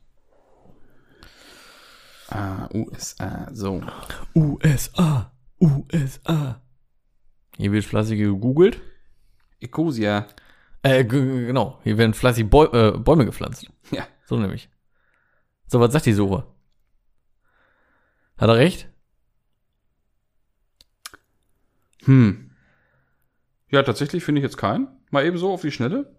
Ah, 2.30 2.70
USA, 2.74 3.50
so. 3.52 3.84
USA, 4.36 5.34
USA. 5.60 6.62
Hier 7.58 7.74
wird 7.74 7.84
fleißig 7.84 8.18
gegoogelt. 8.18 8.80
Ecosia. 9.60 10.28
Äh, 10.82 11.04
genau. 11.04 11.82
Hier 11.84 11.98
werden 11.98 12.14
fleißig 12.14 12.50
Bäu 12.50 12.68
äh, 12.68 12.98
Bäume 12.98 13.26
gepflanzt. 13.26 13.70
Ja. 13.92 14.08
So 14.28 14.38
nämlich. 14.38 14.70
So, 15.68 15.82
was 15.82 15.92
sagt 15.92 16.06
die 16.06 16.14
Suche? 16.14 16.48
Hat 18.38 18.48
er 18.48 18.56
recht? 18.56 18.88
Hm. 22.06 22.52
Ja, 23.70 23.84
tatsächlich 23.84 24.24
finde 24.24 24.40
ich 24.40 24.44
jetzt 24.44 24.58
keinen. 24.58 24.88
Mal 25.12 25.26
eben 25.26 25.38
so 25.38 25.52
auf 25.52 25.62
die 25.62 25.72
Schnelle. 25.72 26.16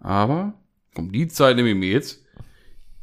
Aber, 0.00 0.54
komm, 0.94 1.12
die 1.12 1.28
Zeit 1.28 1.56
nehme 1.56 1.70
ich 1.70 1.76
mir 1.76 1.90
jetzt. 1.90 2.24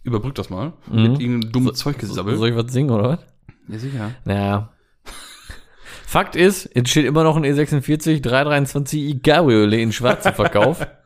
Überbrück 0.03 0.35
das 0.35 0.49
mal. 0.49 0.73
Mhm. 0.87 1.01
Mit 1.03 1.21
irgendeinem 1.21 1.51
dummen 1.51 1.75
Zeug 1.75 1.97
gesabbelt. 1.97 2.37
Soll 2.37 2.49
ich 2.49 2.55
was 2.55 2.71
singen, 2.71 2.89
oder 2.89 3.09
was? 3.09 3.19
Ja, 3.67 3.79
sicher. 3.79 4.11
Naja. 4.25 4.73
Fakt 6.05 6.35
ist, 6.35 6.65
es 6.73 6.89
steht 6.89 7.05
immer 7.05 7.23
noch 7.23 7.37
ein 7.37 7.43
E 7.43 7.51
E46 7.51 8.23
323i 8.23 9.21
Cabriolet 9.21 9.81
in 9.81 9.91
schwarz 9.91 10.23
zu 10.23 10.33
Verkauf. 10.33 10.85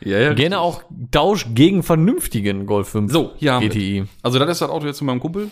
Ja, 0.00 0.18
ja. 0.18 0.34
Gerne 0.34 0.60
auch 0.60 0.82
Tausch 1.12 1.46
gegen 1.54 1.82
vernünftigen 1.82 2.66
Golf 2.66 2.88
5 2.88 3.10
So, 3.10 3.32
hier 3.36 3.54
haben 3.54 3.62
wir. 3.62 3.70
GTI. 3.70 4.04
Also, 4.22 4.38
das 4.38 4.50
ist 4.50 4.60
das 4.60 4.68
Auto 4.68 4.84
jetzt 4.86 4.98
von 4.98 5.06
meinem 5.06 5.20
Kumpel. 5.20 5.50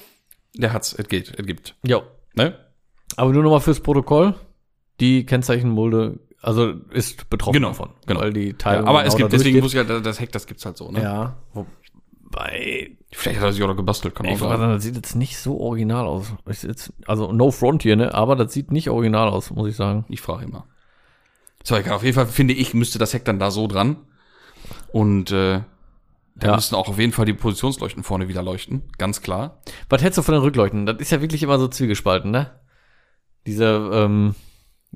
Der 0.55 0.75
hat's, 0.75 0.93
es 0.93 1.09
geht, 1.09 1.33
es 1.39 1.47
gibt. 1.47 1.75
Jo. 1.87 2.03
Ne? 2.35 2.55
Aber 3.17 3.33
nur 3.33 3.43
nochmal 3.43 3.61
fürs 3.61 3.81
Protokoll. 3.81 4.35
Die 5.01 5.25
Kennzeichenmulde, 5.27 6.21
also 6.41 6.73
ist 6.91 7.29
betroffen 7.31 7.55
Genau, 7.55 7.69
davon. 7.69 7.91
genau. 8.07 8.21
Weil 8.21 8.33
die 8.33 8.55
Teilung 8.55 8.85
Ja, 8.85 8.91
aber 8.91 9.05
es 9.05 9.15
genau 9.17 9.29
gibt, 9.29 9.41
deswegen 9.41 9.61
muss 9.61 9.73
ich 9.75 9.79
halt, 9.79 10.05
das 10.07 10.21
Heck, 10.21 10.33
das 10.33 10.47
gibt's 10.47 10.65
halt 10.65 10.77
so, 10.77 10.91
ne? 10.91 11.03
Ja. 11.03 11.37
Wobei, 11.53 12.97
Vielleicht 13.11 13.41
hat 13.41 13.47
er 13.49 13.53
sich 13.53 13.63
auch 13.63 13.69
noch 13.69 13.77
gebastelt, 13.77 14.15
kann 14.15 14.27
auch 14.27 14.31
ich 14.33 14.41
wollte 14.41 14.53
sein. 14.55 14.61
sagen, 14.61 14.73
das 14.75 14.83
sieht 14.85 14.97
jetzt 14.97 15.15
nicht 15.17 15.39
so 15.39 15.59
original 15.61 16.07
aus. 16.07 16.33
Jetzt, 16.47 16.93
also 17.07 17.33
no 17.33 17.51
front 17.51 17.83
hier, 17.83 17.97
ne? 17.97 18.15
Aber 18.15 18.37
das 18.37 18.53
sieht 18.53 18.71
nicht 18.71 18.89
original 18.91 19.29
aus, 19.29 19.51
muss 19.51 19.69
ich 19.69 19.77
sagen. 19.77 20.05
Ich 20.09 20.21
frage 20.21 20.45
immer. 20.45 20.67
So, 21.65 21.77
egal. 21.77 21.95
Auf 21.95 22.03
jeden 22.05 22.15
Fall 22.15 22.27
finde 22.27 22.55
ich, 22.55 22.75
müsste 22.75 22.99
das 22.99 23.13
Heck 23.13 23.25
dann 23.25 23.39
da 23.39 23.51
so 23.51 23.67
dran. 23.67 23.97
Und 24.93 25.31
äh, 25.31 25.61
da 26.35 26.49
Ja. 26.49 26.55
müssten 26.55 26.75
auch 26.75 26.89
auf 26.89 26.99
jeden 26.99 27.13
Fall 27.13 27.27
die 27.27 27.35
Positionsleuchten 27.35 28.03
vorne 28.03 28.29
wieder 28.29 28.43
leuchten. 28.43 28.83
Ganz 28.99 29.21
klar. 29.21 29.59
Was 29.91 30.03
hältst 30.03 30.17
du 30.19 30.23
von 30.23 30.35
den 30.35 30.43
Rückleuchten? 30.43 30.87
Das 30.87 30.97
ist 30.99 31.11
ja 31.13 31.21
wirklich 31.21 31.43
immer 31.43 31.59
so 31.59 31.69
zwiegespalten, 31.69 32.31
ne? 32.31 32.51
Diese 33.47 33.91
ähm, 33.93 34.35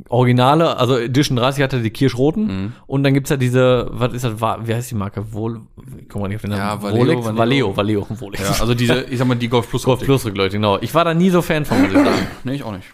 Originale, 0.09 0.77
also 0.77 0.99
Edition 0.99 1.37
30 1.37 1.63
hatte 1.63 1.81
die 1.83 1.91
kirschroten 1.91 2.47
Mhm. 2.47 2.73
und 2.87 3.03
dann 3.03 3.15
gibt's 3.15 3.31
ja 3.31 3.37
diese, 3.39 3.89
was 3.91 4.13
ist 4.13 4.25
das, 4.25 4.35
wie 4.41 4.75
heißt 4.75 4.91
die 4.91 4.95
Marke? 4.95 5.33
Wohl, 5.33 5.63
guck 6.09 6.21
mal 6.21 6.29
nicht 6.29 6.37
auf 6.37 6.43
den 6.43 6.51
Namen. 6.51 6.61
Ja, 6.63 6.83
Valeo, 6.83 6.99
Volex? 6.99 7.25
Valeo. 7.25 7.37
Valeo, 7.39 7.77
Valeo, 7.77 8.07
Volex. 8.11 8.43
Ja, 8.43 8.61
also 8.61 8.75
diese, 8.75 9.05
ich 9.05 9.19
sag 9.19 9.27
mal, 9.27 9.37
die 9.37 9.49
Golf 9.49 9.71
Plus. 9.71 9.85
Golf 9.85 10.01
Plus 10.01 10.25
Rückleuchte, 10.27 10.59
genau. 10.59 10.79
Ich 10.83 10.95
war 10.95 11.05
da 11.07 11.15
nie 11.15 11.31
so 11.31 11.41
Fan 11.41 11.65
von, 11.65 11.81
muss 11.81 11.91
ich 11.93 11.97
sagen. 11.97 12.27
Nee, 12.45 12.55
ich 12.57 12.63
auch 12.63 12.73
nicht. 12.73 12.87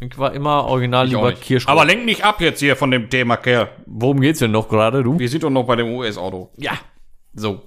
Ich 0.00 0.16
war 0.18 0.32
immer 0.32 0.64
original 0.66 1.06
Ich 1.06 1.12
lieber 1.12 1.30
nicht. 1.30 1.42
kirschrot. 1.42 1.70
Aber 1.72 1.84
lenk 1.84 2.04
nicht 2.04 2.24
ab 2.24 2.40
jetzt 2.40 2.60
hier 2.60 2.76
von 2.76 2.90
dem 2.90 3.10
Thema, 3.10 3.36
Kerl. 3.36 3.70
worum 3.86 4.20
geht's 4.20 4.38
denn 4.38 4.50
noch 4.52 4.68
gerade, 4.68 5.02
du? 5.02 5.18
Wir 5.18 5.28
sind 5.28 5.42
doch 5.42 5.50
noch 5.50 5.64
bei 5.64 5.74
dem 5.76 5.88
US-Auto. 5.94 6.50
Ja. 6.56 6.72
So. 7.34 7.62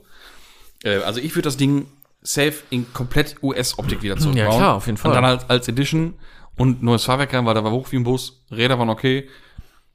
Äh, 0.84 0.98
also 1.00 1.20
ich 1.20 1.34
würde 1.36 1.44
das 1.44 1.58
Ding 1.58 1.88
safe 2.22 2.54
in 2.70 2.86
komplett 2.94 3.36
US-Optik 3.44 4.02
wieder 4.02 4.16
zurückbauen. 4.18 4.52
Ja, 4.52 4.58
klar, 4.58 4.76
auf 4.76 4.86
jeden 4.86 4.98
Fall. 4.98 5.12
Und 5.12 5.16
dann 5.16 5.26
als, 5.26 5.50
als 5.50 5.68
Edition 5.68 6.14
und 6.58 6.84
neues 6.84 7.04
Fahrwerk 7.06 7.34
rein, 7.34 7.46
weil 7.46 7.54
da 7.54 7.64
war 7.64 7.72
hoch 7.72 7.92
wie 7.92 7.98
ein 7.98 8.04
Bus, 8.04 8.44
Räder 8.52 8.78
waren 8.80 8.90
okay. 8.90 9.28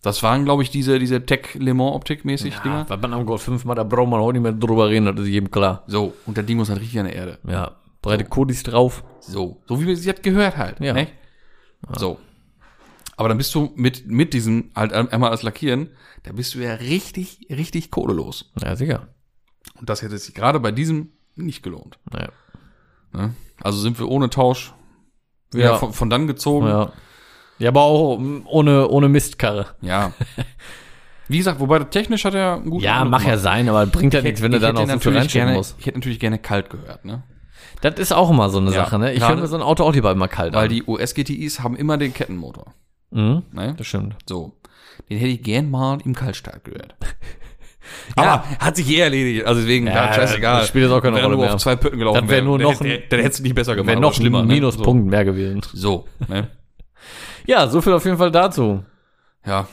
Das 0.03 0.23
waren, 0.25 0.45
glaube 0.45 0.65
ich, 0.65 0.71
diese, 0.71 0.99
diese 0.99 1.25
Tech 1.25 1.55
Le 1.55 1.75
Mans 1.75 1.95
Optik 1.95 2.25
mäßig 2.25 2.55
Ja, 2.55 2.61
Dinger. 2.63 2.85
weil 2.89 2.99
man 2.99 3.13
am 3.15 3.25
Golf 3.27 3.43
5 3.43 3.65
mal, 3.65 3.77
da 3.77 3.85
braucht 3.85 4.09
man 4.09 4.21
auch 4.21 4.33
nicht 4.33 4.43
mehr 4.43 4.53
drüber 4.53 4.89
reden, 4.89 5.07
das 5.07 5.25
ist 5.25 5.29
jedem 5.31 5.51
klar. 5.51 5.85
So, 5.87 6.15
und 6.27 6.37
das 6.37 6.45
Ding 6.45 6.57
muss 6.57 6.71
halt 6.71 6.81
richtig 6.81 6.99
an 6.99 7.07
der 7.07 7.15
Erde. 7.15 7.39
Ja, 7.47 7.77
breite 8.01 8.25
Kodis 8.25 8.65
drauf. 8.65 9.05
So, 9.21 9.63
so 9.67 9.81
wie 9.81 9.87
wir 9.87 9.97
sie 9.97 10.09
hat 10.09 10.23
gehört 10.25 10.57
halt. 10.57 10.81
Ja. 10.81 10.93
Ne? 10.93 11.07
So. 11.97 12.19
Aber 13.17 13.29
dann 13.29 13.39
bist 13.39 13.55
du 13.55 13.71
mit, 13.77 14.09
mit 14.09 14.35
diesem, 14.35 14.71
halt 14.75 14.93
einmal 14.93 15.31
als 15.31 15.43
Lackieren, 15.45 15.91
da 16.25 16.33
bist 16.33 16.55
du 16.55 16.59
ja 16.59 16.75
richtig, 16.75 17.47
richtig 17.51 17.93
kohlelos. 17.93 18.51
Ja, 18.61 18.75
sicher. 18.75 19.07
Und 19.79 19.89
das 19.89 20.03
hätte 20.03 20.19
sich 20.19 20.35
gerade 20.35 20.59
bei 20.59 20.73
diesem 20.73 21.11
nicht 21.37 21.63
gelohnt. 21.63 21.99
Ja. 22.13 22.29
Ne? 23.13 23.35
Also 23.63 23.79
sind 23.79 23.99
wir 24.01 24.09
ohne 24.09 24.31
Tausch 24.31 24.73
wieder 25.55 25.65
Ja. 25.73 25.77
von, 25.77 25.93
von 25.93 26.11
dann 26.11 26.27
gezogen. 26.27 26.67
Ja. 26.67 26.81
Ja. 26.85 26.93
Ja, 27.59 27.69
aber 27.69 27.83
auch 27.83 28.19
ohne, 28.47 28.89
ohne 28.89 29.09
Mistkarre. 29.09 29.67
Wie 31.29 31.39
gesagt, 31.39 31.61
wobei 31.61 31.79
technisch 31.81 32.25
hat 32.25 32.35
er 32.35 32.55
einen 32.55 32.71
guten 32.71 32.83
Ja, 32.85 32.97
Eindruck 32.97 33.11
mach 33.13 33.21
ja 33.23 33.31
gemacht. 33.31 33.43
sein, 33.43 33.69
aber 33.69 33.87
bringt 33.87 34.13
ja 34.15 34.21
Ich 34.21 34.25
nichts, 34.25 34.43
wenn 34.43 34.53
du 34.53 34.59
dann 34.59 34.77
viel 34.77 34.87
natürlich 34.87 35.19
reinstecken 35.19 35.47
gerne, 35.47 35.59
musst. 35.59 35.77
Ich 35.79 35.87
hätte 35.87 35.99
natürlich 35.99 36.19
gerne 36.21 36.39
kalt 36.39 36.69
gehört, 36.71 37.05
ne? 37.05 37.23
Das 37.81 37.95
ist 37.99 38.13
auch 38.13 38.31
immer 38.31 38.49
so 38.51 38.59
eine 38.59 38.71
Ja, 38.71 38.85
Sache, 38.85 38.99
ne? 38.99 39.13
Ich 39.13 39.27
höre 39.27 39.37
mir 39.37 39.47
so 39.47 39.57
ein 39.57 39.63
Auto 39.63 39.85
auch 39.85 39.93
lieber 39.95 40.11
immer 40.11 40.29
kalt 40.29 40.55
Weil 40.55 40.65
an. 40.65 40.69
die 40.71 40.83
US-GTIs 40.85 41.61
haben 41.61 41.77
immer 41.77 41.97
den 41.97 42.13
Kettenmotor. 42.13 42.75
Mhm, 43.11 43.43
Ne? 43.53 43.75
das 43.77 43.87
stimmt. 43.87 44.17
So. 44.29 44.53
Den 45.09 45.19
hätte 45.19 45.31
ich 45.31 45.43
gern 45.43 45.71
mal 45.71 45.99
im 46.05 46.15
Kaltstart 46.15 46.65
gehört. 46.65 46.95
Aber 48.17 48.45
hat 48.59 48.77
sich 48.77 48.89
eh 48.89 49.01
erledigt. 49.01 49.47
Also 49.47 49.61
deswegen, 49.61 49.87
Ja, 49.87 50.07
ja, 50.07 50.13
scheißegal. 50.15 50.61
das 50.61 50.69
spielt 50.69 50.85
jetzt 50.85 50.93
auch 50.93 51.03
keine 51.03 51.17
Wäre 51.17 51.27
Rolle 51.27 51.39
mehr. 51.39 51.55
auf 51.55 51.61
zwei 51.61 51.77
Pötten 51.77 51.99
gelaufen. 51.99 52.21
Das 52.23 52.31
wär 52.31 52.43
nur 52.43 52.59
dann 52.59 52.69
noch 52.73 52.79
Dann 52.79 53.21
hättest 53.21 53.41
du 53.41 53.43
nicht 53.43 53.55
besser 53.55 53.75
gemacht. 53.75 53.89
Wäre 53.89 54.01
noch 54.01 54.15
schlimmer, 54.15 54.43
ne? 54.43 54.55
Minuspunkt 54.55 55.07
mehr 55.11 55.25
gewesen. 55.25 55.61
So. 55.73 56.07
ne? 56.29 56.49
Ja, 57.47 57.69
so 57.69 57.81
viel 57.81 57.93
auf 57.93 58.05
jeden 58.05 58.19
Fall 58.19 58.31
dazu. 58.31 58.85
Ja. 59.45 59.67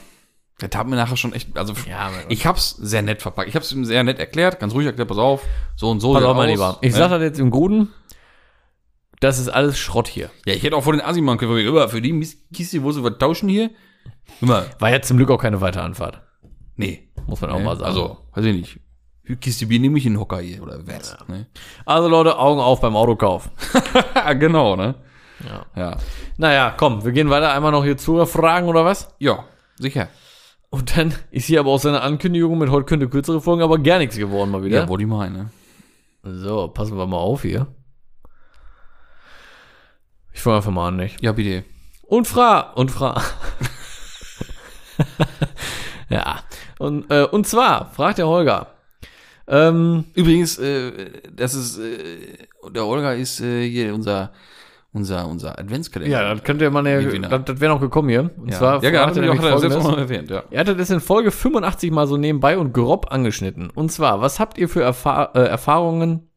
Der 0.61 0.69
tat 0.69 0.87
mir 0.87 0.95
nachher 0.97 1.15
schon 1.15 1.31
echt, 1.33 1.57
also 1.57 1.73
Ja, 1.89 2.09
ich 2.27 2.45
hab's 2.45 2.71
sehr 2.71 3.01
nett 3.01 3.21
verpackt. 3.21 3.47
Ich 3.47 3.55
hab's 3.55 3.71
ihm 3.71 3.85
sehr 3.85 4.03
nett 4.03 4.19
erklärt, 4.19 4.59
ganz 4.59 4.73
ruhig 4.73 4.87
erklärt, 4.87 5.07
pass 5.07 5.17
auf, 5.17 5.41
so 5.77 5.89
und 5.89 6.01
so. 6.01 6.13
Pass 6.13 6.23
auf, 6.23 6.35
mein 6.35 6.49
Lieber. 6.49 6.77
Ich 6.81 6.91
ne? 6.91 6.97
sag 6.97 7.09
das 7.11 7.21
jetzt 7.21 7.39
im 7.39 7.49
Guten. 7.49 7.89
Das 9.21 9.37
ist 9.37 9.49
alles 9.49 9.77
Schrott 9.77 10.07
hier. 10.07 10.29
Ja, 10.45 10.53
ich 10.53 10.63
hätte 10.63 10.75
auch 10.75 10.83
vor 10.83 10.93
den 10.93 11.01
Assi 11.01 11.21
machen 11.21 11.37
können, 11.37 11.89
für 11.89 12.01
die 12.01 12.13
Mistkiste, 12.13 12.83
wo 12.83 12.91
sie 12.91 13.03
was 13.03 13.17
tauschen 13.19 13.49
hier. 13.49 13.69
Immer, 14.41 14.65
War 14.79 14.91
ja 14.91 15.01
zum 15.01 15.17
Glück 15.17 15.29
auch 15.31 15.41
keine 15.41 15.61
weitere 15.61 15.83
Anfahrt. 15.83 16.21
Nee. 16.79 17.09
Muss 17.27 17.41
man 17.41 17.51
auch 17.51 17.59
mal 17.59 17.75
sagen. 17.75 17.85
Also, 17.89 18.17
weiß 18.33 18.45
ich 18.45 18.55
nicht. 18.55 18.79
Kiste 19.41 19.67
Bier 19.67 19.79
nehme 19.79 19.99
ich 19.99 20.07
einen 20.07 20.19
Hocker 20.19 20.39
hier, 20.39 20.63
oder 20.63 20.87
was, 20.87 21.15
ne? 21.27 21.45
also 21.85 22.07
Leute, 22.07 22.39
Augen 22.39 22.59
auf 22.59 22.81
beim 22.81 22.95
Autokauf. 22.95 23.51
Ja, 24.15 24.33
genau, 24.33 24.75
ne? 24.75 24.95
Ja. 25.45 25.65
Ja. 25.75 25.97
Naja, 26.37 26.73
komm, 26.75 27.03
wir 27.05 27.11
gehen 27.11 27.29
weiter. 27.29 27.51
Einmal 27.53 27.71
noch 27.71 27.83
hier 27.83 27.97
Zuhörerfragen 27.97 28.67
oder 28.67 28.85
was? 28.85 29.13
Ja, 29.19 29.45
sicher. 29.77 30.09
Und 30.69 30.97
dann 30.97 31.13
ist 31.31 31.45
hier 31.45 31.59
aber 31.61 31.69
auch 31.71 31.79
seine 31.79 32.01
Ankündigung 32.01 32.57
mit 32.57 32.69
heute 32.69 32.85
könnte 32.85 33.07
kürzere 33.07 33.41
Folgen, 33.41 33.61
aber 33.61 33.77
gar 33.79 33.99
nichts 33.99 34.17
geworden 34.17 34.51
mal 34.51 34.63
wieder. 34.63 34.81
Ja, 34.81 34.87
wollte 34.87 35.03
ich 35.03 35.09
mal, 35.09 35.29
ne? 35.29 35.51
So, 36.23 36.67
passen 36.67 36.97
wir 36.97 37.07
mal 37.07 37.17
auf 37.17 37.43
hier. 37.43 37.67
Ich 40.33 40.41
fange 40.41 40.57
einfach 40.57 40.71
mal 40.71 40.89
an, 40.89 40.97
nicht? 40.97 41.21
Ja, 41.21 41.31
bitte. 41.31 41.65
Und 42.03 42.27
fra 42.27 42.71
und 42.73 42.91
fra. 42.91 43.21
Und, 46.79 47.11
äh, 47.11 47.25
und 47.25 47.45
zwar 47.45 47.91
fragt 47.91 48.17
der 48.17 48.27
Holger. 48.27 48.67
Ähm, 49.47 50.05
Übrigens, 50.15 50.57
äh, 50.57 50.91
das 51.35 51.53
ist, 51.53 51.77
äh, 51.77 52.37
der 52.73 52.85
Olga 52.85 53.13
ist 53.13 53.41
äh, 53.41 53.67
hier 53.69 53.93
unser, 53.93 54.31
unser, 54.93 55.27
unser 55.27 55.59
Adventskalender. 55.59 56.21
ja, 56.21 56.33
das 56.33 56.43
könnte 56.43 56.69
man 56.71 56.85
ja, 56.85 57.01
Gewinner. 57.01 57.27
das, 57.27 57.43
das 57.45 57.59
wäre 57.59 57.73
noch 57.73 57.81
gekommen 57.81 58.09
hier. 58.09 58.31
Und 58.37 58.49
ja. 58.49 58.57
zwar 58.57 58.83
ja, 58.83 58.91
fragt 58.91 59.17
hat 59.17 59.23
er, 59.23 59.37
hat 59.37 59.43
er 59.43 59.59
selbst 59.59 59.87
erwähnt, 59.87 60.29
ja. 60.29 60.43
Er 60.49 60.59
hatte 60.61 60.75
das 60.75 60.89
in 60.89 61.01
Folge 61.01 61.31
85 61.31 61.91
mal 61.91 62.07
so 62.07 62.15
nebenbei 62.15 62.57
und 62.57 62.73
grob 62.73 63.11
angeschnitten. 63.11 63.69
Und 63.71 63.91
zwar, 63.91 64.21
was 64.21 64.39
habt 64.39 64.57
ihr 64.57 64.69
für 64.69 64.81
Erfa 64.81 65.31
äh, 65.35 65.41
Erfahrungen 65.41 66.29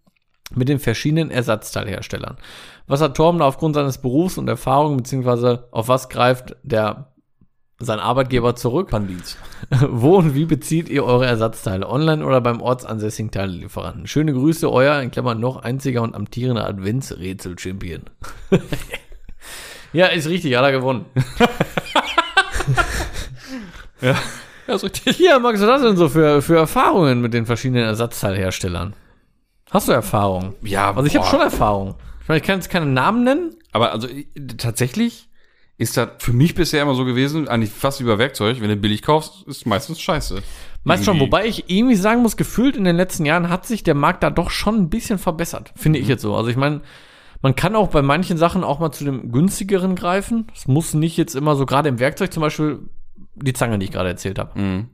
mit 0.55 0.69
den 0.69 0.81
verschiedenen 0.81 1.31
Ersatzteilherstellern? 1.31 2.37
Was 2.89 3.01
hat 3.01 3.17
Torben 3.17 3.39
da 3.39 3.47
aufgrund 3.47 3.77
seines 3.77 3.99
Berufs 3.99 4.39
und 4.39 4.49
Erfahrungen, 4.49 4.97
beziehungsweise 4.97 5.69
auf 5.71 5.87
was 5.87 6.09
greift 6.09 6.57
der 6.65 7.12
sein 7.85 7.99
Arbeitgeber 8.01 8.55
zurück? 8.57 8.91
Pandits. 8.91 9.37
Wo 9.89 10.17
und 10.17 10.35
wie 10.35 10.45
bezieht 10.45 10.89
ihr 10.89 11.05
eure 11.05 11.27
Ersatzteile? 11.27 11.89
Online 11.89 12.25
oder 12.25 12.41
beim 12.41 12.61
ortsansässigen 12.61 13.31
Teilelieferanten? 13.31 14.07
Schöne 14.07 14.33
Grüße, 14.33 14.71
euer, 14.71 15.01
in 15.01 15.11
Klammern 15.11 15.41
noch 15.41 15.57
einziger 15.63 16.03
und 16.03 16.15
amtierender 16.15 16.67
Adventsrätsel-Champion. 16.67 18.03
ja, 19.93 20.07
ist 20.07 20.29
richtig, 20.29 20.57
hat 20.57 20.65
er 20.65 20.73
gewonnen. 20.73 21.07
Ja, 24.01 24.75
ist 24.75 24.85
richtig. 24.85 25.19
Ja, 25.19 25.39
Max, 25.39 25.61
was 25.61 25.69
hast 25.69 25.83
du 25.83 25.89
denn 25.89 25.97
so 25.97 26.09
für, 26.09 26.43
für 26.43 26.57
Erfahrungen 26.57 27.21
mit 27.21 27.35
den 27.35 27.47
verschiedenen 27.47 27.85
Ersatzteilherstellern? 27.85 28.95
Hast 29.71 29.89
du 29.89 29.93
Erfahrung? 29.93 30.55
Ja, 30.63 30.91
Also 30.95 31.05
ich 31.07 31.15
habe 31.17 31.25
boah. 31.25 31.31
schon 31.31 31.41
Erfahrung. 31.41 31.95
Ich 32.23 32.29
meine, 32.29 32.41
ich 32.41 32.47
kann 32.47 32.57
jetzt 32.57 32.71
keine 32.71 32.87
Namen 32.87 33.25
nennen. 33.25 33.55
Aber 33.73 33.93
also 33.93 34.09
ich- 34.09 34.29
tatsächlich 34.59 35.29
ist 35.83 35.97
das 35.97 36.09
für 36.19 36.33
mich 36.33 36.55
bisher 36.55 36.83
immer 36.83 36.95
so 36.95 37.05
gewesen, 37.05 37.49
eigentlich 37.49 37.71
fast 37.71 38.05
bei 38.05 38.17
Werkzeug, 38.19 38.61
wenn 38.61 38.69
du 38.71 38.77
billig 38.77 39.03
kaufst, 39.03 39.43
ist 39.47 39.67
meistens 39.67 40.01
scheiße. 40.01 40.43
Meist 40.85 41.05
schon, 41.05 41.21
wobei 41.21 41.47
ich 41.47 41.69
irgendwie 41.71 41.95
sagen 41.95 42.23
muss, 42.23 42.37
gefühlt 42.37 42.77
in 42.77 42.85
den 42.85 42.97
letzten 42.97 43.25
Jahren 43.25 43.49
hat 43.51 43.67
sich 43.67 43.83
der 43.83 43.95
Markt 43.95 44.23
da 44.23 44.31
doch 44.31 44.51
schon 44.51 44.77
ein 44.77 44.89
bisschen 44.91 45.19
verbessert, 45.19 45.73
finde 45.77 45.99
Mhm. 45.99 46.03
ich 46.03 46.09
jetzt 46.09 46.23
so. 46.23 46.35
Also 46.35 46.49
ich 46.49 46.57
meine, 46.57 46.81
Man 47.45 47.57
kann 47.57 47.75
auch 47.75 47.89
bei 47.89 48.03
manchen 48.03 48.37
Sachen 48.39 48.63
auch 48.63 48.79
mal 48.79 48.93
zu 48.93 49.03
dem 49.05 49.33
günstigeren 49.33 49.97
greifen. 49.97 50.47
Es 50.55 50.69
muss 50.69 50.95
nicht 50.95 51.17
jetzt 51.17 51.35
immer 51.35 51.57
so, 51.57 51.67
gerade 51.67 51.89
im 51.89 51.99
Werkzeug 51.99 52.33
zum 52.33 52.41
Beispiel, 52.41 52.79
die 53.35 53.53
Zange, 53.53 53.81
die 53.81 53.87
ich 53.87 53.91
gerade 53.91 54.11
erzählt 54.11 54.39
habe. 54.39 54.57
Mhm. 54.61 54.87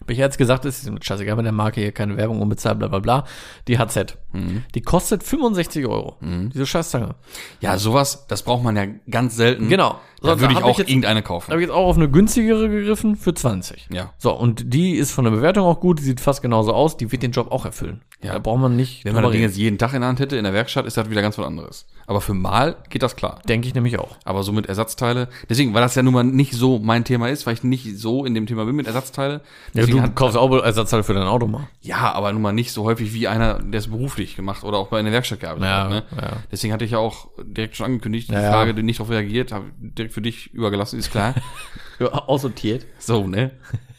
Hab 0.00 0.10
ich 0.10 0.18
jetzt 0.18 0.38
gesagt, 0.38 0.64
ist 0.64 0.88
scheißegal 1.04 1.34
bei 1.34 1.42
der 1.42 1.50
Marke 1.50 1.80
hier, 1.80 1.90
keine 1.90 2.16
Werbung 2.16 2.40
unbezahlt, 2.40 2.78
bla 2.78 2.86
bla 2.86 3.00
bla. 3.00 3.24
Die 3.66 3.78
HZ. 3.80 4.16
Mhm. 4.32 4.62
Die 4.74 4.80
kostet 4.80 5.24
65 5.24 5.86
Euro. 5.86 6.16
Diese 6.22 6.66
Scheißzange. 6.66 7.16
Ja, 7.60 7.76
sowas, 7.78 8.26
das 8.28 8.42
braucht 8.44 8.62
man 8.62 8.76
ja 8.76 8.86
ganz 9.10 9.34
selten. 9.34 9.68
Genau. 9.68 9.98
So, 10.20 10.28
Da 10.28 10.40
würde 10.40 10.54
ich 10.54 10.62
auch 10.62 10.70
ich 10.70 10.78
jetzt- 10.78 10.88
irgendeine 10.88 11.22
kaufen. 11.22 11.50
habe 11.50 11.60
ich 11.60 11.66
jetzt 11.66 11.74
auch 11.76 11.86
auf 11.86 11.96
eine 11.96 12.08
günstigere 12.08 12.68
gegriffen 12.68 13.16
für 13.16 13.34
20. 13.34 13.88
Ja. 13.92 14.12
So, 14.18 14.32
und 14.32 14.72
die 14.72 14.94
ist 14.94 15.10
von 15.10 15.24
der 15.24 15.32
Bewertung 15.32 15.64
auch 15.66 15.80
gut, 15.80 15.98
die 15.98 16.04
sieht 16.04 16.20
fast 16.20 16.42
genauso 16.42 16.72
aus, 16.72 16.96
die 16.96 17.10
wird 17.10 17.22
den 17.24 17.32
Job 17.32 17.50
auch 17.50 17.64
erfüllen. 17.64 18.02
Ja. 18.22 18.34
Da 18.34 18.38
braucht 18.38 18.60
man 18.60 18.76
nicht 18.76 19.04
Wenn 19.04 19.14
man 19.14 19.24
das 19.24 19.32
Ding 19.32 19.42
jetzt 19.42 19.56
jeden 19.56 19.78
Tag 19.78 19.94
in 19.94 20.00
der 20.00 20.08
Hand 20.08 20.20
hätte, 20.20 20.36
in 20.36 20.44
der 20.44 20.52
Werkstatt, 20.52 20.86
ist 20.86 20.96
das 20.96 21.10
wieder 21.10 21.22
ganz 21.22 21.38
was 21.38 21.46
anderes. 21.46 21.86
Aber 22.08 22.20
für 22.22 22.32
Mal 22.34 22.76
geht 22.88 23.02
das 23.02 23.16
klar. 23.16 23.38
Denke 23.46 23.68
ich 23.68 23.74
nämlich 23.74 23.98
auch. 23.98 24.16
Aber 24.24 24.42
so 24.42 24.50
mit 24.50 24.64
Ersatzteile, 24.66 25.28
deswegen, 25.48 25.74
weil 25.74 25.82
das 25.82 25.94
ja 25.94 26.02
nun 26.02 26.14
mal 26.14 26.24
nicht 26.24 26.54
so 26.54 26.78
mein 26.78 27.04
Thema 27.04 27.28
ist, 27.28 27.46
weil 27.46 27.52
ich 27.54 27.62
nicht 27.62 27.98
so 27.98 28.24
in 28.24 28.32
dem 28.34 28.46
Thema 28.46 28.64
bin 28.64 28.74
mit 28.74 28.86
Ersatzteile. 28.86 29.42
Ja, 29.74 29.84
du 29.86 30.00
hat, 30.00 30.16
kaufst 30.16 30.36
auch 30.38 30.50
Ersatzteil 30.62 31.02
für 31.02 31.12
dein 31.12 31.26
Auto 31.28 31.46
mal. 31.46 31.68
ja, 31.82 32.10
aber 32.12 32.32
nun 32.32 32.40
mal 32.40 32.52
nicht 32.52 32.72
so 32.72 32.84
häufig 32.84 33.12
wie 33.12 33.28
einer, 33.28 33.58
der 33.62 33.78
es 33.78 33.88
beruflich 33.88 34.36
gemacht 34.36 34.64
oder 34.64 34.78
auch 34.78 34.88
bei 34.88 34.98
einer 34.98 35.12
Werkstatt 35.12 35.40
gearbeitet 35.40 35.68
Ja, 35.68 35.82
hat. 35.84 35.90
Ne? 35.90 36.02
ja. 36.16 36.36
Deswegen 36.50 36.72
hatte 36.72 36.86
ich 36.86 36.92
ja 36.92 36.98
auch 36.98 37.28
direkt 37.44 37.76
schon 37.76 37.84
angekündigt, 37.86 38.30
die 38.30 38.34
Ja. 38.34 38.52
Frage, 38.52 38.72
die 38.74 38.82
nicht 38.82 38.98
darauf 39.00 39.10
reagiert, 39.12 39.52
habe 39.52 39.66
direkt 39.78 40.14
für 40.14 40.22
dich 40.22 40.52
übergelassen, 40.54 40.98
ist 40.98 41.10
klar. 41.10 41.34
Aussortiert. 42.00 42.86
so, 42.98 43.26
ne? 43.26 43.50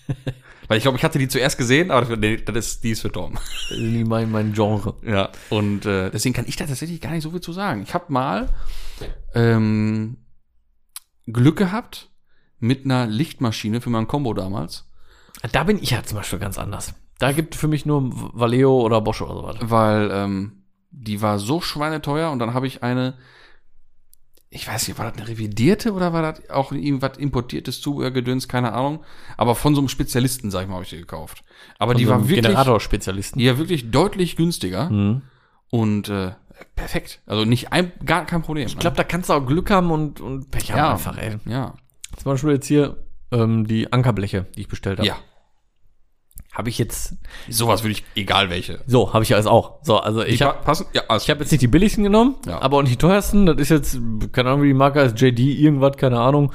Weil 0.70 0.78
ich 0.78 0.84
glaube, 0.84 0.98
ich 0.98 1.04
hatte 1.04 1.18
die 1.20 1.28
zuerst 1.28 1.58
gesehen, 1.58 1.90
aber 1.92 2.16
nee, 2.16 2.38
das 2.38 2.56
ist, 2.56 2.84
die 2.84 2.92
ist 2.92 3.02
für 3.02 3.12
Tom. 3.12 3.38
Mein, 4.06 4.32
mein 4.32 4.54
Genre. 4.54 4.96
Ja, 5.04 5.30
und 5.50 5.86
äh, 5.86 6.12
deswegen 6.12 6.34
kann 6.36 6.46
ich 6.48 6.56
da 6.56 6.66
tatsächlich 6.68 7.02
gar 7.02 7.12
nicht 7.12 7.24
so 7.24 7.32
viel 7.32 7.42
zu 7.42 7.52
sagen. 7.52 7.82
Ich 7.82 7.94
habe 7.96 8.06
mal 8.14 8.50
ähm, 9.34 10.18
Glück 11.26 11.58
gehabt 11.58 12.10
mit 12.60 12.86
einer 12.86 13.08
Lichtmaschine 13.08 13.82
für 13.82 13.90
mein 13.90 14.08
Combo 14.08 14.34
damals, 14.34 14.88
Da 15.52 15.64
bin 15.64 15.82
ich 15.82 15.90
ja 15.92 16.04
zum 16.04 16.18
Beispiel 16.18 16.40
ganz 16.40 16.58
anders. 16.58 16.94
Da 17.18 17.32
gibt 17.32 17.56
für 17.56 17.68
mich 17.68 17.86
nur 17.86 18.04
Valeo 18.34 18.80
oder 18.82 19.02
Bosch 19.02 19.22
oder 19.22 19.34
sowas. 19.34 19.56
weil 19.62 20.10
ähm, 20.14 20.64
die 20.92 21.22
war 21.22 21.40
so 21.40 21.62
schweineteuer 21.62 22.32
und 22.32 22.40
dann 22.40 22.54
habe 22.54 22.68
ich 22.68 22.84
eine, 22.84 23.18
ich 24.52 24.68
weiß 24.68 24.88
nicht, 24.88 24.98
war 24.98 25.10
das 25.10 25.18
eine 25.20 25.28
revidierte 25.28 25.94
oder 25.94 26.12
war 26.14 26.22
das 26.34 26.50
auch 26.50 26.72
irgendwas 26.72 27.18
importiertes 27.18 27.82
Zubehörgedöns, 27.82 28.48
keine 28.48 28.74
Ahnung, 28.74 29.04
aber 29.38 29.54
von 29.56 29.76
so 29.76 29.82
einem 29.82 29.90
Spezialisten, 29.90 30.50
sag 30.50 30.64
ich 30.64 30.68
mal, 30.68 30.76
habe 30.76 30.84
ich 30.84 30.90
die 30.90 30.98
gekauft. 30.98 31.44
Aber 31.78 31.94
die 31.94 32.06
So 32.06 32.12
war 32.12 32.28
wirklich, 32.28 32.42
Generator-Spezialisten. 32.46 33.38
die 33.40 33.48
war 33.48 33.58
wirklich 33.60 33.92
deutlich 33.92 34.36
günstiger 34.36 34.90
Mhm. 34.90 35.22
und 35.70 36.10
äh, 36.10 36.32
perfekt. 36.76 37.22
Also 37.28 37.46
nicht 37.46 37.72
ein, 37.72 37.92
gar 38.06 38.26
kein 38.26 38.42
Problem. 38.42 38.66
Ich 38.68 38.78
glaube, 38.78 38.98
da 38.98 39.04
kannst 39.04 39.30
du 39.30 39.34
auch 39.34 39.46
Glück 39.46 39.70
haben 39.70 39.92
und, 39.92 40.20
und 40.20 40.50
Pech 40.52 40.72
haben 40.72 40.78
ja, 40.80 40.92
einfach, 40.94 41.18
ey. 41.18 41.38
Ja. 41.46 41.76
Zum 42.18 42.32
Beispiel 42.32 42.52
jetzt 42.52 42.66
hier 42.68 42.98
ähm, 43.32 43.68
die 43.68 43.94
Ankerbleche, 43.94 44.48
die 44.56 44.62
ich 44.62 44.68
bestellt 44.68 44.98
habe. 44.98 45.08
Ja. 45.08 45.16
Habe 46.60 46.70
ich 46.70 46.78
jetzt, 46.78 47.16
Sowas 47.50 47.84
würde 47.84 47.94
ich, 47.94 48.04
egal 48.16 48.50
welche. 48.50 48.82
so, 48.86 49.14
habe 49.14 49.24
ich 49.24 49.34
alles 49.34 49.48
auch. 49.48 49.80
So, 49.82 49.98
also 49.98 50.24
ich 50.24 50.42
habe 50.42 50.58
pa- 50.58 50.64
passen? 50.66 50.86
Ja, 50.94 51.04
also, 51.08 51.24
Ich 51.24 51.30
habe 51.30 51.40
jetzt 51.40 51.52
nicht 51.52 51.62
die 51.62 51.68
billigsten 51.68 52.04
genommen, 52.04 52.36
Ja. 52.46 52.62
aber 52.62 52.78
auch 52.78 52.82
nicht 52.82 52.92
die 52.94 52.98
teuersten. 52.98 53.46
Das 53.46 53.58
ist 53.58 53.70
jetzt, 53.70 53.98
keine 54.34 54.50
Ahnung, 54.50 54.64
wie 54.64 54.68
die 54.68 54.74
Marke 54.74 55.00
ist, 55.02 55.20
JD, 55.20 55.40
irgendwas, 55.40 55.96
keine 55.96 56.20
Ahnung. 56.20 56.52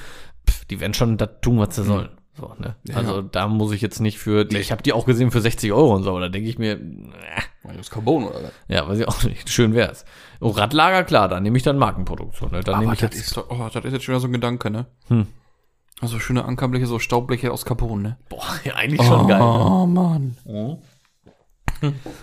Pff, 0.49 0.67
die 0.67 0.79
werden 0.81 0.93
schon 0.95 1.17
das 1.17 1.31
tun, 1.41 1.59
was 1.59 1.75
sie 1.75 1.85
sollen. 1.85 2.11
So, 2.37 2.53
ne? 2.59 2.77
Ja, 2.87 2.97
also 2.97 3.23
da 3.23 3.47
muss 3.49 3.73
ich 3.73 3.81
jetzt 3.81 4.01
nicht 4.01 4.19
für. 4.19 4.45
Nee. 4.51 4.59
Ich 4.59 4.73
habe 4.73 4.83
die 4.83 4.93
auch 4.93 5.07
gesehen 5.07 5.31
für 5.31 5.41
60 5.41 5.73
Euro 5.73 5.95
und 5.95 6.03
so, 6.03 6.19
da 6.21 6.29
denke 6.29 6.49
ich 6.51 6.59
mir, 6.59 6.73
äh, 6.73 7.77
das 7.77 7.89
Carbon 7.91 8.25
oder 8.27 8.43
was? 8.43 8.53
ja, 8.69 8.87
weiß 8.89 8.99
ich 8.99 9.09
auch 9.09 9.23
nicht. 9.23 9.49
Schön 9.49 9.73
wär's. 9.75 10.05
Oh, 10.41 10.51
Radlager, 10.51 11.05
klar, 11.05 11.29
da 11.29 11.41
nehme 11.41 11.57
ich 11.57 11.63
dann 11.63 11.79
Markenproduktion. 11.79 12.51
Ne? 12.53 12.61
Dann 12.61 12.81
nehme 12.81 12.93
ich 12.93 13.01
das 13.01 13.15
jetzt. 13.15 13.29
ist, 13.29 13.39
oh, 13.39 13.69
das 13.73 13.85
ist 13.85 13.93
jetzt 13.93 14.05
schon 14.05 14.13
wieder 14.15 14.21
so 14.21 14.27
ein 14.29 14.33
Gedanke, 14.33 14.69
ne? 14.71 14.87
Hm. 15.09 15.29
Also 16.01 16.19
schöne 16.19 16.45
Ankerbleche, 16.45 16.87
so 16.87 16.99
Staubbleche 16.99 17.53
aus 17.53 17.65
Carbon, 17.65 18.03
ne? 18.03 18.19
Boah, 18.29 18.45
ja, 18.65 18.75
eigentlich 18.75 19.03
schon 19.07 19.27
geil. 19.29 19.39
Ne? 19.39 19.45
Oh, 19.45 19.87
Mann. 19.87 20.37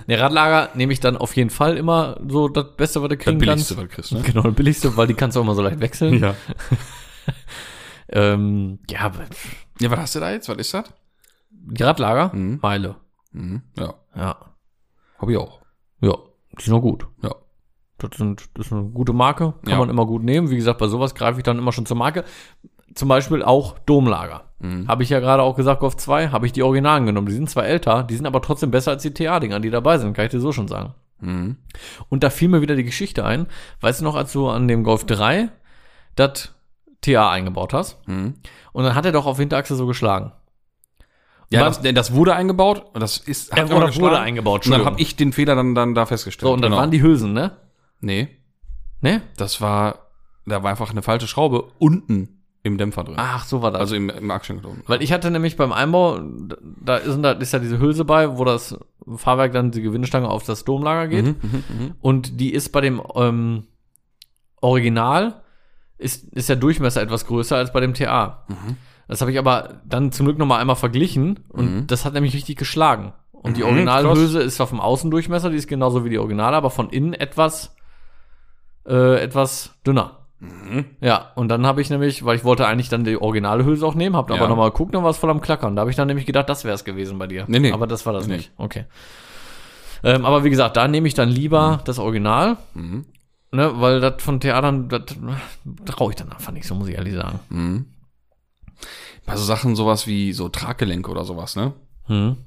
Ne, 0.07 0.19
Radlager 0.19 0.69
nehme 0.75 0.91
ich 0.91 0.99
dann 0.99 1.17
auf 1.17 1.35
jeden 1.35 1.49
Fall 1.51 1.77
immer 1.77 2.19
so 2.27 2.47
das 2.47 2.75
Beste, 2.75 3.01
was 3.01 3.09
du 3.09 3.15
Das 3.15 3.23
kriegen 3.23 3.37
billigste, 3.37 3.75
kannst. 3.75 3.77
was 3.77 3.89
du 3.89 3.95
kriegst, 3.95 4.11
ne? 4.13 4.21
Genau, 4.33 4.41
das 4.43 4.55
billigste, 4.55 4.97
weil 4.97 5.07
die 5.07 5.13
kannst 5.13 5.35
du 5.35 5.39
auch 5.39 5.43
immer 5.43 5.55
so 5.55 5.61
leicht 5.61 5.79
wechseln. 5.79 6.19
Ja. 6.19 6.35
Ähm, 8.13 8.79
ja, 8.89 9.01
aber 9.01 9.19
Ja, 9.79 9.89
was 9.89 9.99
hast 9.99 10.15
du 10.15 10.19
da 10.19 10.31
jetzt? 10.31 10.49
Was 10.49 10.57
ist 10.57 10.73
das? 10.73 10.83
die 11.49 11.81
Radlager, 11.83 12.35
Mhm. 12.35 12.59
Meile. 12.61 12.95
Mhm. 13.31 13.61
Ja, 13.77 13.93
Ja. 14.15 14.37
hab 15.17 15.29
ich 15.29 15.37
auch. 15.37 15.61
Ja, 16.01 16.15
die 16.59 16.63
sind 16.63 16.73
noch 16.73 16.81
gut. 16.81 17.07
Ja. 17.23 17.33
Das, 17.99 18.17
sind, 18.17 18.49
das 18.55 18.65
ist 18.65 18.73
eine 18.73 18.83
gute 18.89 19.13
Marke, 19.13 19.53
kann 19.63 19.71
Ja. 19.71 19.77
man 19.77 19.89
immer 19.89 20.05
gut 20.05 20.23
nehmen. 20.23 20.49
Wie 20.49 20.55
gesagt, 20.57 20.79
bei 20.79 20.87
sowas 20.87 21.15
greife 21.15 21.37
ich 21.39 21.43
dann 21.43 21.57
immer 21.59 21.71
schon 21.71 21.85
zur 21.85 21.95
Marke. 21.97 22.25
Zum 22.95 23.07
Beispiel 23.07 23.41
auch 23.43 23.79
Domlager. 23.79 24.45
Mhm. 24.59 24.87
Habe 24.87 25.03
ich 25.03 25.09
ja 25.09 25.19
gerade 25.19 25.43
auch 25.43 25.55
gesagt, 25.55 25.79
Golf 25.79 25.97
2, 25.97 26.29
habe 26.29 26.45
ich 26.45 26.51
die 26.51 26.63
Originalen 26.63 27.05
genommen. 27.05 27.27
Die 27.27 27.33
sind 27.33 27.49
zwar 27.49 27.65
älter, 27.65 28.03
die 28.03 28.15
sind 28.15 28.25
aber 28.25 28.41
trotzdem 28.41 28.71
besser 28.71 28.91
als 28.91 29.03
die 29.03 29.13
TA-Dinger, 29.13 29.59
die 29.59 29.69
dabei 29.69 29.97
sind, 29.97 30.13
kann 30.13 30.25
ich 30.25 30.31
dir 30.31 30.39
so 30.39 30.51
schon 30.51 30.67
sagen. 30.67 30.93
Mhm. 31.19 31.57
Und 32.09 32.23
da 32.23 32.29
fiel 32.29 32.49
mir 32.49 32.61
wieder 32.61 32.75
die 32.75 32.83
Geschichte 32.83 33.23
ein. 33.25 33.47
Weißt 33.79 34.01
du 34.01 34.03
noch, 34.03 34.15
als 34.15 34.31
du 34.33 34.49
an 34.49 34.67
dem 34.67 34.83
Golf 34.83 35.05
3 35.05 35.49
das 36.15 36.53
TA 37.01 37.29
eingebaut 37.31 37.73
hast? 37.73 38.05
Mhm. 38.07 38.35
Und 38.73 38.83
dann 38.83 38.95
hat 38.95 39.05
er 39.05 39.11
doch 39.11 39.25
auf 39.25 39.37
Hinterachse 39.37 39.75
so 39.75 39.85
geschlagen. 39.87 40.31
Ja, 41.49 41.65
das, 41.65 41.81
das 41.81 42.13
wurde 42.13 42.33
eingebaut 42.33 42.85
und 42.93 43.01
das 43.01 43.17
ist. 43.17 43.51
Hat 43.51 43.69
wurde, 43.69 43.87
immer 43.87 43.95
wurde 43.97 44.19
eingebaut, 44.19 44.65
Und 44.65 44.71
dann 44.71 44.85
habe 44.85 45.01
ich 45.01 45.17
den 45.17 45.33
Fehler 45.33 45.53
dann, 45.55 45.75
dann 45.75 45.93
da 45.93 46.05
festgestellt. 46.05 46.47
So, 46.47 46.53
und 46.53 46.61
dann 46.61 46.71
Genau. 46.71 46.81
waren 46.81 46.91
die 46.91 47.01
Hülsen, 47.01 47.33
ne? 47.33 47.57
Nee, 47.99 48.29
Ne? 49.01 49.21
das 49.35 49.59
war, 49.61 50.07
da 50.45 50.63
war 50.63 50.69
einfach 50.71 50.91
eine 50.91 51.01
falsche 51.01 51.27
Schraube 51.27 51.63
unten 51.79 52.40
im 52.63 52.77
Dämpfer 52.77 53.03
drin. 53.03 53.15
Ach, 53.17 53.43
so 53.45 53.61
war 53.61 53.71
das. 53.71 53.81
Also 53.81 53.95
im, 53.95 54.09
im 54.09 54.29
unten. 54.31 54.83
Weil 54.85 55.01
ich 55.01 55.11
hatte 55.11 55.31
nämlich 55.31 55.57
beim 55.57 55.71
Einbau, 55.71 56.19
da 56.79 56.97
ist, 56.97 57.19
da 57.21 57.31
ist 57.31 57.53
ja 57.53 57.59
diese 57.59 57.79
Hülse 57.79 58.05
bei, 58.05 58.37
wo 58.37 58.45
das 58.45 58.77
Fahrwerk 59.15 59.51
dann 59.53 59.71
die 59.71 59.81
Gewindestange 59.81 60.29
auf 60.29 60.43
das 60.43 60.63
Domlager 60.63 61.07
geht. 61.07 61.25
Mhm, 61.25 61.35
mhm, 61.41 61.63
mhm. 61.79 61.91
Und 62.01 62.39
die 62.39 62.53
ist 62.53 62.69
bei 62.69 62.81
dem 62.81 63.01
ähm, 63.15 63.63
Original, 64.61 65.41
ist, 65.97 66.23
ist 66.33 66.49
der 66.49 66.55
Durchmesser 66.55 67.01
etwas 67.01 67.25
größer 67.25 67.55
als 67.57 67.73
bei 67.73 67.79
dem 67.79 67.93
TA. 67.93 68.45
Mhm. 68.47 68.77
Das 69.07 69.21
habe 69.21 69.31
ich 69.31 69.39
aber 69.39 69.81
dann 69.85 70.11
zum 70.11 70.25
Glück 70.27 70.37
nochmal 70.37 70.61
einmal 70.61 70.75
verglichen 70.75 71.39
und 71.49 71.75
Mhm. 71.75 71.87
das 71.87 72.05
hat 72.05 72.13
nämlich 72.13 72.33
richtig 72.33 72.57
geschlagen. 72.57 73.13
Und 73.31 73.57
die 73.57 73.61
Mhm, 73.61 73.69
Originalhülse 73.69 74.39
ist 74.41 74.61
auf 74.61 74.69
dem 74.69 74.79
Außendurchmesser, 74.79 75.49
die 75.49 75.57
ist 75.57 75.67
genauso 75.67 76.05
wie 76.05 76.09
die 76.09 76.19
Originale, 76.19 76.55
aber 76.55 76.69
von 76.69 76.89
innen 76.91 77.13
etwas, 77.13 77.75
äh, 78.87 79.19
etwas 79.19 79.73
dünner. 79.85 80.20
Mhm. 80.41 80.85
Ja, 81.01 81.31
und 81.35 81.49
dann 81.49 81.65
habe 81.67 81.81
ich 81.81 81.89
nämlich, 81.91 82.25
weil 82.25 82.35
ich 82.35 82.43
wollte 82.43 82.65
eigentlich 82.65 82.89
dann 82.89 83.03
die 83.03 83.15
Originalhülse 83.15 83.85
auch 83.85 83.93
nehmen, 83.95 84.15
habe 84.15 84.33
Ja. 84.33 84.39
aber 84.39 84.49
nochmal 84.49 84.71
geguckt, 84.71 84.93
dann 84.95 85.03
war 85.03 85.11
es 85.11 85.17
voll 85.17 85.29
am 85.29 85.39
Klackern. 85.39 85.75
Da 85.75 85.81
habe 85.81 85.91
ich 85.91 85.95
dann 85.95 86.07
nämlich 86.07 86.25
gedacht, 86.25 86.49
das 86.49 86.63
wäre 86.65 86.73
es 86.73 86.83
gewesen 86.83 87.19
bei 87.19 87.27
dir. 87.27 87.45
Nee, 87.47 87.59
nee. 87.59 87.71
Aber 87.71 87.85
das 87.85 88.05
war 88.07 88.13
das 88.13 88.25
Nee, 88.27 88.37
nicht. 88.37 88.51
Okay. 88.57 88.85
Ähm, 90.03 90.25
aber 90.25 90.43
wie 90.43 90.49
gesagt, 90.49 90.77
da 90.77 90.87
nehme 90.87 91.07
ich 91.07 91.13
dann 91.13 91.29
lieber 91.29 91.79
das 91.85 91.99
Original, 91.99 92.57
Mhm. 92.73 93.05
ne, 93.51 93.71
weil 93.79 93.99
das 94.01 94.15
von 94.23 94.39
Theatern, 94.39 94.89
das 94.89 95.03
traue 95.85 96.09
ich 96.11 96.15
dann 96.15 96.31
einfach 96.31 96.51
nicht, 96.51 96.65
so 96.65 96.73
muss 96.73 96.87
ich 96.87 96.95
ehrlich 96.95 97.13
sagen. 97.13 97.39
Mhm. 97.49 97.85
Bei 99.27 99.35
so 99.35 99.43
Sachen 99.43 99.75
sowas 99.75 100.07
wie 100.07 100.33
so 100.33 100.49
Traggelenke 100.49 101.11
oder 101.11 101.23
sowas, 101.23 101.55
ne? 101.55 101.73
Hm. 102.07 102.37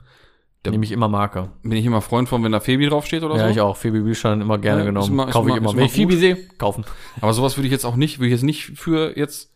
Der- 0.64 0.70
Nehme 0.72 0.84
ich 0.84 0.92
immer 0.92 1.08
Marke. 1.08 1.50
Bin 1.62 1.72
ich 1.72 1.84
immer 1.84 2.00
Freund 2.00 2.28
von, 2.28 2.42
wenn 2.42 2.52
da 2.52 2.58
Febi 2.60 2.86
draufsteht 2.88 3.22
oder 3.22 3.36
Ja, 3.36 3.44
so. 3.44 3.50
ich 3.50 3.60
auch. 3.60 3.76
Phoebe 3.76 4.00
Büchstein 4.00 4.40
immer 4.40 4.56
gerne 4.58 4.80
Ja, 4.80 4.86
genommen. 4.86 5.12
immer- 5.12 5.26
Kaufe 5.26 5.50
ich 5.50 5.56
immer- 5.56 5.70
immer. 5.70 5.78
Wenn 5.78 5.84
ich 5.86 5.92
Phoebe 5.92 6.16
sehe, 6.16 6.36
kaufen. 6.58 6.84
Aber 7.20 7.32
sowas 7.34 7.56
würde 7.58 7.66
ich 7.66 7.72
jetzt 7.72 7.84
auch 7.84 7.96
nicht, 7.96 8.18
würde 8.18 8.28
ich 8.28 8.32
jetzt 8.32 8.44
nicht 8.44 8.64
für 8.78 9.16
jetzt, 9.18 9.50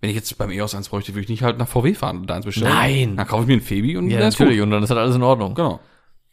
wenn 0.00 0.08
ich 0.10 0.16
jetzt 0.16 0.38
beim 0.38 0.50
EOS 0.50 0.74
eins 0.74 0.88
bräuchte, 0.88 1.12
würde 1.12 1.22
ich 1.24 1.28
nicht 1.28 1.42
halt 1.42 1.58
nach 1.58 1.68
VW 1.68 1.92
fahren 1.94 2.18
und 2.18 2.30
da 2.30 2.34
eins 2.36 2.46
bestellen. 2.46 2.72
Nein. 2.72 3.16
Dann 3.16 3.26
kaufe 3.26 3.42
ich 3.42 3.46
mir 3.48 3.54
einen 3.54 3.62
Febi 3.62 3.96
und 3.98 4.08
Ja, 4.08 4.20
dann 4.20 4.28
ist 4.28 4.38
natürlich. 4.38 4.58
gut. 4.58 4.64
Und 4.64 4.70
dann 4.70 4.82
ist 4.82 4.88
halt 4.90 5.00
alles 5.00 5.16
in 5.16 5.22
Ordnung. 5.22 5.54
Genau. 5.54 5.80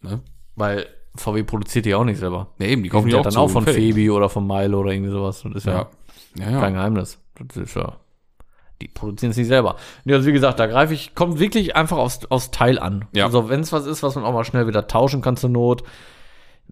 Ne? 0.01 0.21
Weil 0.55 0.85
VW 1.17 1.43
produziert 1.43 1.85
die 1.85 1.93
auch 1.95 2.03
nicht 2.05 2.19
selber. 2.19 2.47
Ja, 2.59 2.67
eben, 2.67 2.83
die 2.83 2.89
Die 2.89 2.89
kaufen 2.89 3.07
die 3.07 3.13
ja 3.13 3.19
auch 3.19 3.23
dann 3.23 3.35
auch 3.35 3.49
von 3.49 3.65
und. 3.65 3.69
Phoebe 3.73 4.13
oder 4.13 4.29
von 4.29 4.47
Milo 4.47 4.79
oder 4.79 4.91
irgendwie 4.91 5.11
sowas. 5.11 5.41
Das 5.43 5.53
ist 5.55 5.65
ja, 5.65 5.73
Ja. 5.73 6.45
Ja, 6.45 6.51
ja. 6.51 6.59
kein 6.61 6.73
Geheimnis. 6.73 7.19
Das 7.47 7.57
ist 7.57 7.75
ja. 7.75 7.97
Die 8.81 8.87
produzieren 8.89 9.31
es 9.31 9.37
nicht 9.37 9.47
selber. 9.47 9.75
Ja, 10.03 10.15
also 10.17 10.27
wie 10.27 10.33
gesagt, 10.33 10.59
da 10.59 10.67
greife 10.67 10.93
ich, 10.93 11.15
kommt 11.15 11.39
wirklich 11.39 11.75
einfach 11.75 11.97
aufs, 11.97 12.25
aufs 12.29 12.51
Teil 12.51 12.77
an. 12.77 13.05
Ja. 13.13 13.25
Also 13.25 13.47
wenn 13.49 13.61
es 13.61 13.71
was 13.71 13.85
ist, 13.85 14.03
was 14.03 14.15
man 14.15 14.23
auch 14.25 14.33
mal 14.33 14.43
schnell 14.43 14.67
wieder 14.67 14.87
tauschen 14.87 15.21
kann 15.21 15.37
zur 15.37 15.49
Not, 15.49 15.83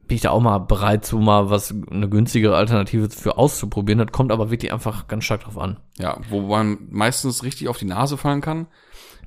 bin 0.07 0.15
ich 0.15 0.21
da 0.21 0.31
auch 0.31 0.41
mal 0.41 0.57
bereit 0.57 1.05
zu 1.05 1.17
mal 1.17 1.49
was, 1.49 1.73
eine 1.89 2.09
günstigere 2.09 2.57
Alternative 2.57 3.09
für 3.09 3.37
auszuprobieren. 3.37 3.99
Das 3.99 4.11
kommt 4.11 4.31
aber 4.33 4.51
wirklich 4.51 4.73
einfach 4.73 5.07
ganz 5.07 5.23
stark 5.23 5.43
drauf 5.45 5.57
an. 5.57 5.77
Ja, 5.97 6.17
wo 6.29 6.41
man 6.41 6.77
meistens 6.89 7.43
richtig 7.43 7.69
auf 7.69 7.77
die 7.77 7.85
Nase 7.85 8.17
fallen 8.17 8.41
kann, 8.41 8.67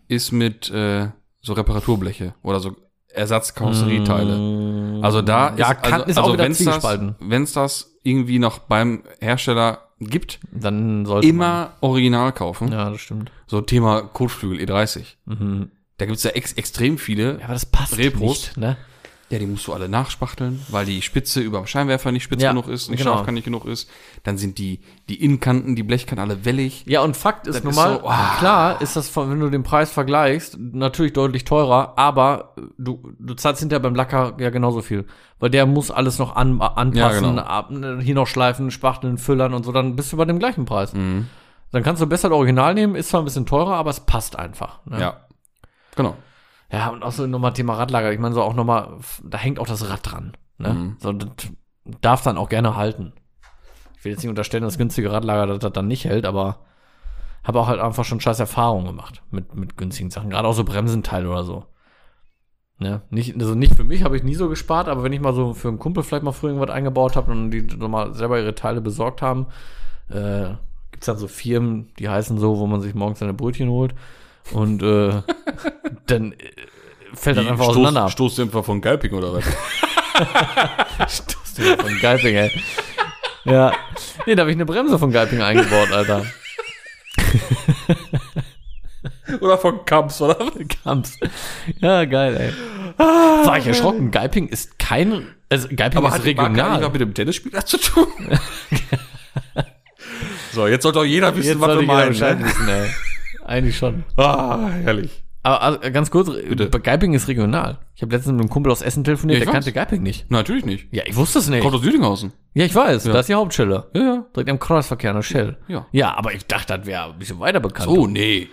ist 0.08 0.32
mit 0.32 0.68
äh, 0.70 1.08
so 1.40 1.54
Reparaturbleche 1.54 2.34
oder 2.42 2.60
so 2.60 2.76
Ersatzkarosserieteile. 3.08 5.00
Also 5.02 5.22
da 5.22 5.54
Ja, 5.56 5.72
ist, 5.72 5.82
kann- 5.82 5.92
also, 5.94 6.06
ist 6.06 6.18
auch 6.18 6.22
also 6.24 6.34
wieder 6.34 6.44
wenn's 6.44 6.64
das, 6.64 6.84
wenn's 7.20 7.52
das 7.52 7.96
irgendwie 8.02 8.38
noch 8.38 8.58
beim 8.60 9.02
Hersteller 9.20 9.85
gibt, 9.98 10.40
Dann 10.52 11.06
sollte 11.06 11.26
immer 11.26 11.72
original 11.80 12.32
kaufen. 12.32 12.68
man. 12.68 12.78
Ja, 12.78 12.90
das 12.90 13.00
stimmt. 13.00 13.30
So 13.46 13.60
Thema 13.60 14.02
Kotflügel 14.02 14.58
E30. 14.58 15.16
Mhm. 15.24 15.70
Da 15.98 16.04
gibt's 16.06 16.22
ja 16.24 16.30
ex 16.32 16.52
extrem 16.52 16.98
viele. 16.98 17.38
Ja, 17.38 17.44
aber 17.44 17.54
das 17.54 17.64
passt 17.66 17.96
Repros. 17.96 18.48
nicht, 18.48 18.56
ne? 18.58 18.76
Ja, 19.28 19.40
die 19.40 19.46
musst 19.46 19.66
du 19.66 19.72
alle 19.72 19.88
nachspachteln, 19.88 20.64
weil 20.68 20.86
die 20.86 21.02
Spitze 21.02 21.40
über 21.40 21.58
dem 21.58 21.66
Scheinwerfer 21.66 22.12
nicht 22.12 22.22
spitz 22.22 22.42
Ja, 22.42 22.50
genug 22.50 22.68
ist, 22.68 22.88
nicht 22.90 23.00
genau. 23.00 23.14
scharfkantig 23.14 23.44
genug 23.44 23.64
ist. 23.64 23.90
Dann 24.22 24.38
sind 24.38 24.56
die, 24.58 24.78
die 25.08 25.20
Innenkanten, 25.22 25.74
die 25.74 25.82
Blechkanten 25.82 26.20
alle 26.20 26.44
wellig. 26.44 26.84
Ja, 26.86 27.02
und 27.02 27.16
Fakt 27.16 27.48
ist 27.48 27.64
nun 27.64 27.74
mal, 27.74 27.98
so, 27.98 28.08
ah. 28.08 28.36
klar 28.38 28.80
ist 28.80 28.94
das, 28.94 29.16
wenn 29.16 29.40
du 29.40 29.50
den 29.50 29.64
Preis 29.64 29.90
vergleichst, 29.90 30.56
natürlich 30.60 31.12
deutlich 31.12 31.44
teurer, 31.44 31.94
aber 31.96 32.54
du, 32.78 33.14
du 33.18 33.34
zahlst 33.34 33.58
hinterher 33.60 33.80
beim 33.82 33.96
Lacker 33.96 34.34
ja 34.38 34.50
genauso 34.50 34.80
viel. 34.80 35.04
Weil 35.40 35.50
der 35.50 35.66
muss 35.66 35.90
alles 35.90 36.20
noch 36.20 36.36
an, 36.36 36.60
anpassen, 36.60 36.96
Ja, 36.96 37.10
genau. 37.30 37.42
ab, 37.42 37.70
hier 38.00 38.14
noch 38.14 38.28
schleifen, 38.28 38.70
spachteln, 38.70 39.18
füllern 39.18 39.54
und 39.54 39.64
so, 39.64 39.72
dann 39.72 39.96
bist 39.96 40.12
du 40.12 40.16
bei 40.16 40.24
dem 40.24 40.38
gleichen 40.38 40.66
Preis. 40.66 40.92
Mhm. 40.94 41.26
Dann 41.72 41.82
kannst 41.82 42.00
du 42.00 42.06
besser 42.06 42.28
das 42.28 42.36
Original 42.36 42.74
nehmen, 42.74 42.94
ist 42.94 43.08
zwar 43.08 43.22
ein 43.22 43.24
bisschen 43.24 43.44
teurer, 43.44 43.74
aber 43.74 43.90
es 43.90 43.98
passt 44.00 44.38
einfach. 44.38 44.78
Ne? 44.86 45.00
Ja. 45.00 45.16
Genau. 45.96 46.14
Ja, 46.70 46.88
und 46.88 47.02
auch 47.02 47.12
so 47.12 47.26
nochmal 47.26 47.52
Thema 47.52 47.74
Radlager. 47.74 48.12
Ich 48.12 48.18
meine, 48.18 48.34
so 48.34 48.42
auch 48.42 48.54
nochmal, 48.54 48.98
da 49.22 49.38
hängt 49.38 49.58
auch 49.58 49.66
das 49.66 49.88
Rad 49.88 50.00
dran. 50.02 50.36
Ne? 50.58 50.74
Mhm. 50.74 50.96
So, 50.98 51.12
das 51.12 51.28
darf 52.00 52.22
dann 52.22 52.38
auch 52.38 52.48
gerne 52.48 52.76
halten. 52.76 53.12
Ich 53.96 54.04
will 54.04 54.12
jetzt 54.12 54.22
nicht 54.22 54.30
unterstellen, 54.30 54.64
dass 54.64 54.78
günstige 54.78 55.12
Radlager 55.12 55.46
das, 55.46 55.58
das 55.60 55.72
dann 55.72 55.88
nicht 55.88 56.04
hält, 56.04 56.26
aber 56.26 56.60
habe 57.44 57.60
auch 57.60 57.68
halt 57.68 57.80
einfach 57.80 58.04
schon 58.04 58.20
scheiß 58.20 58.40
Erfahrungen 58.40 58.86
gemacht 58.86 59.22
mit, 59.30 59.54
mit 59.54 59.76
günstigen 59.76 60.10
Sachen. 60.10 60.30
Gerade 60.30 60.48
auch 60.48 60.52
so 60.52 60.64
Bremsenteile 60.64 61.30
oder 61.30 61.44
so. 61.44 61.64
Ne? 62.78 63.02
Nicht, 63.10 63.34
also 63.36 63.54
nicht 63.54 63.74
für 63.74 63.84
mich 63.84 64.02
habe 64.02 64.16
ich 64.16 64.24
nie 64.24 64.34
so 64.34 64.48
gespart, 64.48 64.88
aber 64.88 65.04
wenn 65.04 65.12
ich 65.12 65.20
mal 65.20 65.32
so 65.32 65.54
für 65.54 65.68
einen 65.68 65.78
Kumpel 65.78 66.02
vielleicht 66.02 66.24
mal 66.24 66.32
früher 66.32 66.50
irgendwas 66.50 66.74
eingebaut 66.74 67.14
habe 67.16 67.30
und 67.30 67.50
die 67.52 67.66
so 67.70 67.88
mal 67.88 68.12
selber 68.14 68.38
ihre 68.38 68.54
Teile 68.54 68.80
besorgt 68.80 69.22
haben, 69.22 69.46
äh, 70.10 70.54
gibt's 70.90 71.06
dann 71.06 71.16
so 71.16 71.28
Firmen, 71.28 71.92
die 71.98 72.08
heißen 72.08 72.38
so, 72.38 72.58
wo 72.58 72.66
man 72.66 72.80
sich 72.80 72.94
morgens 72.94 73.20
seine 73.20 73.34
Brötchen 73.34 73.70
holt 73.70 73.94
und 74.52 74.82
äh, 74.82 75.22
dann 76.06 76.32
äh, 76.32 76.36
fällt 77.14 77.38
das 77.38 77.46
einfach 77.46 77.68
auseinander. 77.68 78.08
Stoßdämpfer 78.08 78.62
von 78.62 78.80
Galping 78.80 79.12
oder 79.12 79.32
was? 79.34 79.44
Stoßdämpfer 81.14 81.84
von 81.84 81.98
Geiping, 82.00 82.36
ey. 82.36 82.50
Ja. 83.44 83.72
Nee, 84.26 84.34
da 84.34 84.42
habe 84.42 84.50
ich 84.50 84.56
eine 84.56 84.66
Bremse 84.66 84.98
von 84.98 85.12
Geiping 85.12 85.40
eingebaut, 85.40 85.92
Alter. 85.92 86.24
oder 89.40 89.58
von 89.58 89.84
Kamps, 89.84 90.20
oder? 90.20 90.36
Kamps. 90.84 91.18
Ja, 91.80 92.04
geil, 92.04 92.36
ey. 92.36 92.52
War 92.98 93.58
ich 93.58 93.66
erschrocken. 93.66 94.10
Geiping 94.10 94.48
ist 94.48 94.78
kein, 94.78 95.34
also 95.48 95.68
Geiping 95.68 95.98
Aber 95.98 96.08
ist 96.08 96.14
hat 96.14 96.24
regional 96.24 96.82
was 96.82 96.92
mit 96.92 97.00
dem 97.00 97.14
Tennisspieler 97.14 97.64
zu 97.64 97.78
tun? 97.78 98.08
so, 100.52 100.66
jetzt 100.66 100.82
sollte 100.82 101.00
auch 101.00 101.04
jeder 101.04 101.34
wissen, 101.36 101.48
Jetzt 101.48 101.60
was 101.60 101.78
wir 101.78 101.86
meinen. 101.86 102.18
Ne? 102.18 102.44
wissen, 102.44 102.68
ey. 102.68 102.90
Eigentlich 103.46 103.76
schon. 103.76 104.04
Ah, 104.16 104.68
herrlich. 104.82 105.22
Aber 105.42 105.62
also, 105.62 105.78
ganz 105.92 106.10
kurz, 106.10 106.28
Geiping 106.82 107.14
ist 107.14 107.28
regional. 107.28 107.78
Ich 107.94 108.02
habe 108.02 108.12
letztens 108.12 108.32
mit 108.32 108.40
einem 108.40 108.50
Kumpel 108.50 108.72
aus 108.72 108.82
Essen 108.82 109.04
telefoniert, 109.04 109.36
Ja, 109.38 109.42
ich 109.42 109.44
der 109.44 109.52
kannte 109.52 109.68
weiß. 109.68 109.74
Geiping 109.74 110.02
nicht. 110.02 110.28
Natürlich 110.28 110.64
nicht. 110.64 110.88
Ja, 110.90 111.04
ich 111.06 111.14
wusste 111.14 111.38
es 111.38 111.48
nicht. 111.48 111.62
Kommt 111.62 111.74
aus 111.76 111.82
Südinghausen. 111.82 112.32
Ja, 112.54 112.64
ich 112.64 112.74
weiß, 112.74 113.04
da 113.04 113.20
ist 113.20 113.28
die 113.28 113.34
Hauptstelle. 113.34 113.88
Ja, 113.94 114.00
ja. 114.02 114.24
Direkt 114.34 114.50
am 114.50 114.58
Kreuzverkehr 114.58 115.10
an 115.10 115.16
der 115.16 115.22
Shell. 115.22 115.56
Ja. 115.68 115.86
Ja, 115.92 116.16
aber 116.16 116.34
ich 116.34 116.46
dachte, 116.46 116.76
das 116.76 116.84
wäre 116.86 117.04
ein 117.12 117.18
bisschen 117.18 117.38
weiter 117.38 117.60
bekannt. 117.60 117.88
Oh, 117.88 118.08
nee. 118.08 118.48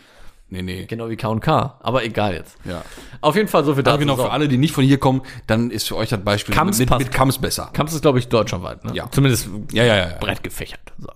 Nee, 0.49 0.61
nee. 0.61 0.85
Genau 0.85 1.09
wie 1.09 1.15
K&K. 1.15 1.79
Aber 1.81 2.03
egal 2.05 2.35
jetzt. 2.35 2.57
Ja. 2.63 2.83
Auf 3.21 3.35
jeden 3.35 3.47
Fall 3.47 3.63
so 3.65 3.73
viel 3.73 3.81
Da 3.81 3.91
dazu. 3.93 4.01
genau, 4.01 4.15
So. 4.15 4.25
für 4.25 4.31
alle, 4.31 4.47
die 4.47 4.57
nicht 4.59 4.75
von 4.75 4.83
hier 4.83 4.99
kommen, 4.99 5.23
dann 5.47 5.71
ist 5.71 5.87
für 5.87 5.95
euch 5.95 6.09
das 6.09 6.19
Beispiel 6.23 6.53
Kamps 6.53 6.77
mit, 6.77 6.89
passt. 6.89 6.99
mit 7.05 7.11
Kamps 7.11 7.39
besser. 7.39 7.71
Kamps 7.73 7.93
ist, 7.93 8.03
glaube 8.03 8.19
ich, 8.19 8.27
deutschlandweit. 8.27 8.85
Ne? 8.85 8.91
Ja. 8.93 9.09
Zumindest 9.09 9.49
Ja, 9.71 9.83
ja, 9.83 9.95
ja. 9.95 10.09
ja. 10.11 10.17
breit 10.19 10.43
gefächert. 10.43 10.79
So. 10.99 11.07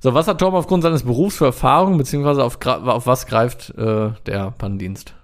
So, 0.00 0.14
was 0.14 0.28
hat 0.28 0.38
Tom 0.38 0.54
aufgrund 0.54 0.82
seines 0.82 1.02
Berufs 1.02 1.36
für 1.36 1.46
Erfahrung, 1.46 1.98
beziehungsweise 1.98 2.44
auf, 2.44 2.58
auf 2.64 3.06
was 3.06 3.26
greift 3.26 3.70
äh, 3.76 4.12
der 4.26 4.50
Pannendienst 4.52 5.14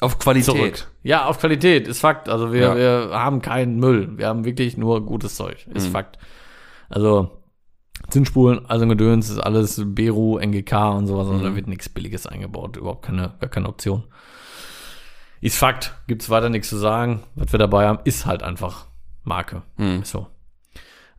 Auf 0.00 0.18
Qualität. 0.18 0.44
zurück? 0.46 0.90
Ja, 1.02 1.26
auf 1.26 1.38
Qualität, 1.38 1.88
ist 1.88 2.00
Fakt. 2.00 2.28
Also 2.28 2.52
wir, 2.52 2.60
Ja. 2.60 2.76
wir 2.76 3.10
haben 3.12 3.42
keinen 3.42 3.76
Müll. 3.78 4.16
Wir 4.16 4.28
haben 4.28 4.44
wirklich 4.44 4.76
nur 4.76 5.04
gutes 5.04 5.34
Zeug. 5.36 5.66
Ist 5.74 5.88
Mhm. 5.88 5.92
Fakt. 5.92 6.18
Also 6.88 7.30
Zinsspulen, 8.10 8.64
also 8.70 8.86
Gedöns, 8.86 9.28
ist 9.28 9.38
alles 9.40 9.82
Beru, 9.84 10.38
NGK 10.38 10.72
und 10.96 11.06
sowas. 11.06 11.26
Also 11.28 11.42
da 11.44 11.54
wird 11.56 11.66
nichts 11.66 11.88
Billiges 11.88 12.26
eingebaut. 12.26 12.76
Überhaupt 12.76 13.04
keine, 13.04 13.34
gar 13.40 13.50
keine 13.50 13.68
Option. 13.68 14.04
Ist 15.40 15.58
Fakt. 15.58 15.94
Gibt's 16.06 16.30
weiter 16.30 16.48
nichts 16.48 16.68
zu 16.68 16.76
sagen. 16.78 17.20
Was 17.34 17.52
wir 17.52 17.58
dabei 17.58 17.86
haben, 17.86 17.98
ist 18.04 18.24
halt 18.24 18.42
einfach 18.42 18.86
Marke. 19.24 19.62
Mhm. 19.76 20.04
So. 20.04 20.26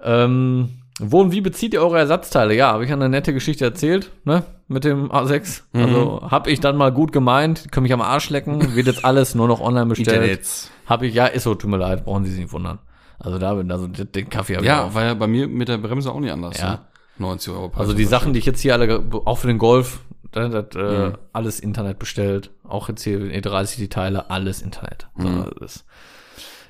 Ähm, 0.02 0.82
wo 1.00 1.22
und 1.22 1.32
wie 1.32 1.42
bezieht 1.42 1.74
ihr 1.74 1.82
eure 1.82 1.98
Ersatzteile? 2.00 2.54
Ja, 2.54 2.72
habe 2.74 2.86
ich 2.86 2.92
eine 2.92 3.10
nette 3.10 3.34
Geschichte 3.34 3.66
erzählt, 3.66 4.12
ne? 4.26 4.44
Mit 4.68 4.84
dem 4.84 5.12
A6. 5.12 5.62
Also 5.74 6.22
habe 6.30 6.52
ich 6.52 6.60
dann 6.60 6.78
mal 6.78 6.92
gut 6.92 7.12
gemeint, 7.12 7.72
können 7.72 7.84
mich 7.84 7.94
am 7.94 8.02
Arsch 8.02 8.30
lecken, 8.30 8.76
wird 8.76 8.86
jetzt 8.88 9.04
alles 9.04 9.34
nur 9.34 9.48
noch 9.48 9.62
online 9.62 9.88
bestellt. 9.88 10.42
Habe 10.86 11.08
ich, 11.08 11.14
ja, 11.16 11.26
ist 11.26 11.44
so, 11.44 11.56
tut 11.56 11.70
mir 11.70 11.78
leid, 11.78 12.06
brauchen 12.06 12.24
Sie 12.26 12.32
sich 12.32 12.42
nicht 12.42 12.54
wundern. 12.54 12.80
Also 13.18 13.38
da, 13.40 13.52
also 13.58 13.88
den 13.88 14.30
Kaffee 14.30 14.56
habe 14.56 14.64
ich 14.66 14.70
Ja, 14.70 14.94
war 14.94 15.04
ja 15.04 15.14
bei 15.14 15.28
mir 15.28 15.48
mit 15.48 15.68
der 15.68 15.78
Bremse 15.78 16.12
auch 16.12 16.20
nicht 16.20 16.32
anders. 16.32 16.60
Ja. 16.60 16.72
Ne? 16.72 16.80
90 17.18 17.52
Euro. 17.54 17.72
Also 17.76 17.94
die 17.94 18.06
Sachen, 18.06 18.34
die 18.34 18.40
ich 18.40 18.46
jetzt 18.46 18.62
hier 18.62 18.74
alle, 18.74 19.04
auch 19.26 19.38
für 19.40 19.48
den 19.48 19.58
Golf, 19.58 20.00
das, 20.32 20.52
das, 20.52 20.76
äh, 20.76 21.08
Mhm. 21.10 21.14
alles 21.34 21.60
Internet 21.60 22.00
bestellt. 22.00 22.52
Auch 22.68 22.88
jetzt 22.88 23.04
hier 23.04 23.20
in 23.20 23.32
E30 23.44 23.78
die 23.78 23.90
Teile, 23.90 24.30
alles 24.30 24.62
Internet. 24.62 25.08
So, 25.18 25.28
Mhm. 25.28 25.46
das, 25.60 25.84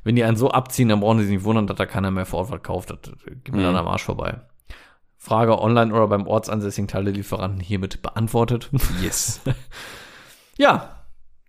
wenn 0.03 0.15
die 0.15 0.23
einen 0.23 0.37
so 0.37 0.51
abziehen, 0.51 0.89
dann 0.89 0.99
brauchen 1.01 1.19
sie 1.19 1.25
sich 1.25 1.35
nicht 1.35 1.43
wundern, 1.45 1.67
dass 1.67 1.77
da 1.77 1.85
keiner 1.85 2.11
mehr 2.11 2.25
vor 2.25 2.39
Ort 2.39 2.51
was 2.51 2.63
kauft. 2.63 2.89
Das 2.91 2.99
geht 3.25 3.53
mir 3.53 3.59
Mhm. 3.61 3.63
dann 3.63 3.75
am 3.77 3.87
Arsch 3.87 4.03
vorbei. 4.03 4.41
Frage 5.17 5.59
online 5.61 5.93
oder 5.93 6.07
beim 6.07 6.27
ortsansässigen 6.27 6.87
Teilelieferanten 6.87 7.59
hiermit 7.59 8.01
beantwortet. 8.01 8.69
Yes. 9.01 9.41
ja, 10.57 10.95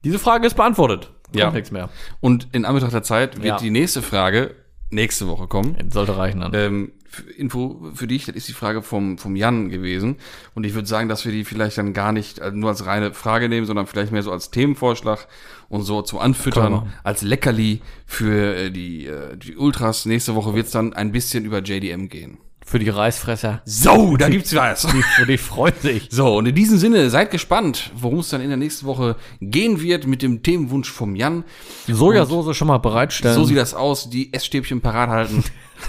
diese 0.05 0.19
Frage 0.19 0.47
ist 0.47 0.55
beantwortet. 0.57 1.11
Kommt 1.25 1.37
Ja. 1.37 1.51
nichts 1.51 1.71
mehr. 1.71 1.89
Und 2.21 2.49
in 2.53 2.65
Anbetracht 2.65 2.93
der 2.93 3.03
Zeit 3.03 3.37
wird 3.37 3.45
Ja. 3.47 3.57
die 3.59 3.71
nächste 3.71 4.03
Frage 4.03 4.55
nächste 4.91 5.29
Woche 5.29 5.47
kommen. 5.47 5.77
Sollte 5.93 6.17
reichen 6.17 6.41
dann. 6.41 6.53
Ähm, 6.55 6.93
Info 7.37 7.91
für 7.95 8.07
dich, 8.07 8.27
das 8.27 8.37
ist 8.37 8.49
die 8.49 8.53
Frage 8.53 8.83
vom, 8.83 9.19
vom 9.19 9.37
Jan 9.37 9.69
gewesen. 9.69 10.17
Und 10.55 10.65
ich 10.65 10.75
würde 10.75 10.89
sagen, 10.89 11.09
dass 11.09 11.25
wir 11.25 11.33
die 11.33 11.45
vielleicht 11.45 11.79
dann 11.79 11.93
gar 11.93 12.13
nicht 12.13 12.39
äh, 12.39 12.51
nur 12.53 12.71
als 12.71 12.87
reine 12.87 13.13
Frage 13.15 13.49
nehmen, 13.49 13.67
sondern 13.67 13.87
vielleicht 13.87 14.13
mehr 14.13 14.23
so 14.23 14.33
als 14.33 14.51
Themenvorschlag 14.51 15.27
und 15.69 15.83
so 15.83 16.03
zum 16.03 16.19
Anfüttern, 16.19 16.93
als 17.03 17.23
Leckerli 17.23 17.81
für 18.07 18.57
äh, 18.57 18.71
die, 18.71 19.07
äh, 19.07 19.37
die 19.37 19.57
Ultras. 19.57 20.07
Nächste 20.07 20.35
Woche 20.35 20.55
wird 20.55 20.67
es 20.67 20.73
dann 20.73 20.93
ein 20.93 21.13
bisschen 21.13 21.45
über 21.45 21.61
JDM 21.63 22.09
gehen. 22.09 22.39
Für 22.71 22.79
die 22.79 22.89
Reißfresser. 22.89 23.63
So, 23.65 24.17
da 24.17 24.29
gibt's 24.29 24.55
was. 24.55 24.87
Die, 24.87 25.27
die 25.27 25.39
freuen 25.39 25.75
sich. 25.83 26.07
So, 26.13 26.37
und 26.37 26.47
in 26.47 26.55
diesem 26.55 26.79
Sinne, 26.79 27.11
seid 27.11 27.33
gespannt, 27.33 27.91
worum 27.97 28.21
es 28.21 28.29
dann 28.29 28.41
in 28.41 28.47
der 28.47 28.57
nächsten 28.57 28.87
Woche 28.87 29.17
gehen 29.41 29.81
wird 29.81 30.07
mit 30.07 30.23
dem 30.23 30.45
Themenwunsch 30.45 30.89
vom 30.89 31.17
Jan. 31.17 31.43
Sojasauce 31.89 32.57
schon 32.57 32.69
mal 32.69 32.79
bereitstellen. 32.79 33.35
So 33.35 33.43
sieht 33.43 33.57
das 33.57 33.75
aus, 33.75 34.09
die 34.09 34.33
Essstäbchen 34.33 34.81
parat 34.81 35.11
halten. 35.11 35.43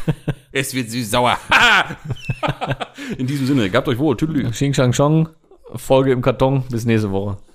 es 0.52 0.74
wird 0.74 0.90
süß-sauer. 0.90 1.38
in 3.20 3.28
diesem 3.28 3.46
Sinne, 3.46 3.70
gabt 3.70 3.88
euch 3.88 4.00
wohl. 4.00 4.18
Tüdelü. 4.18 4.50
Xing 4.50 4.74
Shang 4.74 4.92
Chong. 4.92 5.30
Folge 5.76 6.12
im 6.12 6.24
Karton. 6.24 6.64
Bis 6.72 6.86
nächste 6.86 7.12
Woche. 7.12 7.38